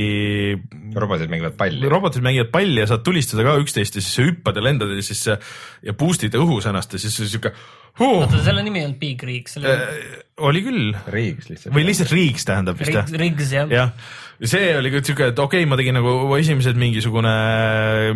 robotid 0.94 1.32
mängivad 1.32 1.58
palli. 1.58 1.90
robotid 1.90 2.24
mängivad 2.24 2.52
palli 2.54 2.82
ja 2.82 2.88
saad 2.90 3.04
tulistada 3.06 3.46
ka 3.46 3.58
üksteist 3.62 3.98
ja 3.98 4.04
siis 4.04 4.14
sa 4.16 4.26
hüppad 4.26 4.58
ja 4.58 4.64
lendad 4.64 4.94
ja 4.94 5.04
siis 5.04 5.26
äh, 5.32 5.52
ja 5.86 5.94
boost'id 5.98 6.36
õhus 6.38 6.68
ennast 6.70 6.94
ja 6.94 7.02
siis 7.02 7.16
see 7.18 7.30
siuke 7.30 7.52
huh, 7.98 8.22
oota, 8.22 8.40
selle 8.44 8.62
nimi 8.66 8.84
on 8.86 8.94
Big 9.00 9.22
Rig, 9.26 9.50
selle 9.50 9.74
äh, 9.74 10.18
oli 10.46 10.62
küll 10.64 10.90
riigis 11.12 11.50
lihtsalt. 11.50 11.74
või 11.74 11.86
lihtsalt 11.88 12.14
Rigs 12.14 12.46
tähendab 12.48 12.78
vist 12.80 12.94
Rig, 12.94 13.16
Rigs 13.24 13.50
jah 13.56 13.72
ja.. 13.72 13.88
jah, 13.88 14.46
see 14.52 14.70
oli 14.78 14.94
ka 14.94 15.02
siuke, 15.10 15.32
et 15.32 15.42
okei 15.42 15.64
okay,, 15.64 15.70
ma 15.70 15.80
tegin 15.80 15.98
nagu 15.98 16.14
esimesed 16.38 16.78
mingisugune 16.80 17.34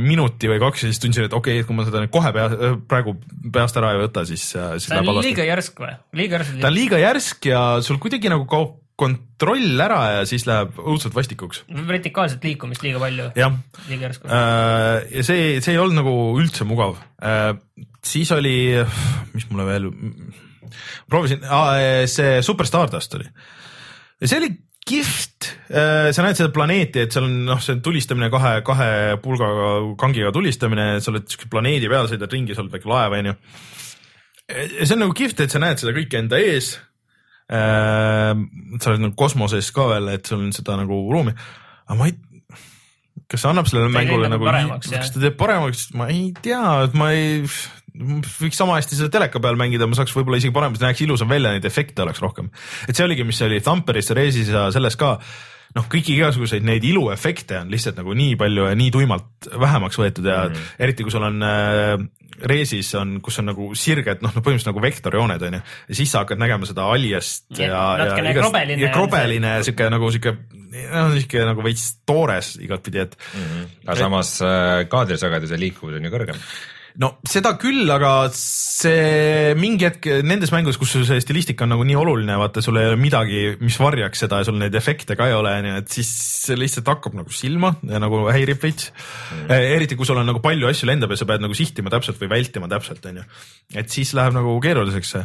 minuti 0.03 0.53
või 0.53 0.63
kaks 0.63 0.87
ja 0.87 0.93
siis 0.93 1.03
tundsin, 1.03 1.27
et 1.27 1.35
okei 1.35 1.59
okay,, 1.59 1.65
et 1.65 1.69
kui 1.69 1.77
ma 1.77 1.89
seda 1.89 2.05
nüüd 2.05 2.15
kohe 2.15 2.33
pea, 2.37 2.47
praegu 2.91 3.19
peast 3.55 3.83
ära 3.83 3.93
ei 3.97 4.01
võta, 4.07 4.25
siis, 4.29 4.47
siis 4.55 4.89
see 4.89 4.95
läheb 4.95 5.11
on 5.11 5.21
liiga 5.27 5.51
järsk 5.51 5.85
või? 5.85 5.93
liiga 6.23 6.41
järsk 6.41 6.63
ta 6.63 6.71
on 6.71 6.79
liiga 6.79 7.03
järsk 7.03 7.51
ja 7.51 7.67
sul 7.85 8.01
kuidagi 8.03 8.33
nagu 8.33 8.49
kaob 8.49 8.81
kontroll 9.01 9.81
ära 9.83 10.01
ja 10.19 10.27
siis 10.29 10.45
läheb 10.47 10.77
õudselt 10.79 11.17
vastikuks. 11.17 11.65
vertikaalset 11.89 12.45
liikumist 12.47 12.85
liiga 12.87 13.01
palju, 13.03 13.31
liiga 13.89 14.09
järsku. 14.09 14.29
ja 14.31 15.25
see, 15.27 15.59
see 15.65 15.75
ei 15.75 15.81
olnud 15.83 15.99
nagu 15.99 16.15
üldse 16.39 16.67
mugav. 16.69 17.01
siis 18.05 18.31
oli, 18.37 18.57
mis 19.35 19.49
mulle 19.51 19.67
veel, 19.67 19.91
proovisin, 21.11 21.43
see 22.11 22.39
Super 22.47 22.71
Stardust 22.71 23.19
oli 23.19 23.27
ja 24.21 24.31
see 24.31 24.41
oli 24.41 24.55
kihvt, 24.85 25.49
sa 26.13 26.25
näed 26.25 26.39
seda 26.39 26.51
planeeti, 26.53 27.05
et 27.05 27.15
seal 27.15 27.27
on 27.27 27.37
noh, 27.49 27.61
see 27.65 27.79
tulistamine 27.85 28.29
kahe, 28.33 28.59
kahe 28.67 28.89
pulgaga, 29.23 29.71
kangiga 30.01 30.33
tulistamine, 30.35 30.99
sa 31.01 31.13
oled 31.13 31.29
siukse 31.31 31.49
planeedi 31.53 31.89
peal, 31.91 32.09
sõidad 32.11 32.33
ringi, 32.33 32.57
sa 32.57 32.65
oled 32.65 32.75
väike 32.75 32.91
laev, 32.91 33.17
onju. 33.19 33.35
see 34.77 34.93
on 34.97 35.03
nagu 35.07 35.17
kihvt, 35.17 35.41
et 35.41 35.55
sa 35.55 35.63
näed 35.63 35.81
seda 35.81 35.95
kõike 35.97 36.21
enda 36.21 36.41
ees. 36.41 36.75
Sa 37.51 38.91
oled 38.91 39.03
nagu 39.05 39.15
kosmoses 39.19 39.69
ka 39.75 39.89
veel, 39.91 40.09
et 40.17 40.29
sul 40.29 40.41
on 40.41 40.53
seda 40.57 40.79
nagu 40.81 40.97
ruumi, 41.13 41.35
aga 41.85 41.99
ma 41.99 42.09
ei, 42.09 42.17
kas 43.29 43.45
see 43.45 43.51
annab 43.51 43.69
sellele 43.69 43.91
ei 43.91 43.97
mängule 43.99 44.31
nagu 44.33 44.49
kas 44.49 45.13
ta 45.13 45.21
teeb 45.21 45.37
paremaks, 45.41 45.91
ma 45.99 46.09
ei 46.13 46.31
tea, 46.45 46.63
et 46.87 46.97
ma 46.97 47.11
ei, 47.13 47.43
võiks 48.41 48.59
sama 48.59 48.79
hästi 48.79 48.99
seda 48.99 49.13
teleka 49.13 49.43
peal 49.45 49.61
mängida, 49.61 49.89
ma 49.89 49.99
saaks 49.99 50.15
võib-olla 50.17 50.41
isegi 50.41 50.57
paremini, 50.57 50.83
näeks 50.87 51.05
ilusam 51.05 51.31
välja, 51.31 51.53
neid 51.55 51.69
efekte 51.69 52.07
oleks 52.07 52.23
rohkem. 52.25 52.49
et 52.89 52.97
see 52.97 53.05
oligi, 53.07 53.27
mis 53.29 53.43
oli 53.45 53.61
Thumperis, 53.65 54.11
Reesis 54.17 54.49
ja 54.55 54.71
selles 54.75 54.97
ka 55.01 55.19
noh, 55.75 55.87
kõiki 55.91 56.17
igasuguseid 56.17 56.67
neid 56.67 56.85
iluefekte 56.87 57.61
on 57.63 57.73
lihtsalt 57.73 57.99
nagu 58.01 58.15
nii 58.17 58.37
palju 58.41 58.69
ja 58.71 58.77
nii 58.79 58.93
tuimalt 58.95 59.49
vähemaks 59.61 59.99
võetud 60.01 60.29
ja 60.29 60.45
mm. 60.49 60.69
eriti 60.87 61.07
kui 61.07 61.15
sul 61.15 61.27
on 61.27 61.47
äh, 61.47 61.97
Reesis 62.51 62.89
on, 62.99 63.21
kus 63.23 63.39
on 63.39 63.49
nagu 63.53 63.69
sirged 63.79 64.23
noh, 64.25 64.33
no 64.35 64.43
põhimõtteliselt 64.43 64.73
nagu 64.73 64.83
vektorjooned 64.83 65.47
onju 65.49 65.61
ja 65.63 65.97
siis 66.01 66.11
sa 66.11 66.25
hakkad 66.25 66.41
nägema 66.43 66.67
seda 66.67 66.87
aljast 66.91 67.47
Ja 67.55 67.69
ja, 67.69 67.71
ja, 67.71 68.05
natukene 68.05 68.35
krobeline 68.39 68.83
ja 68.83 68.93
krobeline 68.95 69.57
siuke 69.67 69.89
nagu 69.93 70.11
siuke 70.15 70.35
noh, 70.35 71.15
siuke 71.15 71.45
nagu 71.47 71.65
veits 71.67 71.89
toores 72.07 72.55
igatpidi, 72.63 73.05
et 73.07 73.19
aga 73.87 73.99
samas 73.99 74.37
äh, 74.45 74.85
kaadrisagedus 74.91 75.55
ja 75.55 75.61
liikuvus 75.61 75.99
on 75.99 76.09
ju 76.09 76.15
kõrgem. 76.15 76.41
No 77.03 77.11
seda 77.27 77.55
küll, 77.59 77.89
aga 77.91 78.29
see 78.35 79.55
mingi 79.59 79.87
hetk 79.89 80.07
nendes 80.27 80.53
mängudes, 80.55 80.79
kus 80.79 80.93
see 80.95 81.19
stilistika 81.23 81.67
on 81.67 81.73
nagu 81.75 81.87
nii 81.87 81.97
oluline, 81.99 82.37
vaata 82.39 82.63
sul 82.65 82.79
ei 82.79 82.91
ole 82.91 82.99
midagi, 83.01 83.41
mis 83.63 83.79
varjaks 83.83 84.25
seda 84.25 84.41
ja 84.41 84.49
sul 84.49 84.59
neid 84.61 84.75
efekte 84.79 85.17
ka 85.19 85.27
ei 85.31 85.35
ole, 85.37 85.57
onju, 85.61 85.75
et 85.83 85.97
siis 85.97 86.11
see 86.45 86.59
lihtsalt 86.59 86.91
hakkab 86.93 87.17
nagu 87.19 87.35
silma 87.35 87.75
ja 87.89 88.01
nagu 88.03 88.25
häirib 88.29 88.63
veits 88.63 88.91
mm.. 88.93 89.55
eriti 89.77 89.99
kui 89.99 90.07
sul 90.09 90.21
on 90.21 90.31
nagu 90.31 90.43
palju 90.45 90.71
asju 90.71 90.91
lendab 90.91 91.15
ja 91.15 91.19
sa 91.19 91.29
pead 91.29 91.43
nagu 91.45 91.57
sihtima 91.59 91.93
täpselt 91.93 92.21
või 92.23 92.31
vältima 92.37 92.71
täpselt, 92.71 93.03
onju. 93.11 93.27
et 93.75 93.91
siis 93.95 94.15
läheb 94.15 94.37
nagu 94.37 94.55
keeruliseks 94.63 95.15
see. 95.17 95.25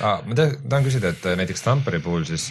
Ah, 0.00 0.22
ma 0.24 0.36
tahan 0.38 0.86
küsida, 0.86 1.12
et 1.12 1.28
äh, 1.28 1.36
näiteks 1.40 1.66
Tamperi 1.66 2.00
puhul 2.04 2.24
siis 2.28 2.48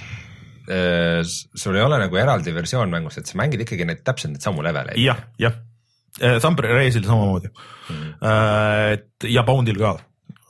äh, 0.70 1.26
sul 1.26 1.80
ei 1.80 1.84
ole 1.86 1.98
nagu 2.04 2.22
eraldi 2.22 2.54
versioon 2.54 2.94
mängust, 2.94 3.24
et 3.24 3.32
sa 3.32 3.42
mängid 3.42 3.66
ikkagi 3.66 3.90
neid 3.90 4.06
täpselt 4.06 4.36
neid 4.36 4.46
samu 4.46 4.62
leveleid. 4.66 5.02
jah, 5.02 5.26
jah. 5.42 5.58
Thumbri 6.20 6.72
Raisil 6.76 7.06
samamoodi 7.08 7.52
mm.. 7.52 8.08
et 8.98 9.30
ja 9.32 9.46
Boundil 9.48 9.80
ka 9.80 9.96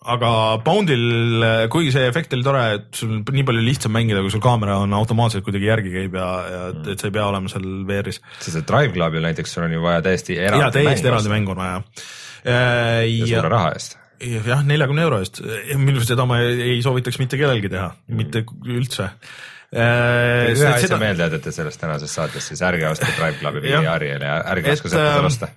aga 0.02 0.30
Boundil, 0.66 1.44
kuigi 1.70 1.92
see 1.94 2.08
efekt 2.10 2.34
oli 2.34 2.46
tore, 2.46 2.62
et 2.80 2.88
sul 2.98 3.20
on 3.20 3.22
nii 3.36 3.46
palju 3.46 3.62
lihtsam 3.66 3.94
mängida, 3.94 4.24
kui 4.26 4.34
sul 4.34 4.42
kaamera 4.42 4.80
on 4.82 4.96
automaatselt 4.98 5.46
kuidagi 5.46 5.70
järgi 5.70 5.94
käib 5.94 6.18
ja, 6.18 6.30
ja 6.42 6.62
et, 6.72 6.92
et 6.96 7.04
sa 7.04 7.10
ei 7.10 7.16
pea 7.18 7.28
olema 7.30 7.52
seal 7.52 7.68
VR-is. 7.90 8.18
sest 8.42 8.58
et 8.64 8.70
Drive 8.70 8.96
Clubil 8.96 9.28
näiteks 9.28 9.54
sul 9.54 9.68
on 9.68 9.76
ju 9.76 9.84
vaja 9.84 10.02
täiesti 10.06 10.40
eraldi 10.42 10.66
ja 10.66 10.72
täiesti 10.74 11.06
mängu 11.06 11.14
eraldi 11.14 11.34
mängu 11.36 11.54
on 11.54 11.62
vaja. 11.62 11.84
ja 12.46 12.62
ja 13.06 13.30
suure 13.36 13.54
raha 13.54 13.76
eest. 13.78 13.98
jah, 14.50 14.66
neljakümne 14.66 15.06
euro 15.06 15.22
eest, 15.22 15.44
minu 15.78 16.00
arust 16.00 16.16
seda 16.16 16.26
ma 16.30 16.42
ei, 16.42 16.58
ei 16.72 16.82
soovitaks 16.86 17.22
mitte 17.22 17.38
kellelgi 17.42 17.70
teha, 17.70 17.92
mitte 18.10 18.46
üldse. 18.66 19.12
Ühe 19.72 20.68
asja 20.68 20.98
meelde 21.00 21.28
jätate 21.30 21.54
sellest 21.56 21.80
tänasest 21.80 22.18
saatest, 22.18 22.52
siis 22.52 22.62
ärge 22.68 22.90
ostke 22.90 23.12
Drive 23.16 23.40
Clubi. 23.40 23.64
VR-ile 23.64 24.28
ja 24.28 24.42
ärge 24.52 24.74
laske 24.74 24.92
seda 24.92 25.14
ähm, 25.16 25.30
osta. 25.30 25.48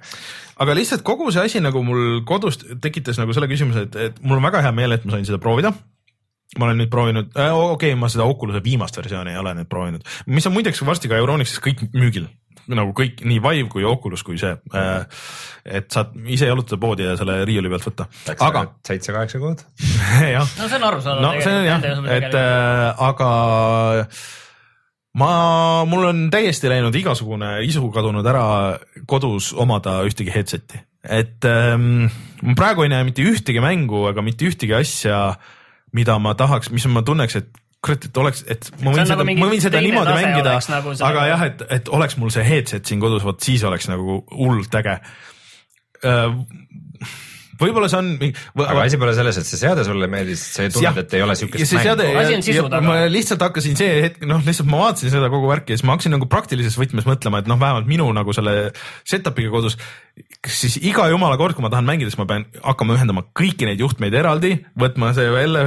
aga 0.62 0.76
lihtsalt 0.78 1.02
kogu 1.06 1.32
see 1.34 1.42
asi 1.42 1.62
nagu 1.64 1.82
mul 1.82 2.22
kodus 2.28 2.60
tekitas 2.82 3.18
nagu 3.18 3.34
selle 3.34 3.50
küsimuse, 3.50 3.88
et, 3.88 3.98
et 4.08 4.22
mul 4.22 4.38
on 4.38 4.46
väga 4.46 4.62
hea 4.62 4.72
meel, 4.76 4.94
et 4.94 5.04
ma 5.06 5.16
sain 5.16 5.26
seda 5.26 5.40
proovida. 5.42 5.74
ma 6.58 6.68
olen 6.68 6.78
nüüd 6.84 6.92
proovinud 6.92 7.34
äh,, 7.34 7.50
okei 7.50 7.90
okay,, 7.90 7.98
ma 7.98 8.10
seda 8.12 8.28
Oculus'e 8.30 8.62
viimast 8.62 8.96
versiooni 9.00 9.34
ei 9.34 9.40
ole 9.40 9.56
nüüd 9.58 9.70
proovinud, 9.70 10.06
mis 10.30 10.46
on 10.46 10.54
muideks 10.54 10.84
varsti 10.86 11.10
ka 11.10 11.18
Euronixis 11.18 11.58
kõik 11.64 11.82
müügil 11.90 12.28
nagu 12.72 12.94
kõik, 12.96 13.24
nii 13.26 13.40
Vive 13.44 13.68
kui 13.72 13.84
Oculus 13.88 14.22
kui 14.26 14.38
see 14.40 14.54
äh,. 14.76 15.24
et 15.64 15.90
saad 15.92 16.14
ise 16.30 16.48
jalutada 16.48 16.80
poodi 16.80 17.06
ja 17.06 17.16
selle 17.20 17.40
riiuli 17.48 17.72
pealt 17.72 17.88
võtta, 17.88 18.06
aga 18.46 18.64
seitse-kaheksa 18.86 19.40
kuud. 19.42 19.64
jah 20.36 20.48
no 20.58 20.68
see 20.68 20.78
on 20.78 20.88
arusaadav. 20.90 21.22
no 21.24 21.34
see 21.44 21.58
on 21.58 21.68
jah, 21.68 21.84
et 22.16 22.38
äh, 22.38 23.04
aga 23.08 23.30
ma, 25.20 25.32
mul 25.88 26.08
on 26.10 26.24
täiesti 26.32 26.70
läinud 26.72 26.96
igasugune 26.98 27.56
isu 27.68 27.88
kadunud 27.94 28.26
ära 28.30 28.46
kodus 29.10 29.52
omada 29.52 30.00
ühtegi 30.08 30.32
headset'i, 30.34 30.80
et 31.04 31.48
ähm, 31.48 32.06
ma 32.42 32.56
praegu 32.58 32.86
ei 32.86 32.92
näe 32.92 33.08
mitte 33.10 33.26
ühtegi 33.26 33.62
mängu 33.64 34.06
ega 34.10 34.24
mitte 34.24 34.48
ühtegi 34.48 34.76
asja, 34.76 35.36
mida 35.94 36.18
ma 36.18 36.34
tahaks, 36.38 36.72
mis 36.74 36.86
ma 36.90 37.04
tunneks, 37.06 37.38
et 37.42 37.63
kurat, 37.84 38.08
et 38.08 38.22
oleks, 38.22 38.44
et 38.48 38.70
ma 38.80 38.94
võin 38.94 38.96
See 38.96 39.04
on 39.04 39.12
seda 39.12 39.26
nagu, 39.26 39.42
ma 39.42 39.50
võin 39.52 39.62
seda 39.64 39.84
niimoodi 39.84 40.16
mängida 40.16 40.56
nagu, 40.72 40.96
aga 41.10 41.28
jah, 41.28 41.44
et, 41.50 41.68
et 41.78 41.92
oleks 41.98 42.18
mul 42.20 42.32
see 42.34 42.46
headset 42.46 42.88
siin 42.88 43.02
kodus, 43.02 43.24
vot 43.26 43.44
siis 43.44 43.64
oleks 43.68 43.90
nagu 43.92 44.22
hullult 44.32 44.80
äge. 44.80 44.98
võib-olla 47.60 47.88
see 47.90 48.00
on. 48.00 48.08
aga 48.64 48.84
asi 48.84 48.98
pole 49.00 49.14
selles, 49.16 49.38
et 49.40 49.48
see 49.48 49.60
seade 49.60 49.84
sulle 49.86 50.08
meeldis, 50.10 50.42
sa 50.56 50.64
Jah. 50.64 50.74
tunned, 50.74 51.02
et 51.04 51.16
ei 51.18 51.24
ole 51.24 51.36
siukest 51.38 51.76
mängu. 51.76 52.08
Asi 52.22 52.38
on 52.38 52.46
sisu 52.46 52.64
taga. 52.66 52.82
ma 52.86 52.96
lihtsalt 53.10 53.44
hakkasin 53.46 53.78
see 53.78 54.00
hetk, 54.08 54.24
noh, 54.28 54.42
lihtsalt 54.46 54.70
ma 54.70 54.82
vaatasin 54.86 55.12
seda 55.14 55.30
kogu 55.32 55.50
värki 55.50 55.74
ja 55.74 55.80
siis 55.80 55.86
ma 55.88 55.96
hakkasin 55.96 56.16
nagu 56.16 56.28
praktilises 56.30 56.78
võtmes 56.80 57.06
mõtlema, 57.08 57.44
et 57.44 57.50
noh, 57.50 57.60
vähemalt 57.60 57.90
minu 57.90 58.08
nagu 58.16 58.36
selle 58.36 58.72
setup'iga 59.06 59.52
kodus. 59.54 59.78
Kas 60.44 60.58
siis 60.62 60.76
iga 60.86 61.06
jumala 61.10 61.34
kord, 61.40 61.56
kui 61.56 61.64
ma 61.64 61.70
tahan 61.72 61.86
mängida, 61.88 62.10
siis 62.12 62.20
ma 62.20 62.26
pean 62.28 62.44
hakkama 62.62 62.94
ühendama 62.94 63.24
kõiki 63.34 63.66
neid 63.66 63.80
juhtmeid 63.82 64.14
eraldi, 64.14 64.52
võtma 64.78 65.10
see 65.16 65.26
välja, 65.32 65.64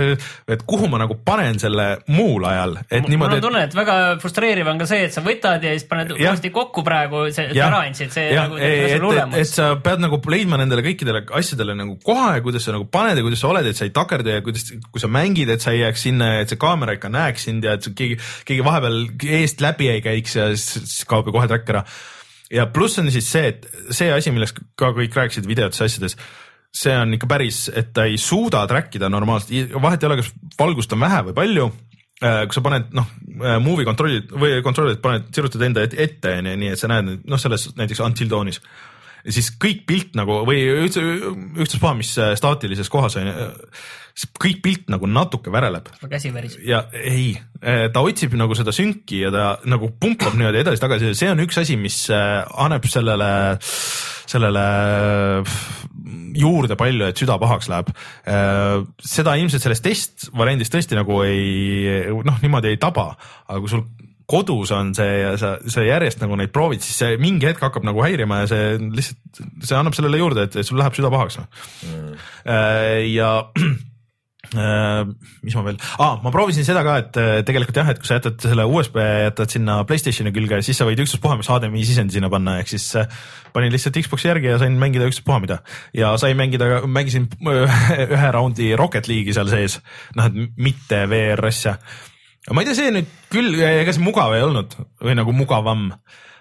et 0.54 0.64
kuhu 0.70 0.88
ma 0.92 1.02
nagu 1.02 1.18
panen 1.28 1.60
selle 1.60 1.88
muul 2.14 2.46
ajal, 2.48 2.78
et 2.86 3.04
mul 3.04 3.12
niimoodi 3.12 3.40
on. 3.40 3.44
tunne, 3.48 3.64
et 3.68 3.76
väga 3.76 3.98
frustreeriv 4.22 4.72
on 4.72 4.80
ka 4.80 4.88
see, 4.88 5.04
et 5.10 5.16
sa 5.16 5.24
võtad 5.26 5.66
ja 5.68 5.74
siis 5.76 5.88
paned 5.90 6.14
uuesti 6.16 6.52
kokku 6.56 6.86
praegu, 6.88 7.26
ära 7.28 7.82
andsid, 7.82 8.14
see 8.16 8.30
Jah, 8.32 8.48
nagu 8.48 8.62
teeb 8.62 8.72
et, 8.72 8.86
asja 8.86 9.02
et, 9.02 9.08
hullemaks. 9.10 9.54
sa 9.58 9.70
pead 9.84 10.04
nagu 10.06 10.22
leidma 10.32 10.62
nendele 10.62 10.86
kõikidele 10.86 11.26
asjadele 11.42 11.76
nagu 11.76 11.98
koha 12.06 12.38
ja 12.38 12.46
kuidas 12.46 12.68
sa 12.68 12.76
nagu 12.78 12.88
paned 12.92 13.20
ja 13.20 13.26
kuidas 13.26 13.44
sa 13.44 13.52
oled, 13.52 13.68
et 13.68 13.80
sa 13.80 13.88
ei 13.88 13.96
takerdu 13.96 14.38
ja 14.38 14.46
kuidas, 14.46 14.70
kui 14.88 15.04
sa 15.04 15.12
mängid, 15.12 15.52
et 15.52 15.66
sa 15.66 15.76
ei 15.76 15.84
jääks 15.84 16.08
sinna, 16.08 16.38
et 16.44 16.54
see 16.54 16.62
kaamera 16.62 16.96
ikka 16.96 17.12
näeks 17.12 17.50
sind 17.50 17.68
ja 17.68 17.76
et 17.76 17.90
keegi, 17.98 18.20
keegi 18.48 18.64
vahepeal 18.64 19.02
eest 19.42 19.64
läbi 19.66 19.92
ei 19.92 20.06
käiks 20.06 20.40
ja 20.40 20.54
siis 20.56 20.78
siis 20.86 21.10
kaob 21.10 21.28
ju 21.28 21.36
kohe 21.36 21.50
track 21.52 21.76
ära. 21.76 21.84
Ja 22.52 22.68
pluss 22.72 23.00
on 23.02 23.12
siis 23.12 23.32
see, 23.32 23.48
et 23.54 23.66
see 23.92 24.12
asi, 24.14 24.32
millest 24.32 24.60
ka 24.80 24.94
kõik 24.96 25.16
rääkisid 25.16 25.48
videotes, 25.50 25.82
asjades 25.82 26.18
see 26.78 26.94
on 26.94 27.16
ikka 27.16 27.28
päris, 27.32 27.66
et 27.74 27.94
ta 27.96 28.06
ei 28.06 28.18
suuda 28.22 28.66
track 28.70 28.96
ida 29.00 29.10
normaalselt, 29.10 29.74
vahet 29.82 30.04
ei 30.04 30.10
ole, 30.10 30.20
kas 30.22 30.32
valgust 30.60 30.94
on 30.94 31.02
vähe 31.02 31.24
või 31.30 31.38
palju 31.38 31.68
kui 32.18 32.56
sa 32.56 32.64
paned 32.66 32.94
noh, 32.98 33.10
movie 33.62 33.86
kontrollid 33.86 34.32
või 34.34 34.62
kontrollid 34.66 35.02
paned, 35.04 35.28
sirutad 35.36 35.62
enda 35.68 35.84
et- 35.86 35.94
ette 36.02 36.32
onju, 36.40 36.56
nii 36.58 36.72
et 36.74 36.82
sa 36.82 36.90
näed 36.90 37.28
noh, 37.30 37.38
selles 37.38 37.68
näiteks 37.78 38.02
Until 38.02 38.30
Dawnis. 38.32 38.62
siis 39.30 39.52
kõik 39.60 39.86
pilt 39.86 40.16
nagu 40.16 40.40
või 40.48 40.64
üldse 40.86 41.02
ükstaspuha, 41.04 41.94
mis 41.98 42.14
staatilises 42.40 42.90
kohas 42.90 43.18
on, 43.20 43.28
siis 44.18 44.32
kõik 44.42 44.62
pilt 44.66 44.88
nagu 44.90 45.10
natuke 45.10 45.52
väreleb 45.54 45.92
käsi 46.10 46.32
väriseb. 46.34 46.64
ja 46.66 46.84
ei, 46.98 47.36
ta 47.94 48.02
otsib 48.02 48.34
nagu 48.40 48.56
seda 48.58 48.74
sünki 48.76 49.22
ja 49.26 49.32
ta 49.34 49.48
nagu 49.70 49.92
pumpab 50.02 50.38
niimoodi 50.38 50.64
edasi-tagasi 50.64 51.12
ja 51.12 51.18
see 51.18 51.30
on 51.34 51.44
üks 51.46 51.60
asi, 51.62 51.78
mis 51.80 52.00
äh, 52.14 52.42
annab 52.58 52.88
sellele, 52.90 53.30
sellele 54.30 54.66
juurde 56.38 56.78
palju, 56.78 57.06
et 57.08 57.18
süda 57.18 57.38
pahaks 57.42 57.70
läheb. 57.72 57.88
seda 59.02 59.34
ilmselt 59.40 59.64
selles 59.64 59.82
testvariandis 59.82 60.70
tõesti 60.74 60.98
nagu 60.98 61.22
ei 61.26 62.12
noh, 62.26 62.38
niimoodi 62.44 62.76
ei 62.76 62.82
taba, 62.82 63.10
aga 63.48 63.62
kui 63.64 63.72
sul 63.72 63.86
kodus 64.28 64.74
on 64.76 64.92
see 64.96 65.22
ja 65.22 65.34
sa, 65.40 65.54
sa 65.72 65.84
järjest 65.88 66.20
nagu 66.22 66.36
neid 66.38 66.52
proovid, 66.54 66.84
siis 66.84 67.00
see 67.00 67.20
mingi 67.22 67.48
hetk 67.48 67.64
hakkab 67.64 67.86
nagu 67.88 68.02
häirima 68.04 68.42
ja 68.44 68.50
see 68.52 68.66
lihtsalt, 68.84 69.44
see 69.64 69.78
annab 69.78 69.96
sellele 69.96 70.20
juurde, 70.20 70.48
et 70.50 70.58
sul 70.68 70.80
läheb 70.82 70.98
süda 70.98 71.12
pahaks 71.14 71.40
mm.. 71.40 72.18
ja 73.14 73.32
Äh, 73.58 73.78
mis 74.56 75.56
ma 75.58 75.64
veel? 75.66 75.78
Ah,, 76.00 76.18
ma 76.24 76.32
proovisin 76.32 76.66
seda 76.68 76.84
ka, 76.86 76.96
et 77.02 77.20
äh, 77.20 77.32
tegelikult 77.48 77.80
jah, 77.82 77.90
et 77.92 78.00
kui 78.00 78.08
sa 78.08 78.20
jätad 78.20 78.40
selle 78.44 78.64
USB 78.70 79.00
jätad 79.02 79.52
sinna 79.52 79.80
Playstationi 79.88 80.32
külge, 80.36 80.62
siis 80.66 80.80
sa 80.80 80.88
võid 80.88 81.02
ükstaspuha 81.04 81.38
mis 81.40 81.50
HDMI 81.52 81.84
sisendi 81.88 82.18
sinna 82.18 82.30
panna, 82.32 82.58
ehk 82.62 82.72
siis 82.72 82.86
äh, 83.00 83.10
panin 83.56 83.74
lihtsalt 83.74 84.00
Xbox'i 84.00 84.32
järgi 84.32 84.52
ja 84.54 84.60
sain 84.62 84.78
mängida 84.80 85.10
ükstaspuha 85.10 85.42
mida. 85.44 85.60
Ja 85.98 86.14
sain 86.22 86.38
mängida, 86.40 86.70
mängisin 86.88 87.28
äh, 87.44 87.82
ühe 88.16 88.32
raundi 88.36 88.72
Rocket 88.80 89.10
League'i 89.12 89.36
seal 89.36 89.52
sees, 89.52 89.80
noh, 90.18 90.30
et 90.30 90.56
mitte 90.56 91.04
VR 91.12 91.50
asja. 91.52 91.78
ma 92.54 92.64
ei 92.64 92.70
tea, 92.70 92.78
see 92.78 92.94
nüüd 92.96 93.12
küll, 93.34 93.60
ega 93.60 93.92
see 93.92 94.06
mugav 94.06 94.38
ei 94.38 94.46
olnud 94.46 94.78
või 95.04 95.18
nagu 95.20 95.36
mugavam, 95.36 95.90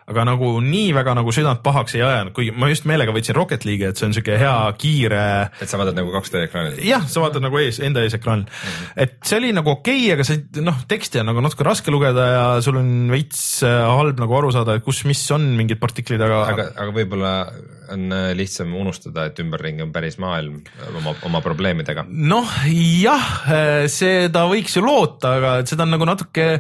aga 0.06 0.22
nagu 0.28 0.52
nii 0.62 0.92
väga 0.94 1.16
nagu 1.18 1.32
südant 1.34 1.62
pahaks 1.66 1.96
ei 1.96 2.02
ajanud, 2.06 2.32
kuigi 2.36 2.52
ma 2.54 2.68
just 2.70 2.86
meelega 2.86 3.14
võtsin 3.14 3.34
Rocket 3.34 3.64
League'i, 3.66 3.90
et 3.90 3.98
see 3.98 4.06
on 4.06 4.14
siuke 4.14 4.36
hea 4.38 4.54
kiire 4.78 5.22
et 5.50 5.66
sa 5.66 5.80
vaatad 5.80 5.98
nagu 5.98 6.12
2D 6.14 6.44
ekraanil. 6.46 6.78
jah, 6.86 7.02
sa 7.10 7.24
vaatad 7.24 7.42
nagu 7.42 7.58
ees, 7.58 7.80
enda 7.82 8.04
ees 8.06 8.14
ekraanil. 8.14 8.46
et 8.94 9.16
see 9.26 9.40
oli 9.40 9.50
nagu 9.56 9.74
okei 9.74 10.04
okay,, 10.04 10.14
aga 10.14 10.28
see 10.28 10.62
noh, 10.62 10.78
teksti 10.86 11.24
on 11.24 11.30
nagu 11.32 11.42
natuke 11.42 11.66
raske 11.66 11.94
lugeda 11.94 12.28
ja 12.30 12.44
sul 12.62 12.78
on 12.78 12.92
veits 13.10 13.42
äh, 13.66 13.80
halb 13.82 14.22
nagu 14.22 14.38
aru 14.38 14.54
saada, 14.54 14.78
et 14.78 14.86
kus, 14.86 15.02
mis 15.10 15.24
on 15.34 15.48
mingid 15.58 15.82
partiklid, 15.82 16.22
aga, 16.22 16.42
aga, 16.54 16.70
aga 16.86 16.94
võib-olla 16.94 17.34
on 17.90 18.06
äh, 18.14 18.30
lihtsam 18.38 18.78
unustada, 18.78 19.26
et 19.26 19.42
ümberringi 19.42 19.82
on 19.82 19.94
päris 19.94 20.20
maailm 20.22 20.62
oma, 21.00 21.16
oma 21.26 21.42
probleemidega. 21.42 22.06
noh, 22.06 22.58
jah, 23.02 23.32
seda 23.90 24.46
võiks 24.52 24.78
ju 24.78 24.86
loota, 24.86 25.34
aga 25.40 25.56
seda 25.66 25.82
on 25.82 25.98
nagu 25.98 26.06
natuke 26.06 26.52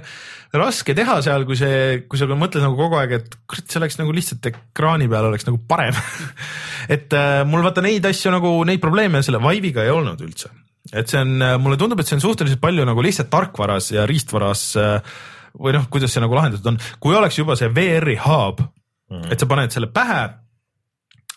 raske 0.56 0.94
teha 0.96 1.18
seal, 1.24 1.46
kui 1.46 1.58
see, 1.58 2.02
kui 2.10 2.18
sa 2.20 2.28
mõtled 2.30 2.64
nagu 2.64 2.78
kogu 2.78 2.98
aeg, 3.00 3.18
et 3.20 3.35
kurat, 3.46 3.66
see 3.68 3.80
oleks 3.80 3.98
nagu 4.00 4.14
lihtsalt 4.14 4.46
ekraani 4.50 5.08
peal 5.10 5.28
oleks 5.30 5.46
nagu 5.48 5.60
parem. 5.68 5.96
et 6.94 7.12
äh, 7.16 7.42
mul 7.48 7.64
vaata 7.66 7.84
neid 7.84 8.06
asju 8.08 8.32
nagu 8.34 8.52
neid 8.68 8.82
probleeme 8.82 9.22
selle 9.26 9.42
Vive'iga 9.42 9.84
ei 9.84 9.94
olnud 9.94 10.22
üldse, 10.26 10.52
et 10.92 11.10
see 11.10 11.22
on, 11.22 11.38
mulle 11.62 11.78
tundub, 11.80 12.00
et 12.00 12.08
see 12.08 12.18
on 12.18 12.24
suhteliselt 12.24 12.62
palju 12.62 12.86
nagu 12.88 13.04
lihtsalt 13.04 13.32
tarkvaras 13.32 13.92
ja 13.94 14.06
riistvaras 14.08 14.68
äh, 14.80 15.16
või 15.56 15.76
noh, 15.76 15.86
kuidas 15.92 16.12
see 16.14 16.22
nagu 16.22 16.36
lahendatud 16.36 16.72
on, 16.72 16.80
kui 17.02 17.16
oleks 17.16 17.38
juba 17.40 17.56
see 17.58 17.70
VR-i 17.72 18.18
hub 18.24 18.60
mm, 18.60 18.68
-hmm. 19.10 19.32
et 19.32 19.40
sa 19.40 19.48
paned 19.50 19.74
selle 19.74 19.90
pähe, 19.92 20.22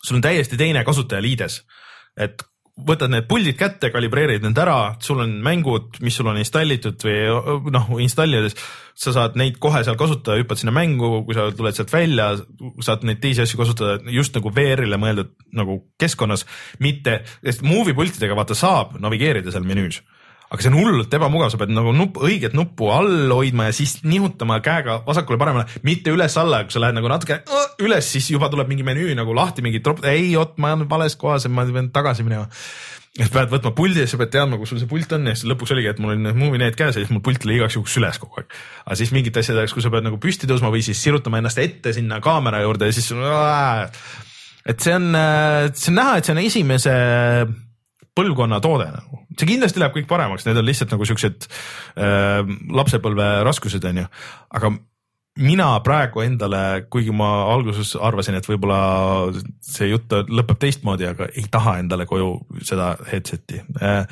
sul 0.03 0.19
on 0.19 0.25
täiesti 0.25 0.57
teine 0.59 0.83
kasutajaliides, 0.87 1.61
et 2.17 2.43
võtad 2.87 3.11
need 3.11 3.27
puldid 3.29 3.57
kätte, 3.59 3.91
kalibreerid 3.93 4.43
need 4.45 4.59
ära, 4.61 4.95
sul 5.03 5.21
on 5.23 5.37
mängud, 5.45 5.99
mis 6.05 6.15
sul 6.19 6.29
on 6.31 6.39
installitud 6.41 7.01
või 7.05 7.71
noh, 7.75 7.89
installides 8.03 8.55
sa 8.99 9.13
saad 9.15 9.37
neid 9.39 9.59
kohe 9.63 9.81
seal 9.85 9.97
kasutada, 9.99 10.37
hüppad 10.39 10.59
sinna 10.59 10.73
mängu, 10.75 11.23
kui 11.27 11.37
sa 11.37 11.47
tuled 11.55 11.77
sealt 11.77 11.93
välja, 11.93 12.31
saad 12.85 13.05
neid 13.07 13.21
teisi 13.23 13.45
asju 13.45 13.59
kasutada 13.61 13.99
just 14.13 14.35
nagu 14.35 14.51
VR-ile 14.55 14.99
mõeldud 14.99 15.31
nagu 15.55 15.81
keskkonnas, 16.01 16.45
mitte, 16.83 17.21
sest 17.43 17.63
movie 17.65 17.95
pultidega 17.97 18.37
vaata 18.37 18.57
saab 18.57 18.97
navigeerida 18.99 19.55
seal 19.55 19.67
menüüs 19.67 20.01
aga 20.49 20.63
see 20.63 20.71
on 20.71 20.77
hullult 20.79 21.13
ebamugav, 21.13 21.51
sa 21.53 21.59
pead 21.61 21.71
nagu 21.73 21.91
nupp, 21.93 22.17
õiget 22.25 22.55
nuppu 22.57 22.89
all 22.93 23.29
hoidma 23.29 23.67
ja 23.69 23.75
siis 23.75 23.99
nihutama 24.05 24.57
käega 24.65 24.99
vasakule-paremale, 25.05 25.67
mitte 25.85 26.13
üles-alla, 26.13 26.63
kui 26.65 26.73
sa 26.73 26.81
lähed 26.81 26.97
nagu 26.97 27.11
natuke 27.11 27.43
üles, 27.85 28.07
siis 28.09 28.31
juba 28.33 28.49
tuleb 28.49 28.71
mingi 28.71 28.85
menüü 28.87 29.13
nagu 29.17 29.35
lahti, 29.37 29.63
mingi 29.65 29.83
trop-, 29.85 30.01
ei 30.09 30.31
oot, 30.39 30.57
ma 30.61 30.73
olen 30.73 30.89
vales 30.89 31.17
kohas 31.21 31.45
ja 31.45 31.53
ma 31.53 31.67
pean 31.69 31.91
tagasi 31.93 32.25
minema. 32.25 32.49
sa 33.19 33.29
pead 33.33 33.51
võtma 33.51 33.73
puldi 33.77 34.01
ja 34.01 34.09
sa 34.09 34.17
pead 34.21 34.33
teadma, 34.33 34.57
kus 34.57 34.73
sul 34.73 34.81
see 34.81 34.89
pult 34.89 35.13
on 35.13 35.29
ja 35.29 35.35
siis 35.37 35.49
lõpuks 35.51 35.75
oligi, 35.75 35.93
et 35.93 36.01
mul 36.01 36.15
oli 36.15 36.23
need 36.23 36.41
MovieNet 36.41 36.77
käes 36.79 36.97
ja 36.97 37.03
siis 37.03 37.13
mul 37.13 37.23
pult 37.25 37.45
oli 37.45 37.59
igaks 37.59 37.77
juhuks 37.77 37.97
süles 37.99 38.17
kogu 38.21 38.41
aeg. 38.41 38.57
aga 38.85 38.97
siis 38.97 39.13
mingite 39.13 39.43
asjade 39.43 39.65
jaoks, 39.65 39.77
kui 39.77 39.85
sa 39.85 39.93
pead 39.93 40.07
nagu 40.07 40.17
püsti 40.21 40.49
tõusma 40.49 40.73
või 40.73 40.81
siis 40.85 41.01
sirutama 41.03 41.41
ennast 41.43 41.61
ette 41.61 41.93
sinna 41.93 42.21
kaamera 42.25 42.63
juurde 42.65 42.89
ja 42.89 42.95
siis 42.95 43.11
et 44.69 44.85
see 44.85 44.93
on, 44.97 45.09
see 45.73 45.91
on 45.93 45.99
näha, 45.99 46.17
et 46.17 46.25
see 46.25 46.35
on 46.35 46.41
esimese 46.41 46.95
põlvkonna 48.19 48.59
toode 48.63 48.89
nagu, 48.93 49.23
see 49.39 49.49
kindlasti 49.49 49.81
läheb 49.81 49.95
kõik 49.95 50.09
paremaks, 50.09 50.45
need 50.47 50.59
on 50.59 50.67
lihtsalt 50.67 50.93
nagu 50.95 51.07
siuksed 51.07 51.47
äh, 51.49 52.43
lapsepõlve 52.75 53.29
raskused, 53.47 53.85
onju, 53.91 54.05
aga 54.59 54.73
mina 55.39 55.69
praegu 55.85 56.23
endale, 56.25 56.61
kuigi 56.91 57.13
ma 57.15 57.29
alguses 57.53 57.93
arvasin, 57.95 58.35
et 58.39 58.49
võib-olla 58.49 58.79
see 59.63 59.91
jutt 59.93 60.11
lõpeb 60.27 60.59
teistmoodi, 60.59 61.07
aga 61.07 61.29
ei 61.31 61.47
taha 61.51 61.77
endale 61.83 62.09
koju 62.09 62.33
seda 62.67 62.91
headset'i 63.07 63.63
äh, 63.79 64.03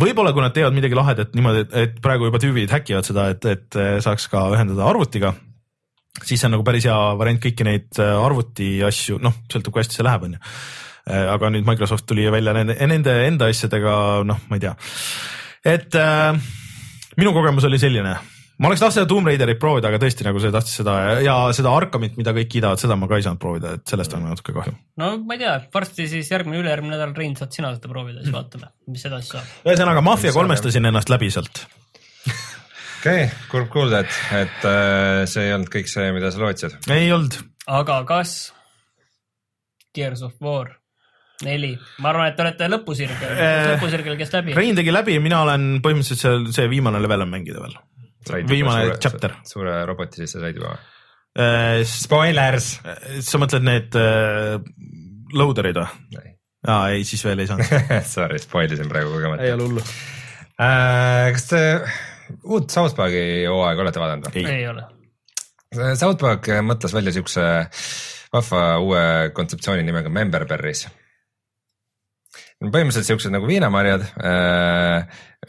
võib-olla 0.00 0.32
kui 0.34 0.44
nad 0.44 0.54
teevad 0.54 0.74
midagi 0.74 0.98
lahedat 0.98 1.32
niimoodi, 1.34 1.68
et 1.82 2.02
praegu 2.02 2.28
juba 2.28 2.40
tüübid 2.42 2.72
häkivad 2.72 3.06
seda, 3.06 3.30
et, 3.34 3.46
et 3.46 3.80
saaks 4.04 4.28
ka 4.30 4.46
ühendada 4.54 4.86
arvutiga, 4.86 5.32
siis 6.22 6.38
see 6.38 6.46
on 6.48 6.56
nagu 6.56 6.66
päris 6.66 6.86
hea 6.88 6.98
variant 7.18 7.42
kõiki 7.42 7.66
neid 7.66 7.98
arvuti 7.98 8.76
asju, 8.86 9.18
noh, 9.22 9.42
sõltub 9.50 9.74
kui 9.74 9.82
hästi 9.82 9.98
see 9.98 10.06
läheb, 10.06 10.28
onju. 10.28 10.42
Aga 11.06 11.50
nüüd 11.54 11.68
Microsoft 11.68 12.06
tuli 12.08 12.26
välja 12.32 12.54
nende, 12.56 12.76
nende 12.90 13.14
enda 13.26 13.48
asjadega, 13.50 13.94
noh, 14.28 14.42
ma 14.50 14.58
ei 14.58 14.66
tea. 14.66 14.74
et 15.76 15.96
äh, 15.98 16.36
minu 17.20 17.32
kogemus 17.36 17.66
oli 17.68 17.78
selline, 17.80 18.12
ma 18.60 18.68
oleks 18.68 18.82
tahtnud 18.82 18.98
seda 18.98 19.08
Tomb 19.10 19.28
Raiderit 19.30 19.60
proovida, 19.60 19.90
aga 19.90 20.00
tõesti 20.02 20.26
nagu 20.26 20.42
see 20.42 20.52
tahtis 20.54 20.78
seda 20.80 20.96
ja, 21.00 21.16
ja 21.24 21.34
seda 21.56 21.72
Arkhamit, 21.76 22.16
mida 22.20 22.34
kõik 22.36 22.50
kiidavad, 22.52 22.80
seda 22.82 22.96
ma 23.00 23.08
ka 23.10 23.18
ei 23.20 23.26
saanud 23.26 23.42
proovida, 23.42 23.74
et 23.78 23.92
sellest 23.92 24.14
on 24.16 24.26
natuke 24.28 24.54
kahju. 24.56 24.74
no 25.00 25.12
ma 25.24 25.36
ei 25.36 25.42
tea, 25.42 25.56
varsti 25.74 26.08
siis 26.10 26.30
järgmine, 26.32 26.60
ülejärgmine 26.62 26.96
nädal, 26.96 27.14
Rein, 27.16 27.36
saad 27.38 27.56
sina 27.56 27.72
seda 27.76 27.92
proovida, 27.92 28.22
siis 28.24 28.34
vaatame, 28.34 28.72
mis 28.92 29.04
edasi 29.08 29.34
saab. 29.34 29.54
ühesõnaga 29.68 30.04
Mafia 30.04 30.34
kolmestasin 30.36 30.90
ennast 30.92 31.12
läbi 31.12 31.32
sealt. 31.34 31.64
okei 33.00 33.26
okay,, 33.26 33.28
kurb 33.52 33.70
kuulda, 33.72 34.04
et, 34.04 34.20
et 34.44 34.68
äh, 34.68 35.22
see 35.30 35.48
ei 35.48 35.56
olnud 35.56 35.72
kõik 35.72 35.92
see, 35.92 36.10
mida 36.16 36.32
sa 36.32 36.44
lootsid. 36.44 36.80
ei 36.92 37.12
olnud, 37.16 37.40
aga 37.80 38.02
kas 38.08 38.38
Gears 39.96 40.22
of 40.22 40.36
War 40.44 40.79
neli, 41.46 41.70
ma 42.02 42.12
arvan, 42.12 42.30
et 42.30 42.36
te 42.38 42.44
olete 42.44 42.68
lõpusirgel 42.70 43.34
Eh, 43.34 43.68
lõpusirgel, 43.74 44.16
kes 44.20 44.32
läbi. 44.36 44.54
Rein 44.56 44.78
tegi 44.78 44.92
läbi, 44.92 45.16
mina 45.22 45.42
olen 45.46 45.66
põhimõtteliselt 45.84 46.22
seal, 46.24 46.46
see 46.54 46.70
viimane 46.72 47.00
level 47.02 47.26
on 47.26 47.32
mängida 47.32 47.62
veel. 47.62 47.76
viimane 48.48 48.96
chapter. 49.00 49.38
suure 49.48 49.80
roboti 49.88 50.22
sisse 50.22 50.42
said 50.42 50.56
juba? 50.56 50.76
sa 51.30 51.84
Spoilers. 51.86 52.70
mõtled 53.40 53.64
need 53.64 53.96
äh, 53.96 54.58
loader'id 55.32 55.78
või? 55.78 56.30
aa 56.68 56.90
ei, 56.92 57.04
siis 57.08 57.22
veel 57.24 57.40
ei 57.40 57.48
saanud. 57.48 57.70
Sorry, 58.14 58.38
spoil 58.42 58.72
isin 58.74 58.90
praegu 58.90 59.12
kogemata 59.14 59.46
ei 59.46 59.54
ole 59.56 59.68
hullu. 59.68 59.84
äh,. 60.60 61.30
kas 61.32 61.46
te 61.52 61.62
uut 62.44 62.70
South 62.70 62.96
Park'i 62.98 63.46
hooaega 63.48 63.86
olete 63.86 64.02
vaadanud 64.02 64.28
või? 64.28 64.46
ei 64.50 64.66
ole. 64.68 64.88
South 65.70 66.18
Park 66.18 66.48
mõtles 66.66 66.92
välja 66.94 67.12
siukse 67.14 67.42
vahva 68.34 68.62
uue 68.82 69.02
kontseptsiooni 69.34 69.84
nimega 69.86 70.10
Member 70.10 70.46
Berries. 70.50 70.88
Põhimõtteliselt 72.60 73.08
siuksed 73.08 73.32
nagu 73.32 73.48
viinamarjad, 73.48 74.04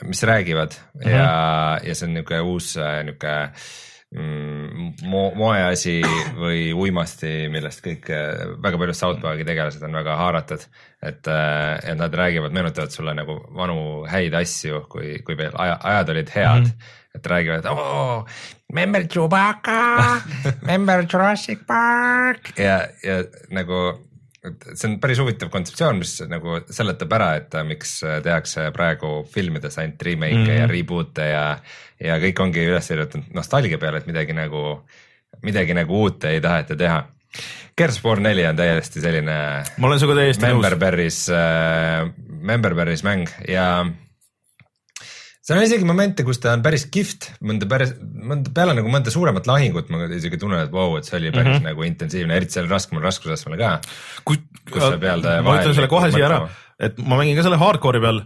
mis 0.07 0.23
räägivad 0.23 0.75
mm 0.75 1.01
-hmm. 1.01 1.09
ja, 1.11 1.79
ja 1.83 1.95
see 1.95 2.07
on 2.07 2.13
niuke 2.15 2.39
uus 2.39 2.77
äh, 2.77 3.01
niuke 3.03 3.33
mm, 4.15 4.93
mo-, 5.03 5.33
moeasi 5.35 5.97
või 6.37 6.71
uimasti, 6.73 7.49
millest 7.51 7.83
kõik, 7.83 8.07
väga 8.63 8.77
paljud 8.77 8.95
South 8.95 9.21
Park'i 9.21 9.45
tegelased 9.47 9.83
on 9.83 9.99
väga 9.99 10.15
haaratud. 10.15 10.63
et, 11.01 11.27
et 11.83 11.97
nad 11.97 12.13
räägivad, 12.13 12.53
meenutavad 12.53 12.91
sulle 12.91 13.13
nagu 13.13 13.39
vanu 13.55 14.05
häid 14.07 14.33
asju, 14.33 14.85
kui, 14.89 15.19
kui 15.25 15.37
veel 15.37 15.51
aja, 15.55 15.77
ajad 15.83 16.09
olid 16.09 16.29
head 16.35 16.59
mm. 16.59 16.65
-hmm 16.65 16.97
et 17.15 17.27
räägivad, 17.27 17.65
oo, 17.65 18.25
member 18.73 19.03
Chewbacca, 19.07 20.21
member 20.69 21.05
Jurassic 21.13 21.65
Park 21.67 22.53
ja, 22.57 22.87
ja 23.03 23.23
nagu 23.49 23.99
et 24.47 24.67
see 24.73 24.89
on 24.89 24.97
päris 25.03 25.21
huvitav 25.21 25.51
kontseptsioon, 25.53 26.01
mis 26.01 26.15
nagu 26.29 26.59
seletab 26.73 27.13
ära, 27.17 27.29
et 27.41 27.55
äh, 27.57 27.65
miks 27.67 27.99
tehakse 28.25 28.67
praegu 28.75 29.21
filmides 29.31 29.77
ainult 29.81 30.01
remake'e 30.07 30.37
mm 30.37 30.45
-hmm. 30.45 30.59
ja 30.59 30.67
reboot'e 30.71 31.29
ja, 31.29 31.45
ja 32.01 32.19
kõik 32.23 32.43
ongi 32.43 32.67
üles 32.67 32.87
kirjutatud 32.87 33.33
nostalgia 33.37 33.77
peale, 33.77 34.01
et 34.01 34.09
midagi 34.09 34.33
nagu, 34.33 34.81
midagi 35.41 35.73
nagu 35.77 36.03
uut 36.03 36.23
ei 36.23 36.41
taheta 36.41 36.75
teha. 36.75 37.03
War 38.03 38.19
neli 38.19 38.45
on 38.45 38.55
täiesti 38.55 39.01
selline 39.01 39.63
ma 39.77 39.87
olen 39.87 39.99
sinuga 39.99 40.19
täiesti 40.19 40.45
nõus. 40.45 40.65
Memberberry's 40.65 41.19
äh,, 41.31 42.09
Memberberry's 42.41 43.03
mäng 43.03 43.29
ja 43.47 43.85
seal 45.41 45.57
on 45.57 45.65
isegi 45.65 45.87
momente, 45.89 46.25
kus 46.27 46.41
ta 46.41 46.53
on 46.53 46.61
päris 46.65 46.85
kihvt, 46.93 47.31
mõnda 47.41 47.67
päris, 47.69 47.95
mõnda 47.99 48.53
peale 48.53 48.75
nagu 48.77 48.91
mõnda 48.93 49.13
suuremat 49.13 49.47
lahingut 49.49 49.89
ma 49.89 50.05
isegi 50.13 50.37
tunnen, 50.41 50.67
et 50.67 50.73
vau, 50.73 50.95
et 50.99 51.07
see 51.07 51.17
oli 51.17 51.31
päris 51.33 51.55
mm 51.55 51.59
-hmm. 51.59 51.71
nagu 51.71 51.87
intensiivne, 51.87 52.35
eriti 52.37 52.59
seal 52.59 52.69
raskemal 52.69 53.03
raskusastmel 53.03 53.57
ka. 53.57 53.79
ma 55.41 55.57
ütlen 55.59 55.73
selle 55.73 55.89
kohe 55.91 56.11
siia 56.11 56.29
ära 56.29 56.43
et 56.81 57.01
ma 57.05 57.19
mängin 57.19 57.37
ka 57.37 57.45
selle 57.45 57.59
hardcore'i 57.61 58.01
peal, 58.03 58.21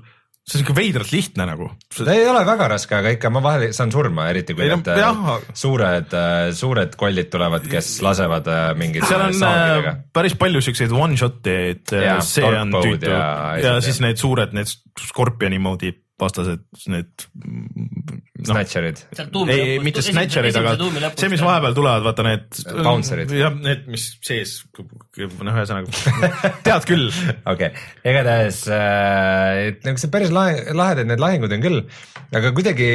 see 0.46 0.60
on 0.60 0.62
siuke 0.62 0.76
veidralt 0.78 1.12
lihtne 1.14 1.48
nagu. 1.50 1.68
ei 2.06 2.28
ole 2.30 2.44
väga 2.48 2.68
raske, 2.76 2.96
aga 2.98 3.12
ikka 3.16 3.32
ma 3.34 3.42
vahel 3.44 3.74
saan 3.76 3.92
surma, 3.94 4.28
eriti 4.32 4.56
kui 4.56 4.66
Ei 4.66 4.72
no 4.72 4.78
need 4.80 4.92
äh, 4.94 5.02
jah. 5.02 5.50
suured, 5.58 6.16
suured 6.58 6.96
kollid 7.00 7.32
tulevad, 7.34 7.66
kes 7.72 7.92
lasevad 8.06 8.50
äh, 8.52 8.66
mingit 8.80 9.08
seal 9.10 9.26
on 9.28 9.46
äh, 9.50 9.92
päris 10.16 10.38
palju 10.40 10.64
siukseid 10.66 10.94
one 10.96 11.20
shot'e, 11.20 11.58
et 11.74 11.96
äh, 11.98 12.08
Jaa, 12.12 12.24
see 12.26 12.48
on 12.48 12.74
tüütu 12.78 13.12
ja 13.12 13.22
ja, 13.60 13.62
ja 13.72 13.78
siis 13.86 14.02
need 14.06 14.22
suured, 14.22 14.56
need 14.56 14.72
Scorpioni 15.02 15.60
moodi 15.62 15.92
vastased, 16.22 16.62
need 16.88 17.26
noh, 17.36 18.48
snatcherid. 18.48 19.02
ei, 19.20 19.60
ei 19.60 19.80
mitte 19.84 20.04
snatcherid, 20.06 20.56
aga 20.62 20.76
see, 21.20 21.28
mis 21.34 21.44
vahepeal 21.44 21.76
tulevad, 21.76 22.06
vaata 22.08 22.24
need. 22.24 22.48
Bouncerid. 22.86 23.34
jah, 23.36 23.52
need, 23.60 23.84
mis 23.92 24.08
sees, 24.24 24.62
noh, 24.80 25.52
ühesõnaga 25.52 25.92
tead 26.68 26.88
küll. 26.88 27.10
okei 27.12 27.68
okay., 27.68 27.86
igatahes 28.08 28.64
äh, 28.72 29.62
et 29.74 29.88
nagu 29.88 30.00
see 30.00 30.14
päris 30.14 30.32
lahe, 30.36 30.64
lahedad 30.72 31.12
need 31.12 31.24
lahingud 31.24 31.52
on 31.58 31.68
küll, 31.68 31.84
aga 32.32 32.56
kuidagi, 32.56 32.90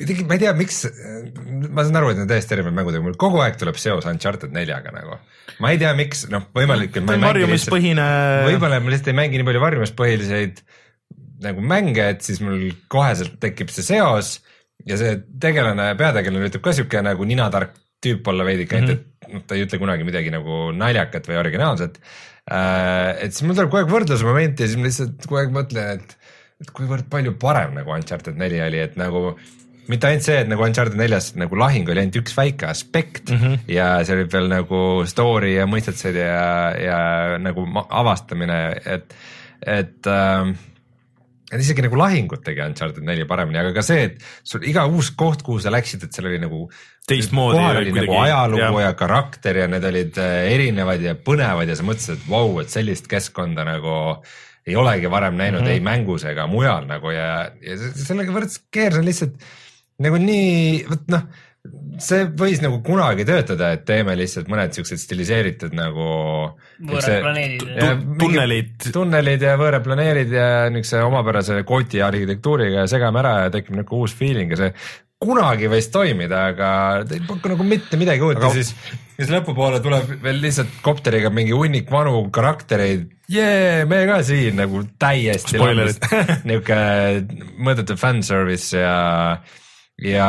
kuidagi 0.00 0.24
ma 0.24 0.38
ei 0.38 0.44
tea, 0.46 0.56
miks, 0.56 0.82
ma 1.68 1.84
saan 1.84 2.00
aru, 2.00 2.14
et 2.14 2.22
need 2.22 2.24
on 2.24 2.32
täiesti 2.32 2.56
erinevad 2.56 2.80
mängud, 2.80 2.96
aga 2.96 3.10
mul 3.10 3.20
kogu 3.20 3.44
aeg 3.44 3.60
tuleb 3.60 3.76
seos 3.80 4.08
Uncharted 4.08 4.56
neljaga 4.56 4.96
nagu. 4.96 5.20
ma 5.60 5.76
ei 5.76 5.82
tea, 5.82 5.92
miks, 5.98 6.24
noh, 6.32 6.48
võimalik, 6.56 6.96
et 6.96 7.04
ma 7.04 7.20
ei 7.20 7.26
mängi 7.28 7.52
lihtsalt, 7.52 7.82
võib-olla 8.48 8.80
ma 8.80 8.94
lihtsalt 8.96 9.12
ei 9.12 9.24
mängi 9.26 9.42
nii 9.42 9.52
palju 9.52 9.68
varjumispõhiseid 9.68 10.64
nagu 11.44 11.64
mänge, 11.64 12.08
et 12.14 12.24
siis 12.26 12.40
mul 12.44 12.70
koheselt 12.92 13.38
tekib 13.42 13.72
see 13.72 13.86
seos 13.86 14.38
ja 14.88 14.96
see 15.00 15.16
tegelane, 15.40 15.92
peategelane 15.98 16.44
üritab 16.44 16.64
ka 16.64 16.74
sihuke 16.76 17.02
nagu 17.04 17.26
ninatark 17.28 17.76
tüüp 18.00 18.28
olla 18.32 18.46
veidike 18.48 18.80
mm, 18.80 18.86
-hmm. 18.86 18.90
et, 18.90 19.28
et 19.28 19.32
noh, 19.34 19.44
ta 19.46 19.56
ei 19.56 19.66
ütle 19.66 19.80
kunagi 19.80 20.06
midagi 20.08 20.32
nagu 20.32 20.70
naljakat 20.76 21.28
või 21.28 21.40
originaalset 21.42 22.00
äh,. 22.00 23.24
et 23.26 23.32
siis 23.34 23.44
mul 23.44 23.56
tuleb 23.56 23.72
kogu 23.72 23.82
aeg 23.82 23.94
võrdlusmoment 23.94 24.60
ja 24.60 24.68
siis 24.68 24.80
ma 24.80 24.88
lihtsalt 24.88 25.26
kogu 25.26 25.40
aeg 25.42 25.54
mõtlen, 25.54 26.00
et, 26.00 26.16
et 26.64 26.70
kuivõrd 26.76 27.10
palju 27.12 27.36
parem 27.40 27.76
nagu 27.76 27.92
Uncharted 27.96 28.40
neli 28.40 28.62
oli, 28.64 28.80
et 28.88 28.96
nagu 29.00 29.34
mitte 29.90 30.06
ainult 30.06 30.24
see, 30.24 30.38
et 30.44 30.48
nagu 30.48 30.64
Uncharted 30.64 30.96
neljas 30.96 31.32
nagu 31.40 31.58
lahing 31.58 31.88
oli 31.90 32.04
ainult 32.04 32.20
üks 32.22 32.36
väike 32.36 32.70
aspekt 32.70 33.30
mm 33.30 33.42
-hmm. 33.42 33.68
ja 33.74 33.90
seal 34.04 34.22
oli 34.22 34.32
veel 34.32 34.48
nagu 34.52 34.80
story 35.04 35.54
ja 35.58 35.68
mõistetused 35.68 36.16
ja, 36.16 36.72
ja 36.80 36.98
nagu 37.42 37.66
avastamine, 37.88 38.60
et, 38.86 39.14
et 39.66 40.08
äh, 40.08 40.54
et 41.50 41.62
isegi 41.62 41.82
nagu 41.82 41.98
lahingut 41.98 42.44
tegi 42.46 42.62
Uncharted 42.64 43.06
neli 43.06 43.26
paremini, 43.28 43.58
aga 43.62 43.72
ka 43.74 43.82
see, 43.86 44.04
et 44.10 44.20
sul 44.46 44.64
iga 44.70 44.86
uus 44.90 45.10
koht, 45.18 45.42
kuhu 45.46 45.58
sa 45.62 45.72
läksid, 45.74 46.06
et 46.06 46.14
seal 46.14 46.30
oli 46.30 46.38
nagu 46.42 46.66
Teistmoodi 47.10 47.58
kohal 47.58 47.80
oli 47.80 47.94
nagu 47.96 48.18
ajalugu 48.22 48.62
jah. 48.62 48.84
ja, 48.84 48.92
karakter 48.98 49.62
ja 49.62 49.66
need 49.70 49.88
olid 49.88 50.20
äh, 50.22 50.36
erinevad 50.52 51.02
ja 51.02 51.16
põnevad 51.18 51.70
ja 51.70 51.78
sa 51.78 51.86
mõtlesid, 51.86 52.20
et 52.20 52.30
vau 52.30 52.52
wow,, 52.52 52.62
et 52.62 52.70
sellist 52.70 53.10
keskkonda 53.10 53.66
nagu 53.66 53.96
ei 54.68 54.76
olegi 54.76 55.10
varem 55.10 55.34
näinud 55.40 55.62
mm 55.62 55.66
-hmm. 55.66 55.72
ei 55.72 55.80
mängus 55.80 56.24
ega 56.28 56.46
mujal 56.46 56.86
nagu 56.86 57.10
ja, 57.10 57.50
ja 57.64 57.76
se- 57.80 57.94
sellega 58.04 58.32
võrreldes 58.32 58.60
Gears 58.72 59.00
on 59.00 59.08
lihtsalt 59.08 59.40
nagu 60.00 60.20
nii, 60.20 60.84
vot 60.88 61.08
noh, 61.12 61.26
see 62.04 62.24
võis 62.40 62.62
nagu 62.64 62.80
kunagi 62.86 63.26
töötada, 63.28 63.72
et 63.76 63.84
teeme 63.88 64.16
lihtsalt 64.18 64.48
mõned 64.52 64.72
siuksed 64.76 65.00
stiliseeritud 65.02 65.74
nagu 65.76 66.08
võõrad 66.80 67.20
planeedid. 67.26 67.68
Ja 67.76 67.92
Tu- 67.96 68.16
tunnelid. 68.24 68.72
tunnelid 68.92 69.44
ja 69.46 69.54
võõraplaneerid 69.60 70.32
ja 70.34 70.48
niisuguse 70.72 71.04
omapärase 71.06 71.62
koti 71.68 72.02
arhitektuuriga 72.02 72.84
ja 72.84 72.90
segame 72.90 73.22
ära 73.22 73.36
ja 73.44 73.54
tekib 73.54 73.76
niisugune 73.76 74.00
uus 74.04 74.16
feeling 74.16 74.50
ja 74.56 74.64
see 74.64 74.74
kunagi 75.20 75.68
võis 75.68 75.90
toimida, 75.92 76.46
aga 76.54 76.68
ta 77.04 77.14
ei 77.16 77.20
paku 77.28 77.50
nagu 77.52 77.64
mitte 77.68 77.98
midagi 78.00 78.24
uut 78.24 78.40
ja 78.40 78.48
siis, 78.54 78.70
siis 79.18 79.28
lõpupoole 79.28 79.82
tuleb 79.84 80.14
veel 80.24 80.38
lihtsalt 80.40 80.78
kopteriga 80.80 81.28
mingi 81.28 81.52
hunnik 81.52 81.90
vanu 81.92 82.22
karaktereid. 82.32 83.04
jee, 83.28 83.84
me 83.84 83.98
ka 84.08 84.22
siin 84.24 84.56
nagu 84.62 84.80
täiesti 84.98 85.60
niisugune 85.60 87.44
mõõdetud 87.60 88.00
fanservice 88.00 88.80
ja, 88.80 88.96
ja 90.04 90.28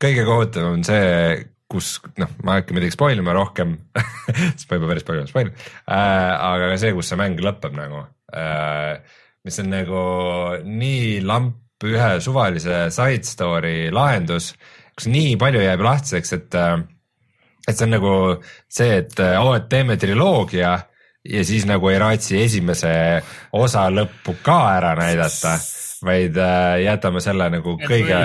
kõige 0.00 0.26
kohutavam 0.28 0.78
on 0.78 0.84
see, 0.86 1.40
kus 1.72 1.96
noh, 2.20 2.30
ma 2.44 2.56
ei 2.58 2.62
hakka 2.62 2.76
midagi 2.76 2.94
spoil 2.94 3.22
ima 3.22 3.34
rohkem 3.36 3.74
sest 4.54 4.68
ma 4.68 4.78
juba 4.78 4.92
päris 4.92 5.06
palju 5.08 5.26
spoil 5.30 5.50
äh,, 5.50 5.96
aga 5.96 6.70
see, 6.80 6.94
kus 6.96 7.12
see 7.12 7.20
mäng 7.20 7.40
lõpeb 7.42 7.76
nagu. 7.78 8.06
Äh,, 8.36 9.00
mis 9.42 9.58
on 9.62 9.72
nagu 9.72 10.04
nii 10.68 11.18
lamp 11.26 11.58
ühe 11.82 12.12
suvalise 12.22 12.86
side 12.94 13.26
story 13.26 13.90
lahendus, 13.90 14.52
kus 14.94 15.08
nii 15.10 15.34
palju 15.40 15.64
jääb 15.64 15.82
lahtiseks, 15.82 16.36
et 16.38 16.58
äh, 16.58 16.76
et 17.68 17.78
see 17.78 17.86
on 17.86 17.94
nagu 17.94 18.14
see, 18.70 18.96
et 19.02 19.20
oo, 19.38 19.52
et 19.56 19.68
teeme 19.70 19.96
triloogia 20.00 20.72
ja 21.22 21.44
siis 21.46 21.66
nagu 21.68 21.90
ei 21.90 21.98
raatsi 22.02 22.40
esimese 22.42 22.92
osa 23.54 23.86
lõppu 23.92 24.34
ka 24.42 24.58
ära 24.76 24.94
näidata, 24.98 25.54
vaid 26.06 26.36
äh, 26.40 26.82
jätame 26.84 27.22
selle 27.24 27.48
nagu 27.52 27.76
kõige 27.80 28.20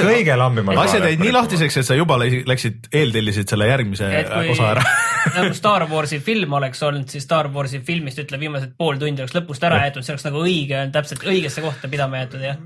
kõige 0.00 0.36
lambimale 0.40 0.82
asjad 0.84 1.06
jäid 1.08 1.22
nii 1.22 1.32
lahtiseks, 1.34 1.80
et 1.80 1.88
sa 1.88 1.96
juba 1.98 2.18
läksid- 2.20 2.90
eeltellisid 2.92 3.50
selle 3.50 3.68
järgmise 3.70 4.10
et 4.20 4.30
kui 4.32 4.54
osa 4.54 4.70
ära. 4.74 4.84
nagu 5.36 5.54
Star 5.60 5.86
Warsi 5.90 6.20
film 6.24 6.58
oleks 6.58 6.82
olnud, 6.86 7.08
siis 7.12 7.26
Star 7.28 7.50
Warsi 7.54 7.82
filmist 7.86 8.20
ütleme 8.22 8.46
viimased 8.46 8.74
pool 8.80 9.00
tundi 9.00 9.24
oleks 9.24 9.36
lõpust 9.36 9.64
ära 9.68 9.82
jäetud, 9.86 10.06
see 10.06 10.14
oleks 10.16 10.28
nagu 10.28 10.44
õige, 10.44 10.84
täpselt 10.94 11.24
õigesse 11.28 11.64
kohta 11.64 11.90
pidama 11.92 12.22
jäetud 12.22 12.44
jah. 12.44 12.60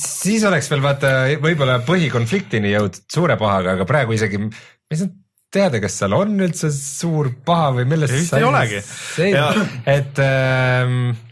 siis 0.00 0.44
oleks 0.48 0.70
veel 0.72 0.84
vaata 0.84 1.12
võib-olla 1.42 1.80
põhikonfliktini 1.86 2.74
jõudnud 2.74 3.04
suure 3.12 3.38
pahaga, 3.40 3.76
aga 3.76 3.88
praegu 3.88 4.16
isegi, 4.16 4.40
ma 4.40 4.50
ei 4.92 5.00
saanud 5.00 5.22
teada, 5.56 5.80
kas 5.80 5.94
seal 6.00 6.14
on 6.16 6.34
üldse 6.46 6.70
suur 6.74 7.30
paha 7.46 7.70
või 7.78 7.86
millest 7.88 8.16
Vist 8.16 8.34
ei 8.36 8.44
olegi. 8.44 8.82
Ja- 9.30 9.52
et 9.88 10.18
ähm, 10.22 10.98
äh, 11.14 11.25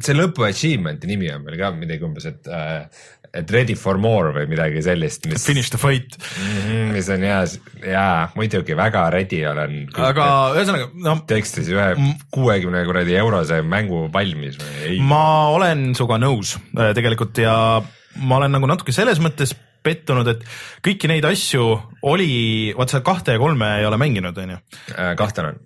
see 0.00 0.16
lõpu 0.16 0.42
achievement'i 0.48 1.06
nimi 1.06 1.30
on 1.30 1.44
meil 1.46 1.58
ka 1.60 1.70
midagi 1.76 2.06
umbes, 2.06 2.26
et 2.26 2.48
äh, 2.50 2.88
et 3.30 3.50
ready 3.54 3.76
for 3.78 3.98
more 4.02 4.32
või 4.34 4.48
midagi 4.50 4.82
sellist, 4.82 5.26
mis, 5.30 5.44
Finish 5.46 5.70
the 5.70 5.78
fight. 5.78 6.16
mis 6.90 7.08
on 7.14 7.22
ja, 7.22 7.38
ja 7.86 8.06
muidugi 8.34 8.74
väga 8.78 9.04
ready 9.14 9.44
olen. 9.46 9.76
aga 9.94 10.26
ühesõnaga, 10.56 10.90
no 11.06 11.16
tekstis 11.30 11.70
ühe 11.70 11.88
kuuekümne 12.34 12.82
kuradi 12.88 13.14
eurose 13.20 13.60
mängu 13.62 14.08
valmis 14.12 14.58
või 14.58 14.74
ei? 14.88 15.00
ma 15.02 15.24
olen 15.54 15.92
sinuga 15.94 16.18
nõus 16.22 16.56
äh, 16.74 16.90
tegelikult 16.98 17.38
ja 17.38 17.54
ma 18.18 18.40
olen 18.40 18.58
nagu 18.58 18.70
natuke 18.70 18.94
selles 18.94 19.22
mõttes 19.22 19.54
pettunud, 19.82 20.28
et 20.32 20.44
kõiki 20.84 21.10
neid 21.10 21.26
asju 21.28 21.66
oli, 22.10 22.30
vaat 22.76 22.94
sa 22.94 23.02
kahte 23.04 23.36
ja 23.36 23.42
kolme 23.42 23.68
ei 23.80 23.86
ole 23.88 23.98
mänginud. 24.00 24.38
Äh, 24.40 25.14
on. 25.46 25.62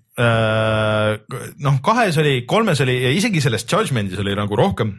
noh, 1.64 1.80
kahes 1.82 2.18
oli, 2.22 2.36
kolmes 2.46 2.80
oli 2.84 3.00
ja 3.02 3.10
isegi 3.14 3.42
selles 3.42 3.66
Judgment'is 3.66 4.20
oli 4.22 4.36
nagu 4.38 4.56
rohkem. 4.56 4.94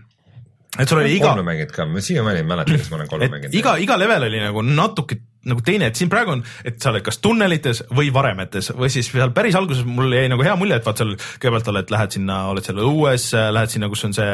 et 0.79 0.89
sul 0.89 0.99
oli 0.99 1.15
iga, 1.15 1.31
kolme 1.31 1.45
mänginud 1.47 1.71
ka, 1.71 1.85
ma 1.87 2.03
siiamaani 2.03 2.41
ei 2.43 2.47
mäleta, 2.47 2.75
kas 2.75 2.91
ma 2.91 2.99
olen 2.99 3.07
kolme 3.13 3.29
mänginud. 3.31 3.55
iga, 3.55 3.77
iga 3.79 3.97
level 3.99 4.27
oli 4.27 4.41
nagu 4.43 4.65
natuke 4.67 5.21
nagu 5.49 5.61
teine, 5.65 5.89
et 5.91 5.99
siin 5.99 6.09
praegu 6.11 6.35
on, 6.35 6.43
et 6.65 6.79
sa 6.81 6.91
oled 6.91 7.03
kas 7.05 7.19
tunnelites 7.23 7.83
või 7.95 8.11
varemetes 8.13 8.71
või 8.75 8.89
siis 8.93 9.09
seal 9.11 9.33
päris 9.35 9.57
alguses 9.57 9.85
mul 9.87 10.13
jäi 10.15 10.29
nagu 10.31 10.45
hea 10.45 10.55
mulje, 10.59 10.79
et 10.79 10.85
vaat 10.87 11.01
seal 11.01 11.13
kõigepealt 11.15 11.69
oled, 11.73 11.93
lähed 11.93 12.17
sinna, 12.17 12.39
oled 12.51 12.65
seal 12.65 12.81
õues, 12.85 13.27
lähed 13.55 13.73
sinna, 13.73 13.89
kus 13.91 14.05
on 14.07 14.15
see, 14.17 14.31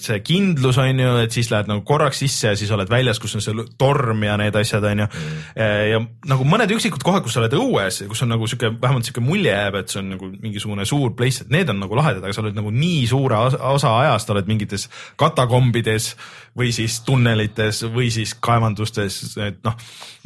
see 0.00 0.18
kindlus 0.26 0.80
on 0.82 1.02
ju, 1.04 1.12
et 1.24 1.36
siis 1.36 1.50
lähed 1.52 1.70
nagu 1.70 1.84
korraks 1.86 2.22
sisse 2.24 2.54
ja 2.54 2.58
siis 2.58 2.72
oled 2.74 2.90
väljas, 2.90 3.20
kus 3.22 3.36
on 3.38 3.44
see 3.44 3.66
torm 3.78 4.24
ja 4.26 4.38
need 4.40 4.56
asjad 4.56 4.84
on 4.88 5.04
ju. 5.04 5.08
ja 5.56 6.00
nagu 6.32 6.48
mõned 6.48 6.72
üksikud 6.76 7.04
kohad, 7.04 7.24
kus 7.26 7.36
sa 7.36 7.42
oled 7.44 7.56
õues, 7.58 8.02
kus 8.08 8.24
on 8.24 8.32
nagu 8.34 8.48
sihuke, 8.48 8.72
vähemalt 8.82 9.08
sihuke 9.08 9.24
mulje 9.24 9.52
jääb, 9.52 9.78
et 9.80 9.92
see 9.92 10.00
on 10.02 10.10
nagu 10.14 10.30
mingisugune 10.42 10.86
suur 10.88 11.14
place, 11.18 11.44
et 11.44 11.52
need 11.52 11.70
on 11.72 11.80
nagu 11.82 11.98
lahedad, 11.98 12.24
aga 12.24 12.34
sa 12.36 12.44
oled 12.44 12.56
nagu 12.56 12.72
nii 12.74 13.04
suure 13.10 13.38
osa- 13.50 13.62
osa 13.76 13.94
ajast 14.02 14.30
oled 14.34 14.48
mingites 14.50 14.88
katakombides 15.20 16.14
või 16.56 16.72
siis 16.72 17.00
tunnelites 17.06 17.82
või 17.92 18.10
siis 18.14 18.34
kaevandustes, 18.40 19.36
et 19.44 19.58
noh, 19.66 19.76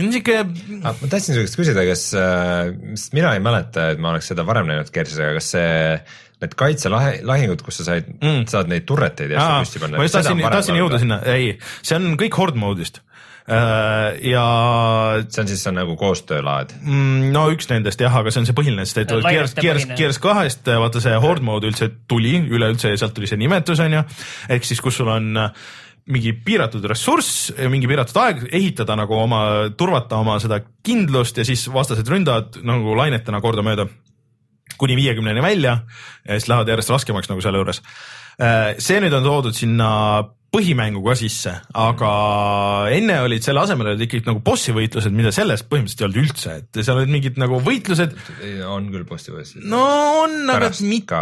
niisugune 0.01 0.83
Ah, 0.85 0.97
ma 0.97 1.11
tahtsin 1.11 1.37
su 1.37 1.45
käest 1.45 1.59
küsida, 1.59 1.85
kas, 1.89 2.07
sest 2.15 3.15
mina 3.17 3.35
ei 3.37 3.45
mäleta, 3.45 3.91
et 3.95 4.03
ma 4.03 4.15
oleks 4.15 4.31
seda 4.33 4.47
varem 4.49 4.69
näinud 4.71 4.91
Kersis, 4.95 5.21
aga 5.21 5.37
kas 5.39 5.53
see, 5.55 5.77
need 6.41 6.57
kaitselahingud, 6.59 7.63
kus 7.65 7.81
sa 7.81 7.91
said 7.91 8.09
mm., 8.17 8.49
saad 8.51 8.71
neid 8.73 8.89
turreteid 8.89 9.35
ja 9.35 9.45
asju 9.45 9.67
püsti 9.67 9.85
panna. 9.85 10.01
ma 10.01 10.09
just 10.09 10.17
tahtsin, 10.17 10.43
tahtsin 10.47 10.81
jõuda. 10.81 11.01
sinna, 11.03 11.21
ei, 11.29 11.55
see 11.85 11.99
on 11.99 12.15
kõik 12.21 12.39
horde 12.41 12.61
mode'ist. 12.61 13.03
ja 13.51 14.45
see 15.27 15.43
on 15.43 15.51
siis, 15.51 15.61
see 15.65 15.71
on 15.73 15.79
nagu 15.81 15.97
koostöölaad. 16.01 16.73
mm, 16.81 17.29
no 17.35 17.45
üks 17.53 17.69
nendest 17.73 18.01
jah, 18.01 18.17
aga 18.23 18.33
see 18.33 18.45
on 18.45 18.49
see 18.49 18.57
põhiline, 18.57 18.87
sest 18.89 19.03
et 19.05 19.15
Gears, 19.27 19.57
Gears. 19.59 19.89
Gears 19.99 20.23
kahest 20.23 20.71
vaata 20.71 21.03
see 21.05 21.21
horde 21.21 21.45
mode 21.45 21.69
üldse 21.69 21.91
tuli 22.09 22.39
üleüldse 22.41 22.95
ja 22.95 23.01
sealt 23.01 23.17
tuli 23.17 23.29
see 23.31 23.41
nimetus 23.41 23.83
on 23.85 24.01
ju, 24.01 24.05
ehk 24.57 24.69
siis 24.69 24.81
kus 24.85 25.01
sul 25.03 25.13
on 25.13 25.33
äh, 25.45 25.69
mingi 26.11 26.33
piiratud 26.45 26.85
ressurss, 26.91 27.51
mingi 27.71 27.89
piiratud 27.91 28.21
aeg 28.23 28.45
ehitada 28.51 28.97
nagu 28.99 29.17
oma, 29.17 29.43
turvata 29.79 30.21
oma 30.21 30.39
seda 30.43 30.61
kindlust 30.87 31.41
ja 31.41 31.47
siis 31.47 31.67
vastased 31.73 32.09
ründavad 32.11 32.61
nagu 32.67 32.97
lainetena 32.99 33.41
kordamööda 33.43 33.87
kuni 34.81 34.97
viiekümneni 34.97 35.43
välja 35.45 35.79
ja 36.25 36.39
siis 36.39 36.49
lähevad 36.51 36.69
järjest 36.73 36.93
raskemaks 36.95 37.31
nagu 37.31 37.43
selle 37.45 37.61
juures. 37.61 37.83
See 38.41 39.01
nüüd 39.03 39.17
on 39.17 39.27
toodud 39.27 39.57
sinna 39.57 39.91
põhimängu 40.51 41.01
ka 41.05 41.15
sisse, 41.19 41.53
aga 41.79 42.11
enne 42.91 43.21
olid 43.23 43.45
selle 43.45 43.63
asemel 43.63 43.93
olid 43.93 44.03
ikkagi 44.03 44.27
nagu 44.27 44.41
bossi 44.43 44.73
võitlused, 44.75 45.15
mida 45.15 45.31
selles 45.35 45.63
põhimõtteliselt 45.63 46.03
ei 46.03 46.07
olnud 46.09 46.19
üldse, 46.25 46.55
et 46.59 46.81
seal 46.81 46.99
olid 46.99 47.13
mingid 47.15 47.39
nagu 47.39 47.61
võitlused, 47.63 48.17
on 48.67 48.89
küll 48.91 49.07
postivõistlus. 49.07 49.69
no 49.71 49.85
on, 50.25 50.35
aga 50.51 50.73
mitte 50.83 51.21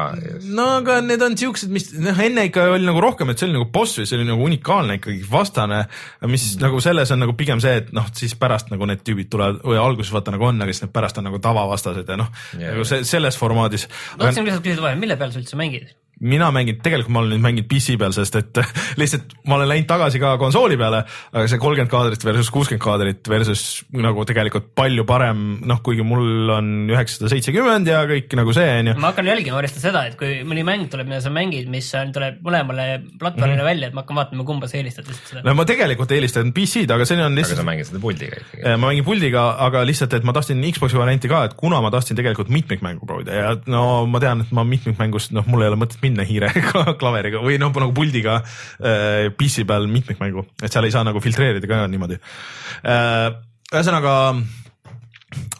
no 0.56 0.68
aga 0.78 0.98
need 1.04 1.24
on 1.26 1.36
siuksed, 1.40 1.72
mis 1.74 1.90
noh, 2.00 2.22
enne 2.24 2.46
ikka 2.48 2.70
oli 2.72 2.88
nagu 2.88 3.04
rohkem, 3.04 3.34
et 3.34 3.40
see 3.40 3.50
oli 3.50 3.58
nagu 3.58 3.68
boss 3.74 4.00
või 4.00 4.08
see 4.08 4.16
oli 4.16 4.30
nagu 4.30 4.48
unikaalne 4.48 4.96
ikkagi 5.02 5.20
vastane, 5.28 5.84
mis 6.24 6.48
mm. 6.54 6.64
nagu 6.64 6.82
selles 6.88 7.12
on 7.12 7.24
nagu 7.26 7.36
pigem 7.36 7.60
see, 7.64 7.76
et 7.82 7.92
noh, 7.96 8.08
siis 8.16 8.32
pärast 8.40 8.72
nagu 8.72 8.88
need 8.88 9.04
tüübid 9.04 9.28
tulevad 9.34 9.60
või 9.60 9.80
alguses 9.82 10.14
vaata 10.16 10.32
nagu 10.32 10.48
on, 10.48 10.64
aga 10.64 10.72
siis 10.72 10.86
need 10.86 10.96
pärast 10.96 11.20
on 11.20 11.28
nagu 11.28 11.42
tavavastased 11.44 12.08
ja 12.08 12.20
noh 12.24 12.32
yeah., 12.56 12.72
nagu 12.72 12.88
see 12.88 13.04
selles 13.08 13.36
formaadis. 13.36 13.90
ma 14.16 14.30
tahtsin 14.30 14.48
lihtsalt 14.48 14.64
küsida 14.64 14.88
vahele, 14.88 15.04
mille 15.04 15.20
peal 15.20 15.36
sa 15.36 15.42
üldse 15.44 15.60
mängid? 15.60 15.92
Mina 16.20 16.50
mängin, 16.54 16.78
tegelikult 16.82 17.12
ma 17.14 17.22
olen 17.22 17.36
nüüd 17.36 17.44
mänginud 17.44 17.68
PC 17.70 17.94
peal, 18.00 18.14
sest 18.16 18.38
et 18.40 18.60
lihtsalt 19.00 19.34
ma 19.48 19.58
olen 19.58 19.70
läinud 19.70 19.88
tagasi 19.90 20.20
ka 20.22 20.34
konsooli 20.40 20.78
peale, 20.80 21.04
aga 21.32 21.44
see 21.50 21.60
kolmkümmend 21.62 21.92
kaadrit 21.92 22.24
versus 22.26 22.50
kuuskümmend 22.54 22.82
kaadrit 22.82 23.30
versus 23.30 23.64
nagu 23.94 24.24
tegelikult 24.28 24.72
palju 24.78 25.04
parem, 25.08 25.44
noh, 25.68 25.82
kuigi 25.84 26.06
mul 26.06 26.52
on 26.56 26.72
üheksasada 26.90 27.30
seitsekümmend 27.32 27.90
ja 27.90 28.02
kõik 28.08 28.34
nagu 28.38 28.54
see 28.56 28.66
on 28.80 28.92
ju. 28.92 28.96
ma 28.98 29.12
hakkan 29.12 29.30
jälgima 29.30 29.60
varsti 29.60 29.82
seda, 29.82 30.04
et 30.10 30.18
kui 30.18 30.40
mõni 30.48 30.64
mäng 30.66 30.88
tuleb, 30.90 31.10
mida 31.10 31.20
sa 31.24 31.32
mängid, 31.34 31.70
mis 31.70 31.90
on, 31.98 32.12
tuleb 32.14 32.42
mõlemale 32.44 32.88
platvormile 33.20 33.54
mm 33.54 33.62
-hmm. 33.62 33.70
välja, 33.70 33.92
et 33.92 33.96
ma 33.96 34.04
hakkan 34.04 34.20
vaatama, 34.22 34.48
kumba 34.48 34.70
sa 34.70 34.80
eelistad 34.80 35.06
lihtsalt 35.06 35.32
seda. 35.34 35.44
no 35.46 35.54
ma 35.54 35.68
tegelikult 35.68 36.12
eelistan 36.16 36.52
PC-d, 36.56 36.90
aga 36.94 37.06
see 37.06 37.18
on 37.18 37.26
aga 37.28 37.34
lihtsalt 37.38 37.62
sa, 37.62 37.68
mängid 37.70 37.90
seda 37.90 38.02
puldiga 38.02 38.42
ikkagi. 38.42 38.76
ma 38.76 38.90
mängin 38.90 39.06
puldiga, 39.06 39.46
aga 39.68 39.84
lihtsalt, 39.86 40.18
et 40.18 40.26
ma 40.26 40.34
tahtsin 40.34 40.66
Xbox'i 40.72 40.98
varianti 40.98 41.30
ka, 41.30 41.44
et 41.48 41.54
kuna 41.54 41.80
ma 41.84 41.90
tahtsin 41.94 42.18
tegelikult 42.18 42.50
mitmikmängu 42.50 43.06
proovida 43.06 43.34
ja 43.34 43.56
no 43.66 44.06
ma 44.06 44.20
tean, 44.20 44.42
et 44.42 44.52
ma 44.52 44.64
mitmikmängust, 44.64 45.32
noh, 45.36 45.46
mul 45.46 45.62
ei 45.62 45.72
ole 45.72 45.78
mõtet 45.80 46.00
minna 46.08 46.26
hiire 46.28 46.50
klaveriga 47.00 47.42
või 47.44 47.60
noh, 47.62 47.72
nagu 47.72 47.94
puldiga 47.96 48.40
äh, 48.42 49.28
PC 49.36 49.66
peal 49.68 49.88
mitmikmängu, 49.92 50.48
et 50.62 50.72
seal 50.72 50.88
ei 50.88 50.94
saa 50.94 51.04
nagu 51.06 51.22
filtreerida 51.24 51.70
ka 51.70 51.84
niimoodi 51.90 52.18
äh,. 52.18 53.28
ühesõnaga 53.68 54.16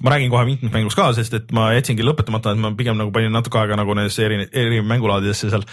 ma 0.03 0.13
räägin 0.15 0.31
kohe 0.33 0.45
mitmikmängust 0.49 0.97
ka, 0.99 1.11
sest 1.17 1.35
et 1.37 1.51
ma 1.57 1.71
jätsingi 1.77 2.07
lõpetamata, 2.07 2.55
et 2.55 2.63
ma 2.63 2.73
pigem 2.77 2.97
nagu 2.99 3.13
panin 3.15 3.35
natuke 3.35 3.61
aega 3.61 3.77
nagu 3.79 3.97
nendesse 3.97 4.25
eri, 4.25 4.47
eri 4.53 4.81
mängulaadidesse 4.85 5.53
seal 5.53 5.67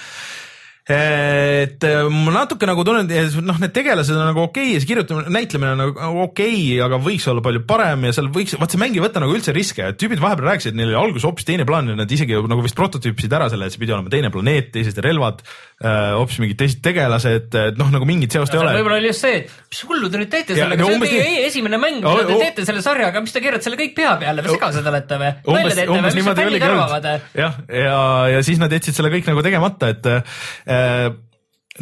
et 0.85 1.81
äh, 1.81 2.03
ma 2.13 2.29
natuke 2.29 2.67
nagu 2.69 2.83
tunnen, 2.85 3.09
noh, 3.41 3.57
need 3.57 3.71
tegelased 3.73 4.13
on 4.13 4.27
nagu 4.29 4.43
okei 4.43 4.67
okay, 4.67 4.73
ja 4.75 4.81
see 4.83 4.89
kirjutamine, 4.91 5.31
näitlemine 5.33 5.71
on 5.73 5.79
nagu 5.81 6.19
okei 6.27 6.51
okay,, 6.53 6.83
aga 6.85 6.99
võiks 7.01 7.25
olla 7.31 7.41
palju 7.45 7.63
parem 7.65 8.05
ja 8.05 8.13
seal 8.13 8.29
võiks, 8.33 8.53
vaat 8.61 8.75
see 8.75 8.81
mäng 8.83 8.93
ei 8.93 9.01
võta 9.01 9.23
nagu 9.23 9.33
üldse 9.33 9.55
riske, 9.55 9.81
et 9.81 9.97
tüübid 9.97 10.21
vahepeal 10.21 10.51
rääkisid, 10.51 10.77
neil 10.77 10.91
oli 10.91 10.99
alguses 10.99 11.25
hoopis 11.25 11.47
teine 11.47 11.65
plaan 11.65 11.89
ja 11.89 11.97
nad 11.97 12.13
isegi 12.13 12.37
nagu 12.37 12.61
vist 12.61 12.77
prototüüpisid 12.77 13.33
ära 13.33 13.47
selle, 13.49 13.65
et 13.65 13.73
see 13.73 13.81
pidi 13.81 13.95
olema 13.97 14.13
teine 14.13 14.29
planeet, 14.29 14.69
teised 14.75 15.01
relvad 15.01 15.41
äh,, 15.41 16.13
hoopis 16.19 16.37
mingid 16.43 16.61
teised 16.61 16.83
tegelased, 16.85 17.57
et 17.65 17.81
noh, 17.81 17.89
nagu 17.95 18.05
mingit 18.05 18.37
seost 18.37 18.53
no, 18.53 18.61
ei 18.61 18.67
ole. 18.67 18.77
võib-olla 18.77 19.01
oli 19.01 19.09
just 19.09 19.25
see, 19.25 19.41
et 19.41 19.73
mis 19.73 19.81
hullu 19.89 20.11
te 20.13 20.21
nüüd 20.21 20.31
teete 20.37 20.59
sellega, 20.59 20.85
see 20.85 20.99
on 20.99 21.07
teie 21.07 21.25
nii... 21.25 21.41
esimene 21.49 21.81
mäng, 21.81 22.05
mida 22.05 22.29
te 22.29 22.37
teete 22.43 22.67
selle 22.69 22.85
sarjaga, 22.85 23.25
mis 23.25 23.33
te 23.33 23.41
keerate 23.41 23.65
selle 23.65 23.81
kõik 23.81 23.97
pea 23.97 24.13
peale. 24.21 24.45
Või 24.45 24.53
segased 24.59 24.93
olete 24.93 25.17
või? 25.17 25.33
umbes, 25.49 25.81
umbes 25.97 26.19
niimoodi 26.19 26.45
oligi 26.51 26.69
olnud. 26.69 27.09
jah, 27.41 27.59
ja, 27.73 27.99
ja 28.35 28.45
siis 28.45 28.61
nad 28.61 28.77
jätsid 28.77 29.01
selle 29.01 29.09
kõik 29.17 29.25
nagu 29.31 29.41
tegemata, 29.45 29.89
et 29.95 30.09
äh, 30.13 30.39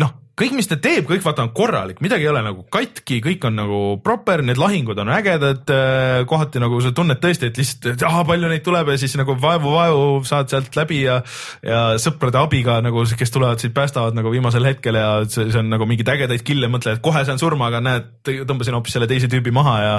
noh, 0.02 0.12
kõik, 0.40 0.54
mis 0.58 0.68
ta 0.70 0.78
teeb, 0.82 1.06
kõik 1.06 1.22
vaata 1.22 1.44
on 1.46 1.52
korralik, 1.54 2.00
midagi 2.02 2.26
ei 2.26 2.30
ole 2.32 2.42
nagu 2.46 2.64
katki, 2.74 3.20
kõik 3.22 3.44
on 3.48 3.56
nagu 3.58 3.80
proper, 4.04 4.42
need 4.46 4.58
lahingud 4.58 4.98
on 5.04 5.12
ägedad, 5.14 5.62
äh, 5.70 6.24
kohati 6.30 6.62
nagu 6.64 6.80
sa 6.82 6.90
tunned 6.96 7.22
tõesti, 7.22 7.52
et 7.52 7.60
lihtsalt, 7.62 7.90
et 7.94 8.06
ah, 8.08 8.20
palju 8.28 8.50
neid 8.50 8.66
tuleb 8.66 8.90
ja 8.90 8.98
siis 9.02 9.14
nagu 9.20 9.36
vaevu-vaevu 9.44 10.24
saad 10.28 10.50
sealt 10.54 10.74
läbi 10.80 11.04
ja 11.04 11.20
ja 11.62 11.84
sõprade 12.02 12.42
abiga 12.42 12.80
nagu, 12.84 13.06
kes 13.20 13.34
tulevad 13.34 13.62
sind 13.62 13.76
päästavad 13.78 14.18
nagu 14.18 14.34
viimasel 14.34 14.66
hetkel 14.68 14.98
ja 14.98 15.08
see, 15.28 15.52
see 15.54 15.62
on 15.62 15.70
nagu 15.74 15.88
mingeid 15.90 16.10
ägedaid 16.16 16.46
kill'e, 16.48 16.72
mõtled, 16.72 17.04
kohe 17.06 17.24
saan 17.28 17.42
surma, 17.42 17.70
aga 17.70 17.84
näed, 17.86 18.12
tõmbasin 18.26 18.80
hoopis 18.80 18.98
selle 18.98 19.10
teise 19.12 19.30
tüübi 19.32 19.54
maha 19.54 19.80
ja 19.84 19.96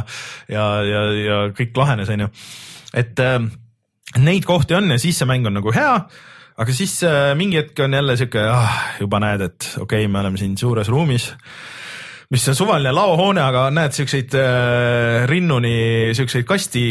ja, 0.51 0.69
ja, 0.83 1.03
ja 1.23 1.41
kõik 1.55 1.79
lahenes, 1.79 2.11
onju. 2.11 2.31
et 2.99 3.23
äh, 3.23 3.39
neid 4.19 4.47
kohti 4.51 4.75
on 4.75 4.91
ja 4.91 4.99
siis 4.99 5.19
see 5.19 5.31
mäng 5.31 5.47
on 5.47 5.62
nagu 5.62 5.75
hea 5.75 5.99
aga 6.59 6.75
siis 6.77 6.99
äh, 7.07 7.33
mingi 7.39 7.59
hetk 7.61 7.85
on 7.85 7.97
jälle 7.99 8.17
sihuke 8.17 8.43
ah,, 8.51 8.83
juba 9.01 9.23
näed, 9.25 9.49
et 9.49 9.71
okei 9.79 10.05
okay,, 10.05 10.13
me 10.13 10.23
oleme 10.23 10.41
siin 10.41 10.59
suures 10.59 10.89
ruumis 10.93 11.33
mis 12.33 12.45
on 12.49 12.57
suvaline 12.57 12.93
laohoone, 12.95 13.41
aga 13.43 13.67
näed 13.75 13.95
siukseid 13.95 14.35
äh, 14.39 15.25
rinnuni 15.29 16.15
siukseid 16.17 16.47
kasti. 16.49 16.85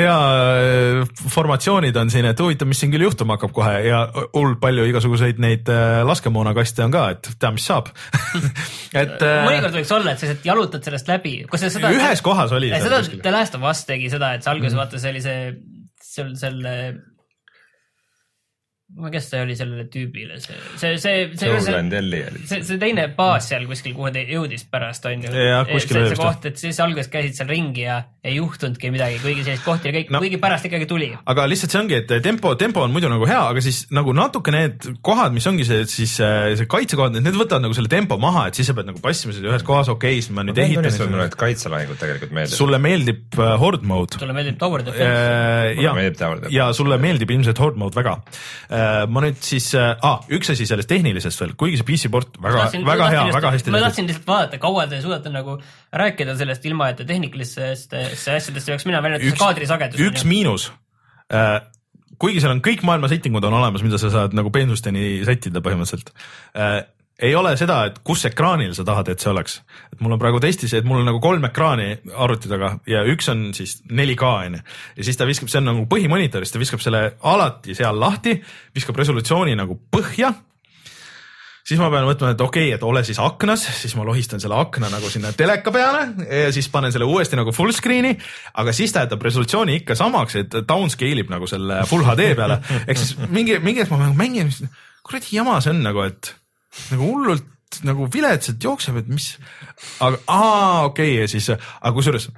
ja 0.00 0.16
äh, 0.16 1.12
formatsioonid 1.34 1.96
on 2.00 2.10
siin, 2.10 2.28
et 2.30 2.40
huvitav, 2.40 2.68
mis 2.70 2.80
siin 2.82 2.92
küll 2.94 3.06
juhtuma 3.06 3.36
hakkab 3.36 3.54
kohe 3.56 3.74
ja 3.86 4.04
hull 4.34 4.56
palju 4.62 4.88
igasuguseid 4.90 5.40
neid 5.42 5.70
äh, 5.72 6.00
laskemoonakaste 6.08 6.86
on 6.86 6.94
ka, 6.94 7.06
et 7.14 7.30
tea, 7.38 7.52
mis 7.54 7.68
saab 7.70 7.92
et 9.02 9.16
äh,. 9.20 9.40
mõnikord 9.46 9.78
võiks 9.78 9.94
olla, 9.96 10.14
et 10.14 10.22
sa 10.22 10.28
lihtsalt 10.30 10.48
jalutad 10.48 10.90
sellest 10.90 11.10
läbi. 11.10 11.36
Seda, 11.64 11.90
ühes 11.94 12.22
kohas 12.24 12.52
oli. 12.56 12.72
seda 12.74 13.02
The 13.14 13.34
Last 13.34 13.58
of 13.58 13.66
Us 13.68 13.84
tegi 13.88 14.10
seda, 14.12 14.34
et 14.38 14.46
sa 14.46 14.54
alguses 14.54 14.74
mm 14.74 14.80
-hmm. 14.80 14.94
vaata 14.94 15.02
sellise, 15.02 15.34
seal 16.14 16.34
selle 16.40 16.76
ma, 18.94 19.10
kes 19.10 19.26
see 19.32 19.42
oli 19.42 19.56
sellele 19.58 19.88
tüübile, 19.90 20.36
see, 20.42 20.54
see, 20.78 20.94
see, 21.02 21.22
see, 21.34 21.54
see, 21.66 22.20
see, 22.46 22.60
see 22.68 22.78
teine 22.78 23.08
baas 23.16 23.48
seal 23.50 23.64
kuskil, 23.66 23.94
kuhu 23.96 24.12
ta 24.14 24.22
jõudis 24.22 24.62
pärast, 24.70 25.06
on 25.10 25.24
ju. 25.26 25.32
see, 25.34 25.86
see 25.90 26.18
koht, 26.20 26.46
et 26.50 26.60
siis 26.60 26.78
alguses 26.84 27.10
käisid 27.10 27.34
seal 27.40 27.50
ringi 27.50 27.88
ja 27.88 27.96
ei 28.24 28.36
juhtunudki 28.38 28.92
midagi, 28.94 29.18
kuigi 29.20 29.42
selliseid 29.42 29.64
kohti 29.66 29.90
oli 29.90 29.98
kõik 29.98 30.12
no,, 30.14 30.20
kuigi 30.22 30.38
pärast 30.40 30.68
ikkagi 30.68 30.86
tuli. 30.90 31.08
aga 31.32 31.46
lihtsalt 31.50 31.74
see 31.74 31.80
ongi, 31.82 31.98
et 32.04 32.14
tempo, 32.24 32.54
tempo 32.60 32.84
on 32.86 32.94
muidu 32.94 33.10
nagu 33.10 33.26
hea, 33.28 33.40
aga 33.50 33.64
siis 33.64 33.82
nagu 33.94 34.14
natuke 34.16 34.54
need 34.54 34.86
kohad, 35.04 35.34
mis 35.34 35.48
ongi 35.50 35.66
see, 35.66 35.82
siis 35.90 36.14
äh, 36.22 36.52
see 36.60 36.70
kaitsekohad, 36.70 37.18
need 37.18 37.34
võtavad 37.34 37.66
nagu 37.66 37.76
selle 37.76 37.90
tempo 37.90 38.20
maha, 38.22 38.46
et 38.52 38.60
siis 38.60 38.70
sa 38.70 38.76
pead 38.78 38.92
nagu 38.92 39.02
passima 39.02 39.34
seda 39.34 39.50
ühes 39.50 39.66
kohas, 39.66 39.90
okei 39.90 40.14
okay,, 40.14 40.22
siis 40.22 40.36
ma 40.38 40.46
nüüd 40.46 40.62
ehitan. 40.62 40.86
mulle 41.10 41.26
need 41.26 41.36
kaitselahingud 41.42 41.98
tegelikult 41.98 42.32
meeldivad. 42.38 42.58
sulle 42.62 42.80
meeldib 42.86 43.40
uh, 43.42 43.56
horde 43.58 43.90
mode. 43.90 44.22
sulle 44.22 44.38
meeldib 44.38 44.62
tower 44.62 44.86
defense 44.86 45.10
uh,. 45.10 45.82
ja, 45.82 46.32
ja 46.54 46.70
sulle 46.78 47.00
meeldib 47.02 47.34
ilmselt 47.34 47.58
horde 47.60 47.82
mode 47.82 47.98
väga. 47.98 48.16
Ma 49.10 49.24
nüüd 49.24 49.38
siis 49.44 49.70
ah,, 49.78 50.22
üks 50.32 50.52
asi 50.54 50.66
sellest 50.68 50.90
tehnilisest 50.90 51.42
veel, 51.42 51.52
kuigi 51.60 51.80
see 51.80 51.88
PC 51.88 52.12
port 52.12 52.38
väga, 52.42 52.68
väga 52.86 53.10
hea, 53.12 53.26
väga 53.34 53.52
hästi. 53.56 53.74
ma 53.74 53.82
tahtsin 53.86 54.08
lihtsalt 54.10 54.26
vaadata, 54.28 54.60
kaua 54.62 54.86
te 54.90 55.02
suudate 55.04 55.32
nagu 55.34 55.58
rääkida 55.92 56.36
sellest 56.40 56.66
ilma, 56.70 56.90
et 56.92 57.00
te 57.02 57.08
tehnikalistest 57.08 57.94
nendesse 57.94 58.38
asjadesse 58.38 58.72
peaks 58.72 58.88
minema, 58.88 59.04
välja 59.08 59.22
see 59.22 59.38
kaadrisagedus. 59.38 60.02
üks 60.08 60.26
miinus 60.28 60.70
äh, 61.32 61.60
kuigi 62.20 62.42
seal 62.42 62.54
on 62.54 62.62
kõik 62.64 62.84
maailma 62.86 63.10
setting 63.10 63.36
ud 63.36 63.46
on 63.48 63.56
olemas, 63.58 63.82
mida 63.86 63.98
sa 64.00 64.10
saad 64.12 64.34
nagu 64.36 64.52
peensusteni 64.54 65.22
sättida 65.26 65.62
põhimõtteliselt 65.64 66.12
äh,. 66.54 66.82
Ei 67.22 67.34
ole 67.38 67.54
seda, 67.56 67.84
et 67.88 68.00
kus 68.06 68.24
ekraanil 68.26 68.72
sa 68.74 68.84
tahad, 68.86 69.08
et 69.12 69.22
see 69.22 69.30
oleks. 69.30 69.60
et 69.92 70.00
mul 70.02 70.16
on 70.16 70.18
praegu 70.18 70.40
testis, 70.42 70.72
et 70.74 70.86
mul 70.86 71.02
on 71.02 71.06
nagu 71.08 71.20
kolm 71.22 71.44
ekraani 71.46 71.92
arvuti 72.14 72.50
taga 72.50 72.74
ja 72.90 73.04
üks 73.06 73.30
on 73.30 73.52
siis 73.54 73.76
4K 73.90 74.32
on 74.48 74.58
ju. 74.58 74.64
ja 74.96 75.04
siis 75.04 75.20
ta 75.20 75.28
viskab, 75.28 75.52
see 75.52 75.62
on 75.62 75.70
nagu 75.70 75.86
põhimonitor, 75.90 76.42
siis 76.42 76.56
ta 76.56 76.62
viskab 76.62 76.82
selle 76.82 77.04
alati 77.22 77.76
seal 77.78 78.00
lahti, 78.00 78.34
viskab 78.74 78.98
resolutsiooni 78.98 79.54
nagu 79.58 79.78
põhja 79.94 80.32
siis 81.64 81.80
ma 81.80 81.88
pean 81.92 82.04
mõtlema, 82.08 82.34
et 82.34 82.44
okei 82.44 82.66
okay,, 82.68 82.76
et 82.76 82.82
ole 82.84 83.04
siis 83.06 83.18
aknas, 83.22 83.64
siis 83.78 83.94
ma 83.96 84.04
lohistan 84.04 84.42
selle 84.42 84.58
akna 84.58 84.90
nagu 84.92 85.08
sinna 85.12 85.32
teleka 85.36 85.72
peale 85.72 86.06
ja 86.26 86.52
siis 86.52 86.68
panen 86.72 86.92
selle 86.92 87.08
uuesti 87.08 87.38
nagu 87.38 87.54
full 87.56 87.72
screen'i, 87.72 88.12
aga 88.60 88.74
siis 88.76 88.92
ta 88.92 89.06
jätab 89.06 89.22
resolutsiooni 89.24 89.78
ikka 89.80 89.96
samaks, 89.98 90.42
et 90.42 90.58
downscale 90.68 91.24
ib 91.24 91.32
nagu 91.32 91.48
selle 91.50 91.80
full 91.88 92.04
HD 92.04 92.32
peale. 92.36 92.60
ehk 92.84 93.00
siis 93.00 93.14
mingi, 93.30 93.60
mingi 93.62 93.84
hetk 93.84 93.94
ma 93.94 94.10
mängin, 94.18 94.50
kuradi 95.06 95.38
jama 95.38 95.60
see 95.64 95.72
on 95.72 95.86
nagu, 95.86 96.04
et 96.10 96.34
nagu 96.92 97.10
hullult 97.10 97.50
nagu 97.82 98.06
viletsalt 98.12 98.62
jookseb, 98.62 99.00
et 99.00 99.08
mis, 99.10 99.32
aga 100.04 100.20
aa, 100.30 100.84
okei 100.86 101.16
okay, 101.16 101.20
ja 101.24 101.30
siis, 101.30 101.48
aga 101.50 101.94
kusjuures 101.96 102.28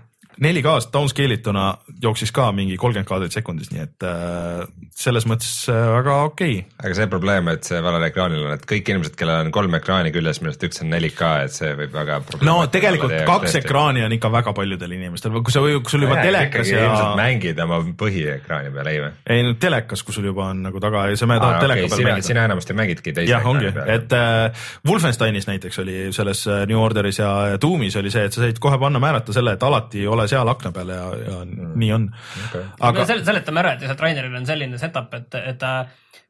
4K-st 0.42 0.92
downscale 0.92 1.38
ituna 1.38 1.66
jooksis 2.02 2.32
ka 2.34 2.50
mingi 2.52 2.76
kolmkümmend 2.76 3.08
kaadrit 3.08 3.32
sekundis, 3.32 3.70
nii 3.72 3.82
et 3.82 4.04
äh, 4.04 4.66
selles 4.96 5.24
mõttes 5.28 5.52
äh, 5.72 5.78
väga 5.94 6.16
okei 6.26 6.58
okay.. 6.60 6.74
aga 6.82 6.96
see 6.98 7.08
probleem, 7.12 7.48
et 7.52 7.64
see 7.64 7.78
valel 7.84 8.04
ekraanil 8.10 8.44
on, 8.44 8.52
et 8.58 8.66
kõik 8.68 8.90
inimesed, 8.92 9.16
kellel 9.16 9.46
on 9.46 9.52
kolm 9.54 9.78
ekraani 9.78 10.12
küljes, 10.12 10.42
millest 10.44 10.66
üks 10.68 10.82
on 10.84 10.92
4K, 10.92 11.30
et 11.46 11.56
see 11.56 11.72
võib 11.78 11.94
väga. 11.96 12.18
no 12.44 12.56
tegelikult 12.72 13.14
kaks 13.28 13.48
tõesti. 13.48 13.62
ekraani 13.62 14.04
on 14.04 14.16
ikka 14.18 14.30
väga 14.34 14.52
paljudel 14.56 14.96
inimestel, 14.98 15.38
kui 15.40 15.54
sa, 15.54 15.62
kui 15.64 15.94
sul 15.94 16.04
juba 16.04 16.18
ja, 16.20 16.26
telekas 16.28 16.72
ja. 16.74 16.90
mängid 17.16 17.62
oma 17.64 17.80
põhiekraani 18.04 18.74
peal, 18.76 18.92
ei 18.92 19.00
või? 19.06 19.10
ei 19.38 19.46
no 19.46 19.56
telekas, 19.60 20.04
kui 20.04 20.16
sul 20.16 20.28
juba 20.28 20.50
on 20.50 20.66
nagu 20.68 20.84
taga 20.84 21.06
ja 21.08 21.16
sa 21.16 21.30
tahad 21.32 21.46
ah, 21.48 21.64
teleka 21.64 21.86
okay, 21.86 21.88
peal 21.88 22.02
sina, 22.02 22.10
mängida. 22.12 22.28
sina 22.28 22.44
enamasti 22.50 22.76
mängidki 22.76 23.16
teise 23.16 23.32
jah, 23.32 23.48
ongi, 23.48 23.72
et 23.96 24.12
äh, 24.12 24.68
Wolfensteinis 24.86 25.48
näiteks 25.48 25.80
oli 25.80 25.98
selles 26.12 26.44
äh, 26.50 26.66
New 26.68 26.82
Orderis 26.82 27.22
ja 27.24 27.32
Doomis 27.62 27.96
oli 27.96 28.12
see, 28.12 28.28
et 28.28 28.36
sa 28.36 28.44
said 28.44 28.60
kohe 28.60 28.76
panna 28.80 29.00
määrata 29.02 29.32
selle, 29.32 29.56
et 29.56 29.64
alati 29.64 30.04
ole 30.06 30.25
seal 30.30 30.48
akna 30.52 30.72
peal 30.76 30.94
ja, 30.94 31.04
ja 31.20 31.38
mm. 31.44 31.76
nii 31.82 31.92
on 31.96 32.08
okay.. 32.48 32.66
aga 32.90 33.06
sel, 33.08 33.22
seletame 33.26 33.62
ära, 33.62 33.76
et 33.76 33.84
lihtsalt 33.84 34.04
Raineril 34.06 34.40
on 34.40 34.48
selline 34.48 34.80
setup, 34.80 35.14
et, 35.20 35.40
et 35.42 35.60
ta 35.60 35.76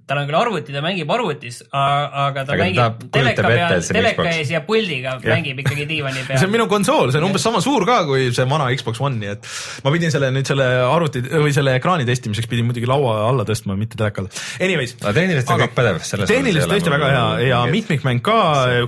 tal 0.06 0.20
on 0.20 0.28
küll 0.28 0.38
arvuti, 0.38 0.74
ta 0.74 0.80
mängib 0.84 1.10
arvutis, 1.10 1.58
aga 1.74 2.44
ta 2.46 2.54
aga 2.54 2.62
mängib 2.62 2.78
ta 2.78 3.08
teleka 3.16 3.48
peal, 3.50 3.80
teleka 3.82 4.26
ees 4.36 4.52
ja 4.54 4.60
puldiga 4.66 5.16
ja. 5.18 5.32
mängib 5.34 5.58
ikkagi 5.64 5.86
diivani 5.88 6.22
peal. 6.28 6.38
see 6.40 6.46
on 6.46 6.54
minu 6.54 6.68
konsool, 6.70 7.10
see 7.10 7.18
on 7.18 7.26
umbes 7.26 7.42
sama 7.42 7.62
suur 7.64 7.82
ka 7.88 7.98
kui 8.06 8.28
see 8.34 8.46
vana 8.46 8.68
Xbox 8.78 9.02
One, 9.02 9.18
nii 9.22 9.32
et 9.34 9.50
ma 9.82 9.94
pidin 9.94 10.14
selle 10.14 10.30
nüüd 10.34 10.46
selle 10.46 10.68
arvuti 10.86 11.24
või 11.26 11.50
selle 11.56 11.74
ekraani 11.80 12.06
testimiseks 12.06 12.50
pidin 12.50 12.68
muidugi 12.70 12.86
laua 12.90 13.18
alla 13.26 13.46
tõstma, 13.48 13.74
mitte 13.78 13.98
telekale. 13.98 14.30
Anyways. 14.62 14.94
aga 15.02 15.16
tehniliselt 15.18 15.54
on 15.56 15.64
kõik 15.64 15.76
pädev. 15.80 16.02
tehniliselt 16.22 16.76
tõesti 16.76 16.94
väga 16.94 17.12
hea 17.16 17.28
ja 17.50 17.62
mitmikmäng 17.72 18.22
ka, 18.26 18.40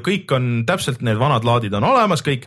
kõik 0.06 0.38
on 0.38 0.50
täpselt 0.70 1.02
need 1.02 1.18
vanad 1.18 1.46
laadid 1.48 1.74
on 1.74 1.90
olemas, 1.90 2.22
kõik 2.22 2.46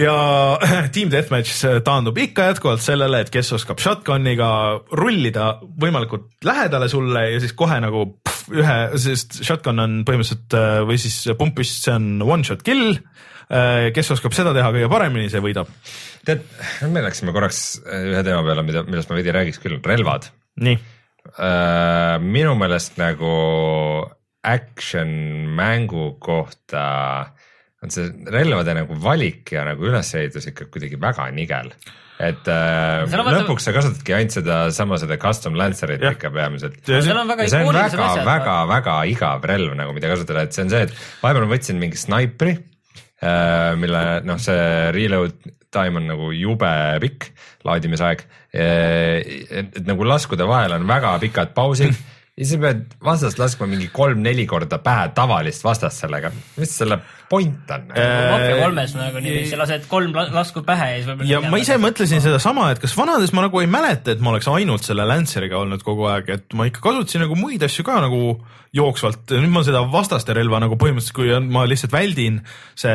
ja 0.00 0.14
Team 0.94 1.10
Deathmatch 1.12 1.64
taandub 1.84 2.18
ikka 2.20 2.50
jätkuvalt 2.50 2.84
sellele, 2.84 3.22
et 3.24 3.32
kes 3.32 3.52
oskab 3.56 3.80
shotgun'iga 3.82 4.48
rullida 4.98 5.56
võimalikult 5.80 6.28
lähedale 6.46 6.88
sulle 6.92 7.26
ja 7.32 7.40
siis 7.42 7.54
kohe 7.56 7.78
nagu 7.82 8.04
pff, 8.20 8.50
ühe, 8.54 8.76
sest 9.02 9.40
shotgun 9.46 9.82
on 9.82 10.02
põhimõtteliselt 10.08 10.58
äh, 10.58 10.80
või 10.88 10.98
siis 11.00 11.22
pumpist, 11.38 11.80
see 11.86 11.94
on 11.96 12.10
one 12.26 12.46
shot 12.46 12.64
kill. 12.66 12.98
Äh, 13.46 13.92
kes 13.94 14.10
oskab 14.16 14.34
seda 14.34 14.52
teha 14.56 14.72
kõige 14.74 14.90
paremini, 14.90 15.30
see 15.30 15.42
võidab. 15.42 15.70
tead, 16.26 16.42
me 16.90 17.04
läksime 17.04 17.34
korraks 17.34 17.78
äh, 17.84 18.10
ühe 18.12 18.22
teema 18.26 18.42
peale, 18.46 18.66
mida, 18.66 18.84
millest 18.88 19.10
ma 19.10 19.18
veidi 19.18 19.34
räägiks 19.34 19.62
küll, 19.62 19.80
relvad. 19.84 20.30
nii. 20.60 20.78
minu 22.22 22.52
meelest 22.54 23.00
nagu 23.00 23.30
action 24.46 25.08
mängu 25.58 26.12
kohta 26.22 26.84
on 27.84 27.92
see 27.92 28.08
relvade 28.32 28.74
nagu 28.76 28.96
valik 29.00 29.52
ja 29.56 29.64
nagu 29.66 29.86
ülesehitus 29.88 30.48
ikka 30.50 30.68
kuidagi 30.72 30.98
väga 31.00 31.28
nigel. 31.36 31.72
et 32.16 32.48
äh, 32.48 33.02
lõpuks 33.12 33.66
sa 33.68 33.74
kasutadki 33.76 34.14
ainult 34.16 34.32
sedasama, 34.38 34.96
seda 34.96 35.18
custom 35.20 35.58
lancer'it 35.60 36.00
ja. 36.00 36.14
ikka 36.16 36.30
peamiselt. 36.32 36.78
see 36.86 37.12
on 37.12 37.28
väga, 37.28 37.50
väga, 37.92 38.24
väga, 38.24 38.54
väga 38.70 38.96
igav 39.12 39.44
relv 39.50 39.76
nagu, 39.76 39.92
mida 39.96 40.08
kasutada, 40.14 40.46
et 40.46 40.56
see 40.56 40.64
on 40.64 40.72
see, 40.72 40.86
et 40.88 40.96
vahepeal 41.20 41.44
ma 41.44 41.52
võtsin 41.52 41.82
mingi 41.82 42.00
snaipri 42.00 42.56
äh,, 42.56 43.76
mille 43.76 44.02
noh, 44.24 44.40
see 44.40 44.64
reload 44.96 45.36
time 45.76 46.00
on 46.00 46.08
nagu 46.08 46.32
jube 46.32 46.72
pikk, 47.02 47.30
laadimisaeg. 47.68 48.22
et 48.56 49.80
nagu 49.84 50.06
laskude 50.08 50.46
vahel 50.48 50.78
on 50.78 50.88
väga 50.88 51.18
pikad 51.20 51.52
pausid 51.52 51.92
ja 52.36 52.44
siis 52.44 52.54
sa 52.54 52.62
pead 52.62 52.96
vastast 53.04 53.38
laskma 53.40 53.68
mingi 53.68 53.88
kolm-neli 53.92 54.44
korda 54.48 54.78
pähe 54.84 55.08
tavalist 55.16 55.64
vastast 55.64 56.02
sellega, 56.04 56.32
mis 56.60 56.72
selle 56.80 57.00
point 57.30 57.70
on? 57.74 57.86
Mafia 57.90 58.58
kolmes 58.62 58.94
nagu 58.98 59.22
niiviisi 59.24 59.58
lased 59.58 59.86
kolm 59.90 60.14
la- 60.16 60.28
lasku 60.34 60.62
pähe 60.66 60.90
ja 60.92 60.98
siis 61.00 61.08
võib-olla. 61.10 61.30
ja 61.30 61.40
ma 61.50 61.58
ise 61.62 61.78
mõtlesin 61.82 62.22
sedasama, 62.24 62.68
et 62.74 62.82
kas 62.82 62.94
vanades 62.98 63.32
ma 63.36 63.46
nagu 63.46 63.60
ei 63.62 63.70
mäleta, 63.70 64.14
et 64.14 64.20
ma 64.24 64.34
oleks 64.34 64.48
ainult 64.52 64.86
selle 64.86 65.06
Lanceriga 65.08 65.58
olnud 65.62 65.82
kogu 65.86 66.06
aeg, 66.12 66.30
et 66.38 66.54
ma 66.58 66.68
ikka 66.70 66.84
kasutasin 66.84 67.26
nagu 67.26 67.38
muid 67.38 67.62
asju 67.66 67.84
ka 67.86 67.98
nagu 68.04 68.36
jooksvalt, 68.76 69.30
nüüd 69.32 69.52
ma 69.54 69.62
seda 69.64 69.80
vastaste 69.88 70.34
relva 70.36 70.58
nagu 70.60 70.76
põhimõtteliselt, 70.76 71.14
kui 71.16 71.30
on, 71.32 71.46
ma 71.54 71.62
lihtsalt 71.64 71.94
väldin 71.94 72.42
see, 72.76 72.92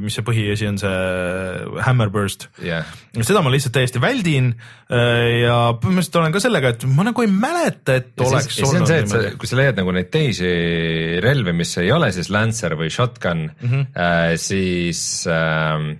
mis 0.00 0.14
see 0.16 0.24
põhiasi 0.24 0.68
on, 0.70 0.78
see 0.80 1.82
Hammerburst 1.84 2.46
jah, 2.64 2.88
seda 3.20 3.42
ma 3.44 3.52
lihtsalt 3.52 3.74
täiesti 3.76 4.00
väldin 4.02 4.52
äh, 4.54 5.42
ja 5.42 5.56
põhimõtteliselt 5.76 6.16
olen 6.22 6.34
ka 6.34 6.42
sellega, 6.42 6.72
et 6.72 6.86
ma 6.88 7.04
nagu 7.10 7.24
ei 7.26 7.30
mäleta, 7.32 7.98
et 8.00 8.14
ja 8.16 8.28
oleks 8.30 8.54
siis, 8.54 8.64
olnud 8.70 9.10
sa, 9.12 9.22
kui 9.36 9.50
sa 9.50 9.60
leiad 9.60 9.80
nagu 9.82 9.92
neid 9.98 10.08
teisi 10.14 10.48
relvi, 11.24 11.54
mis 11.58 11.74
ei 11.82 11.92
ole 11.92 12.08
siis 12.16 12.30
Lancer 12.32 12.78
või 12.80 12.88
Shotgun 12.94 13.48
mm. 13.60 13.68
-hmm. 13.68 13.86
äh, 13.96 14.36
siis 14.36 15.26
äh, 15.26 15.98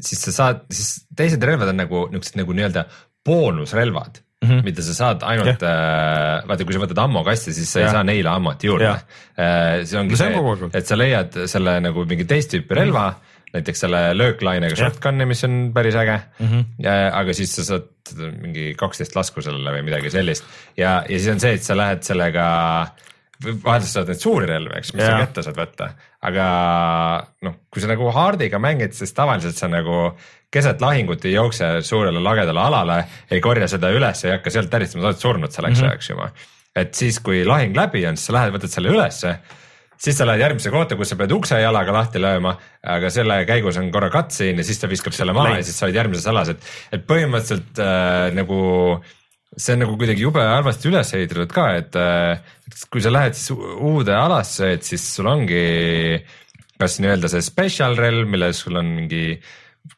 siis 0.00 0.24
sa 0.28 0.34
saad, 0.34 0.66
siis 0.72 1.06
teised 1.16 1.44
relvad 1.44 1.72
on 1.72 1.80
nagu 1.82 2.04
niisugused 2.10 2.40
nagu 2.40 2.56
nii-öelda 2.56 2.84
boonusrelvad 3.26 4.20
mm. 4.20 4.48
-hmm. 4.48 4.62
mida 4.64 4.82
sa 4.82 4.94
saad 4.94 5.24
ainult 5.28 5.64
äh, 5.66 6.46
vaata, 6.48 6.64
kui 6.66 6.76
sa 6.76 6.84
võtad 6.84 7.02
ammokasti, 7.04 7.54
siis 7.56 7.72
sa 7.72 7.82
Jah. 7.82 7.88
ei 7.88 7.98
saa 7.98 8.06
neile 8.06 8.32
ammot 8.32 8.64
juurde 8.64 8.88
Jah. 8.88 9.02
äh, 9.36 9.82
see 9.84 10.00
ongi 10.00 10.16
No 10.16 10.22
see 10.22 10.30
on 10.38 10.56
see, 10.70 10.78
et 10.80 10.86
sa 10.92 10.98
leiad 10.98 11.42
selle 11.54 11.76
nagu 11.84 12.06
mingi 12.08 12.26
teist 12.28 12.54
tüüpi 12.54 12.78
relva 12.80 13.04
mm, 13.10 13.16
-hmm. 13.16 13.52
näiteks 13.58 13.84
selle 13.86 14.02
lööklainega 14.16 14.74
Jah. 14.74 14.88
shotgun'i, 14.88 15.28
mis 15.28 15.44
on 15.44 15.60
päris 15.74 15.94
äge 15.94 16.20
mm. 16.38 16.46
-hmm. 16.46 16.88
aga 17.12 17.36
siis 17.36 17.54
sa 17.56 17.64
saad 17.64 17.88
mingi 18.40 18.74
kaksteist 18.78 19.16
lasku 19.16 19.42
sellele 19.42 19.76
või 19.78 19.86
midagi 19.90 20.10
sellist 20.10 20.44
ja, 20.76 21.04
ja 21.08 21.18
siis 21.18 21.28
on 21.34 21.40
see, 21.40 21.54
et 21.54 21.62
sa 21.62 21.76
lähed 21.76 22.02
sellega 22.02 22.46
vaheldusel 23.44 23.92
saad 24.00 24.10
neid 24.12 24.20
suuri 24.20 24.46
relvi, 24.50 24.74
eks, 24.78 24.92
mis 24.94 25.04
Jaa. 25.04 25.12
sa 25.16 25.24
kätte 25.24 25.44
saad 25.46 25.60
võtta, 25.60 25.88
aga 26.28 26.48
noh, 27.46 27.54
kui 27.72 27.82
sa 27.82 27.88
nagu 27.90 28.10
hard'iga 28.14 28.60
mängid, 28.62 28.92
siis 28.96 29.12
tavaliselt 29.16 29.56
sa 29.56 29.68
nagu 29.72 30.10
keset 30.52 30.82
lahingut 30.82 31.24
ei 31.24 31.36
jookse 31.36 31.70
suurele 31.86 32.20
lagedale 32.20 32.60
alale, 32.60 32.98
ei 33.30 33.40
korja 33.40 33.68
seda 33.70 33.92
üles, 33.94 34.24
ei 34.26 34.36
hakka 34.36 34.50
sealt 34.50 34.70
täristama, 34.72 35.02
sa 35.06 35.12
oled 35.12 35.24
surnud 35.24 35.54
selleks 35.54 35.80
Mhm. 35.80 35.88
ajaks 35.88 36.10
mm 36.10 36.16
-hmm. 36.16 36.20
juba. 36.20 36.32
et 36.76 36.94
siis, 36.94 37.18
kui 37.20 37.44
lahing 37.44 37.76
läbi 37.76 38.06
on, 38.06 38.16
siis 38.16 38.26
sa 38.26 38.32
lähed, 38.32 38.52
võtad 38.54 38.68
selle 38.70 38.88
ülesse 38.88 39.38
siis 40.00 40.16
sa 40.16 40.26
lähed 40.26 40.40
järgmisse 40.40 40.70
kohta, 40.70 40.96
kus 40.96 41.08
sa 41.12 41.16
pead 41.16 41.32
ukse 41.32 41.60
jalaga 41.60 41.92
lahti 41.92 42.18
lööma, 42.22 42.54
aga 42.82 43.10
selle 43.10 43.44
käigus 43.44 43.76
on 43.76 43.90
korra 43.92 44.08
cutscene 44.10 44.62
ja 44.62 44.64
siis 44.64 44.78
ta 44.80 44.88
viskab 44.88 45.12
selle 45.12 45.32
maha 45.36 45.56
ja 45.58 45.62
siis 45.62 45.78
sa 45.78 45.86
oled 45.86 45.94
järgmises 45.98 46.26
alas, 46.26 46.48
et, 46.48 46.58
et 46.92 47.06
põhimõtteliselt 47.06 47.78
äh, 47.78 48.30
nagu 48.34 48.60
see 49.56 49.74
on 49.74 49.82
nagu 49.84 49.96
kuidagi 49.98 50.22
jube 50.22 50.42
halvasti 50.46 50.90
üles 50.90 51.14
ehitatud 51.16 51.50
ka, 51.54 51.66
et, 51.80 51.96
kui 52.92 53.02
sa 53.02 53.10
lähed 53.12 53.34
siis 53.38 53.50
uude 53.56 54.14
alasse, 54.14 54.74
et 54.76 54.86
siis 54.86 55.02
sul 55.16 55.30
ongi 55.30 55.64
kas 56.80 57.00
nii-öelda 57.02 57.30
see 57.32 57.42
special 57.44 57.98
relv, 57.98 58.28
milles 58.30 58.62
sul 58.64 58.78
on 58.80 58.94
mingi 58.96 59.24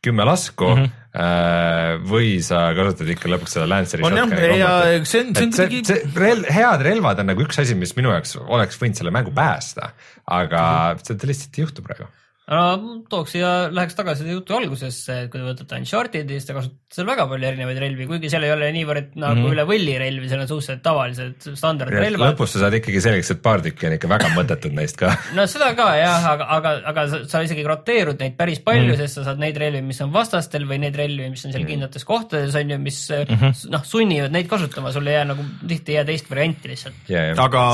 kümme 0.02 0.24
lasku 0.26 0.68
mm 0.72 0.84
-hmm. 0.84 2.06
või 2.08 2.40
sa 2.42 2.70
kasutad 2.74 3.10
ikka 3.12 3.28
lõpuks 3.28 3.54
seda 3.56 3.66
Lanceri 3.68 4.06
on 4.06 4.16
jah, 4.16 4.32
ja 4.56 5.04
see 5.04 5.20
on, 5.24 5.34
see 5.34 5.46
on 5.46 5.52
kuidagi 5.52 5.82
rel-, 6.16 6.48
head 6.48 6.86
relvad 6.86 7.22
on 7.22 7.30
nagu 7.32 7.44
üks 7.44 7.60
asi, 7.60 7.76
mis 7.78 7.94
minu 7.98 8.14
jaoks 8.14 8.36
oleks 8.40 8.80
võinud 8.80 8.98
selle 8.98 9.14
mängu 9.14 9.34
päästa, 9.34 9.92
aga 10.26 10.62
seda 11.02 11.28
lihtsalt 11.28 11.58
ei 11.58 11.66
juhtu 11.66 11.84
praegu 11.86 12.08
no 12.50 12.62
tooks 13.10 13.36
siia, 13.36 13.50
läheks 13.70 13.94
tagasi 13.94 14.26
jutu 14.26 14.56
algusesse, 14.56 15.18
et 15.24 15.30
kui 15.30 15.38
te 15.38 15.46
võtate 15.46 15.78
Uncharted'i, 15.78 16.38
siis 16.38 16.48
te 16.48 16.56
kasutate 16.56 16.96
seal 16.96 17.06
väga 17.08 17.24
palju 17.30 17.46
erinevaid 17.48 17.78
relvi, 17.80 18.06
kuigi 18.10 18.30
seal 18.32 18.44
ei 18.44 18.52
ole 18.52 18.70
niivõrd 18.74 19.14
nagu 19.14 19.36
mm 19.36 19.44
-hmm. 19.44 19.54
üle 19.54 19.64
võlli 19.68 19.94
relvi, 20.00 20.28
seal 20.28 20.42
on 20.42 20.48
suhteliselt 20.50 20.82
tavalised 20.84 21.46
standardrelvad. 21.60 22.34
lõpus 22.34 22.56
sa 22.56 22.64
saad 22.64 22.76
ikkagi 22.80 23.00
selgeks, 23.04 23.30
et 23.36 23.42
paar 23.44 23.62
tükki 23.64 23.86
on 23.88 23.94
ikka 23.96 24.10
väga 24.10 24.32
mõttetud 24.34 24.74
neist 24.74 24.98
ka 24.98 25.14
no 25.38 25.46
seda 25.46 25.70
ka 25.78 25.88
jah, 26.00 26.26
aga, 26.32 26.48
aga, 26.58 26.74
aga 26.92 27.06
sa, 27.12 27.22
sa 27.30 27.44
isegi 27.46 27.62
roteerud 27.68 28.18
neid 28.18 28.34
päris 28.40 28.60
palju 28.64 28.90
mm., 28.90 28.98
sest 29.04 29.20
sa 29.20 29.28
saad 29.30 29.38
neid 29.42 29.56
relvi, 29.62 29.84
mis 29.86 30.02
on 30.02 30.12
vastastel 30.12 30.66
või 30.66 30.82
neid 30.82 30.98
relvi, 30.98 31.30
mis 31.30 31.46
on 31.46 31.54
seal 31.54 31.68
kindlates 31.68 32.04
kohtades 32.08 32.58
on 32.58 32.74
ju, 32.74 32.80
mis 32.82 32.98
mm 33.10 33.38
-hmm. 33.38 33.70
noh, 33.70 33.86
sunnivad 33.86 34.34
neid 34.34 34.50
kasutama, 34.50 34.92
sul 34.92 35.06
ei 35.06 35.20
jää 35.20 35.30
nagu 35.30 35.46
tihti 35.62 35.94
ei 35.94 36.02
jää 36.02 36.10
teist 36.10 36.30
varianti 36.30 36.74
lihtsalt. 36.74 37.08
yeah, 37.08 37.38
aga, 37.38 37.64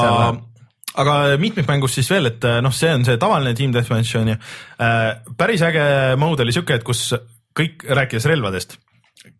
aga 0.98 1.14
mitmikmängus 1.40 1.94
siis 1.98 2.10
veel, 2.10 2.30
et 2.32 2.44
noh, 2.64 2.74
see 2.74 2.90
on 2.94 3.06
see 3.06 3.20
tavaline 3.20 3.54
Team 3.58 3.72
Deathmatch 3.74 4.18
on 4.20 4.32
ju. 4.32 4.36
Äh,. 4.82 5.08
päris 5.38 5.62
äge 5.62 5.84
mode 6.18 6.44
oli 6.46 6.54
siuke, 6.54 6.78
et 6.78 6.86
kus 6.86 7.12
kõik, 7.58 7.86
rääkides 7.86 8.28
relvadest, 8.30 8.76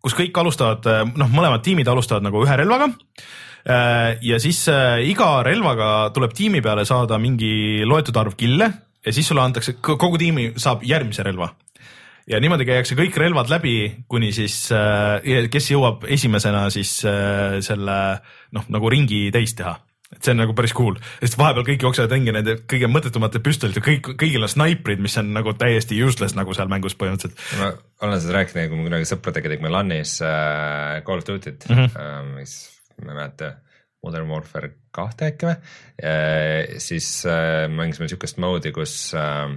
kus 0.03 0.15
kõik 0.17 0.35
alustavad, 0.39 0.87
noh, 1.15 1.31
mõlemad 1.31 1.63
tiimid 1.65 1.87
alustavad 1.87 2.25
nagu 2.25 2.43
ühe 2.45 2.57
relvaga. 2.59 2.91
Ja 4.23 4.37
siis 4.39 4.61
iga 5.05 5.27
relvaga 5.43 5.87
tuleb 6.15 6.31
tiimi 6.33 6.61
peale 6.63 6.85
saada 6.87 7.17
mingi 7.19 7.83
loetud 7.85 8.15
arv 8.17 8.37
kille 8.39 8.69
ja 9.05 9.13
siis 9.13 9.27
sulle 9.27 9.43
antakse, 9.43 9.75
kogu 9.83 10.17
tiimi 10.17 10.53
saab 10.57 10.85
järgmise 10.87 11.25
relva. 11.27 11.51
Ja 12.29 12.39
niimoodi 12.39 12.65
käiakse 12.65 12.95
kõik 12.97 13.17
relvad 13.19 13.51
läbi, 13.51 13.75
kuni 14.07 14.31
siis 14.33 14.61
kes 15.51 15.69
jõuab 15.73 16.07
esimesena 16.07 16.67
siis 16.73 16.95
selle 17.03 17.99
noh, 18.55 18.71
nagu 18.71 18.91
ringi 18.95 19.27
täis 19.35 19.55
teha 19.59 19.75
et 20.15 20.25
see 20.25 20.33
on 20.33 20.41
nagu 20.41 20.55
päris 20.57 20.73
cool, 20.77 20.97
sest 21.21 21.37
vahepeal 21.37 21.67
kõik 21.67 21.85
jooksevad 21.85 22.13
ringi 22.15 22.33
nende 22.33 22.55
kõige 22.69 22.89
mõttetumate 22.89 23.41
püstolite, 23.45 23.83
kõik, 23.85 24.11
kõigil 24.19 24.45
on 24.45 24.51
snaiprid, 24.51 25.01
mis 25.03 25.17
on 25.21 25.31
nagu 25.35 25.53
täiesti 25.57 25.99
useless 26.01 26.37
nagu 26.37 26.55
seal 26.57 26.71
mängus 26.71 26.97
põhimõtteliselt. 26.99 27.37
ma 27.59 27.71
olen 28.07 28.21
seda 28.23 28.39
rääkinud, 28.39 28.71
kui 28.71 28.81
me 28.81 28.89
kunagi 28.89 29.09
sõpradega 29.09 29.53
tegime 29.53 29.73
LAN-is 29.73 30.17
äh, 30.25 30.99
Call 31.05 31.21
of 31.21 31.29
Duty't 31.29 31.69
mm, 31.69 31.75
-hmm. 31.75 31.97
äh, 32.01 32.21
mis 32.39 32.57
ma 33.03 33.13
ei 33.13 33.19
mäleta, 33.21 33.53
Modern 34.03 34.29
Warfare 34.31 34.71
kahte 34.95 35.29
äkki 35.29 35.49
või 35.49 35.55
äh,, 35.55 36.77
siis 36.81 37.25
äh, 37.27 37.67
mängisime 37.69 38.09
siukest 38.09 38.39
mode'i, 38.41 38.73
kus 38.73 39.13
äh, 39.13 39.53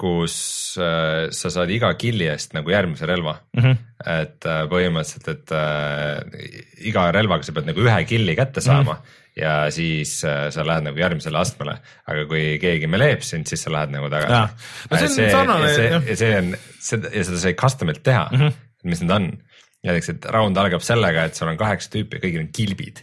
kus 0.00 0.34
äh, 0.80 1.28
sa 1.34 1.52
saad 1.52 1.70
iga 1.74 1.92
killi 2.00 2.28
eest 2.30 2.54
nagu 2.56 2.72
järgmise 2.72 3.08
relva 3.08 3.36
mm. 3.56 3.62
-hmm. 3.62 3.80
et 4.14 4.48
äh, 4.48 4.62
põhimõtteliselt, 4.70 5.28
et 5.34 5.54
äh, 5.56 6.52
iga 6.90 7.10
relvaga 7.14 7.46
sa 7.46 7.56
pead 7.56 7.68
nagu 7.68 7.84
ühe 7.84 7.98
killi 8.08 8.36
kätte 8.38 8.64
saama 8.64 8.94
mm 8.94 8.98
-hmm. 8.98 9.42
ja 9.42 9.54
siis 9.74 10.14
äh, 10.24 10.48
sa 10.54 10.64
lähed 10.66 10.88
nagu 10.88 10.98
järgmisele 10.98 11.38
astmele, 11.38 11.76
aga 12.06 12.24
kui 12.30 12.58
keegi 12.62 12.86
meleeb 12.86 13.22
sind, 13.26 13.46
siis 13.46 13.62
sa 13.66 13.72
lähed 13.72 13.92
nagu 13.96 14.10
tagasi 14.10 15.12
see 15.16 15.30
sarnane, 15.30 15.68
ja 15.68 15.76
see, 15.76 15.90
jah. 15.92 16.08
ja 16.08 16.16
see 16.16 16.34
on, 16.38 16.56
seda 16.80 17.14
ja 17.14 17.24
seda 17.28 17.44
sai 17.44 17.54
custom'ilt 17.54 18.02
teha 18.02 18.28
mm, 18.32 18.40
-hmm. 18.40 18.52
mis 18.84 19.04
need 19.04 19.16
on 19.16 19.32
näiteks, 19.86 20.10
et 20.12 20.26
round 20.34 20.58
algab 20.60 20.82
sellega, 20.84 21.24
et 21.28 21.38
sul 21.38 21.48
on 21.48 21.58
kaheksa 21.60 21.88
tüüpi 21.94 22.18
ja 22.18 22.22
kõigil 22.24 22.42
on 22.42 22.50
kilbid 22.52 23.00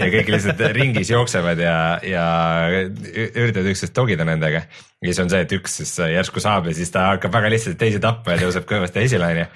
ja 0.00 0.08
kõik 0.12 0.30
lihtsalt 0.34 0.60
ringis 0.76 1.12
jooksevad 1.12 1.62
ja, 1.64 1.76
ja 2.04 2.24
üritavad 2.68 3.70
üksteist 3.72 3.94
togida 3.96 4.26
nendega. 4.28 4.66
ja 4.68 5.08
siis 5.08 5.22
on 5.24 5.32
see, 5.32 5.40
et 5.46 5.56
üks 5.56 5.78
siis 5.80 5.94
järsku 6.12 6.44
saab 6.44 6.68
ja 6.68 6.76
siis 6.76 6.92
ta 6.92 7.08
hakkab 7.14 7.32
väga 7.38 7.52
lihtsalt 7.54 7.80
teisi 7.80 8.02
tapma 8.04 8.36
ja 8.36 8.44
tõuseb 8.44 8.68
kõvasti 8.68 9.04
esile, 9.06 9.32
onju. 9.32 9.46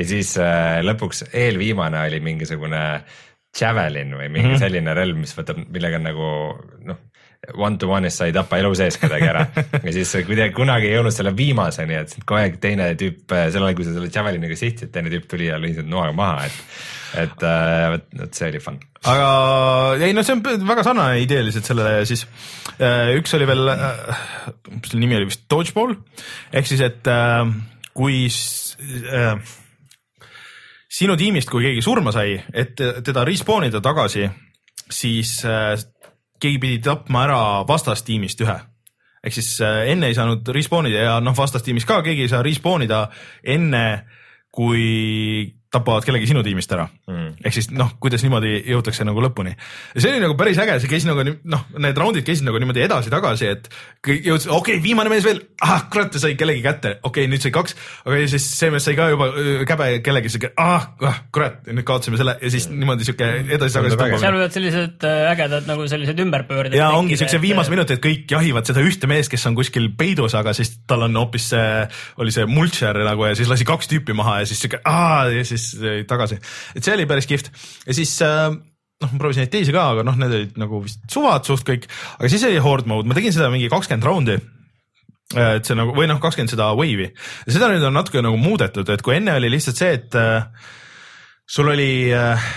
ja 0.00 0.08
siis 0.14 0.32
äh, 0.40 0.78
lõpuks 0.86 1.26
eelviimane 1.28 2.06
oli 2.06 2.22
mingisugune 2.24 2.84
javelin 3.60 4.16
või 4.16 4.28
mingi 4.28 4.48
mm 4.48 4.54
-hmm. 4.54 4.64
selline 4.64 4.94
relv, 4.96 5.16
mis 5.20 5.36
võtab, 5.36 5.60
millega 5.68 6.00
on 6.00 6.08
nagu 6.08 6.28
noh, 6.88 7.04
one 7.54 7.78
to 7.78 7.88
one'is 7.88 8.18
sa 8.18 8.26
ei 8.26 8.34
tapa 8.34 8.58
elu 8.58 8.70
sees 8.76 8.98
kedagi 8.98 9.28
ära 9.30 9.44
ja 9.86 9.92
siis 9.94 10.10
kuidagi 10.26 10.52
kunagi 10.56 10.88
ei 10.90 10.96
jõudnud 10.96 11.14
selle 11.14 11.32
viimaseni, 11.38 11.96
et 12.00 12.14
kogu 12.24 12.40
aeg 12.40 12.58
teine 12.62 12.90
tüüp, 12.98 13.24
sel 13.30 13.62
ajal 13.62 13.76
kui 13.78 13.86
sa 13.86 13.94
selle 13.94 14.10
javeliniga 14.12 14.58
sihtisid, 14.58 14.90
teine 14.94 15.12
tüüp 15.12 15.28
tuli 15.30 15.48
ja 15.48 15.60
lõi 15.62 15.70
sind 15.76 15.90
noaga 15.92 16.16
maha, 16.18 16.48
et, 16.48 16.58
et 17.24 17.46
äh, 17.46 17.84
vot 17.94 18.08
vot 18.22 18.40
see 18.40 18.50
oli 18.50 18.62
fun. 18.64 18.80
aga 19.14 19.28
ei 20.08 20.16
no 20.16 20.26
see 20.26 20.34
on 20.34 20.42
väga 20.72 20.84
sarnane 20.86 21.22
ideeliselt 21.22 21.68
sellele 21.68 22.02
siis. 22.10 22.26
üks 23.18 23.38
oli 23.38 23.48
veel, 23.48 23.64
mis 24.74 24.90
selle 24.90 25.04
nimi 25.04 25.18
oli 25.20 25.30
vist 25.30 25.46
Dodgeball 25.50 25.94
ehk 26.52 26.68
siis, 26.68 26.82
et 26.84 27.06
äh, 27.12 27.46
kui 27.94 28.26
äh, 28.26 29.54
sinu 30.98 31.14
tiimist, 31.20 31.50
kui 31.52 31.68
keegi 31.68 31.86
surma 31.86 32.10
sai, 32.14 32.34
et 32.50 32.74
teda 32.76 33.22
respawn 33.28 33.68
ida 33.68 33.82
tagasi, 33.84 34.26
siis 34.90 35.38
äh, 35.46 35.76
keegi 36.40 36.58
pidi 36.62 36.80
tapma 36.84 37.24
ära 37.26 37.40
vastastiimist 37.68 38.42
ühe. 38.46 38.56
Ehk 39.24 39.34
siis 39.34 39.56
äh, 39.64 39.90
enne 39.92 40.10
ei 40.10 40.16
saanud 40.16 40.46
respawn 40.54 40.90
ida 40.90 41.04
ja 41.04 41.18
noh, 41.20 41.36
vastastiimis 41.36 41.86
ka 41.88 42.00
keegi 42.06 42.26
ei 42.26 42.32
saa 42.32 42.42
respawn 42.46 42.86
ida 42.86 43.06
enne, 43.42 43.84
kui 44.54 45.57
tapavad 45.74 46.06
kellegi 46.06 46.30
sinu 46.30 46.42
tiimist 46.44 46.72
ära 46.72 46.86
mm.. 46.88 47.42
ehk 47.44 47.56
siis 47.58 47.68
noh, 47.74 47.90
kuidas 48.00 48.22
niimoodi 48.24 48.54
jõutakse 48.70 49.04
nagu 49.04 49.20
lõpuni. 49.20 49.52
ja 49.94 50.00
see 50.00 50.14
oli 50.14 50.22
nagu 50.22 50.36
päris 50.38 50.60
äge, 50.62 50.78
see 50.80 50.90
käis 50.90 51.04
nagu 51.08 51.24
nii- 51.26 51.40
noh, 51.52 51.66
need 51.84 51.98
raundid 52.00 52.24
käisid 52.24 52.46
nagu 52.48 52.60
niimoodi 52.62 52.84
edasi-tagasi, 52.86 53.50
et 53.52 53.68
kõik 54.04 54.28
jõudsid, 54.30 54.52
okei 54.54 54.78
okay,, 54.78 54.84
viimane 54.84 55.12
mees 55.12 55.26
veel, 55.26 55.42
ah 55.64 55.84
kurat, 55.92 56.12
ta 56.14 56.22
sai 56.22 56.38
kellegi 56.40 56.64
kätte, 56.64 56.94
okei 57.02 57.26
okay,, 57.26 57.32
nüüd 57.32 57.44
sai 57.44 57.52
kaks, 57.54 57.76
aga 58.06 58.20
siis 58.32 58.48
see 58.58 58.72
mees 58.72 58.88
sai 58.88 58.96
ka 58.98 59.10
juba 59.12 59.28
käbe 59.68 59.90
kellegi 60.04 60.32
siuke, 60.32 60.52
ah 60.56 60.88
ah, 61.04 61.20
kurat, 61.34 61.60
nüüd 61.68 61.86
kaotasime 61.88 62.20
selle 62.20 62.38
ja 62.40 62.52
siis 62.52 62.68
niimoodi 62.72 63.06
siuke 63.08 63.28
edasi-tagasi 63.44 63.98
tõmbamine 63.98 64.22
seal 64.22 64.38
võivad 64.38 64.56
sellised 64.56 65.06
äh, 65.08 65.28
ägedad 65.34 65.68
nagu 65.68 65.86
sellised 65.90 66.24
ümberpöörded. 66.24 66.76
ja 66.78 66.90
ongi 66.96 67.18
siukse 67.20 67.40
viimase. 67.42 67.72
minuti, 67.72 67.96
et 67.98 68.04
kõik 68.04 68.32
jahivad 68.32 68.68
seda 68.68 68.82
ühte 68.84 69.10
meest, 69.10 69.30
kes 69.32 69.46
on 69.50 69.56
kuskil 69.58 69.90
peidus, 69.98 70.36
aga 70.38 70.54
siis 70.56 70.74
tal 70.88 71.04
on 71.06 71.16
hoopis 71.20 71.50
see, 71.52 71.68
oli 72.22 72.34
see 72.34 72.48
mulcher 72.48 72.98
nagu 73.04 73.28
ja 73.28 73.36
siis 73.38 73.50
lasi 73.50 73.66
kaks 73.68 73.90
tüüpi 73.92 74.16
maha 74.16 74.40
ja 74.42 74.50
siis 74.50 74.64
siuke 74.64 74.80
aa 74.88 75.28
ja 75.32 75.44
siis 75.46 75.57
äh, 75.78 76.02
tagasi. 76.08 76.40
et 76.74 76.84
see 76.84 76.94
oli 76.94 77.08
päris 77.10 77.28
kihvt. 77.30 77.50
Ja 77.86 77.96
siis 77.96 78.14
äh, 78.24 78.50
noh, 78.52 79.10
ma 79.14 79.22
proovisin 79.22 79.44
neid 79.44 79.54
teisi 79.54 79.74
ka, 79.74 79.90
aga 79.94 80.06
noh, 80.06 80.18
need 80.20 80.36
olid 80.38 80.60
nagu 80.60 80.82
vist 80.84 81.02
suvad 81.12 81.48
suht 81.48 81.66
kõik, 81.66 81.88
aga 82.18 82.30
siis 82.32 82.46
oli 82.48 82.62
horde 82.62 82.90
mode, 82.90 83.10
ma 83.10 83.18
tegin 83.18 83.34
seda 83.34 83.50
mingi 83.52 83.70
kakskümmend 83.72 84.08
raundi 84.08 84.38
et 85.36 85.66
see 85.68 85.76
nagu 85.76 85.92
või 85.92 86.08
noh, 86.08 86.16
kakskümmend 86.22 86.54
seda 86.54 86.70
wave'i. 86.72 87.10
Seda 87.50 87.68
nüüd 87.68 87.84
on 87.84 87.96
natuke 87.98 88.22
nagu 88.24 88.38
muudetud, 88.40 88.88
et 88.88 89.04
kui 89.04 89.18
enne 89.18 89.34
oli 89.36 89.50
lihtsalt 89.52 89.76
see, 89.76 89.90
et 89.98 90.16
äh, 90.16 90.46
sul 91.48 91.68
oli 91.68 92.08
äh, 92.16 92.48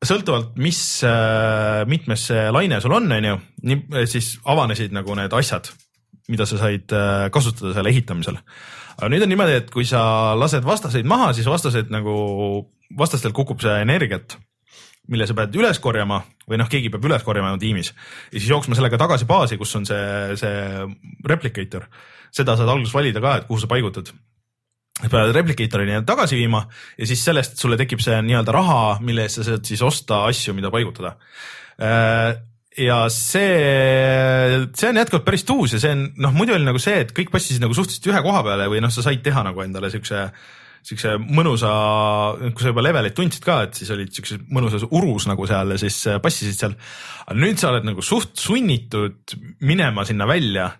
sõltuvalt, 0.00 0.54
mis 0.60 0.80
äh, 1.04 1.82
mitmes 1.90 2.26
see 2.30 2.48
laine 2.52 2.80
sul 2.80 2.96
on, 2.96 3.10
onju, 3.18 3.36
nii 3.68 4.06
siis 4.08 4.32
avanesid 4.48 4.94
nagu 4.96 5.16
need 5.18 5.34
asjad, 5.36 5.68
mida 6.32 6.46
sa 6.48 6.60
said 6.60 6.94
äh, 6.96 7.26
kasutada 7.34 7.74
seal 7.76 7.90
ehitamisel. 7.92 8.40
Aga 9.00 9.10
nüüd 9.12 9.24
on 9.24 9.32
niimoodi, 9.32 9.56
et 9.62 9.72
kui 9.72 9.86
sa 9.88 10.36
lased 10.38 10.64
vastaseid 10.66 11.08
maha, 11.08 11.32
siis 11.36 11.48
vastased 11.48 11.90
nagu, 11.92 12.14
vastastel 12.98 13.34
kukub 13.36 13.62
see 13.64 13.74
energiat, 13.82 14.36
mille 15.10 15.26
sa 15.26 15.34
pead 15.34 15.56
üles 15.56 15.80
korjama 15.82 16.20
või 16.46 16.60
noh, 16.60 16.68
keegi 16.70 16.90
peab 16.92 17.06
üles 17.08 17.24
korjama 17.26 17.56
tiimis 17.58 17.90
ja 17.92 18.36
siis 18.36 18.50
jooksma 18.52 18.76
sellega 18.78 19.00
tagasi 19.00 19.26
baasi, 19.26 19.58
kus 19.58 19.72
on 19.78 19.88
see, 19.88 20.36
see 20.38 20.84
replicator. 21.26 21.88
seda 22.30 22.54
saad 22.56 22.68
alguses 22.68 22.94
valida 22.94 23.22
ka, 23.22 23.40
et 23.40 23.48
kuhu 23.48 23.58
sa 23.58 23.70
paigutad 23.70 24.12
pead 25.00 25.32
replicatorini 25.32 26.02
tagasi 26.06 26.36
viima 26.36 26.60
ja 26.98 27.08
siis 27.08 27.24
sellest 27.24 27.58
sulle 27.58 27.78
tekib 27.80 28.02
see 28.04 28.18
nii-öelda 28.26 28.52
raha, 28.52 28.80
mille 29.00 29.24
eest 29.24 29.40
sa 29.40 29.46
saad 29.48 29.64
siis 29.64 29.82
osta 29.82 30.24
asju, 30.28 30.54
mida 30.54 30.70
paigutada. 30.70 31.16
Ja 32.80 33.00
see, 33.12 33.50
see 34.76 34.88
on 34.90 35.00
jätkuvalt 35.00 35.26
päris 35.26 35.44
tuus 35.48 35.74
ja 35.76 35.82
see 35.82 35.92
on 35.96 36.06
noh, 36.24 36.32
muidu 36.36 36.56
oli 36.56 36.66
nagu 36.66 36.80
see, 36.82 37.02
et 37.04 37.12
kõik 37.16 37.32
passisid 37.32 37.62
nagu 37.62 37.76
suhteliselt 37.76 38.10
ühe 38.12 38.22
koha 38.24 38.42
peale 38.46 38.70
või 38.72 38.82
noh, 38.84 38.92
sa 38.92 39.04
said 39.04 39.22
teha 39.24 39.44
nagu 39.46 39.62
endale 39.64 39.92
siukse 39.92 40.28
siukse 40.80 41.18
mõnusa, 41.20 41.70
kui 42.54 42.64
sa 42.64 42.70
juba 42.70 42.84
levelit 42.84 43.12
tundsid 43.16 43.44
ka, 43.44 43.58
et 43.66 43.76
siis 43.76 43.90
olid 43.92 44.14
siukses 44.16 44.40
mõnusas 44.48 44.86
urus 44.88 45.26
nagu 45.28 45.44
seal 45.48 45.74
ja 45.74 45.80
siis 45.80 45.98
passisid 46.24 46.56
seal. 46.56 46.76
aga 47.26 47.36
nüüd 47.36 47.60
sa 47.60 47.68
oled 47.74 47.84
nagu 47.84 48.04
suht 48.04 48.32
sunnitud 48.40 49.36
minema 49.68 50.06
sinna 50.08 50.28
välja 50.30 50.70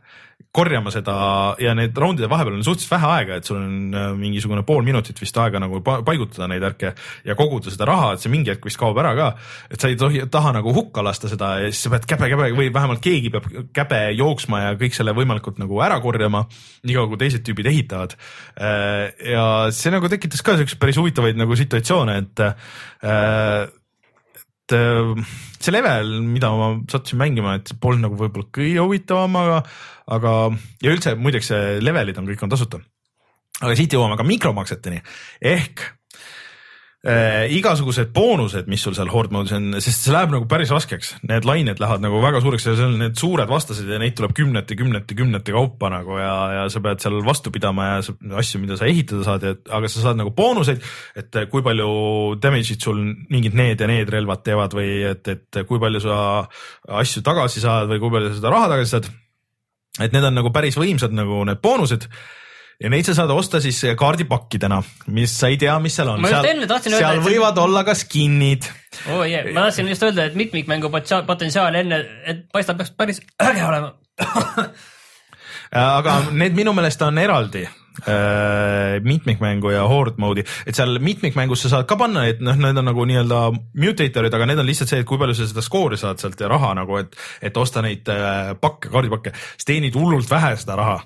korjama 0.51 0.91
seda 0.91 1.15
ja 1.63 1.75
need 1.79 1.95
raundide 1.99 2.27
vahepeal 2.31 2.57
on 2.57 2.65
suhteliselt 2.67 2.97
vähe 2.97 3.11
aega, 3.15 3.37
et 3.39 3.47
sul 3.47 3.61
on 3.61 3.95
äh, 3.95 4.09
mingisugune 4.19 4.65
pool 4.67 4.83
minutit 4.87 5.21
vist 5.23 5.37
aega 5.39 5.61
nagu 5.63 5.79
pa- 5.87 6.01
paigutada 6.07 6.49
neid 6.51 6.65
värke 6.65 6.91
ja 7.27 7.37
koguda 7.39 7.71
seda 7.71 7.87
raha, 7.87 8.13
et 8.15 8.25
see 8.25 8.33
mingi 8.33 8.51
hetk 8.51 8.67
vist 8.67 8.81
kaob 8.81 8.99
ära 8.99 9.15
ka. 9.19 9.29
et 9.71 9.79
sa 9.81 9.91
ei 9.93 9.99
tohi, 10.01 10.25
taha 10.31 10.55
nagu 10.59 10.75
hukka 10.75 11.05
lasta 11.07 11.31
seda 11.31 11.53
ja 11.63 11.71
siis 11.71 11.85
sa 11.87 11.95
pead 11.95 12.09
käbe-käbe 12.11 12.51
või 12.59 12.73
vähemalt 12.75 13.03
keegi 13.05 13.31
peab 13.31 13.47
käbe 13.77 14.03
jooksma 14.19 14.65
ja 14.65 14.75
kõik 14.81 14.99
selle 14.99 15.15
võimalikult 15.15 15.63
nagu 15.63 15.79
ära 15.87 16.01
korjama, 16.03 16.43
niikaua 16.83 17.13
kui 17.13 17.23
teised 17.23 17.47
tüübid 17.47 17.71
ehitavad. 17.71 18.17
ja 18.59 19.45
see 19.75 19.95
nagu 19.95 20.11
tekitas 20.11 20.43
ka 20.43 20.57
siukseid 20.59 20.81
päris 20.83 20.99
huvitavaid 20.99 21.39
nagu 21.39 21.57
situatsioone, 21.57 22.17
äh, 22.17 22.27
et 22.27 22.43
äh, 23.07 23.80
see 24.71 25.75
level, 25.75 26.17
mida 26.25 26.51
ma 26.57 26.73
sattusin 26.91 27.21
mängima, 27.21 27.59
et 27.61 27.73
polnud 27.81 28.07
nagu 28.07 28.19
võib-olla 28.19 28.49
kõige 28.55 28.85
huvitavam, 28.85 29.39
aga, 29.43 29.61
aga 30.17 30.35
ja 30.85 30.95
üldse 30.95 31.15
muideks 31.19 31.53
levelid 31.85 32.19
on, 32.21 32.29
kõik 32.31 32.45
on 32.47 32.53
tasuta. 32.53 32.83
aga 33.61 33.77
siit 33.77 33.93
jõuame 33.93 34.17
ka 34.17 34.25
mikromakseteni 34.25 35.03
ehk 35.53 35.85
äh, 35.85 36.00
igasugused 37.01 38.11
boonused, 38.13 38.67
mis 38.69 38.83
sul 38.85 38.93
seal 38.93 39.09
horde 39.09 39.33
mode'is 39.33 39.55
on, 39.57 39.69
sest 39.81 40.03
see 40.05 40.13
läheb 40.13 40.35
nagu 40.35 40.45
päris 40.49 40.69
raskeks, 40.69 41.15
need 41.25 41.47
lained 41.49 41.79
lähevad 41.81 42.03
nagu 42.05 42.19
väga 42.21 42.43
suureks 42.45 42.67
ja 42.69 42.75
seal 42.77 42.91
on 42.93 42.99
need 43.01 43.15
suured 43.17 43.49
vastased 43.49 43.89
ja 43.89 43.97
neid 44.03 44.19
tuleb 44.19 44.35
kümnete, 44.37 44.77
kümnete, 44.77 45.17
kümnete 45.17 45.55
kaupa 45.57 45.89
nagu 45.95 46.19
ja, 46.21 46.35
ja 46.59 46.67
sa 46.73 46.83
pead 46.85 47.01
seal 47.01 47.17
vastu 47.25 47.53
pidama 47.55 47.87
ja 47.87 48.03
asju, 48.43 48.61
mida 48.61 48.77
sa 48.77 48.89
ehitada 48.91 49.25
saad, 49.25 49.47
aga 49.49 49.89
sa 49.89 50.05
saad 50.05 50.21
nagu 50.21 50.35
boonuseid, 50.37 50.85
et 51.17 51.39
kui 51.49 51.65
palju 51.65 51.89
damage'it 52.43 52.85
sul 52.85 53.01
mingid 53.33 53.57
need 53.57 53.81
ja 53.81 53.89
need 53.89 54.13
relvad 54.13 54.45
teevad 54.45 54.77
või 54.77 54.99
et, 55.15 55.33
et 55.33 55.63
kui 55.71 55.81
palju 55.81 56.05
sa 56.05 56.19
asju 57.01 57.25
tagasi 57.25 57.65
saad 57.65 57.89
või 57.95 58.03
kui 58.05 58.13
palju 58.19 58.35
sa 58.35 58.43
seda 58.43 58.53
raha 58.53 58.69
tagasi 58.75 58.93
saad. 58.99 59.09
et 60.05 60.13
need 60.13 60.29
on 60.29 60.37
nagu 60.37 60.53
päris 60.53 60.77
võimsad 60.77 61.17
nagu 61.17 61.41
need 61.49 61.65
boonused 61.65 62.05
ja 62.81 62.91
neid 62.93 63.09
sa 63.09 63.15
saad 63.17 63.33
osta 63.35 63.61
siis 63.63 63.81
kaardipakkidena, 63.99 64.81
mis 65.15 65.35
sa 65.37 65.51
ei 65.53 65.59
tea, 65.61 65.75
mis 65.83 65.97
seal 65.99 66.13
on. 66.15 66.25
Seal, 66.25 66.65
tahtsin 66.69 66.95
öelda, 66.95 67.03
seal 67.03 67.19
et 67.19 67.25
see- 67.25 67.27
võivad 67.27 67.61
olla 67.61 67.85
ka 67.85 67.97
skin'id. 67.99 68.71
oh,. 69.09 69.25
Yeah. 69.29 69.53
ma 69.55 69.69
tahtsin 69.69 69.91
just 69.93 70.07
öelda, 70.07 70.31
et 70.31 70.39
mitmikmängu 70.39 70.93
potentsiaal 71.27 71.77
enne, 71.83 72.01
et 72.25 72.47
paistab 72.53 72.81
peaks 72.81 72.95
päris 72.97 73.21
äge 73.43 73.67
olema. 73.67 73.93
aga 75.77 76.17
need 76.33 76.57
minu 76.59 76.73
meelest 76.75 77.03
on 77.07 77.19
eraldi 77.23 77.63
äh, 78.09 78.99
mitmikmängu 79.05 79.71
ja 79.71 79.85
horde 79.89 80.19
mode'i, 80.23 80.45
et 80.67 80.75
seal 80.75 80.99
mitmikmängus 81.03 81.63
sa 81.67 81.75
saad 81.77 81.89
ka 81.91 81.99
panna, 82.01 82.25
et 82.31 82.41
noh, 82.45 82.57
need 82.59 82.81
on 82.81 82.89
nagu 82.91 83.07
nii-öelda 83.07 83.43
mutatorid, 83.83 84.35
aga 84.35 84.49
need 84.51 84.63
on 84.63 84.69
lihtsalt 84.69 84.93
see, 84.93 85.05
et 85.05 85.09
kui 85.09 85.21
palju 85.21 85.37
sa 85.39 85.49
seda 85.51 85.65
skoori 85.65 86.01
saad 86.01 86.23
sealt 86.23 86.41
ja 86.41 86.51
raha 86.51 86.73
nagu, 86.81 86.99
et, 87.03 87.17
et 87.45 87.57
osta 87.61 87.85
neid 87.85 88.09
äh, 88.13 88.55
pakke, 88.61 88.91
kaardipakke, 88.93 89.35
siis 89.55 89.69
teenid 89.75 89.99
hullult 90.01 90.31
vähe 90.31 90.57
seda 90.61 90.79
raha 90.81 90.99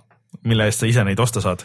mille 0.45 0.69
eest 0.69 0.85
sa 0.85 0.89
ise 0.89 1.05
neid 1.05 1.21
osta 1.21 1.41
saad. 1.41 1.65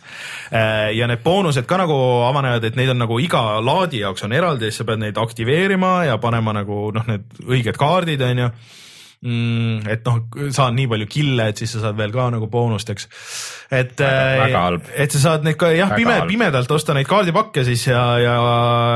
ja 0.96 1.08
need 1.08 1.24
boonused 1.24 1.68
ka 1.68 1.78
nagu 1.78 1.96
avanevad, 2.28 2.64
et 2.64 2.76
neid 2.80 2.90
on 2.94 3.02
nagu 3.04 3.20
iga 3.20 3.60
laadi 3.62 4.04
jaoks 4.04 4.24
on 4.28 4.34
eraldi, 4.34 4.70
siis 4.70 4.82
sa 4.82 4.88
pead 4.90 5.04
neid 5.04 5.18
aktiveerima 5.18 5.94
ja 6.10 6.18
panema 6.18 6.54
nagu 6.56 6.90
noh, 6.96 7.08
need 7.08 7.42
õiged 7.46 7.80
kaardid 7.80 8.22
onju 8.22 8.48
mm,. 8.50 8.78
Et 9.20 10.06
noh, 10.08 10.20
saad 10.56 10.78
nii 10.78 10.88
palju 10.88 11.06
kill'e, 11.12 11.50
et 11.52 11.60
siis 11.60 11.74
sa 11.76 11.82
saad 11.84 11.98
veel 12.00 12.14
ka 12.14 12.30
nagu 12.32 12.48
boonust, 12.48 12.88
eks. 12.94 13.10
et, 13.76 14.00
halb. 14.00 14.86
et 14.96 15.12
sa 15.12 15.20
saad 15.26 15.44
neid 15.44 15.58
ka 15.60 15.74
jah, 15.76 15.92
pime 15.92 16.16
pimedalt 16.30 16.72
osta 16.72 16.96
neid 16.96 17.10
kaardipakke 17.10 17.66
siis 17.68 17.84
ja, 17.90 18.04
ja 18.24 18.38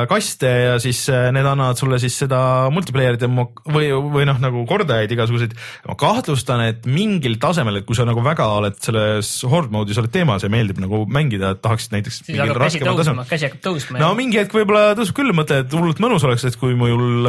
kaste 0.07 0.47
ja 0.47 0.77
siis 0.79 1.01
äh, 1.11 1.27
need 1.35 1.43
annavad 1.49 1.81
sulle 1.81 1.99
siis 1.99 2.15
seda 2.23 2.39
ma- 2.71 3.49
või, 3.67 3.91
või 3.91 4.23
noh, 4.29 4.39
nagu 4.39 4.63
kordajaid 4.69 5.11
igasuguseid. 5.11 5.57
ma 5.91 5.99
kahtlustan, 5.99 6.63
et 6.71 6.87
mingil 6.87 7.35
tasemel, 7.43 7.81
et 7.81 7.89
kui 7.89 7.99
sa 7.99 8.07
nagu 8.07 8.23
väga 8.23 8.47
oled 8.61 8.79
selles 8.79 9.35
horde 9.51 9.75
mode'is 9.75 9.99
oled 9.99 10.13
teemas 10.13 10.47
ja 10.47 10.51
meeldib 10.53 10.79
nagu 10.79 11.03
mängida, 11.03 11.51
et 11.57 11.63
tahaksid 11.67 11.97
näiteks 11.97 12.23
siis 12.23 12.39
hakkab 12.39 12.63
käsi 12.69 12.79
tõusma, 12.79 13.27
käsi 13.27 13.49
hakkab 13.49 13.65
tõusma. 13.67 13.99
no 13.99 14.13
mingi 14.15 14.39
hetk 14.39 14.55
võib-olla 14.55 14.95
tõuseb 14.95 15.19
küll, 15.19 15.35
mõtled, 15.35 15.67
et 15.67 15.75
hullult 15.75 15.99
mõnus 15.99 16.23
oleks, 16.23 16.47
et 16.47 16.55
kui 16.63 16.79
mul 16.79 17.27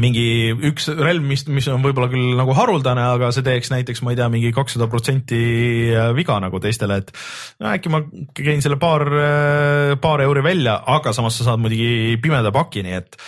mingi 0.00 0.50
üks 0.70 0.88
relv, 0.96 1.22
mis, 1.28 1.44
mis 1.52 1.66
on 1.70 1.82
võib-olla 1.84 2.08
küll 2.12 2.34
nagu 2.38 2.54
haruldane, 2.56 3.04
aga 3.14 3.30
see 3.34 3.44
teeks 3.46 3.70
näiteks, 3.70 4.02
ma 4.02 4.14
ei 4.14 4.18
tea, 4.18 4.28
mingi 4.32 4.52
kakssada 4.56 4.88
protsenti 4.90 5.40
viga 6.16 6.38
nagu 6.42 6.60
teistele, 6.62 7.00
et 7.02 7.12
no 7.62 7.70
äkki 7.70 7.92
ma 7.92 8.02
käin 8.34 8.64
selle 8.64 8.78
paar, 8.82 9.06
paar 10.02 10.24
euri 10.24 10.44
välja, 10.46 10.80
aga 10.96 11.14
samas 11.16 11.38
sa 11.38 11.50
saad 11.50 11.62
muidugi 11.62 12.16
pimeda 12.22 12.54
paki, 12.54 12.84
nii 12.86 12.96
et 13.00 13.20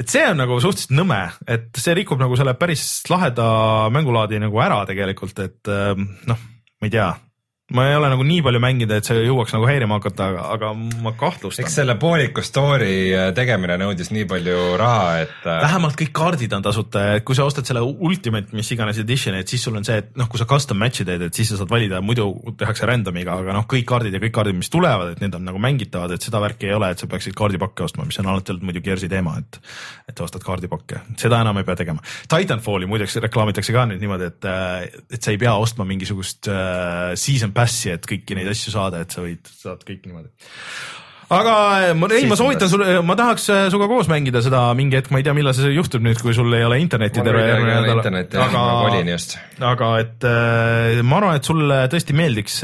et 0.00 0.08
see 0.08 0.22
on 0.30 0.38
nagu 0.40 0.56
suhteliselt 0.62 0.94
nõme, 0.96 1.18
et 1.50 1.68
see 1.76 1.94
rikub 1.98 2.20
nagu 2.20 2.36
selle 2.38 2.54
päris 2.58 2.84
laheda 3.10 3.46
mängulaadi 3.92 4.40
nagu 4.40 4.62
ära 4.64 4.80
tegelikult, 4.88 5.42
et 5.44 5.70
ähm, 5.70 6.06
noh, 6.30 6.40
ma 6.80 6.88
ei 6.88 6.94
tea, 6.94 7.10
ma 7.76 7.86
ei 7.88 7.96
ole 7.96 8.08
nagu 8.10 8.24
nii 8.26 8.42
palju 8.42 8.60
mänginud, 8.62 8.92
et 8.96 9.06
see 9.06 9.22
jõuaks 9.24 9.54
nagu 9.54 9.66
häirima 9.68 9.98
hakata, 10.00 10.26
aga, 10.32 10.44
aga 10.56 10.70
ma 11.04 11.12
kahtlustan 11.18 11.66
eks. 11.66 11.76
selle 11.78 11.94
pooliku 12.00 12.42
story 12.44 12.94
äh, 13.14 13.28
tegemine 13.36 13.76
nõudis 13.80 14.10
nii 14.14 14.26
palju 14.30 14.58
raha, 14.80 15.04
et 15.24 15.46
äh, 15.46 15.60
vähemalt 15.64 15.98
kõik 16.00 16.12
kaardid 16.16 16.56
on 16.56 16.64
tasuta 16.66 17.04
ja 17.04 17.20
kui 17.26 17.38
sa 17.38 17.46
ostad 17.46 17.68
selle 17.68 17.82
ultimate, 17.86 18.50
mis 18.56 18.70
iganes 18.74 18.98
edition'i, 19.02 19.44
et 19.44 19.52
siis 19.52 19.62
sul 19.66 19.78
on 19.78 19.86
see, 19.86 20.00
et 20.02 20.10
noh, 20.18 20.28
kui 20.30 20.40
sa 20.40 20.48
custom 20.50 20.80
match'i 20.82 21.06
teed, 21.06 21.22
et 21.28 21.36
siis 21.36 21.52
sa 21.52 21.60
saad 21.60 21.70
valida, 21.70 22.02
muidu 22.04 22.26
tehakse 22.58 22.88
random'iga, 22.90 23.38
aga 23.44 23.54
noh, 23.54 23.68
kõik 23.70 23.86
kaardid 23.90 24.18
ja 24.18 24.22
kõik 24.22 24.34
kaardid, 24.40 24.58
mis 24.58 24.72
tulevad, 24.72 25.14
et 25.14 25.22
need 25.22 25.38
on 25.38 25.46
nagu 25.46 25.62
mängitavad, 25.62 26.16
et 26.16 26.26
seda 26.26 26.42
värki 26.42 26.70
ei 26.70 26.76
ole, 26.76 26.90
et 26.90 27.02
sa 27.02 27.10
peaksid 27.10 27.38
kaardipakke 27.38 27.86
ostma, 27.86 28.08
mis 28.08 28.18
on 28.22 28.32
alati 28.32 28.54
olnud 28.54 28.66
muidugi 28.66 28.90
Gersi 28.90 29.10
teema, 29.10 29.36
et 29.38 29.60
et 30.10 30.18
sa 30.18 30.26
ostad 30.26 30.42
kaardipakke, 30.42 31.04
seda 31.20 31.38
enam 31.44 31.60
ei 31.60 31.66
pea 31.66 31.76
tegema. 31.78 32.02
Titanfalli 32.30 32.88
muideks 32.90 33.14
reklaamitakse 33.22 33.74
ka 33.74 33.84
nüüd 33.86 34.02
niimoodi, 34.02 34.26
et, 34.26 34.48
et 35.14 35.22
sa 35.22 35.30
ei 35.30 35.38
pea 35.38 35.52
ostma 35.60 35.86
mingisugust 35.86 36.50
äh, 36.50 37.12
season 37.14 37.54
pass'i, 37.60 37.92
et 37.94 38.08
kõiki 38.08 38.38
neid 38.38 38.50
asju 38.50 38.74
saada, 38.74 39.04
et 39.04 39.12
sa 39.14 39.24
võid, 39.24 39.52
saad 39.60 39.86
kõiki 39.86 40.10
niimoodi 40.10 40.32
aga 41.30 41.54
ma, 41.94 42.08
ei, 42.14 42.24
ma 42.26 42.36
soovitan 42.38 42.70
sulle, 42.70 42.96
ma 43.06 43.14
tahaks 43.18 43.44
äh, 43.54 43.60
sinuga 43.70 43.86
koos 43.90 44.08
mängida 44.10 44.42
seda 44.42 44.64
mingi 44.78 44.98
hetk, 44.98 45.12
ma 45.14 45.20
ei 45.20 45.26
tea, 45.26 45.34
millal 45.36 45.54
see 45.54 45.70
juhtub 45.76 46.02
nüüd, 46.02 46.18
kui 46.24 46.34
sul 46.34 46.50
ei 46.56 46.64
ole 46.66 46.80
internetti 46.82 47.22
terve 47.22 47.44
järgmine 47.46 47.76
nädal. 47.84 48.98
just. 49.12 49.36
aga 49.70 49.92
et 50.02 50.26
ma 51.06 51.20
arvan, 51.20 51.38
et 51.38 51.46
sulle 51.46 51.78
tõesti 51.92 52.16
meeldiks 52.18 52.60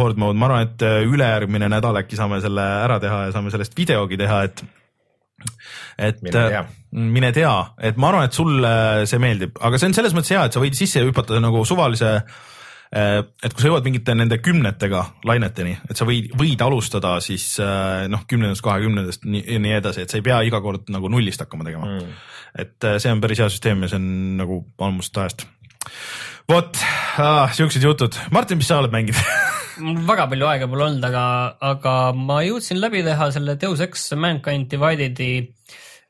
horde 0.00 0.22
mode, 0.22 0.40
ma 0.40 0.48
arvan, 0.48 0.70
et 0.70 0.88
ülejärgmine 1.12 1.68
nädal 1.72 2.00
äkki 2.00 2.18
saame 2.18 2.40
selle 2.44 2.64
ära 2.86 2.98
teha 3.02 3.26
ja 3.28 3.36
saame 3.36 3.52
sellest 3.54 3.76
videogi 3.76 4.18
teha, 4.20 4.42
et 4.48 4.64
et 5.98 6.22
Mine 6.22 6.32
tea. 6.32 6.64
äh, 6.64 6.66
mine 6.92 7.30
tea, 7.36 7.54
et 7.84 7.96
ma 8.00 8.10
arvan, 8.10 8.28
et 8.28 8.36
sulle 8.36 8.72
see 9.08 9.20
meeldib, 9.20 9.56
aga 9.60 9.78
see 9.80 9.90
on 9.90 9.96
selles 9.96 10.16
mõttes 10.16 10.32
hea, 10.32 10.44
et 10.48 10.56
sa 10.56 10.62
võid 10.62 10.76
sisse 10.78 11.04
hüpata 11.04 11.40
nagu 11.42 11.64
suvalise 11.68 12.12
äh, 12.16 12.44
et 12.92 13.52
kui 13.52 13.64
sa 13.64 13.70
jõuad 13.70 13.86
mingite 13.86 14.14
nende 14.14 14.38
kümnetega 14.42 15.02
laineteni, 15.26 15.74
et 15.90 15.98
sa 15.98 16.06
võid, 16.08 16.30
võid 16.38 16.62
alustada 16.62 17.16
siis 17.24 17.48
äh, 17.62 18.06
noh, 18.12 18.22
kümnendast, 18.30 18.62
kahekümnendast 18.64 19.26
nii, 19.26 19.42
ja 19.56 19.62
nii 19.62 19.74
edasi, 19.80 20.04
et 20.04 20.12
sa 20.12 20.20
ei 20.20 20.26
pea 20.26 20.38
iga 20.46 20.62
kord 20.64 20.90
nagu 20.94 21.10
nullist 21.12 21.42
hakkama 21.42 21.66
tegema 21.66 21.90
mm.. 21.90 22.14
et 22.62 22.86
äh, 22.86 23.00
see 23.02 23.12
on 23.12 23.22
päris 23.24 23.42
hea 23.42 23.50
süsteem 23.52 23.82
ja 23.84 23.90
see 23.92 24.00
on 24.00 24.08
nagu 24.38 24.60
ammust 24.86 25.18
ajast. 25.22 25.46
vot 26.50 26.78
ah,, 27.18 27.50
siuksed 27.56 27.82
jutud. 27.82 28.18
Martin, 28.30 28.62
mis 28.62 28.70
sa 28.70 28.78
oled 28.82 28.94
mänginud 28.94 29.18
väga 30.10 30.28
palju 30.30 30.48
aega 30.48 30.68
pole 30.70 30.86
olnud, 30.86 31.04
aga, 31.04 31.24
aga 31.74 31.96
ma 32.16 32.40
jõudsin 32.46 32.80
läbi 32.80 33.02
teha 33.06 33.28
selle 33.34 33.58
Deus 33.60 33.82
Ex 33.84 34.08
Mankind 34.16 34.70
Divided'i 34.72 35.32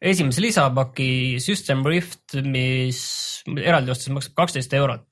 esimese 0.00 0.44
lisapaki 0.44 1.10
System 1.42 1.84
Rift, 1.86 2.36
mis 2.44 3.00
eraldi 3.46 3.94
ostes 3.94 4.12
maksab 4.12 4.36
kaksteist 4.42 4.74
eurot. 4.76 5.05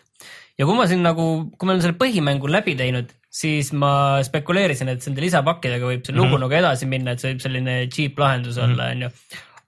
Ja 0.58 0.66
kui 0.66 0.76
ma 0.78 0.86
siin 0.90 1.02
nagu, 1.04 1.26
kui 1.58 1.68
ma 1.68 1.74
olen 1.74 1.84
selle 1.84 1.98
põhimängu 2.00 2.50
läbi 2.50 2.76
teinud, 2.78 3.12
siis 3.34 3.72
ma 3.74 4.22
spekuleerisin, 4.26 4.92
et 4.92 5.06
nende 5.08 5.24
lisapakkidega 5.24 5.90
võib 5.90 6.04
see 6.06 6.16
lugu 6.16 6.38
nagu 6.40 6.54
edasi 6.54 6.88
minna, 6.90 7.14
et 7.14 7.22
see 7.22 7.34
võib 7.34 7.42
selline 7.42 7.78
cheap 7.92 8.18
lahendus 8.22 8.60
olla, 8.62 8.92
onju. 8.94 9.10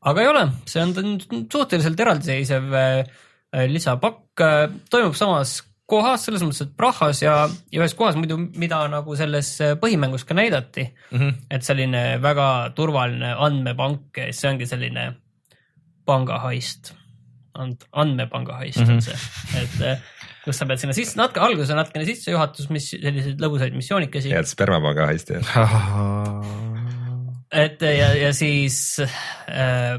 aga 0.06 0.22
ei 0.22 0.32
ole, 0.32 0.44
see 0.70 0.84
on 0.84 1.16
suhteliselt 1.52 2.04
eraldiseisev 2.06 2.76
äh, 2.78 3.00
äh, 3.56 3.66
lisapakk, 3.72 4.44
toimub 4.92 5.18
samas 5.18 5.58
kohas, 5.90 6.26
selles 6.26 6.42
mõttes, 6.42 6.64
et 6.66 6.74
Prahas 6.78 7.22
ja, 7.22 7.34
ja 7.72 7.82
ühes 7.82 7.94
kohas 7.98 8.18
muidu, 8.18 8.38
mida 8.58 8.80
nagu 8.90 9.16
selles 9.18 9.52
äh, 9.62 9.74
põhimängus 9.80 10.26
ka 10.26 10.34
näidati 10.38 10.86
mm. 10.86 11.18
-hmm. 11.18 11.34
et 11.50 11.66
selline 11.66 12.04
väga 12.22 12.48
turvaline 12.78 13.34
andmepank, 13.34 14.22
see 14.30 14.50
ongi 14.50 14.66
selline 14.66 15.08
pangaheist, 16.06 16.94
andmepanga 17.56 18.58
heist 18.60 18.78
mm 18.78 18.86
-hmm. 18.86 18.94
on 18.94 19.02
see, 19.02 19.18
et 19.62 19.80
äh, 19.82 20.02
kus 20.46 20.60
sa 20.60 20.66
pead 20.68 20.78
sinna 20.78 20.94
sisse, 20.94 21.18
natuke 21.18 21.42
alguses 21.42 21.72
on 21.74 21.80
natukene 21.80 22.06
sissejuhatus, 22.06 22.68
mis 22.74 22.92
selliseid 22.94 23.40
lõbusaid 23.42 23.74
missioonikesi. 23.74 24.30
head 24.30 24.46
spermapanga 24.46 25.08
hästi. 25.10 25.40
et 27.64 27.82
ja, 27.82 28.12
ja 28.14 28.30
siis 28.36 28.76
äh, 29.02 29.98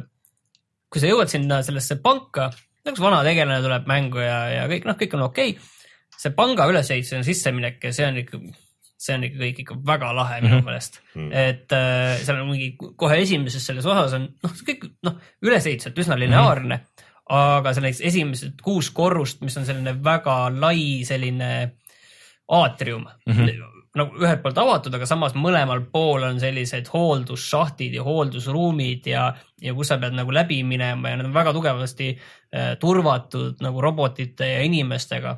kui 0.91 1.03
sa 1.03 1.11
jõuad 1.11 1.31
sinna 1.31 1.59
sellesse 1.65 1.99
panka, 2.03 2.49
üks 2.87 3.01
vana 3.03 3.23
tegelane 3.27 3.59
tuleb 3.63 3.89
mängu 3.89 4.21
ja, 4.23 4.37
ja 4.53 4.69
kõik 4.71 4.87
noh, 4.87 4.95
kõik 4.99 5.17
on 5.17 5.25
okei 5.27 5.55
okay.. 5.55 6.13
see 6.15 6.31
panga 6.37 6.67
ülesehitusena 6.71 7.27
sisseminek 7.27 7.83
ja 7.83 7.91
see 7.95 8.07
on 8.07 8.21
ikka, 8.21 8.39
see 8.95 9.17
on 9.17 9.25
ikka 9.27 9.41
kõik 9.41 9.59
ikka 9.65 9.73
väga 9.91 10.13
lahe 10.15 10.39
minu 10.45 10.61
meelest 10.63 11.01
mm. 11.01 11.25
-hmm. 11.25 11.33
et 11.35 11.75
äh, 11.75 12.13
seal 12.23 12.39
on 12.39 12.53
mingi 12.53 12.69
kohe 12.79 13.19
esimeses 13.19 13.67
selles 13.67 13.85
osas 13.85 14.15
on 14.15 14.29
noh, 14.31 14.55
kõik 14.69 14.87
noh, 15.03 15.19
ülesehituselt 15.43 15.99
üsna 16.05 16.15
lineaarne 16.19 16.79
mm. 16.79 16.87
-hmm. 16.87 16.96
Aga 17.29 17.73
see 17.73 17.83
näiteks 17.83 18.03
esimesed 18.07 18.61
kuus 18.63 18.91
korrust, 18.95 19.41
mis 19.43 19.57
on 19.59 19.65
selline 19.67 19.97
väga 20.03 20.37
lai 20.55 21.03
selline 21.07 21.49
aatrium 22.47 23.03
mm. 23.03 23.33
-hmm 23.33 23.73
nagu 23.97 24.19
ühelt 24.21 24.43
poolt 24.43 24.59
avatud, 24.61 24.93
aga 24.93 25.07
samas 25.09 25.35
mõlemal 25.37 25.81
pool 25.93 26.25
on 26.27 26.39
sellised 26.41 26.89
hooldusšahtid 26.93 27.95
ja 27.97 28.05
hooldusruumid 28.05 29.09
ja, 29.09 29.23
ja 29.63 29.73
kus 29.77 29.91
sa 29.91 29.97
pead 30.01 30.13
nagu 30.17 30.33
läbi 30.33 30.59
minema 30.67 31.11
ja 31.11 31.17
need 31.19 31.29
on 31.29 31.35
väga 31.35 31.53
tugevasti 31.55 32.11
äh, 32.13 32.75
turvatud 32.81 33.63
nagu 33.63 33.81
robotite 33.81 34.51
ja 34.53 34.61
inimestega. 34.67 35.37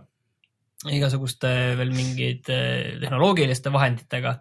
igasuguste 0.91 1.49
veel 1.79 1.91
mingid 1.95 2.51
äh, 2.51 2.99
tehnoloogiliste 3.01 3.71
vahenditega, 3.71 4.35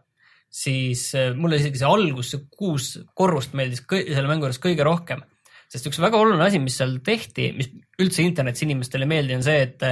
siis 0.50 1.08
äh, 1.14 1.32
mulle 1.34 1.58
isegi 1.62 1.78
see 1.78 1.88
algus, 1.88 2.34
see 2.34 2.44
kuus 2.58 2.92
korrust 3.14 3.54
meeldis 3.58 3.84
selle 3.86 4.28
mängu 4.28 4.46
juures 4.46 4.62
kõige 4.62 4.86
rohkem 4.86 5.22
sest 5.68 5.90
üks 5.90 6.00
väga 6.00 6.16
oluline 6.16 6.46
asi, 6.46 6.60
mis 6.62 6.78
seal 6.80 6.96
tehti, 7.04 7.50
mis 7.56 7.68
üldse 8.00 8.24
internetis 8.24 8.64
inimestele 8.64 9.04
ei 9.04 9.10
meeldi, 9.10 9.36
on 9.36 9.44
see, 9.44 9.60
et, 9.66 9.84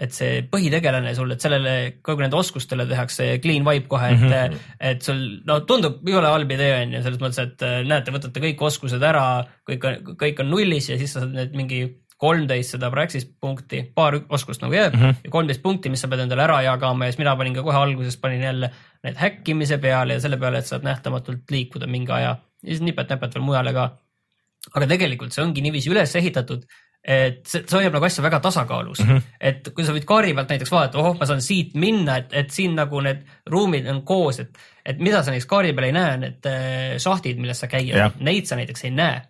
et 0.00 0.14
see 0.16 0.42
põhitegelane 0.50 1.12
sul, 1.14 1.30
et 1.30 1.44
sellele 1.44 1.74
kogu 2.06 2.24
nende 2.24 2.38
oskustele 2.40 2.86
tehakse 2.90 3.28
clean 3.44 3.66
wipe 3.66 3.86
kohe, 3.92 4.10
et 4.10 4.20
mm, 4.20 4.34
-hmm. 4.34 4.68
et 4.90 5.06
sul 5.06 5.22
no 5.46 5.60
tundub 5.68 6.02
jõle 6.08 6.34
halb 6.34 6.50
idee 6.56 6.72
on 6.80 6.96
ju, 6.96 7.02
selles 7.06 7.22
mõttes, 7.22 7.42
et 7.46 7.66
näete, 7.86 8.14
võtate 8.16 8.42
kõik 8.46 8.66
oskused 8.70 9.02
ära, 9.02 9.26
kõik 9.70 9.86
on, 9.86 10.14
kõik 10.24 10.42
on 10.42 10.50
nullis 10.50 10.90
ja 10.90 10.98
siis 10.98 11.14
sa 11.14 11.22
saad 11.22 11.36
need 11.36 11.54
mingi 11.54 11.84
kolmteist 12.20 12.74
seda 12.74 12.90
Praxis 12.92 13.24
punkti, 13.24 13.80
paar 13.96 14.18
oskust 14.28 14.60
nagu 14.64 14.74
jääb 14.76 14.94
mm 14.94 15.00
-hmm. 15.00 15.24
ja 15.24 15.30
kolmteist 15.30 15.62
punkti, 15.62 15.88
mis 15.88 16.00
sa 16.00 16.08
pead 16.08 16.20
endale 16.26 16.42
ära 16.44 16.60
jagama 16.62 17.06
ja 17.06 17.12
siis 17.12 17.18
mina 17.22 17.36
panin 17.36 17.54
ka 17.54 17.62
kohe 17.62 17.76
alguses 17.76 18.16
panin 18.16 18.42
jälle 18.42 18.70
need 19.04 19.16
häkkimise 19.16 19.78
peale 19.78 20.18
ja 20.18 20.20
selle 20.20 20.36
peale, 20.36 20.58
et 20.58 20.66
saad 20.66 20.84
nähtamatult 20.84 21.50
liikuda 21.50 21.86
mingi 21.86 22.12
aja 22.12 22.36
ja 22.62 22.68
siis 22.68 22.80
nipet-näpet 22.80 23.34
veel 23.34 23.44
mujale 23.44 23.72
ka 23.72 23.90
aga 24.68 24.86
tegelikult 24.86 25.34
see 25.34 25.44
ongi 25.44 25.64
niiviisi 25.64 25.90
üles 25.92 26.14
ehitatud, 26.20 26.66
et 27.00 27.40
see, 27.48 27.62
see 27.64 27.78
hoiab 27.78 27.94
nagu 27.96 28.04
asja 28.04 28.22
väga 28.24 28.42
tasakaalus 28.44 29.00
mm, 29.00 29.08
-hmm. 29.08 29.36
et 29.40 29.70
kui 29.74 29.86
sa 29.86 29.94
võid 29.96 30.04
kaari 30.08 30.34
pealt 30.36 30.52
näiteks 30.52 30.72
vaadata, 30.72 31.00
ohoh, 31.00 31.16
ma 31.16 31.28
saan 31.28 31.40
siit 31.44 31.72
minna, 31.80 32.18
et, 32.20 32.34
et 32.42 32.52
siin 32.52 32.76
nagu 32.76 33.00
need 33.00 33.24
ruumid 33.48 33.88
on 33.88 34.02
koos, 34.04 34.42
et, 34.44 34.58
et 34.84 35.00
mida 35.00 35.22
sa 35.22 35.32
näiteks 35.32 35.48
kaari 35.48 35.72
peal 35.72 35.88
ei 35.88 35.96
näe, 35.96 36.18
need 36.26 36.50
äh, 36.50 36.98
šahtid, 37.00 37.40
milles 37.40 37.62
sa 37.64 37.70
käia, 37.72 38.10
neid 38.20 38.50
sa 38.50 38.60
näiteks 38.60 38.84
ei 38.84 38.92
näe. 38.96 39.22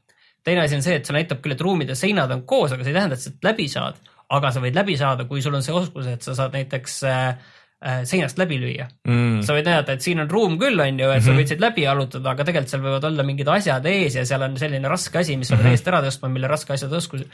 teine 0.44 0.64
asi 0.64 0.74
on 0.74 0.82
see, 0.82 0.96
et 0.96 1.06
see 1.06 1.14
näitab 1.14 1.42
küll, 1.44 1.54
et 1.54 1.60
ruumide 1.60 1.94
seinad 1.94 2.30
on 2.34 2.42
koos, 2.42 2.72
aga 2.72 2.82
see 2.82 2.90
ei 2.90 2.98
tähenda, 2.98 3.14
et 3.14 3.22
sa 3.22 3.30
läbi 3.44 3.68
saad, 3.68 4.02
aga 4.30 4.50
sa 4.50 4.60
võid 4.64 4.74
läbi 4.74 4.96
saada, 4.96 5.26
kui 5.30 5.42
sul 5.42 5.54
on 5.54 5.62
see 5.62 5.74
oskus, 5.74 6.06
et 6.10 6.26
sa 6.26 6.34
saad 6.34 6.56
näiteks 6.56 7.02
äh, 7.06 7.50
seinast 7.80 8.36
läbi 8.40 8.58
lüüa 8.60 8.86
mm.. 9.08 9.40
sa 9.46 9.54
võid 9.56 9.64
näidata, 9.64 9.94
et 9.96 10.04
siin 10.04 10.20
on 10.20 10.28
ruum 10.28 10.58
küll, 10.60 10.76
on 10.84 10.98
ju, 11.00 11.06
et 11.14 11.24
sa 11.24 11.32
võid 11.36 11.48
siit 11.48 11.62
läbi 11.62 11.86
jalutada, 11.86 12.34
aga 12.34 12.44
tegelikult 12.44 12.74
seal 12.74 12.82
võivad 12.84 13.06
olla 13.08 13.24
mingid 13.24 13.48
asjad 13.48 13.86
ees 13.88 14.18
ja 14.18 14.26
seal 14.28 14.44
on 14.44 14.58
selline 14.60 14.90
raske 14.92 15.22
asi, 15.22 15.38
mis 15.40 15.48
sa 15.48 15.56
pead 15.56 15.72
eest 15.72 15.88
ära 15.88 16.02
tõstma, 16.04 16.28
mille 16.32 16.50
raske 16.50 16.74
asja 16.76 16.90
tõskus, 16.92 17.24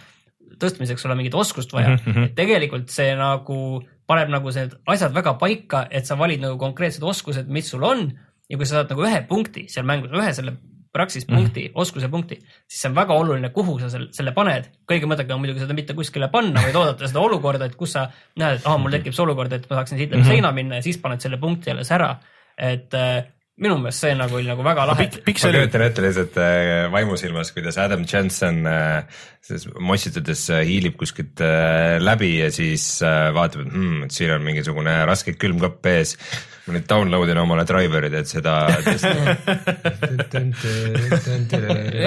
tõstmiseks 0.63 1.03
sul 1.03 1.11
on 1.11 1.19
mingit 1.19 1.35
oskust 1.35 1.75
vaja 1.75 1.97
mm. 1.97 2.07
-hmm. 2.07 2.31
tegelikult 2.39 2.95
see 2.95 3.11
nagu 3.19 3.59
paneb 4.07 4.31
nagu 4.31 4.55
need 4.55 4.79
asjad 4.87 5.15
väga 5.17 5.35
paika, 5.41 5.87
et 5.91 6.07
sa 6.07 6.15
valid 6.19 6.45
nagu 6.45 6.59
konkreetsed 6.63 7.03
oskused, 7.03 7.51
mis 7.51 7.71
sul 7.71 7.83
on 7.83 8.07
ja 8.49 8.57
kui 8.57 8.67
sa 8.67 8.81
saad 8.81 8.95
nagu 8.95 9.03
ühe 9.03 9.21
punkti 9.27 9.67
seal 9.73 9.87
mängus, 9.89 10.15
ühe 10.15 10.33
selle 10.35 10.55
Praxis 10.97 11.29
punkti 11.29 11.67
mm, 11.67 11.71
-hmm. 11.71 11.83
oskuse 11.85 12.09
punkti, 12.13 12.41
siis 12.67 12.81
see 12.83 12.91
on 12.91 12.97
väga 12.97 13.21
oluline, 13.21 13.53
kuhu 13.55 13.79
sa 13.83 13.93
selle, 13.93 14.09
selle 14.17 14.33
paned. 14.37 14.71
kõige 14.91 15.11
mõttekam 15.11 15.39
on 15.39 15.45
muidugi 15.45 15.65
seda 15.65 15.77
mitte 15.77 15.95
kuskile 15.95 16.29
panna, 16.33 16.63
vaid 16.65 16.81
oodata 16.81 17.09
seda 17.09 17.21
olukorda, 17.21 17.69
et 17.71 17.77
kus 17.77 17.93
sa 17.99 18.09
näed, 18.37 18.61
et 18.61 18.67
ahah, 18.67 18.81
mul 18.81 18.97
tekib 18.97 19.15
see 19.15 19.25
olukord, 19.25 19.53
et 19.53 19.71
ma 19.71 19.81
saaksin 19.81 19.99
siit 19.99 20.11
läbi 20.11 20.23
mm 20.23 20.27
-hmm. 20.27 20.35
seina 20.35 20.53
minna 20.53 20.81
ja 20.81 20.83
siis 20.83 20.99
paned 20.99 21.21
selle 21.21 21.39
punkti 21.39 21.71
alles 21.71 21.93
ära. 21.93 22.17
et 22.57 22.95
äh, 22.95 23.25
minu 23.57 23.79
meelest 23.81 24.05
see 24.05 24.17
nagu 24.17 24.37
oli 24.37 24.49
nagu 24.51 24.65
väga 24.65 24.85
lahe. 24.91 25.07
ma 25.09 25.33
kujutan 25.33 25.85
ette 25.87 26.03
lihtsalt 26.05 26.35
äh, 26.37 26.91
vaimusilmas, 26.93 27.53
kuidas 27.57 27.79
Adam 27.81 28.05
Jensen 28.05 28.67
äh, 28.69 29.05
mossitades 29.81 30.51
äh, 30.51 30.65
hiilib 30.69 30.99
kuskilt 31.01 31.41
äh, 31.41 31.97
läbi 32.03 32.35
ja 32.43 32.51
siis 32.53 33.01
äh, 33.03 33.33
vaatab, 33.35 33.65
et 33.65 33.73
hmm, 33.73 34.11
siin 34.13 34.35
on 34.37 34.45
mingisugune 34.45 34.99
raske 35.09 35.33
külmkapp 35.41 35.89
ees 35.95 36.17
ma 36.67 36.75
nüüd 36.75 36.87
download 36.91 37.31
in 37.31 37.39
omale 37.39 37.63
driver'id, 37.69 38.15
et 38.19 38.27
seda 38.31 38.55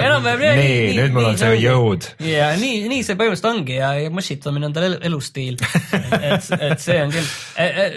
enam-vähem 0.04 0.40
nii, 0.42 0.58
nii, 0.58 0.98
nüüd 0.98 1.14
mul 1.16 1.30
on 1.30 1.38
see 1.40 1.54
jõud. 1.62 2.08
ja 2.28 2.50
nii, 2.60 2.82
nii 2.92 3.06
see 3.06 3.16
põhimõtteliselt 3.16 3.50
ongi 3.54 3.78
ja, 3.78 3.94
ja 3.96 4.12
mossitamine 4.12 4.68
on 4.68 4.76
tal 4.76 4.86
elu, 4.90 4.98
elustiil. 5.10 5.56
et, 5.56 6.50
et 6.58 6.82
see 6.82 6.98
on 7.00 7.14
küll, 7.14 7.28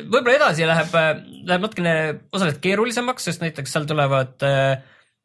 võib-olla 0.08 0.38
edasi 0.40 0.70
läheb, 0.70 0.92
läheb 1.44 1.68
natukene 1.68 1.94
osaliselt 2.32 2.64
keerulisemaks, 2.64 3.28
sest 3.30 3.44
näiteks 3.44 3.76
seal 3.76 3.86
tulevad 3.90 4.48
äh, 4.48 4.80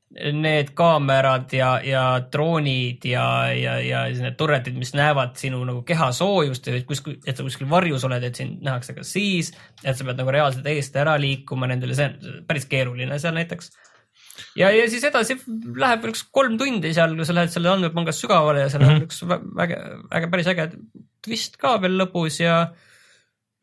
need 0.09 0.71
kaamerad 0.77 1.53
ja, 1.53 1.75
ja 1.85 2.03
droonid 2.33 3.05
ja, 3.05 3.25
ja, 3.53 3.75
ja 3.85 4.05
siis 4.09 4.23
need 4.25 4.39
turretid, 4.41 4.79
mis 4.81 4.95
näevad 4.97 5.35
sinu 5.37 5.61
nagu 5.69 5.83
keha 5.87 6.09
soojust 6.17 6.71
ja 6.71 6.79
kuskil, 6.89 7.19
et 7.29 7.37
sa 7.37 7.45
kuskil 7.45 7.69
varjus 7.69 8.07
oled, 8.09 8.25
et 8.25 8.41
sind 8.41 8.63
nähakse 8.65 8.97
ka 8.97 9.05
siis, 9.05 9.53
et 9.85 9.99
sa 9.99 10.07
pead 10.09 10.17
nagu 10.21 10.33
reaalselt 10.33 10.67
eest 10.73 10.97
ära 10.97 11.19
liikuma 11.21 11.69
nendele, 11.69 11.97
see 11.99 12.09
on 12.09 12.47
päris 12.49 12.65
keeruline 12.71 13.19
seal 13.21 13.37
näiteks 13.37 13.69
ja, 14.57 14.71
ja 14.73 14.87
siis 14.89 15.05
edasi 15.05 15.37
läheb 15.45 16.07
veel 16.07 16.15
üks 16.15 16.25
kolm 16.33 16.57
tundi 16.61 16.95
seal, 16.97 17.13
kui 17.19 17.29
sa 17.29 17.37
lähed 17.37 17.53
selle 17.53 17.75
andmepangas 17.75 18.23
sügavale 18.23 18.65
ja 18.65 18.71
seal 18.73 18.87
mm 18.87 18.95
-hmm. 18.95 19.03
on 19.03 19.09
üks 19.11 19.53
väga, 19.61 19.83
väga 20.15 20.31
päris 20.33 20.49
äge 20.55 20.71
twist 21.25 21.61
ka 21.61 21.77
veel 21.83 21.99
lõpus 22.01 22.41
ja 22.41 22.63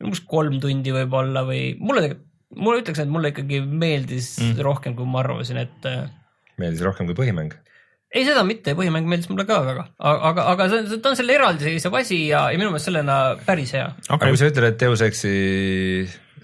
umbes 0.04 0.22
kolm 0.28 0.60
tundi 0.62 0.94
võib-olla 0.94 1.42
või 1.48 1.74
mulle 1.80 2.04
tegelikult, 2.04 2.32
mulle 2.56 2.80
ütleks, 2.84 3.02
et 3.02 3.10
mulle 3.10 3.32
ikkagi 3.32 3.60
meeldis 3.60 4.28
mm. 4.38 4.62
rohkem, 4.62 4.94
kui 4.94 5.08
ma 5.10 5.18
arvasin, 5.24 5.58
et 5.64 5.88
meeldis 6.62 6.84
rohkem 6.86 7.08
kui 7.08 7.18
põhimäng? 7.18 7.54
Ei, 8.14 8.22
seda 8.24 8.44
mitte, 8.46 8.76
põhimäng 8.78 9.08
meeldis 9.10 9.28
mulle 9.28 9.44
ka 9.48 9.58
väga, 9.66 9.88
aga, 9.98 10.44
aga 10.52 10.68
see, 10.72 11.00
ta 11.02 11.10
on 11.10 11.18
selle 11.18 11.34
eraldiseisev 11.36 11.96
asi 11.98 12.20
ja, 12.30 12.46
ja 12.52 12.60
minu 12.60 12.70
meelest 12.70 12.88
sellena 12.88 13.16
päris 13.46 13.74
hea. 13.76 13.88
aga 14.08 14.30
kui 14.30 14.38
sa 14.40 14.50
ütled, 14.52 14.68
et 14.70 14.78
Deus 14.80 15.02
Exi 15.04 15.34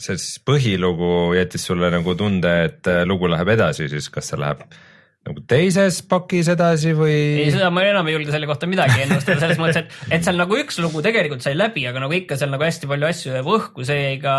see 0.03 0.17
siis 0.19 0.41
põhilugu 0.45 1.33
jättis 1.37 1.67
sulle 1.69 1.91
nagu 1.93 2.17
tunde, 2.19 2.55
et 2.69 2.91
lugu 3.09 3.31
läheb 3.31 3.53
edasi, 3.55 3.89
siis 3.93 4.09
kas 4.13 4.33
see 4.33 4.41
läheb 4.41 4.65
nagu 5.23 5.45
teises 5.47 6.01
pakis 6.11 6.51
edasi 6.51 6.97
või? 6.99 7.15
ei, 7.45 7.51
seda 7.55 7.71
ma 7.75 7.85
enam 7.87 8.09
ei 8.11 8.17
julge 8.17 8.35
selle 8.35 8.49
kohta 8.51 8.67
midagi 8.71 9.05
ennustada, 9.05 9.39
selles 9.45 9.61
mõttes, 9.63 9.85
et, 9.85 10.13
et 10.19 10.27
seal 10.27 10.41
nagu 10.41 10.59
üks 10.59 10.81
lugu 10.83 11.03
tegelikult 11.05 11.45
sai 11.45 11.55
läbi, 11.55 11.87
aga 11.89 12.03
nagu 12.03 12.17
ikka 12.17 12.39
seal 12.41 12.51
nagu 12.51 12.67
hästi 12.67 12.91
palju 12.91 13.09
asju 13.09 13.35
jääb 13.37 13.51
õhku, 13.55 13.87
see 13.87 14.01
jäi 14.01 14.21
ka 14.23 14.37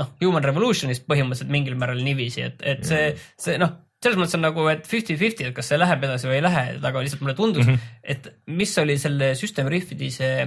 noh, 0.00 0.14
Human 0.24 0.44
Revolutionist 0.46 1.04
põhimõtteliselt 1.04 1.52
mingil 1.52 1.76
määral 1.80 2.00
niiviisi, 2.00 2.46
et, 2.48 2.64
et 2.64 2.86
see, 2.88 3.10
see 3.40 3.58
noh, 3.60 3.76
selles 4.02 4.18
mõttes 4.18 4.36
on 4.38 4.44
nagu, 4.44 4.66
et 4.72 4.86
fifty-fifty, 4.88 5.46
et 5.48 5.56
kas 5.56 5.70
see 5.70 5.78
läheb 5.80 6.04
edasi 6.08 6.28
või 6.28 6.40
ei 6.40 6.44
lähe, 6.44 6.64
aga 6.82 7.02
lihtsalt 7.04 7.22
mulle 7.24 7.38
tundus 7.38 7.66
mm, 7.66 7.74
-hmm. 7.74 7.98
et 8.14 8.30
mis 8.60 8.72
oli 8.82 8.98
selle 8.98 9.34
System 9.38 9.70
Riffidi 9.72 10.10
see 10.14 10.46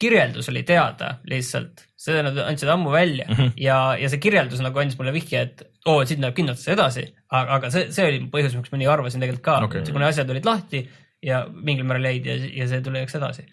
kirjeldus 0.00 0.48
oli 0.48 0.62
teada 0.66 1.10
lihtsalt, 1.28 1.84
seda 2.00 2.24
nad 2.24 2.38
andsid 2.46 2.70
ammu 2.72 2.92
välja 2.92 3.26
mm 3.28 3.36
-hmm. 3.36 3.52
ja, 3.60 3.96
ja 4.00 4.08
see 4.08 4.22
kirjeldus 4.22 4.62
nagu 4.64 4.78
andis 4.80 4.98
mulle 4.98 5.12
vihje, 5.12 5.42
et 5.42 5.62
oo, 5.86 6.04
siit 6.04 6.20
läheb 6.20 6.36
kindlasti 6.36 6.72
edasi, 6.72 7.04
aga, 7.28 7.58
aga 7.58 7.70
see, 7.70 7.90
see 7.92 8.06
oli 8.08 8.22
põhjus, 8.32 8.56
miks 8.56 8.72
ma 8.72 8.80
nii 8.80 8.90
arvasin 8.94 9.20
tegelikult 9.20 9.44
ka 9.44 9.58
okay., 9.64 9.84
kuna 9.92 10.08
asjad 10.08 10.30
olid 10.30 10.48
lahti 10.48 10.88
ja 11.22 11.44
mingil 11.52 11.84
määral 11.84 12.08
jäid 12.08 12.26
ja, 12.26 12.38
ja 12.62 12.68
see 12.68 12.80
tuli 12.80 13.02
eks 13.04 13.18
edasi. 13.20 13.44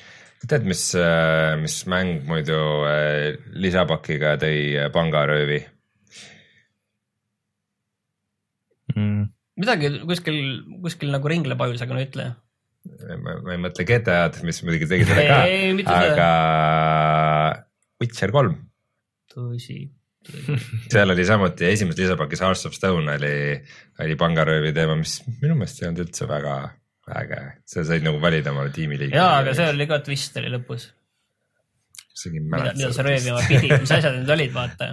tead, 0.48 0.64
mis, 0.64 0.84
mis 1.62 1.80
mäng 1.92 2.24
muidu 2.30 2.62
lisapakiga 3.54 4.38
tõi 4.40 4.90
pangaröövi 4.94 5.66
mm.? 8.98 9.26
midagi 9.62 9.92
kuskil, 10.10 10.40
kuskil 10.84 11.14
nagu 11.14 11.32
ringleb 11.32 11.62
ajus, 11.68 11.84
aga 11.86 11.98
no 11.98 12.04
ütle. 12.04 12.28
ma, 13.24 13.38
ei 13.54 13.62
mõtle 13.62 13.86
GTA-d, 13.88 14.42
mis 14.48 14.62
muidugi 14.66 14.90
tegi 14.90 15.08
seda 15.10 15.28
ka 15.88 16.00
aga 16.00 16.32
Witcher 18.02 18.34
kolm, 18.36 18.58
tõsi. 19.34 19.86
seal 20.92 21.14
oli 21.14 21.24
samuti 21.26 21.70
esimeses 21.70 22.04
lisapakis 22.04 22.44
Hearts 22.44 22.68
of 22.68 22.76
Stone 22.76 23.14
oli, 23.14 23.38
oli 24.04 24.18
pangaröövi 24.20 24.74
teema, 24.76 24.98
mis 25.00 25.22
minu 25.40 25.56
meelest 25.56 25.82
ei 25.82 25.88
olnud 25.90 26.04
üldse 26.04 26.28
väga 26.30 26.58
äge, 27.16 27.42
sa 27.64 27.86
said 27.88 28.04
nagu 28.04 28.20
valida 28.20 28.52
omale 28.52 28.74
tiimiliikme. 28.76 29.16
jaa, 29.16 29.40
aga 29.42 29.56
see 29.56 29.70
oli 29.72 29.88
ka 29.90 30.02
twist 30.04 30.36
oli 30.42 30.52
lõpus, 30.52 30.90
mida, 32.34 32.74
mida 32.74 32.92
sa 32.92 33.06
röövima 33.08 33.44
pidid, 33.48 33.78
mis 33.80 33.94
asjad 33.96 34.18
need 34.20 34.34
olid, 34.36 34.54
vaata. 34.56 34.90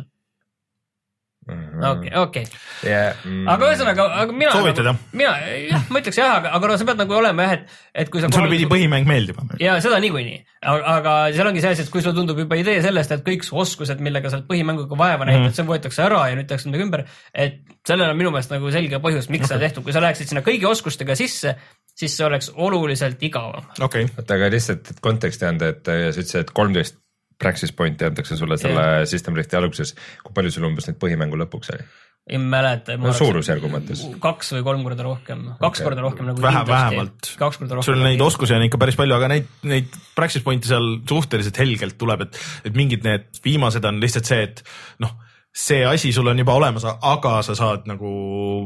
okei, 1.45 2.11
okei, 2.17 2.45
mm. 2.85 3.43
aga 3.53 3.69
ühesõnaga, 3.69 4.07
aga 4.23 4.33
mina. 4.37 4.53
Soovitad, 4.55 4.89
jah? 4.89 5.01
mina, 5.13 5.35
jah, 5.69 5.85
ma 5.93 6.01
ütleks 6.01 6.19
jah, 6.19 6.39
aga, 6.39 6.53
aga 6.57 6.71
no 6.71 6.79
sa 6.81 6.87
pead 6.89 7.03
nagu 7.03 7.17
olema 7.19 7.47
jah, 7.47 7.55
et, 7.59 7.75
et 8.05 8.13
kui 8.13 8.23
sa. 8.23 8.31
sulle 8.33 8.49
pidi 8.53 8.69
põhimäng 8.71 9.09
meeldima. 9.09 9.45
ja 9.61 9.77
seda 9.85 10.01
niikuinii, 10.05 10.39
aga, 10.63 10.95
aga 10.95 11.15
seal 11.37 11.51
ongi 11.51 11.65
see 11.65 11.75
asi, 11.77 11.85
et 11.85 11.93
kui 11.93 12.05
sulle 12.05 12.17
tundub 12.17 12.41
juba 12.41 12.59
idee 12.61 12.81
sellest, 12.85 13.13
et 13.13 13.27
kõik 13.29 13.45
su 13.45 13.61
oskused, 13.61 14.01
millega 14.05 14.33
sa 14.33 14.41
oled 14.41 14.49
põhimänguga 14.49 14.99
vaeva 14.99 15.29
näinud 15.29 15.45
mm. 15.45 15.51
-hmm. 15.51 15.59
see 15.61 15.69
võetakse 15.69 16.05
ära 16.07 16.25
ja 16.31 16.41
nüüd 16.41 16.49
tehakse 16.49 16.71
midagi 16.71 16.89
ümber, 16.89 17.05
et 17.35 17.61
sellel 17.85 18.15
on 18.15 18.21
minu 18.21 18.33
meelest 18.33 18.57
nagu 18.57 18.73
selge 18.73 19.03
põhjus, 19.05 19.29
miks 19.29 19.45
okay. 19.45 19.55
see 19.59 19.67
tehtud, 19.69 19.85
kui 19.85 19.97
sa 19.97 20.05
läheksid 20.05 20.33
sinna 20.33 20.45
kõigi 20.47 20.69
oskustega 20.71 21.17
sisse, 21.19 21.57
siis 21.93 22.17
see 22.17 22.27
oleks 22.27 22.55
oluliselt 22.57 23.23
igavam. 23.23 23.69
okei, 23.85 24.09
oota, 24.17 24.41
aga 24.41 24.53
lihtsalt 24.57 24.95
et 24.95 25.05
konteksti 25.05 25.53
anda, 25.53 25.75
et 25.77 25.85
sa 25.85 26.01
ütlesid, 26.15 26.47
et 26.47 26.57
kolmteist 26.57 27.04
Praxis 27.39 27.73
pointi 27.75 28.07
antakse 28.07 28.39
sulle 28.39 28.59
selle 28.61 29.05
System 29.11 29.37
Lifti 29.39 29.59
alguses. 29.59 29.95
kui 30.23 30.35
palju 30.35 30.55
sul 30.55 30.69
umbes 30.69 30.89
neid 30.89 31.01
põhimängu 31.03 31.39
lõpuks 31.41 31.73
oli? 31.75 31.87
ei 32.25 32.39
mäleta. 32.41 32.97
no 32.97 33.13
suurusjärgu 33.13 33.69
mõttes. 33.69 34.05
kaks 34.23 34.55
või 34.57 34.65
kolm 34.65 34.85
korda 34.87 35.05
rohkem, 35.05 35.43
kaks 35.59 35.81
Okei. 35.81 35.89
korda 35.89 36.05
rohkem 36.07 36.31
nagu 36.31 36.41
vähe, 36.41 36.63
kindlasti. 36.63 36.73
vähemalt. 36.73 37.33
kaks 37.43 37.61
korda 37.61 37.79
rohkem. 37.79 37.89
sul 37.91 38.01
neid 38.01 38.25
oskusi 38.25 38.57
on 38.57 38.65
ikka 38.65 38.81
päris 38.81 38.97
palju, 39.01 39.17
aga 39.19 39.29
neid, 39.35 39.51
neid 39.69 39.99
practice 40.17 40.45
point'e 40.47 40.71
seal 40.71 40.89
suhteliselt 41.11 41.61
helgelt 41.61 41.99
tuleb, 42.01 42.25
et, 42.25 42.41
et 42.65 42.79
mingid 42.79 43.05
need 43.05 43.29
viimased 43.45 43.85
on 43.85 44.01
lihtsalt 44.01 44.31
see, 44.31 44.41
et 44.49 44.65
noh, 45.05 45.13
see 45.55 45.85
asi 45.87 46.11
sul 46.13 46.27
on 46.27 46.39
juba 46.41 46.55
olemas, 46.59 46.83
aga 46.91 47.37
sa 47.47 47.55
saad 47.55 47.85
nagu 47.87 48.09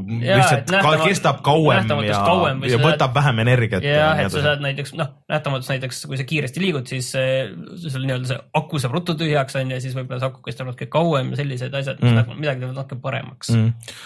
Jaa, 0.09 0.39
lihtsalt 0.39 0.71
nähtama- 0.73 0.97
ka, 1.03 1.09
kestab 1.11 1.43
kauem 1.45 1.91
ja 2.07 2.21
kauem, 2.25 2.63
ja 2.65 2.79
võtab 2.81 3.11
saad- 3.11 3.15
vähem 3.19 3.43
energiat. 3.45 3.85
jah, 3.85 4.19
et 4.25 4.33
sa 4.33 4.41
saad 4.47 4.65
näiteks 4.65 4.95
noh, 4.97 5.11
nähtamatus 5.29 5.69
näiteks, 5.69 6.01
kui 6.09 6.17
sa 6.17 6.25
kiiresti 6.25 6.63
liigud, 6.65 6.89
siis 6.89 7.11
sul 7.13 8.07
nii-öelda 8.09 8.31
see 8.33 8.39
aku 8.57 8.81
saab 8.81 8.97
ruttu 8.97 9.15
tühjaks 9.21 9.59
on 9.61 9.71
ju, 9.77 9.81
siis 9.85 9.95
võib-olla 9.99 10.23
see 10.23 10.31
aku 10.33 10.41
kestab 10.49 10.71
natuke 10.71 10.89
kauem 10.89 11.35
ja 11.35 11.43
sellised 11.43 11.75
asjad 11.83 12.01
Mm. 12.01 12.15
mm., 12.25 12.41
midagi 12.41 12.61
teevad 12.65 12.77
natuke 12.81 13.03
paremaks 13.05 13.51
mm.. 13.53 13.65
mm.. 13.69 13.97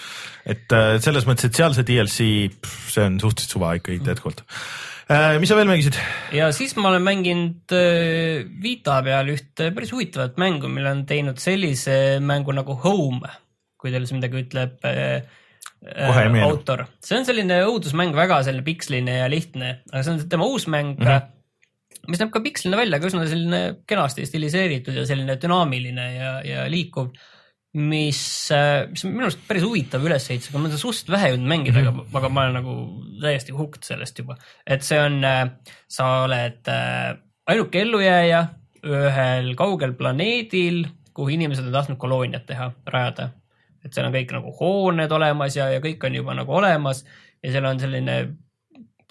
et 0.57 0.73
äh, 0.75 0.97
selles 1.05 1.27
mõttes, 1.29 1.47
et 1.53 1.55
seal 1.63 1.75
see 1.79 1.87
DLC, 1.87 2.27
see 2.91 3.05
on 3.07 3.21
suhteliselt 3.23 3.55
suva 3.61 3.77
ikka 3.79 3.95
jätkuvalt 3.95 4.43
äh,. 4.43 4.92
Mis 5.43 5.51
sa 5.51 5.59
veel 5.59 5.69
mängisid? 5.69 5.99
ja 6.37 6.49
siis 6.55 6.75
ma 6.79 6.91
olen 6.93 7.05
mänginud 7.05 7.75
äh, 7.77 8.43
Vita 8.63 9.01
peal 9.05 9.33
ühte 9.35 9.71
päris 9.75 9.93
huvitavat 9.95 10.39
mängu, 10.41 10.71
mille 10.73 10.93
on 10.95 11.05
teinud 11.09 11.41
sellise 11.43 12.19
mängu 12.25 12.55
nagu 12.57 12.77
Home, 12.85 13.31
kui 13.81 13.93
teile 13.93 14.09
see 14.09 14.19
midagi 14.19 14.43
ütleb 14.45 14.87
äh, 14.89 15.25
äh, 15.85 16.39
autor. 16.47 16.87
see 17.05 17.19
on 17.19 17.29
selline 17.29 17.63
õudusmäng, 17.67 18.15
väga 18.17 18.43
selline 18.47 18.67
piksline 18.67 19.19
ja 19.21 19.29
lihtne, 19.33 19.75
aga 19.91 20.05
see 20.07 20.15
on 20.17 20.25
tema 20.33 20.49
uus 20.49 20.69
mäng 20.71 20.97
mm. 20.97 21.09
-hmm. 21.09 22.09
mis 22.09 22.23
näeb 22.23 22.33
ka 22.35 22.45
piksline 22.45 22.81
välja, 22.81 23.01
aga 23.01 23.13
üsna 23.13 23.27
selline 23.29 23.63
kenasti 23.87 24.27
stiliseeritud 24.29 24.97
ja 24.97 25.07
selline 25.09 25.39
dünaamiline 25.43 26.09
ja, 26.15 26.33
ja 26.47 26.67
liikuv 26.71 27.13
mis, 27.73 28.23
mis 28.93 29.05
on 29.07 29.13
minu 29.15 29.27
arust 29.29 29.45
päris 29.49 29.65
huvitav 29.65 30.05
ülesehitusega, 30.05 30.59
ma 30.59 30.67
olen 30.67 30.75
seda 30.75 30.83
suhteliselt 30.83 31.13
vähe 31.15 31.31
jõudnud 31.33 31.49
mängida 31.49 31.81
mm, 31.81 31.87
-hmm. 31.87 32.01
aga, 32.11 32.19
aga 32.21 32.29
ma 32.29 32.43
olen 32.45 32.59
nagu 32.59 32.75
täiesti 33.23 33.55
hooked 33.57 33.87
sellest 33.89 34.19
juba. 34.19 34.37
et 34.67 34.85
see 34.85 34.99
on, 35.01 35.23
sa 35.89 36.09
oled 36.27 36.69
äh, 36.69 37.15
ainuke 37.49 37.81
ellujääja 37.81 38.43
ühel 38.83 39.55
kaugel 39.57 39.95
planeedil, 39.95 40.85
kuhu 41.15 41.33
inimesed 41.37 41.67
on 41.67 41.73
tahtnud 41.73 41.99
kolooniat 41.99 42.47
teha, 42.47 42.73
rajada. 42.87 43.31
et 43.85 43.93
seal 43.95 44.07
on 44.07 44.15
kõik 44.15 44.33
nagu 44.37 44.53
hooned 44.61 45.13
olemas 45.13 45.57
ja, 45.57 45.71
ja 45.73 45.81
kõik 45.81 46.05
on 46.07 46.15
juba 46.15 46.35
nagu 46.35 46.53
olemas 46.55 47.05
ja 47.43 47.53
seal 47.53 47.65
on 47.67 47.81
selline 47.81 48.19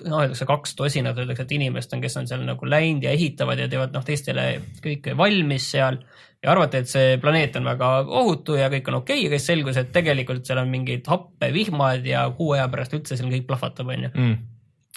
noh, 0.05 0.23
öeldakse 0.23 0.47
kaks 0.49 0.75
tosinat, 0.79 1.17
öeldakse, 1.17 1.45
et 1.45 1.55
inimest 1.57 1.93
on, 1.93 2.01
kes 2.03 2.17
on 2.21 2.27
seal 2.29 2.43
nagu 2.47 2.67
läinud 2.69 3.05
ja 3.05 3.13
ehitavad 3.15 3.59
ja 3.61 3.69
teevad 3.71 3.93
noh, 3.95 4.03
teistele 4.05 4.45
kõike 4.83 5.15
valmis 5.17 5.69
seal 5.73 5.99
ja 6.41 6.51
arvati, 6.53 6.81
et 6.81 6.89
see 6.89 7.17
planeet 7.21 7.55
on 7.59 7.69
väga 7.69 7.91
ohutu 8.07 8.57
ja 8.57 8.69
kõik 8.73 8.89
on 8.89 8.99
okei 9.01 9.19
okay,, 9.19 9.29
aga 9.29 9.39
siis 9.39 9.51
selgus, 9.53 9.77
et 9.77 9.91
tegelikult 9.93 10.47
seal 10.47 10.61
on 10.63 10.71
mingid 10.73 11.07
happevihmad 11.09 12.07
ja 12.07 12.25
kuu 12.37 12.55
aja 12.57 12.67
pärast 12.71 12.97
üldse 12.97 13.17
seal 13.17 13.29
kõik 13.33 13.47
plahvatab, 13.49 13.93
onju. 13.93 14.11
Mm. 14.15 14.35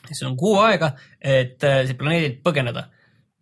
siis 0.09 0.25
on 0.29 0.39
kuu 0.41 0.57
aega, 0.63 0.95
et 1.21 1.65
äh, 1.65 1.83
siit 1.89 2.01
planeedilt 2.01 2.41
põgeneda. 2.45 2.89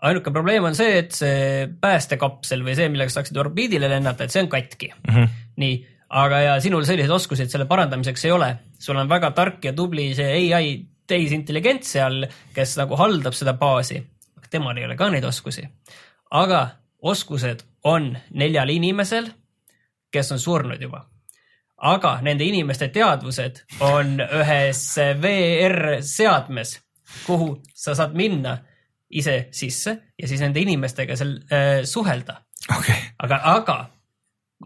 ainuke 0.03 0.35
probleem 0.35 0.65
on 0.67 0.75
see, 0.75 0.99
et 0.99 1.15
see 1.15 1.69
päästekapsel 1.81 2.67
või 2.67 2.75
see, 2.79 2.91
millega 2.91 3.11
sa 3.11 3.21
saaksid 3.21 3.39
orbiidile 3.39 3.91
lennata, 3.91 4.27
et 4.27 4.35
see 4.35 4.43
on 4.43 4.51
katki 4.51 4.93
mm. 4.95 5.11
Mhm. 5.13 5.41
nii, 5.63 5.81
aga 6.23 6.41
ja 6.43 6.57
sinul 6.61 6.85
selliseid 6.85 7.15
oskusi, 7.15 7.47
selle 7.49 7.71
parandamiseks 7.71 8.27
ei 8.27 8.35
ole. 8.35 8.57
sul 8.79 8.99
on 8.99 9.09
väga 9.09 9.31
tark 9.31 9.65
ja 9.65 9.73
tubli 9.73 10.11
see 10.19 10.51
ai 10.55 10.73
tehisintelligents 11.07 11.93
seal, 11.97 12.27
kes 12.55 12.77
nagu 12.81 12.97
haldab 12.97 13.35
seda 13.37 13.55
baasi. 13.59 14.03
temal 14.51 14.77
ei 14.77 14.85
ole 14.85 14.97
ka 14.97 15.11
neid 15.11 15.25
oskusi. 15.25 15.65
aga 16.31 16.69
oskused 17.03 17.65
on 17.85 18.17
neljal 18.31 18.69
inimesel, 18.69 19.31
kes 20.11 20.33
on 20.33 20.39
surnud 20.39 20.83
juba. 20.83 21.05
aga 21.77 22.19
nende 22.23 22.45
inimeste 22.45 22.89
teadvused 22.89 23.65
on 23.81 24.21
ühes 24.23 24.83
VR 25.23 25.99
seadmes, 26.01 26.79
kuhu 27.27 27.57
sa 27.75 27.95
saad 27.95 28.15
minna 28.15 28.59
ise 29.11 29.49
sisse 29.51 29.97
ja 30.19 30.29
siis 30.29 30.41
nende 30.41 30.61
inimestega 30.61 31.17
seal 31.17 31.35
äh, 31.53 31.83
suhelda. 31.85 32.43
okei, 32.79 32.97
aga, 33.19 33.41
aga 33.45 33.79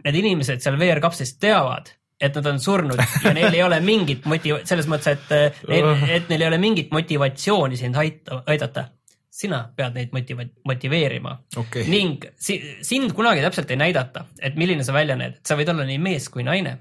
need 0.05 0.21
inimesed 0.21 0.61
seal 0.61 0.77
VR 0.79 1.01
kapslis 1.01 1.37
teavad, 1.41 1.89
et 2.21 2.37
nad 2.39 2.47
on 2.49 2.61
surnud 2.61 3.01
ja 3.25 3.33
neil 3.37 3.55
ei 3.55 3.63
ole 3.65 3.79
mingit 3.85 4.25
motiv-, 4.29 4.63
selles 4.69 4.89
mõttes, 4.89 5.19
et 5.19 5.35
äh, 5.37 5.59
neil, 5.69 5.89
et 6.17 6.31
neil 6.33 6.45
ei 6.45 6.49
ole 6.49 6.61
mingit 6.61 6.95
motivatsiooni 6.95 7.77
sind 7.81 7.99
aita, 8.01 8.43
aidata. 8.49 8.89
sina 9.37 9.59
pead 9.77 9.93
neid 9.99 10.15
motiva-, 10.17 10.47
motiveerima 10.65 11.35
Okei. 11.61 11.85
ning 11.93 12.25
si 12.41 12.57
sind 12.81 13.13
kunagi 13.13 13.45
täpselt 13.45 13.71
ei 13.71 13.77
näidata, 13.77 14.25
et 14.41 14.57
milline 14.57 14.85
sa 14.85 14.97
välja 14.97 15.17
näed, 15.17 15.41
et 15.41 15.47
sa 15.47 15.59
võid 15.59 15.69
olla 15.73 15.85
nii 15.85 15.99
mees 16.01 16.31
kui 16.33 16.47
naine. 16.47 16.79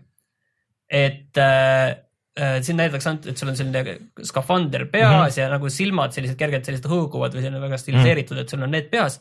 et 0.87 1.37
äh, 1.37 1.97
äh, 2.39 2.61
sind 2.61 2.79
näidatakse 2.79 3.09
ainult, 3.09 3.27
et 3.27 3.37
sul 3.37 3.51
on 3.51 3.59
selline 3.59 3.97
skafander 4.23 4.85
peas 4.85 5.11
mm 5.11 5.25
-hmm. 5.27 5.41
ja 5.41 5.49
nagu 5.49 5.69
silmad 5.69 6.13
sellised 6.13 6.37
kergelt 6.39 6.65
sellised 6.65 6.87
hõõguvad 6.87 7.35
või 7.35 7.41
selline 7.41 7.61
väga 7.61 7.77
stiliseeritud 7.77 8.37
mm, 8.37 8.39
-hmm. 8.39 8.41
et 8.41 8.49
sul 8.49 8.63
on 8.63 8.71
need 8.71 8.89
peas 8.89 9.19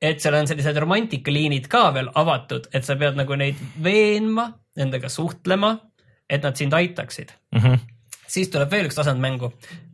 et 0.00 0.20
seal 0.20 0.34
on 0.34 0.46
sellised 0.46 0.76
romantikaliinid 0.76 1.68
ka 1.68 1.90
veel 1.94 2.10
avatud, 2.14 2.68
et 2.72 2.84
sa 2.84 2.96
pead 2.96 3.16
nagu 3.16 3.36
neid 3.36 3.56
veenma, 3.82 4.52
nendega 4.78 5.10
suhtlema, 5.12 5.74
et 6.30 6.44
nad 6.44 6.56
sind 6.56 6.74
aitaksid. 6.74 7.34
Mhm. 7.54 7.90
siis 8.34 8.48
tuleb 8.50 8.70
veel 8.72 8.88
üks 8.88 8.96
tasand 8.98 9.20
mängu, 9.22 9.52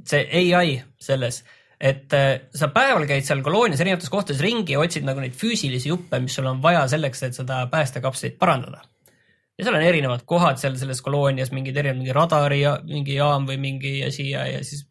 see 0.09 0.23
ai 0.57 0.79
selles, 1.03 1.43
et 1.81 2.13
äh, 2.17 2.47
sa 2.57 2.71
päeval 2.73 3.05
käid 3.09 3.27
seal 3.27 3.43
koloonias 3.45 3.81
erinevates 3.83 4.13
kohtades 4.13 4.41
ringi 4.45 4.77
ja 4.77 4.81
otsid 4.81 5.05
nagu 5.05 5.21
neid 5.21 5.35
füüsilisi 5.37 5.91
juppe, 5.91 6.21
mis 6.23 6.37
sul 6.39 6.49
on 6.49 6.63
vaja 6.63 6.87
selleks, 6.89 7.23
et 7.27 7.37
seda 7.37 7.63
päästekapslit 7.73 8.39
parandada. 8.41 8.83
ja 9.59 9.65
seal 9.67 9.77
on 9.77 9.85
erinevad 9.85 10.25
kohad 10.29 10.61
seal 10.61 10.77
selles 10.81 11.03
koloonias, 11.05 11.53
mingid 11.53 11.77
erinevad, 11.77 12.01
mingi 12.01 12.17
radari 12.17 12.61
ja 12.63 12.79
mingi 12.85 13.19
jaam 13.19 13.49
või 13.49 13.59
mingi 13.61 13.95
asi 14.07 14.31
ja, 14.31 14.47
ja 14.49 14.63
siis 14.65 14.87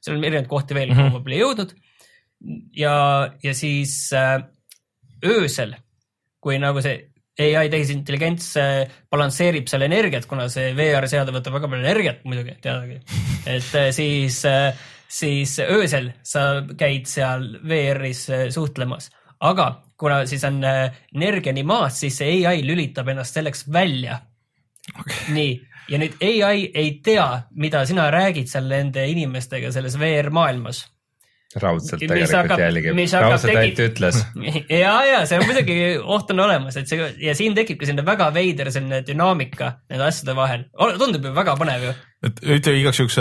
seal 0.00 0.16
on 0.16 0.24
erinevaid 0.24 0.48
kohti 0.50 0.76
veel, 0.76 0.92
kuhu 0.96 1.12
ma 1.14 1.22
pole 1.24 1.40
jõudnud. 1.40 1.76
ja, 2.76 2.96
ja 3.42 3.54
siis 3.56 3.94
äh, 4.16 4.40
öösel, 5.24 5.76
kui 6.40 6.58
nagu 6.60 6.80
see 6.84 7.09
ai 7.38 7.68
tehisintelligents 7.72 8.48
äh, 8.60 8.88
balansseerib 9.10 9.68
seal 9.70 9.84
energiat, 9.86 10.26
kuna 10.28 10.48
see 10.52 10.72
VR 10.76 11.06
seade 11.10 11.34
võtab 11.34 11.56
väga 11.58 11.70
palju 11.70 11.86
energiat 11.86 12.24
muidugi, 12.28 12.56
teadagi. 12.62 13.00
et 13.56 13.70
äh, 13.78 13.90
siis 13.96 14.42
äh,, 14.48 14.74
siis 15.10 15.56
öösel 15.64 16.12
sa 16.22 16.62
käid 16.78 17.08
seal 17.10 17.46
VR-is 17.66 18.26
suhtlemas, 18.54 19.10
aga 19.42 19.72
kuna 20.00 20.22
siis 20.30 20.44
on 20.48 20.62
energia 20.64 21.52
nii 21.52 21.66
maas, 21.66 21.98
siis 22.00 22.20
see 22.22 22.44
ai 22.48 22.62
lülitab 22.64 23.10
ennast 23.10 23.36
selleks 23.36 23.66
välja 23.72 24.20
okay.. 24.94 25.34
nii, 25.34 25.56
ja 25.90 25.98
nüüd 26.00 26.22
ai 26.46 26.70
ei 26.70 26.94
tea, 27.04 27.26
mida 27.58 27.82
sina 27.88 28.06
räägid 28.14 28.48
seal 28.48 28.70
nende 28.70 29.04
inimestega 29.10 29.72
selles 29.74 29.98
VR 30.00 30.30
maailmas 30.34 30.84
raudselt 31.58 31.98
tegelikult 31.98 32.60
jälgib, 32.62 32.94
raudselt 32.94 33.50
tegi- 33.50 33.58
ainult 33.58 33.80
ütles. 33.82 34.18
ja, 34.84 34.92
ja 35.02 35.22
see 35.26 35.40
on 35.40 35.48
muidugi 35.48 35.78
oht 35.98 36.30
on 36.30 36.44
olemas, 36.46 36.76
et 36.78 36.86
see 36.90 37.08
ja 37.24 37.34
siin 37.34 37.56
tekibki 37.58 37.88
selline 37.88 38.06
väga 38.06 38.28
veider 38.34 38.70
selline 38.70 39.00
dünaamika 39.06 39.72
nende 39.90 40.06
asjade 40.06 40.36
vahel. 40.38 40.68
tundub 41.00 41.26
ju 41.26 41.34
väga 41.34 41.56
põnev 41.58 41.88
ju. 41.88 41.96
et 42.28 42.38
ütle 42.54 42.76
igaks 42.78 43.00
juhuks, 43.00 43.18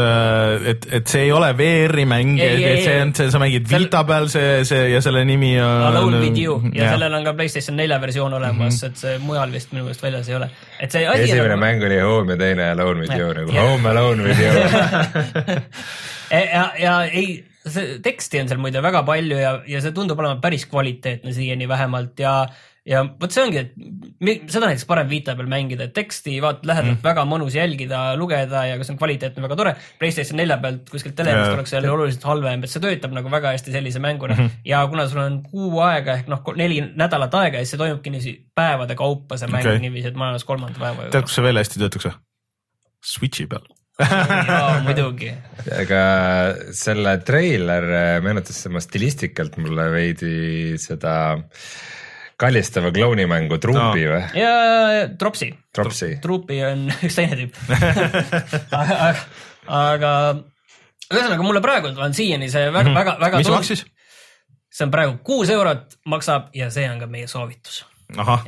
et, 0.69 0.85
et 0.99 1.09
see 1.09 1.23
ei 1.25 1.31
ole 1.33 1.49
VR-i 1.57 2.05
mäng, 2.05 2.37
et 2.43 2.83
see 2.83 2.95
on, 3.01 3.15
see, 3.17 3.31
sa 3.33 3.41
mängid 3.41 3.65
Seal- 3.71 3.87
Vita 3.87 4.03
peal, 4.05 4.29
see, 4.29 4.63
see 4.67 4.85
ja 4.93 5.01
selle 5.01 5.25
nimi 5.25 5.55
on. 5.63 5.89
Alone 5.89 6.21
with 6.27 6.37
you 6.37 6.61
ja, 6.69 6.83
ja 6.83 6.93
sellel 6.93 7.17
on 7.17 7.25
ka 7.25 7.33
Playstation 7.33 7.79
nelja 7.81 7.97
versioon 8.03 8.37
olemas 8.37 8.77
mm, 8.77 8.85
-hmm. 8.85 8.91
et 8.91 9.05
see 9.05 9.17
mujal 9.25 9.51
vist 9.55 9.73
minu 9.73 9.87
meelest 9.87 10.05
väljas 10.05 10.29
ei 10.29 10.37
ole. 10.37 10.51
et 10.79 10.91
see 10.91 11.07
asi 11.07 11.31
esimene 11.31 11.57
on 11.57 11.65
mäng 11.65 11.85
oli 11.85 11.99
Home 11.99 12.33
ja 12.33 12.37
teine 12.45 12.71
Alone 12.77 13.07
with 13.07 13.17
you 13.17 13.33
nagu. 13.33 13.57
Home 13.57 13.89
Alone 13.89 14.23
with 14.23 14.39
you. 14.39 14.53
ja, 16.53 16.71
ja 16.77 17.03
ei, 17.05 17.45
see 17.67 17.99
teksti 18.03 18.43
on 18.43 18.49
seal 18.51 18.61
muide 18.61 18.81
väga 18.83 19.03
palju 19.07 19.37
ja, 19.39 19.53
ja 19.67 19.83
see 19.83 19.95
tundub 19.95 20.19
olema 20.21 20.39
päris 20.43 20.65
kvaliteetne 20.69 21.33
siiani 21.35 21.67
vähemalt 21.67 22.19
ja, 22.23 22.33
ja 22.87 23.01
vot 23.19 23.33
see 23.35 23.43
ongi, 23.43 23.63
et 23.63 24.45
seda 24.51 24.69
näiteks 24.69 24.85
parem 24.87 25.09
Vita 25.11 25.35
peal 25.35 25.49
mängida, 25.51 25.89
et 25.89 25.93
teksti 25.97 26.37
vaata 26.43 26.69
lähedalt 26.69 26.97
mm. 26.97 27.03
väga 27.03 27.25
mõnus 27.27 27.57
jälgida, 27.57 28.03
lugeda 28.19 28.63
ja 28.69 28.77
see 28.79 28.93
on 28.95 28.99
kvaliteetne, 29.01 29.43
väga 29.43 29.57
tore. 29.59 29.73
PlayStation 29.99 30.39
nelja 30.39 30.59
pealt 30.63 30.87
kuskilt 30.93 31.17
telerist 31.19 31.57
oleks 31.57 31.75
jälle 31.75 31.91
oluliselt 31.91 32.27
halvem, 32.29 32.63
et 32.63 32.71
see 32.71 32.83
töötab 32.83 33.15
nagu 33.17 33.33
väga 33.33 33.51
hästi 33.57 33.75
sellise 33.75 34.03
mänguna 34.03 34.37
mm 34.37 34.45
-hmm. 34.45 34.61
ja 34.71 34.85
kuna 34.87 35.07
sul 35.11 35.23
on 35.25 35.41
kuu 35.43 35.83
aega 35.85 36.19
ehk 36.19 36.31
noh, 36.31 36.43
neli 36.55 36.79
nädalat 36.87 37.35
aega 37.41 37.59
ja 37.59 37.65
siis 37.65 37.75
see 37.75 37.83
toimubki 37.83 38.13
niiviisi 38.15 38.37
päevade 38.55 38.95
kaupa, 38.95 39.37
see 39.37 39.51
mäng 39.51 39.67
okay. 39.67 39.83
niiviisi, 39.83 40.07
et 40.07 40.15
ma 40.15 40.29
olen 40.29 40.37
alles 40.37 40.47
kolmanda 40.47 40.79
päeva 40.79 41.11
tead, 41.11 41.27
kus 41.27 41.35
see 41.35 41.43
veel 41.43 41.59
hästi 41.59 41.83
töötaks 41.83 42.07
või? 42.07 42.15
Switchi 42.99 43.47
peal. 43.47 43.67
jaa, 44.49 44.79
muidugi. 44.85 45.31
aga 45.81 46.01
selle 46.75 47.17
treiler 47.27 47.85
meenutas 48.23 48.61
tema 48.63 48.79
stilistikalt 48.83 49.57
mulle 49.59 49.89
veidi 49.91 50.77
seda 50.79 51.13
kallistava 52.39 52.93
klounimängu 52.95 53.57
Trumpi 53.59 54.05
No. 54.07 54.13
või? 54.15 54.21
ja 54.39 54.53
Dropsy, 55.19 55.49
Dropsy. 55.75 56.13
Truupi 56.23 56.61
on 56.63 56.87
üks 57.05 57.17
teine 57.19 57.35
tüüp. 57.41 57.59
aga, 58.79 59.11
aga 59.67 60.13
ühesõnaga 61.09 61.43
mulle 61.45 61.61
praegu 61.65 61.91
on 61.99 62.15
siiani 62.15 62.47
see 62.53 62.69
väga, 62.71 62.93
väga, 62.95 63.17
väga 63.19 63.35
Mhm. 63.39 63.43
mis 63.43 63.51
maksis? 63.57 63.85
see 64.69 64.85
on 64.85 64.91
praegu 64.93 65.17
kuus 65.25 65.49
eurot 65.49 65.97
maksab 66.07 66.51
ja 66.55 66.69
see 66.71 66.85
on 66.89 66.99
ka 67.01 67.07
meie 67.09 67.27
soovitus. 67.27 67.81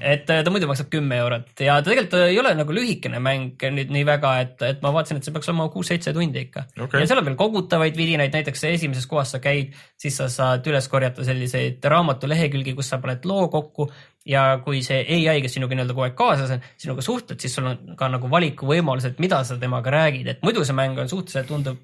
Et 0.02 0.30
äh, 0.34 0.42
ta 0.44 0.54
muidu 0.54 0.66
maksab 0.70 0.90
kümme 0.94 1.18
eurot 1.22 1.62
ja 1.62 1.76
ta 1.82 1.92
tegelikult 1.92 2.16
ei 2.26 2.40
ole 2.42 2.54
nagu 2.58 2.74
lühikene 2.74 3.20
mäng 3.22 3.66
nüüd 3.76 3.92
nii 3.94 4.06
väga, 4.08 4.32
et, 4.42 4.56
et 4.66 4.82
ma 4.82 4.94
vaatasin, 4.96 5.20
et 5.20 5.28
see 5.28 5.36
peaks 5.36 5.52
olema 5.52 5.68
kuus-seitse 5.74 6.14
tundi 6.16 6.46
ikka 6.48 6.66
Okei. 6.82 7.04
ja 7.04 7.10
seal 7.10 7.22
on 7.22 7.28
veel 7.30 7.38
kogutavaid 7.40 7.98
vidinaid, 7.98 8.34
näiteks 8.34 8.66
esimeses 8.72 9.06
kohas 9.12 9.36
sa 9.36 9.42
käid, 9.44 9.76
siis 10.02 10.18
sa 10.18 10.30
saad 10.34 10.66
üles 10.72 10.90
korjata 10.90 11.26
selliseid 11.28 11.86
raamatulehekülgi, 11.94 12.74
kus 12.78 12.90
sa 12.90 13.02
paned 13.04 13.28
loo 13.30 13.48
kokku 13.54 13.92
ja 14.26 14.48
kui 14.66 14.82
see 14.86 15.02
ai, 15.06 15.40
kes 15.46 15.58
sinuga 15.58 15.78
nii-öelda 15.78 15.94
kogu 15.98 16.08
aeg 16.08 16.18
kaasas 16.18 16.58
on, 16.58 16.68
sinuga 16.82 17.06
suhtleb, 17.06 17.42
siis 17.42 17.56
sul 17.58 17.70
on 17.70 17.96
ka 17.98 18.10
nagu 18.10 18.30
valikuvõimalused, 18.34 19.22
mida 19.22 19.44
sa 19.46 19.58
temaga 19.62 19.94
räägid, 19.94 20.30
et 20.34 20.46
muidu 20.46 20.66
see 20.66 20.78
mäng 20.78 20.98
on 21.02 21.10
suhteliselt 21.10 21.50
tundub 21.50 21.82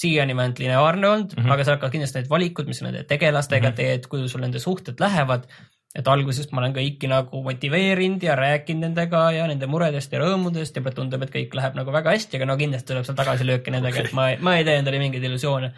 siiani 0.00 0.36
vähemalt 0.36 0.58
lineaarne 0.58 1.08
olnud 1.08 1.32
mm, 1.36 1.44
-hmm. 1.44 1.52
aga 1.52 1.64
seal 1.64 1.76
hakkavad 1.76 1.92
kindlasti 1.92 2.20
need 2.20 2.30
valikud, 2.30 2.68
mis 2.70 2.80
sa 2.80 2.86
nende 2.86 3.04
tegelastega 3.04 3.68
mm 3.68 3.72
-hmm. 3.72 3.76
teed, 3.76 4.06
kuidas 4.08 4.32
sul 4.32 4.40
nende 4.40 4.58
suhted 4.58 5.00
lähevad. 5.00 5.46
Et 5.90 6.06
alguses 6.06 6.46
ma 6.54 6.62
olen 6.62 6.74
kõiki 6.76 7.08
nagu 7.10 7.40
motiveerinud 7.42 8.22
ja 8.22 8.36
rääkinud 8.38 8.86
nendega 8.86 9.24
ja 9.34 9.46
nende 9.50 9.66
muredest 9.66 10.12
ja 10.14 10.20
rõõmudest 10.22 10.78
ja 10.78 10.92
tundub, 10.94 11.24
et 11.26 11.32
kõik 11.34 11.54
läheb 11.58 11.74
nagu 11.78 11.90
väga 11.94 12.14
hästi, 12.14 12.38
aga 12.38 12.46
no 12.46 12.56
kindlasti 12.60 12.92
tuleb 12.92 13.08
seal 13.08 13.18
tagasilööke 13.18 13.74
nendega 13.74 13.98
okay., 13.98 14.12
et 14.12 14.14
ma, 14.14 14.28
ma 14.38 14.56
ei 14.58 14.66
tee 14.68 14.78
endale 14.78 15.02
mingeid 15.02 15.26
illusioone. 15.26 15.72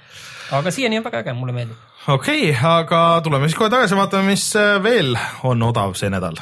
aga 0.52 0.74
siiani 0.74 1.00
on 1.00 1.08
väga 1.08 1.24
äge, 1.24 1.36
mulle 1.38 1.56
meeldib. 1.56 1.80
okei 2.06 2.50
okay,, 2.50 2.58
aga 2.60 3.20
tuleme 3.24 3.48
siis 3.48 3.56
kohe 3.58 3.72
tagasi, 3.72 3.96
vaatame, 3.96 4.34
mis 4.34 4.50
äh, 4.56 4.76
veel 4.84 5.16
on 5.48 5.62
odav 5.72 5.96
see 5.96 6.12
nädal. 6.12 6.36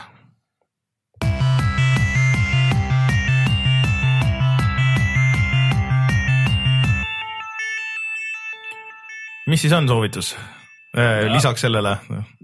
mis 9.51 9.63
siis 9.63 9.73
on 9.75 9.87
soovitus? 9.89 10.35
Lisaks 10.91 11.61
sellele, 11.61 11.93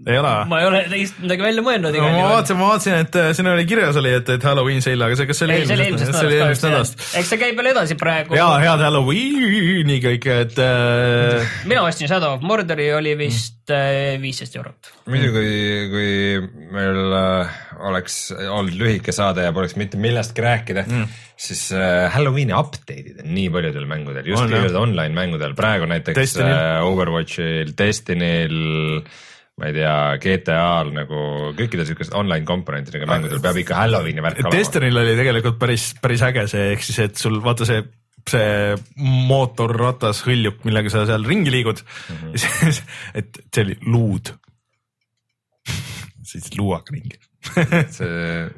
ei 0.07 0.17
ole? 0.17 0.29
ma 0.47 0.59
ei 0.61 0.67
ole 0.69 0.79
teist 0.87 1.17
midagi 1.19 1.43
välja 1.43 1.63
mõelnud 1.65 1.97
ma 1.99 2.29
vaatasin, 2.31 2.55
ma 2.55 2.69
vaatasin, 2.69 3.01
et 3.03 3.17
äh, 3.19 3.27
siin 3.35 3.49
oli 3.51 3.65
kirjas 3.67 3.99
oli, 3.99 4.13
et, 4.21 4.29
et 4.37 4.47
Halloween 4.47 4.79
sale, 4.85 5.03
aga 5.03 5.17
see, 5.19 5.27
kas 5.27 5.41
see 5.41 5.49
oli 5.49 5.57
eelmisest 5.57 6.15
see 6.15 6.29
oli 6.29 6.37
eelmisest 6.37 6.63
nädalast 6.63 6.67
nädalast? 6.69 7.03
eks 7.19 7.33
see 7.33 7.41
käib 7.41 7.59
veel 7.59 7.71
edasi 7.73 7.99
praegu. 7.99 8.37
ja 8.39 8.47
head 8.63 8.85
Halloweeni 8.87 9.99
kõike, 10.05 10.39
et 10.45 10.63
äh, 10.63 11.59
mina 11.67 11.83
ostsin 11.89 12.07
Shadow 12.07 12.37
of 12.37 12.47
Mordori, 12.47 12.87
oli 12.95 13.17
vist 13.19 13.51
äh, 13.51 13.56
viisteist 14.21 14.55
eurot. 14.57 14.91
muidu 15.11 15.31
kui, 15.35 15.51
kui 15.91 16.67
meil 16.73 17.15
äh, 17.17 17.55
oleks 17.89 18.19
olnud 18.33 18.75
lühike 18.79 19.15
saade 19.15 19.45
ja 19.47 19.53
poleks 19.55 19.77
mitte 19.79 19.99
millestki 20.01 20.43
rääkida 20.45 20.85
mm., 20.87 21.15
siis 21.37 21.67
äh, 21.75 22.07
Halloweeni 22.13 22.55
update'id 22.57 23.21
on 23.23 23.31
nii 23.35 23.47
paljudel 23.53 23.87
mängudel, 23.89 24.27
just 24.31 24.47
kõigil 24.49 24.79
online 24.79 25.13
mängudel, 25.15 25.55
praegu 25.57 25.89
näiteks 25.89 26.17
Destinyl. 26.17 26.87
Overwatchil, 26.87 27.75
Destinyl, 27.77 28.57
ma 29.57 29.69
ei 29.69 29.77
tea, 29.77 29.93
GTA-l 30.23 30.91
nagu 30.95 31.21
kõikidel 31.57 31.87
siukestel 31.89 32.17
online 32.19 32.45
komponentidega 32.47 33.09
mängudel 33.09 33.43
peab 33.43 33.61
ikka 33.61 33.77
Halloweeni 33.83 34.25
värk 34.25 34.41
olema. 34.41 34.55
Destinil 34.57 35.03
oli 35.03 35.15
tegelikult 35.19 35.61
päris, 35.61 35.91
päris 36.01 36.25
äge 36.25 36.47
see, 36.49 36.73
ehk 36.73 36.85
siis, 36.87 36.99
et 37.05 37.21
sul 37.21 37.39
vaata 37.43 37.69
see, 37.69 37.85
see 38.31 38.75
mootorratas 39.27 40.23
hõljub, 40.27 40.59
millega 40.67 40.91
sa 40.93 41.05
seal 41.09 41.25
ringi 41.27 41.53
liigud 41.53 41.81
mm. 41.83 42.19
-hmm. 42.21 42.83
et 43.21 43.41
see 43.47 43.65
oli 43.65 43.77
luud. 43.87 44.33
siis 46.27 46.51
luuaga 46.57 46.95
ringi. 46.95 47.19
see 47.97 48.49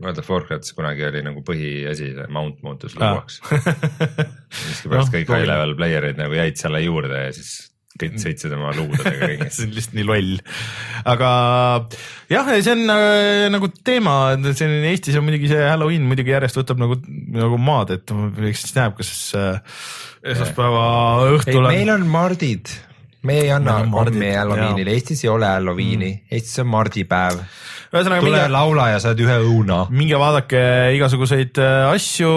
World 0.00 0.18
of 0.18 0.30
Warcraftis 0.30 0.72
kunagi 0.72 1.04
oli 1.04 1.22
nagu 1.24 1.42
põhiasi, 1.44 2.12
see 2.14 2.28
mount 2.32 2.62
muutus 2.62 2.94
luuaks. 2.96 3.40
miskipärast 3.50 5.10
Noh, 5.10 5.12
kõik 5.16 5.32
high 5.34 5.48
level 5.48 5.74
player'id 5.76 6.20
nagu 6.20 6.36
jäid 6.38 6.60
selle 6.60 6.80
juurde 6.84 7.26
ja 7.26 7.32
siis 7.36 7.69
kõik 8.00 8.18
sõitsid 8.22 8.54
oma 8.56 8.72
luudadega 8.76 9.30
ringi. 9.30 9.48
see 9.54 9.68
on 9.68 9.74
lihtsalt 9.76 9.96
nii 9.98 10.06
loll. 10.08 10.36
aga 11.14 11.30
jah, 12.32 12.52
see 12.58 12.74
on 12.74 12.94
äh, 12.96 13.46
nagu 13.52 13.70
teema, 13.86 14.18
see 14.50 14.68
on 14.68 14.90
Eestis 14.90 15.18
on 15.20 15.26
muidugi 15.26 15.50
see 15.52 15.64
Halloween 15.64 16.06
muidugi 16.10 16.34
järjest 16.34 16.60
võtab 16.60 16.82
nagu, 16.82 17.00
nagu 17.36 17.60
maad, 17.60 17.96
et 17.98 18.14
eks 18.50 18.66
siis 18.66 18.76
näeb, 18.78 18.96
kas 18.98 19.12
äh, 19.38 19.82
esmaspäeva 20.34 20.84
õhtul 21.36 21.64
on. 21.64 21.72
meil 21.72 21.92
on 21.94 22.06
mardid, 22.10 22.72
me 23.22 23.36
ei 23.42 23.50
anna 23.52 23.80
kommi 23.90 24.32
Halloweenile, 24.34 24.94
Eestis 24.96 25.24
ei 25.24 25.30
ole 25.32 25.48
Halloweeni 25.48 26.10
mm., 26.10 26.30
Eestis 26.30 26.62
on 26.62 26.70
mardipäev. 26.72 27.40
ühesõnaga 27.90 28.22
tule 28.22 28.36
minge, 28.36 28.52
laula 28.54 28.86
ja 28.92 29.00
saad 29.02 29.20
ühe 29.20 29.36
õuna. 29.44 29.80
minge 29.92 30.18
vaadake 30.20 30.62
igasuguseid 30.96 31.60
äh, 31.60 31.90
asju, 31.90 32.30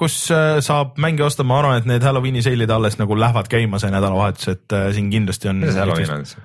kus 0.00 0.18
äh, 0.34 0.58
saab 0.64 0.98
mänge 1.02 1.24
osta, 1.26 1.46
ma 1.46 1.58
arvan, 1.62 1.80
et 1.80 1.88
need 1.90 2.06
Halloweeni 2.06 2.44
seilid 2.44 2.70
alles 2.70 2.98
nagu 3.00 3.18
lähevad 3.18 3.50
käima 3.52 3.82
see 3.82 3.92
nädalavahetus, 3.94 4.52
et 4.54 4.78
äh, 4.78 4.90
siin 4.96 5.10
kindlasti 5.12 5.50
on. 5.52 5.64
see 5.66 5.80
Halloween 5.80 6.14
on 6.18 6.26
siis? 6.28 6.38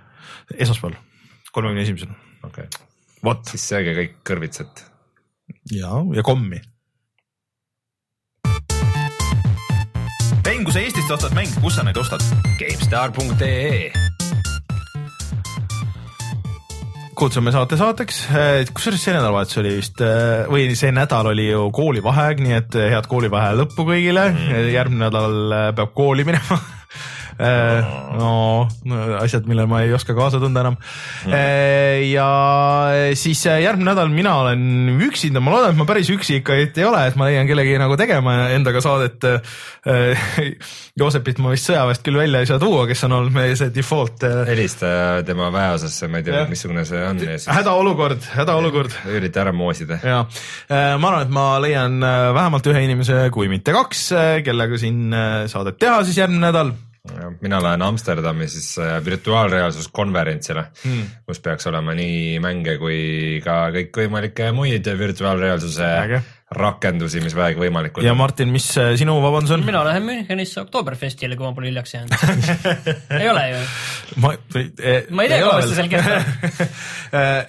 esmaspäeval, 0.58 0.98
kolmekümne 1.52 1.86
esimesel, 1.86 2.16
okei 2.44 2.70
okay., 2.70 2.88
vot 3.28 3.46
siis 3.52 3.70
sööge 3.74 3.94
kõik 3.98 4.18
kõrvitsat. 4.26 4.88
ja, 5.76 6.02
ja 6.16 6.26
kommi. 6.26 6.64
Kui 10.68 10.76
sa 10.76 10.82
Eestist 10.84 11.12
ostad 11.16 11.32
mänge, 11.32 11.62
kus 11.64 11.78
sa 11.78 11.84
neid 11.88 11.96
ostad? 11.96 12.24
GameStar.ee 12.60 13.88
kutsume 17.18 17.50
saate 17.56 17.80
saateks, 17.80 18.18
kusjuures 18.76 19.02
see 19.02 19.16
nädalavahetus 19.16 19.58
oli 19.64 19.72
vist 19.80 20.04
äh, 20.06 20.44
või 20.52 20.68
see 20.78 20.92
nädal 20.94 21.32
oli 21.32 21.48
ju 21.48 21.64
koolivaheaeg, 21.74 22.44
nii 22.44 22.58
et 22.60 22.78
äh, 22.78 22.92
head 22.92 23.08
koolivaheaja 23.10 23.58
lõppu 23.64 23.88
kõigile 23.88 24.28
mm., 24.36 24.68
järgmine 24.76 25.08
nädal 25.08 25.56
peab 25.80 25.96
kooli 25.98 26.28
minema. 26.28 26.60
no 27.38 28.32
asjad, 29.22 29.46
millele 29.50 29.70
ma 29.70 29.84
ei 29.86 29.94
oska 29.94 30.16
kaasa 30.18 30.40
tunda 30.42 30.64
enam 30.64 30.78
mm.. 30.78 31.34
ja 32.10 32.30
siis 33.18 33.44
äh, 33.50 33.62
järgmine 33.62 33.92
nädal 33.92 34.10
mina 34.12 34.36
olen 34.42 34.98
üksinda, 35.08 35.42
ma 35.44 35.54
loodan, 35.54 35.76
et 35.76 35.80
ma 35.80 35.86
päris 35.90 36.10
üksi 36.14 36.40
ikka 36.42 36.58
ei 36.58 36.86
ole, 36.88 37.04
et 37.08 37.18
ma 37.20 37.30
leian 37.30 37.48
kellegi 37.50 37.78
nagu 37.80 37.98
tegema 38.00 38.50
endaga 38.56 38.82
saadet. 38.84 39.26
Joosepit 40.98 41.40
ma 41.44 41.54
vist 41.54 41.70
sõjaväest 41.70 42.04
küll 42.06 42.18
välja 42.20 42.42
ei 42.42 42.50
saa 42.50 42.60
tuua, 42.62 42.86
kes 42.90 43.04
on 43.08 43.16
olnud 43.20 43.36
meie 43.36 43.56
see 43.60 43.72
default 43.74 44.26
äh, 44.28 44.42
helista 44.50 44.90
tema 45.28 45.52
väeosasse, 45.54 46.10
ma 46.12 46.22
ei 46.22 46.28
tea 46.28 46.44
missugune 46.50 46.84
see 46.90 47.04
on 47.06 47.22
hädaolukord, 47.54 48.26
hädaolukord 48.34 48.98
ürita 49.14 49.44
ära 49.46 49.54
moosida. 49.56 50.00
ja 50.04 50.24
ma 50.98 51.12
arvan, 51.12 51.28
et 51.28 51.34
ma 51.38 51.46
leian 51.64 52.02
äh, 52.04 52.18
vähemalt 52.38 52.72
ühe 52.74 52.84
inimese, 52.88 53.22
kui 53.34 53.50
mitte 53.52 53.76
kaks, 53.76 54.08
kellega 54.46 54.82
siin 54.82 55.14
äh, 55.14 55.46
saadet 55.52 55.80
teha 55.82 56.02
siis 56.08 56.20
järgmine 56.20 56.48
nädal. 56.50 56.74
Mina 57.42 57.60
lähen 57.64 57.82
Amsterdami 57.82 58.48
siis 58.52 58.78
äh, 58.82 58.98
virtuaalreaalsuskonverentsile 59.06 60.64
hmm., 60.84 61.04
kus 61.28 61.40
peaks 61.44 61.68
olema 61.70 61.94
nii 61.98 62.40
mänge 62.44 62.78
kui 62.82 62.98
ka 63.44 63.68
kõikvõimalikke 63.76 64.52
muid 64.56 64.88
virtuaalreaalsuse 65.00 65.88
Äge. 65.88 66.22
rakendusi, 66.58 67.22
mis 67.24 67.36
vähegi 67.36 67.60
võimalikud 67.62 68.06
ja. 68.06 68.14
Martin, 68.18 68.52
mis 68.54 68.70
äh, 68.80 68.94
sinu 69.00 69.18
vabandus 69.24 69.54
on? 69.56 69.66
mina 69.68 69.84
lähen 69.88 70.06
Münchenisse 70.08 70.62
Oktoberfestile, 70.64 71.38
kui 71.40 71.48
ma 71.48 71.54
pole 71.58 71.72
hiljaks 71.72 71.96
jäänud. 71.96 72.16
ei 73.22 73.30
ole 73.32 73.46
ju? 73.52 73.64
ma 74.24 74.34
ei 74.34 75.06
Ma 75.12 75.28
ei 75.28 75.34
tea, 75.34 75.42
kaua 75.44 75.62
see 75.66 75.76
seal 75.78 75.92
kestab. 75.94 76.72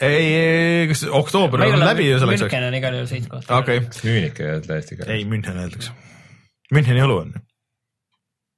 ei, 0.08 0.88
kas 0.92 1.06
oktoober 1.22 1.66
on 1.68 1.86
läbi 1.86 2.10
ju 2.10 2.18
selleks 2.22 2.44
ajaks? 2.44 2.52
München 2.52 2.68
on 2.70 2.78
igal 2.80 2.98
juhul 3.00 3.10
sihtkoht. 3.14 3.50
okei, 3.62 3.82
Müünik 4.02 4.42
ei 4.42 4.54
öelda 4.56 4.80
eesti 4.80 4.98
keeles. 4.98 5.14
ei 5.16 5.26
München 5.28 5.58
öeldakse. 5.62 5.94
Müncheni 6.74 7.00
õlu 7.00 7.22
on. 7.22 7.30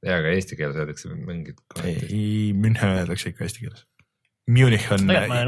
jaa, 0.06 0.18
aga 0.18 0.34
eesti 0.34 0.58
keeles 0.58 0.80
öeldakse 0.80 1.12
mingid. 1.14 1.60
ei, 1.84 2.52
München 2.56 2.96
öeldakse 2.96 3.34
ikka 3.34 3.46
eesti 3.46 3.66
keeles. 3.66 3.86
Munich 4.50 4.86
on 4.90 5.04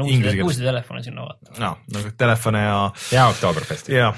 inglise 0.07 0.37
keeles 0.37 0.45
uusi 0.47 0.63
telefone 0.63 1.01
sinna 1.03 1.25
vaadanud. 1.25 1.57
no, 1.59 1.71
nagu 1.91 2.11
telefone 2.17 2.61
ja 2.61 2.77
ja 3.11 3.25
Oktoberfesti. 3.27 3.95
ja, 3.97 4.13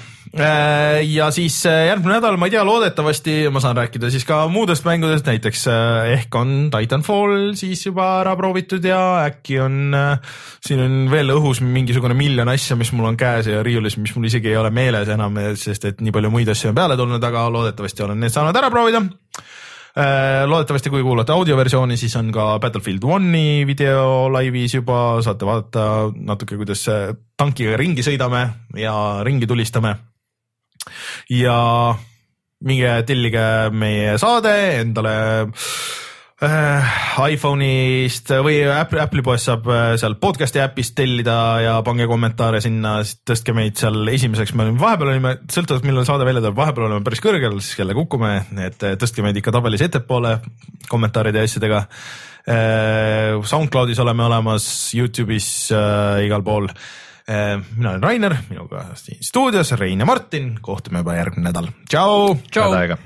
ja 1.02 1.30
siis 1.34 1.56
äh, 1.66 1.86
järgmine 1.88 2.18
nädal, 2.20 2.36
ma 2.38 2.46
ei 2.46 2.54
tea, 2.54 2.62
loodetavasti 2.66 3.34
ma 3.50 3.62
saan 3.64 3.76
rääkida 3.80 4.10
siis 4.14 4.26
ka 4.28 4.44
muudest 4.52 4.86
mängudest, 4.86 5.26
näiteks 5.26 5.66
äh, 5.72 6.12
ehk 6.18 6.38
on 6.38 6.54
Titanfall 6.74 7.56
siis 7.58 7.82
juba 7.88 8.06
ära 8.20 8.36
proovitud 8.38 8.84
ja 8.86 9.00
äkki 9.24 9.58
on, 9.64 9.96
siin 10.62 10.84
on 10.84 10.96
veel 11.10 11.34
õhus 11.34 11.64
mingisugune 11.64 12.14
miljon 12.14 12.52
asja, 12.52 12.78
mis 12.78 12.92
mul 12.94 13.10
on 13.10 13.18
käes 13.18 13.50
ja 13.50 13.64
riiulis, 13.66 13.98
mis 13.98 14.14
mul 14.14 14.30
isegi 14.30 14.52
ei 14.52 14.60
ole 14.60 14.70
meeles 14.70 15.10
enam, 15.10 15.40
sest 15.58 15.90
et 15.90 16.04
nii 16.04 16.14
palju 16.14 16.30
muid 16.30 16.52
asju 16.52 16.70
on 16.70 16.78
peale 16.78 17.00
tulnud, 17.00 17.30
aga 17.32 17.48
loodetavasti 17.58 18.06
olen 18.06 18.22
need 18.22 18.34
saanud 18.36 18.62
ära 18.62 18.70
proovida 18.70 19.02
loodetavasti, 19.96 20.90
kui 20.92 21.00
kuulate 21.00 21.32
audioversiooni, 21.32 21.96
siis 21.96 22.12
on 22.20 22.28
ka 22.34 22.58
Battlefield 22.60 23.04
One'i 23.08 23.62
video 23.64 24.26
laivis 24.28 24.74
juba, 24.76 25.22
saate 25.24 25.48
vaadata 25.48 25.86
natuke, 26.12 26.58
kuidas 26.60 26.82
tankiga 27.36 27.78
ringi 27.80 28.04
sõidame 28.04 28.42
ja 28.76 28.92
ringi 29.24 29.48
tulistame. 29.48 29.94
Ja 31.32 31.56
minge 32.64 32.92
tellige 33.08 33.46
meie 33.72 34.16
saade 34.20 34.52
endale 34.82 35.16
äh, 35.46 35.66
iPhone'ist 36.36 38.28
või 38.44 38.58
Apple, 38.68 39.00
Apple'i 39.00 39.22
poest 39.24 39.48
saab 39.48 39.70
äh, 39.72 39.94
seal 39.96 40.18
podcast'i 40.20 40.60
äpist 40.60 40.92
tellida 40.98 41.36
ja 41.64 41.76
pange 41.86 42.04
kommentaare 42.10 42.60
sinna, 42.60 42.98
siis 43.08 43.22
tõstke 43.24 43.54
meid 43.56 43.80
seal 43.80 44.04
esimeseks, 44.12 44.52
me 44.52 44.66
olime 44.66 44.82
vahepeal 44.82 45.14
olime, 45.14 45.32
sõltuvalt 45.48 45.88
millal 45.88 46.04
saade 46.04 46.28
välja 46.28 46.44
tuleb, 46.44 46.58
vahepeal 46.58 46.90
oleme 46.90 47.06
päris 47.08 47.24
kõrgel, 47.24 47.56
siis 47.64 47.80
jälle 47.80 47.96
kukume, 47.96 48.34
et 48.66 48.84
äh, 48.84 48.98
tõstke 49.00 49.24
meid 49.24 49.40
ikka 49.40 49.56
tabelis 49.56 49.86
ettepoole 49.88 50.36
kommentaaride 50.92 51.40
ja 51.40 51.48
asjadega 51.48 51.80
äh,. 51.86 53.40
SoundCloudis 53.40 54.04
oleme 54.04 54.28
olemas, 54.28 54.68
Youtube'is 54.92 55.50
äh, 55.72 56.20
igal 56.28 56.44
pool 56.44 56.68
äh,. 56.68 57.56
mina 57.78 57.96
olen 57.96 58.04
Rainer, 58.04 58.36
minuga 58.52 58.90
siin 59.00 59.24
stuudios 59.24 59.72
Rein 59.80 60.04
ja 60.04 60.12
Martin, 60.12 60.58
kohtume 60.60 61.00
juba 61.00 61.16
järgmine 61.16 61.48
nädal, 61.48 61.72
tšau. 61.88 62.34
tšau 62.44 62.68
head. 62.68 62.80
aega 62.84 63.04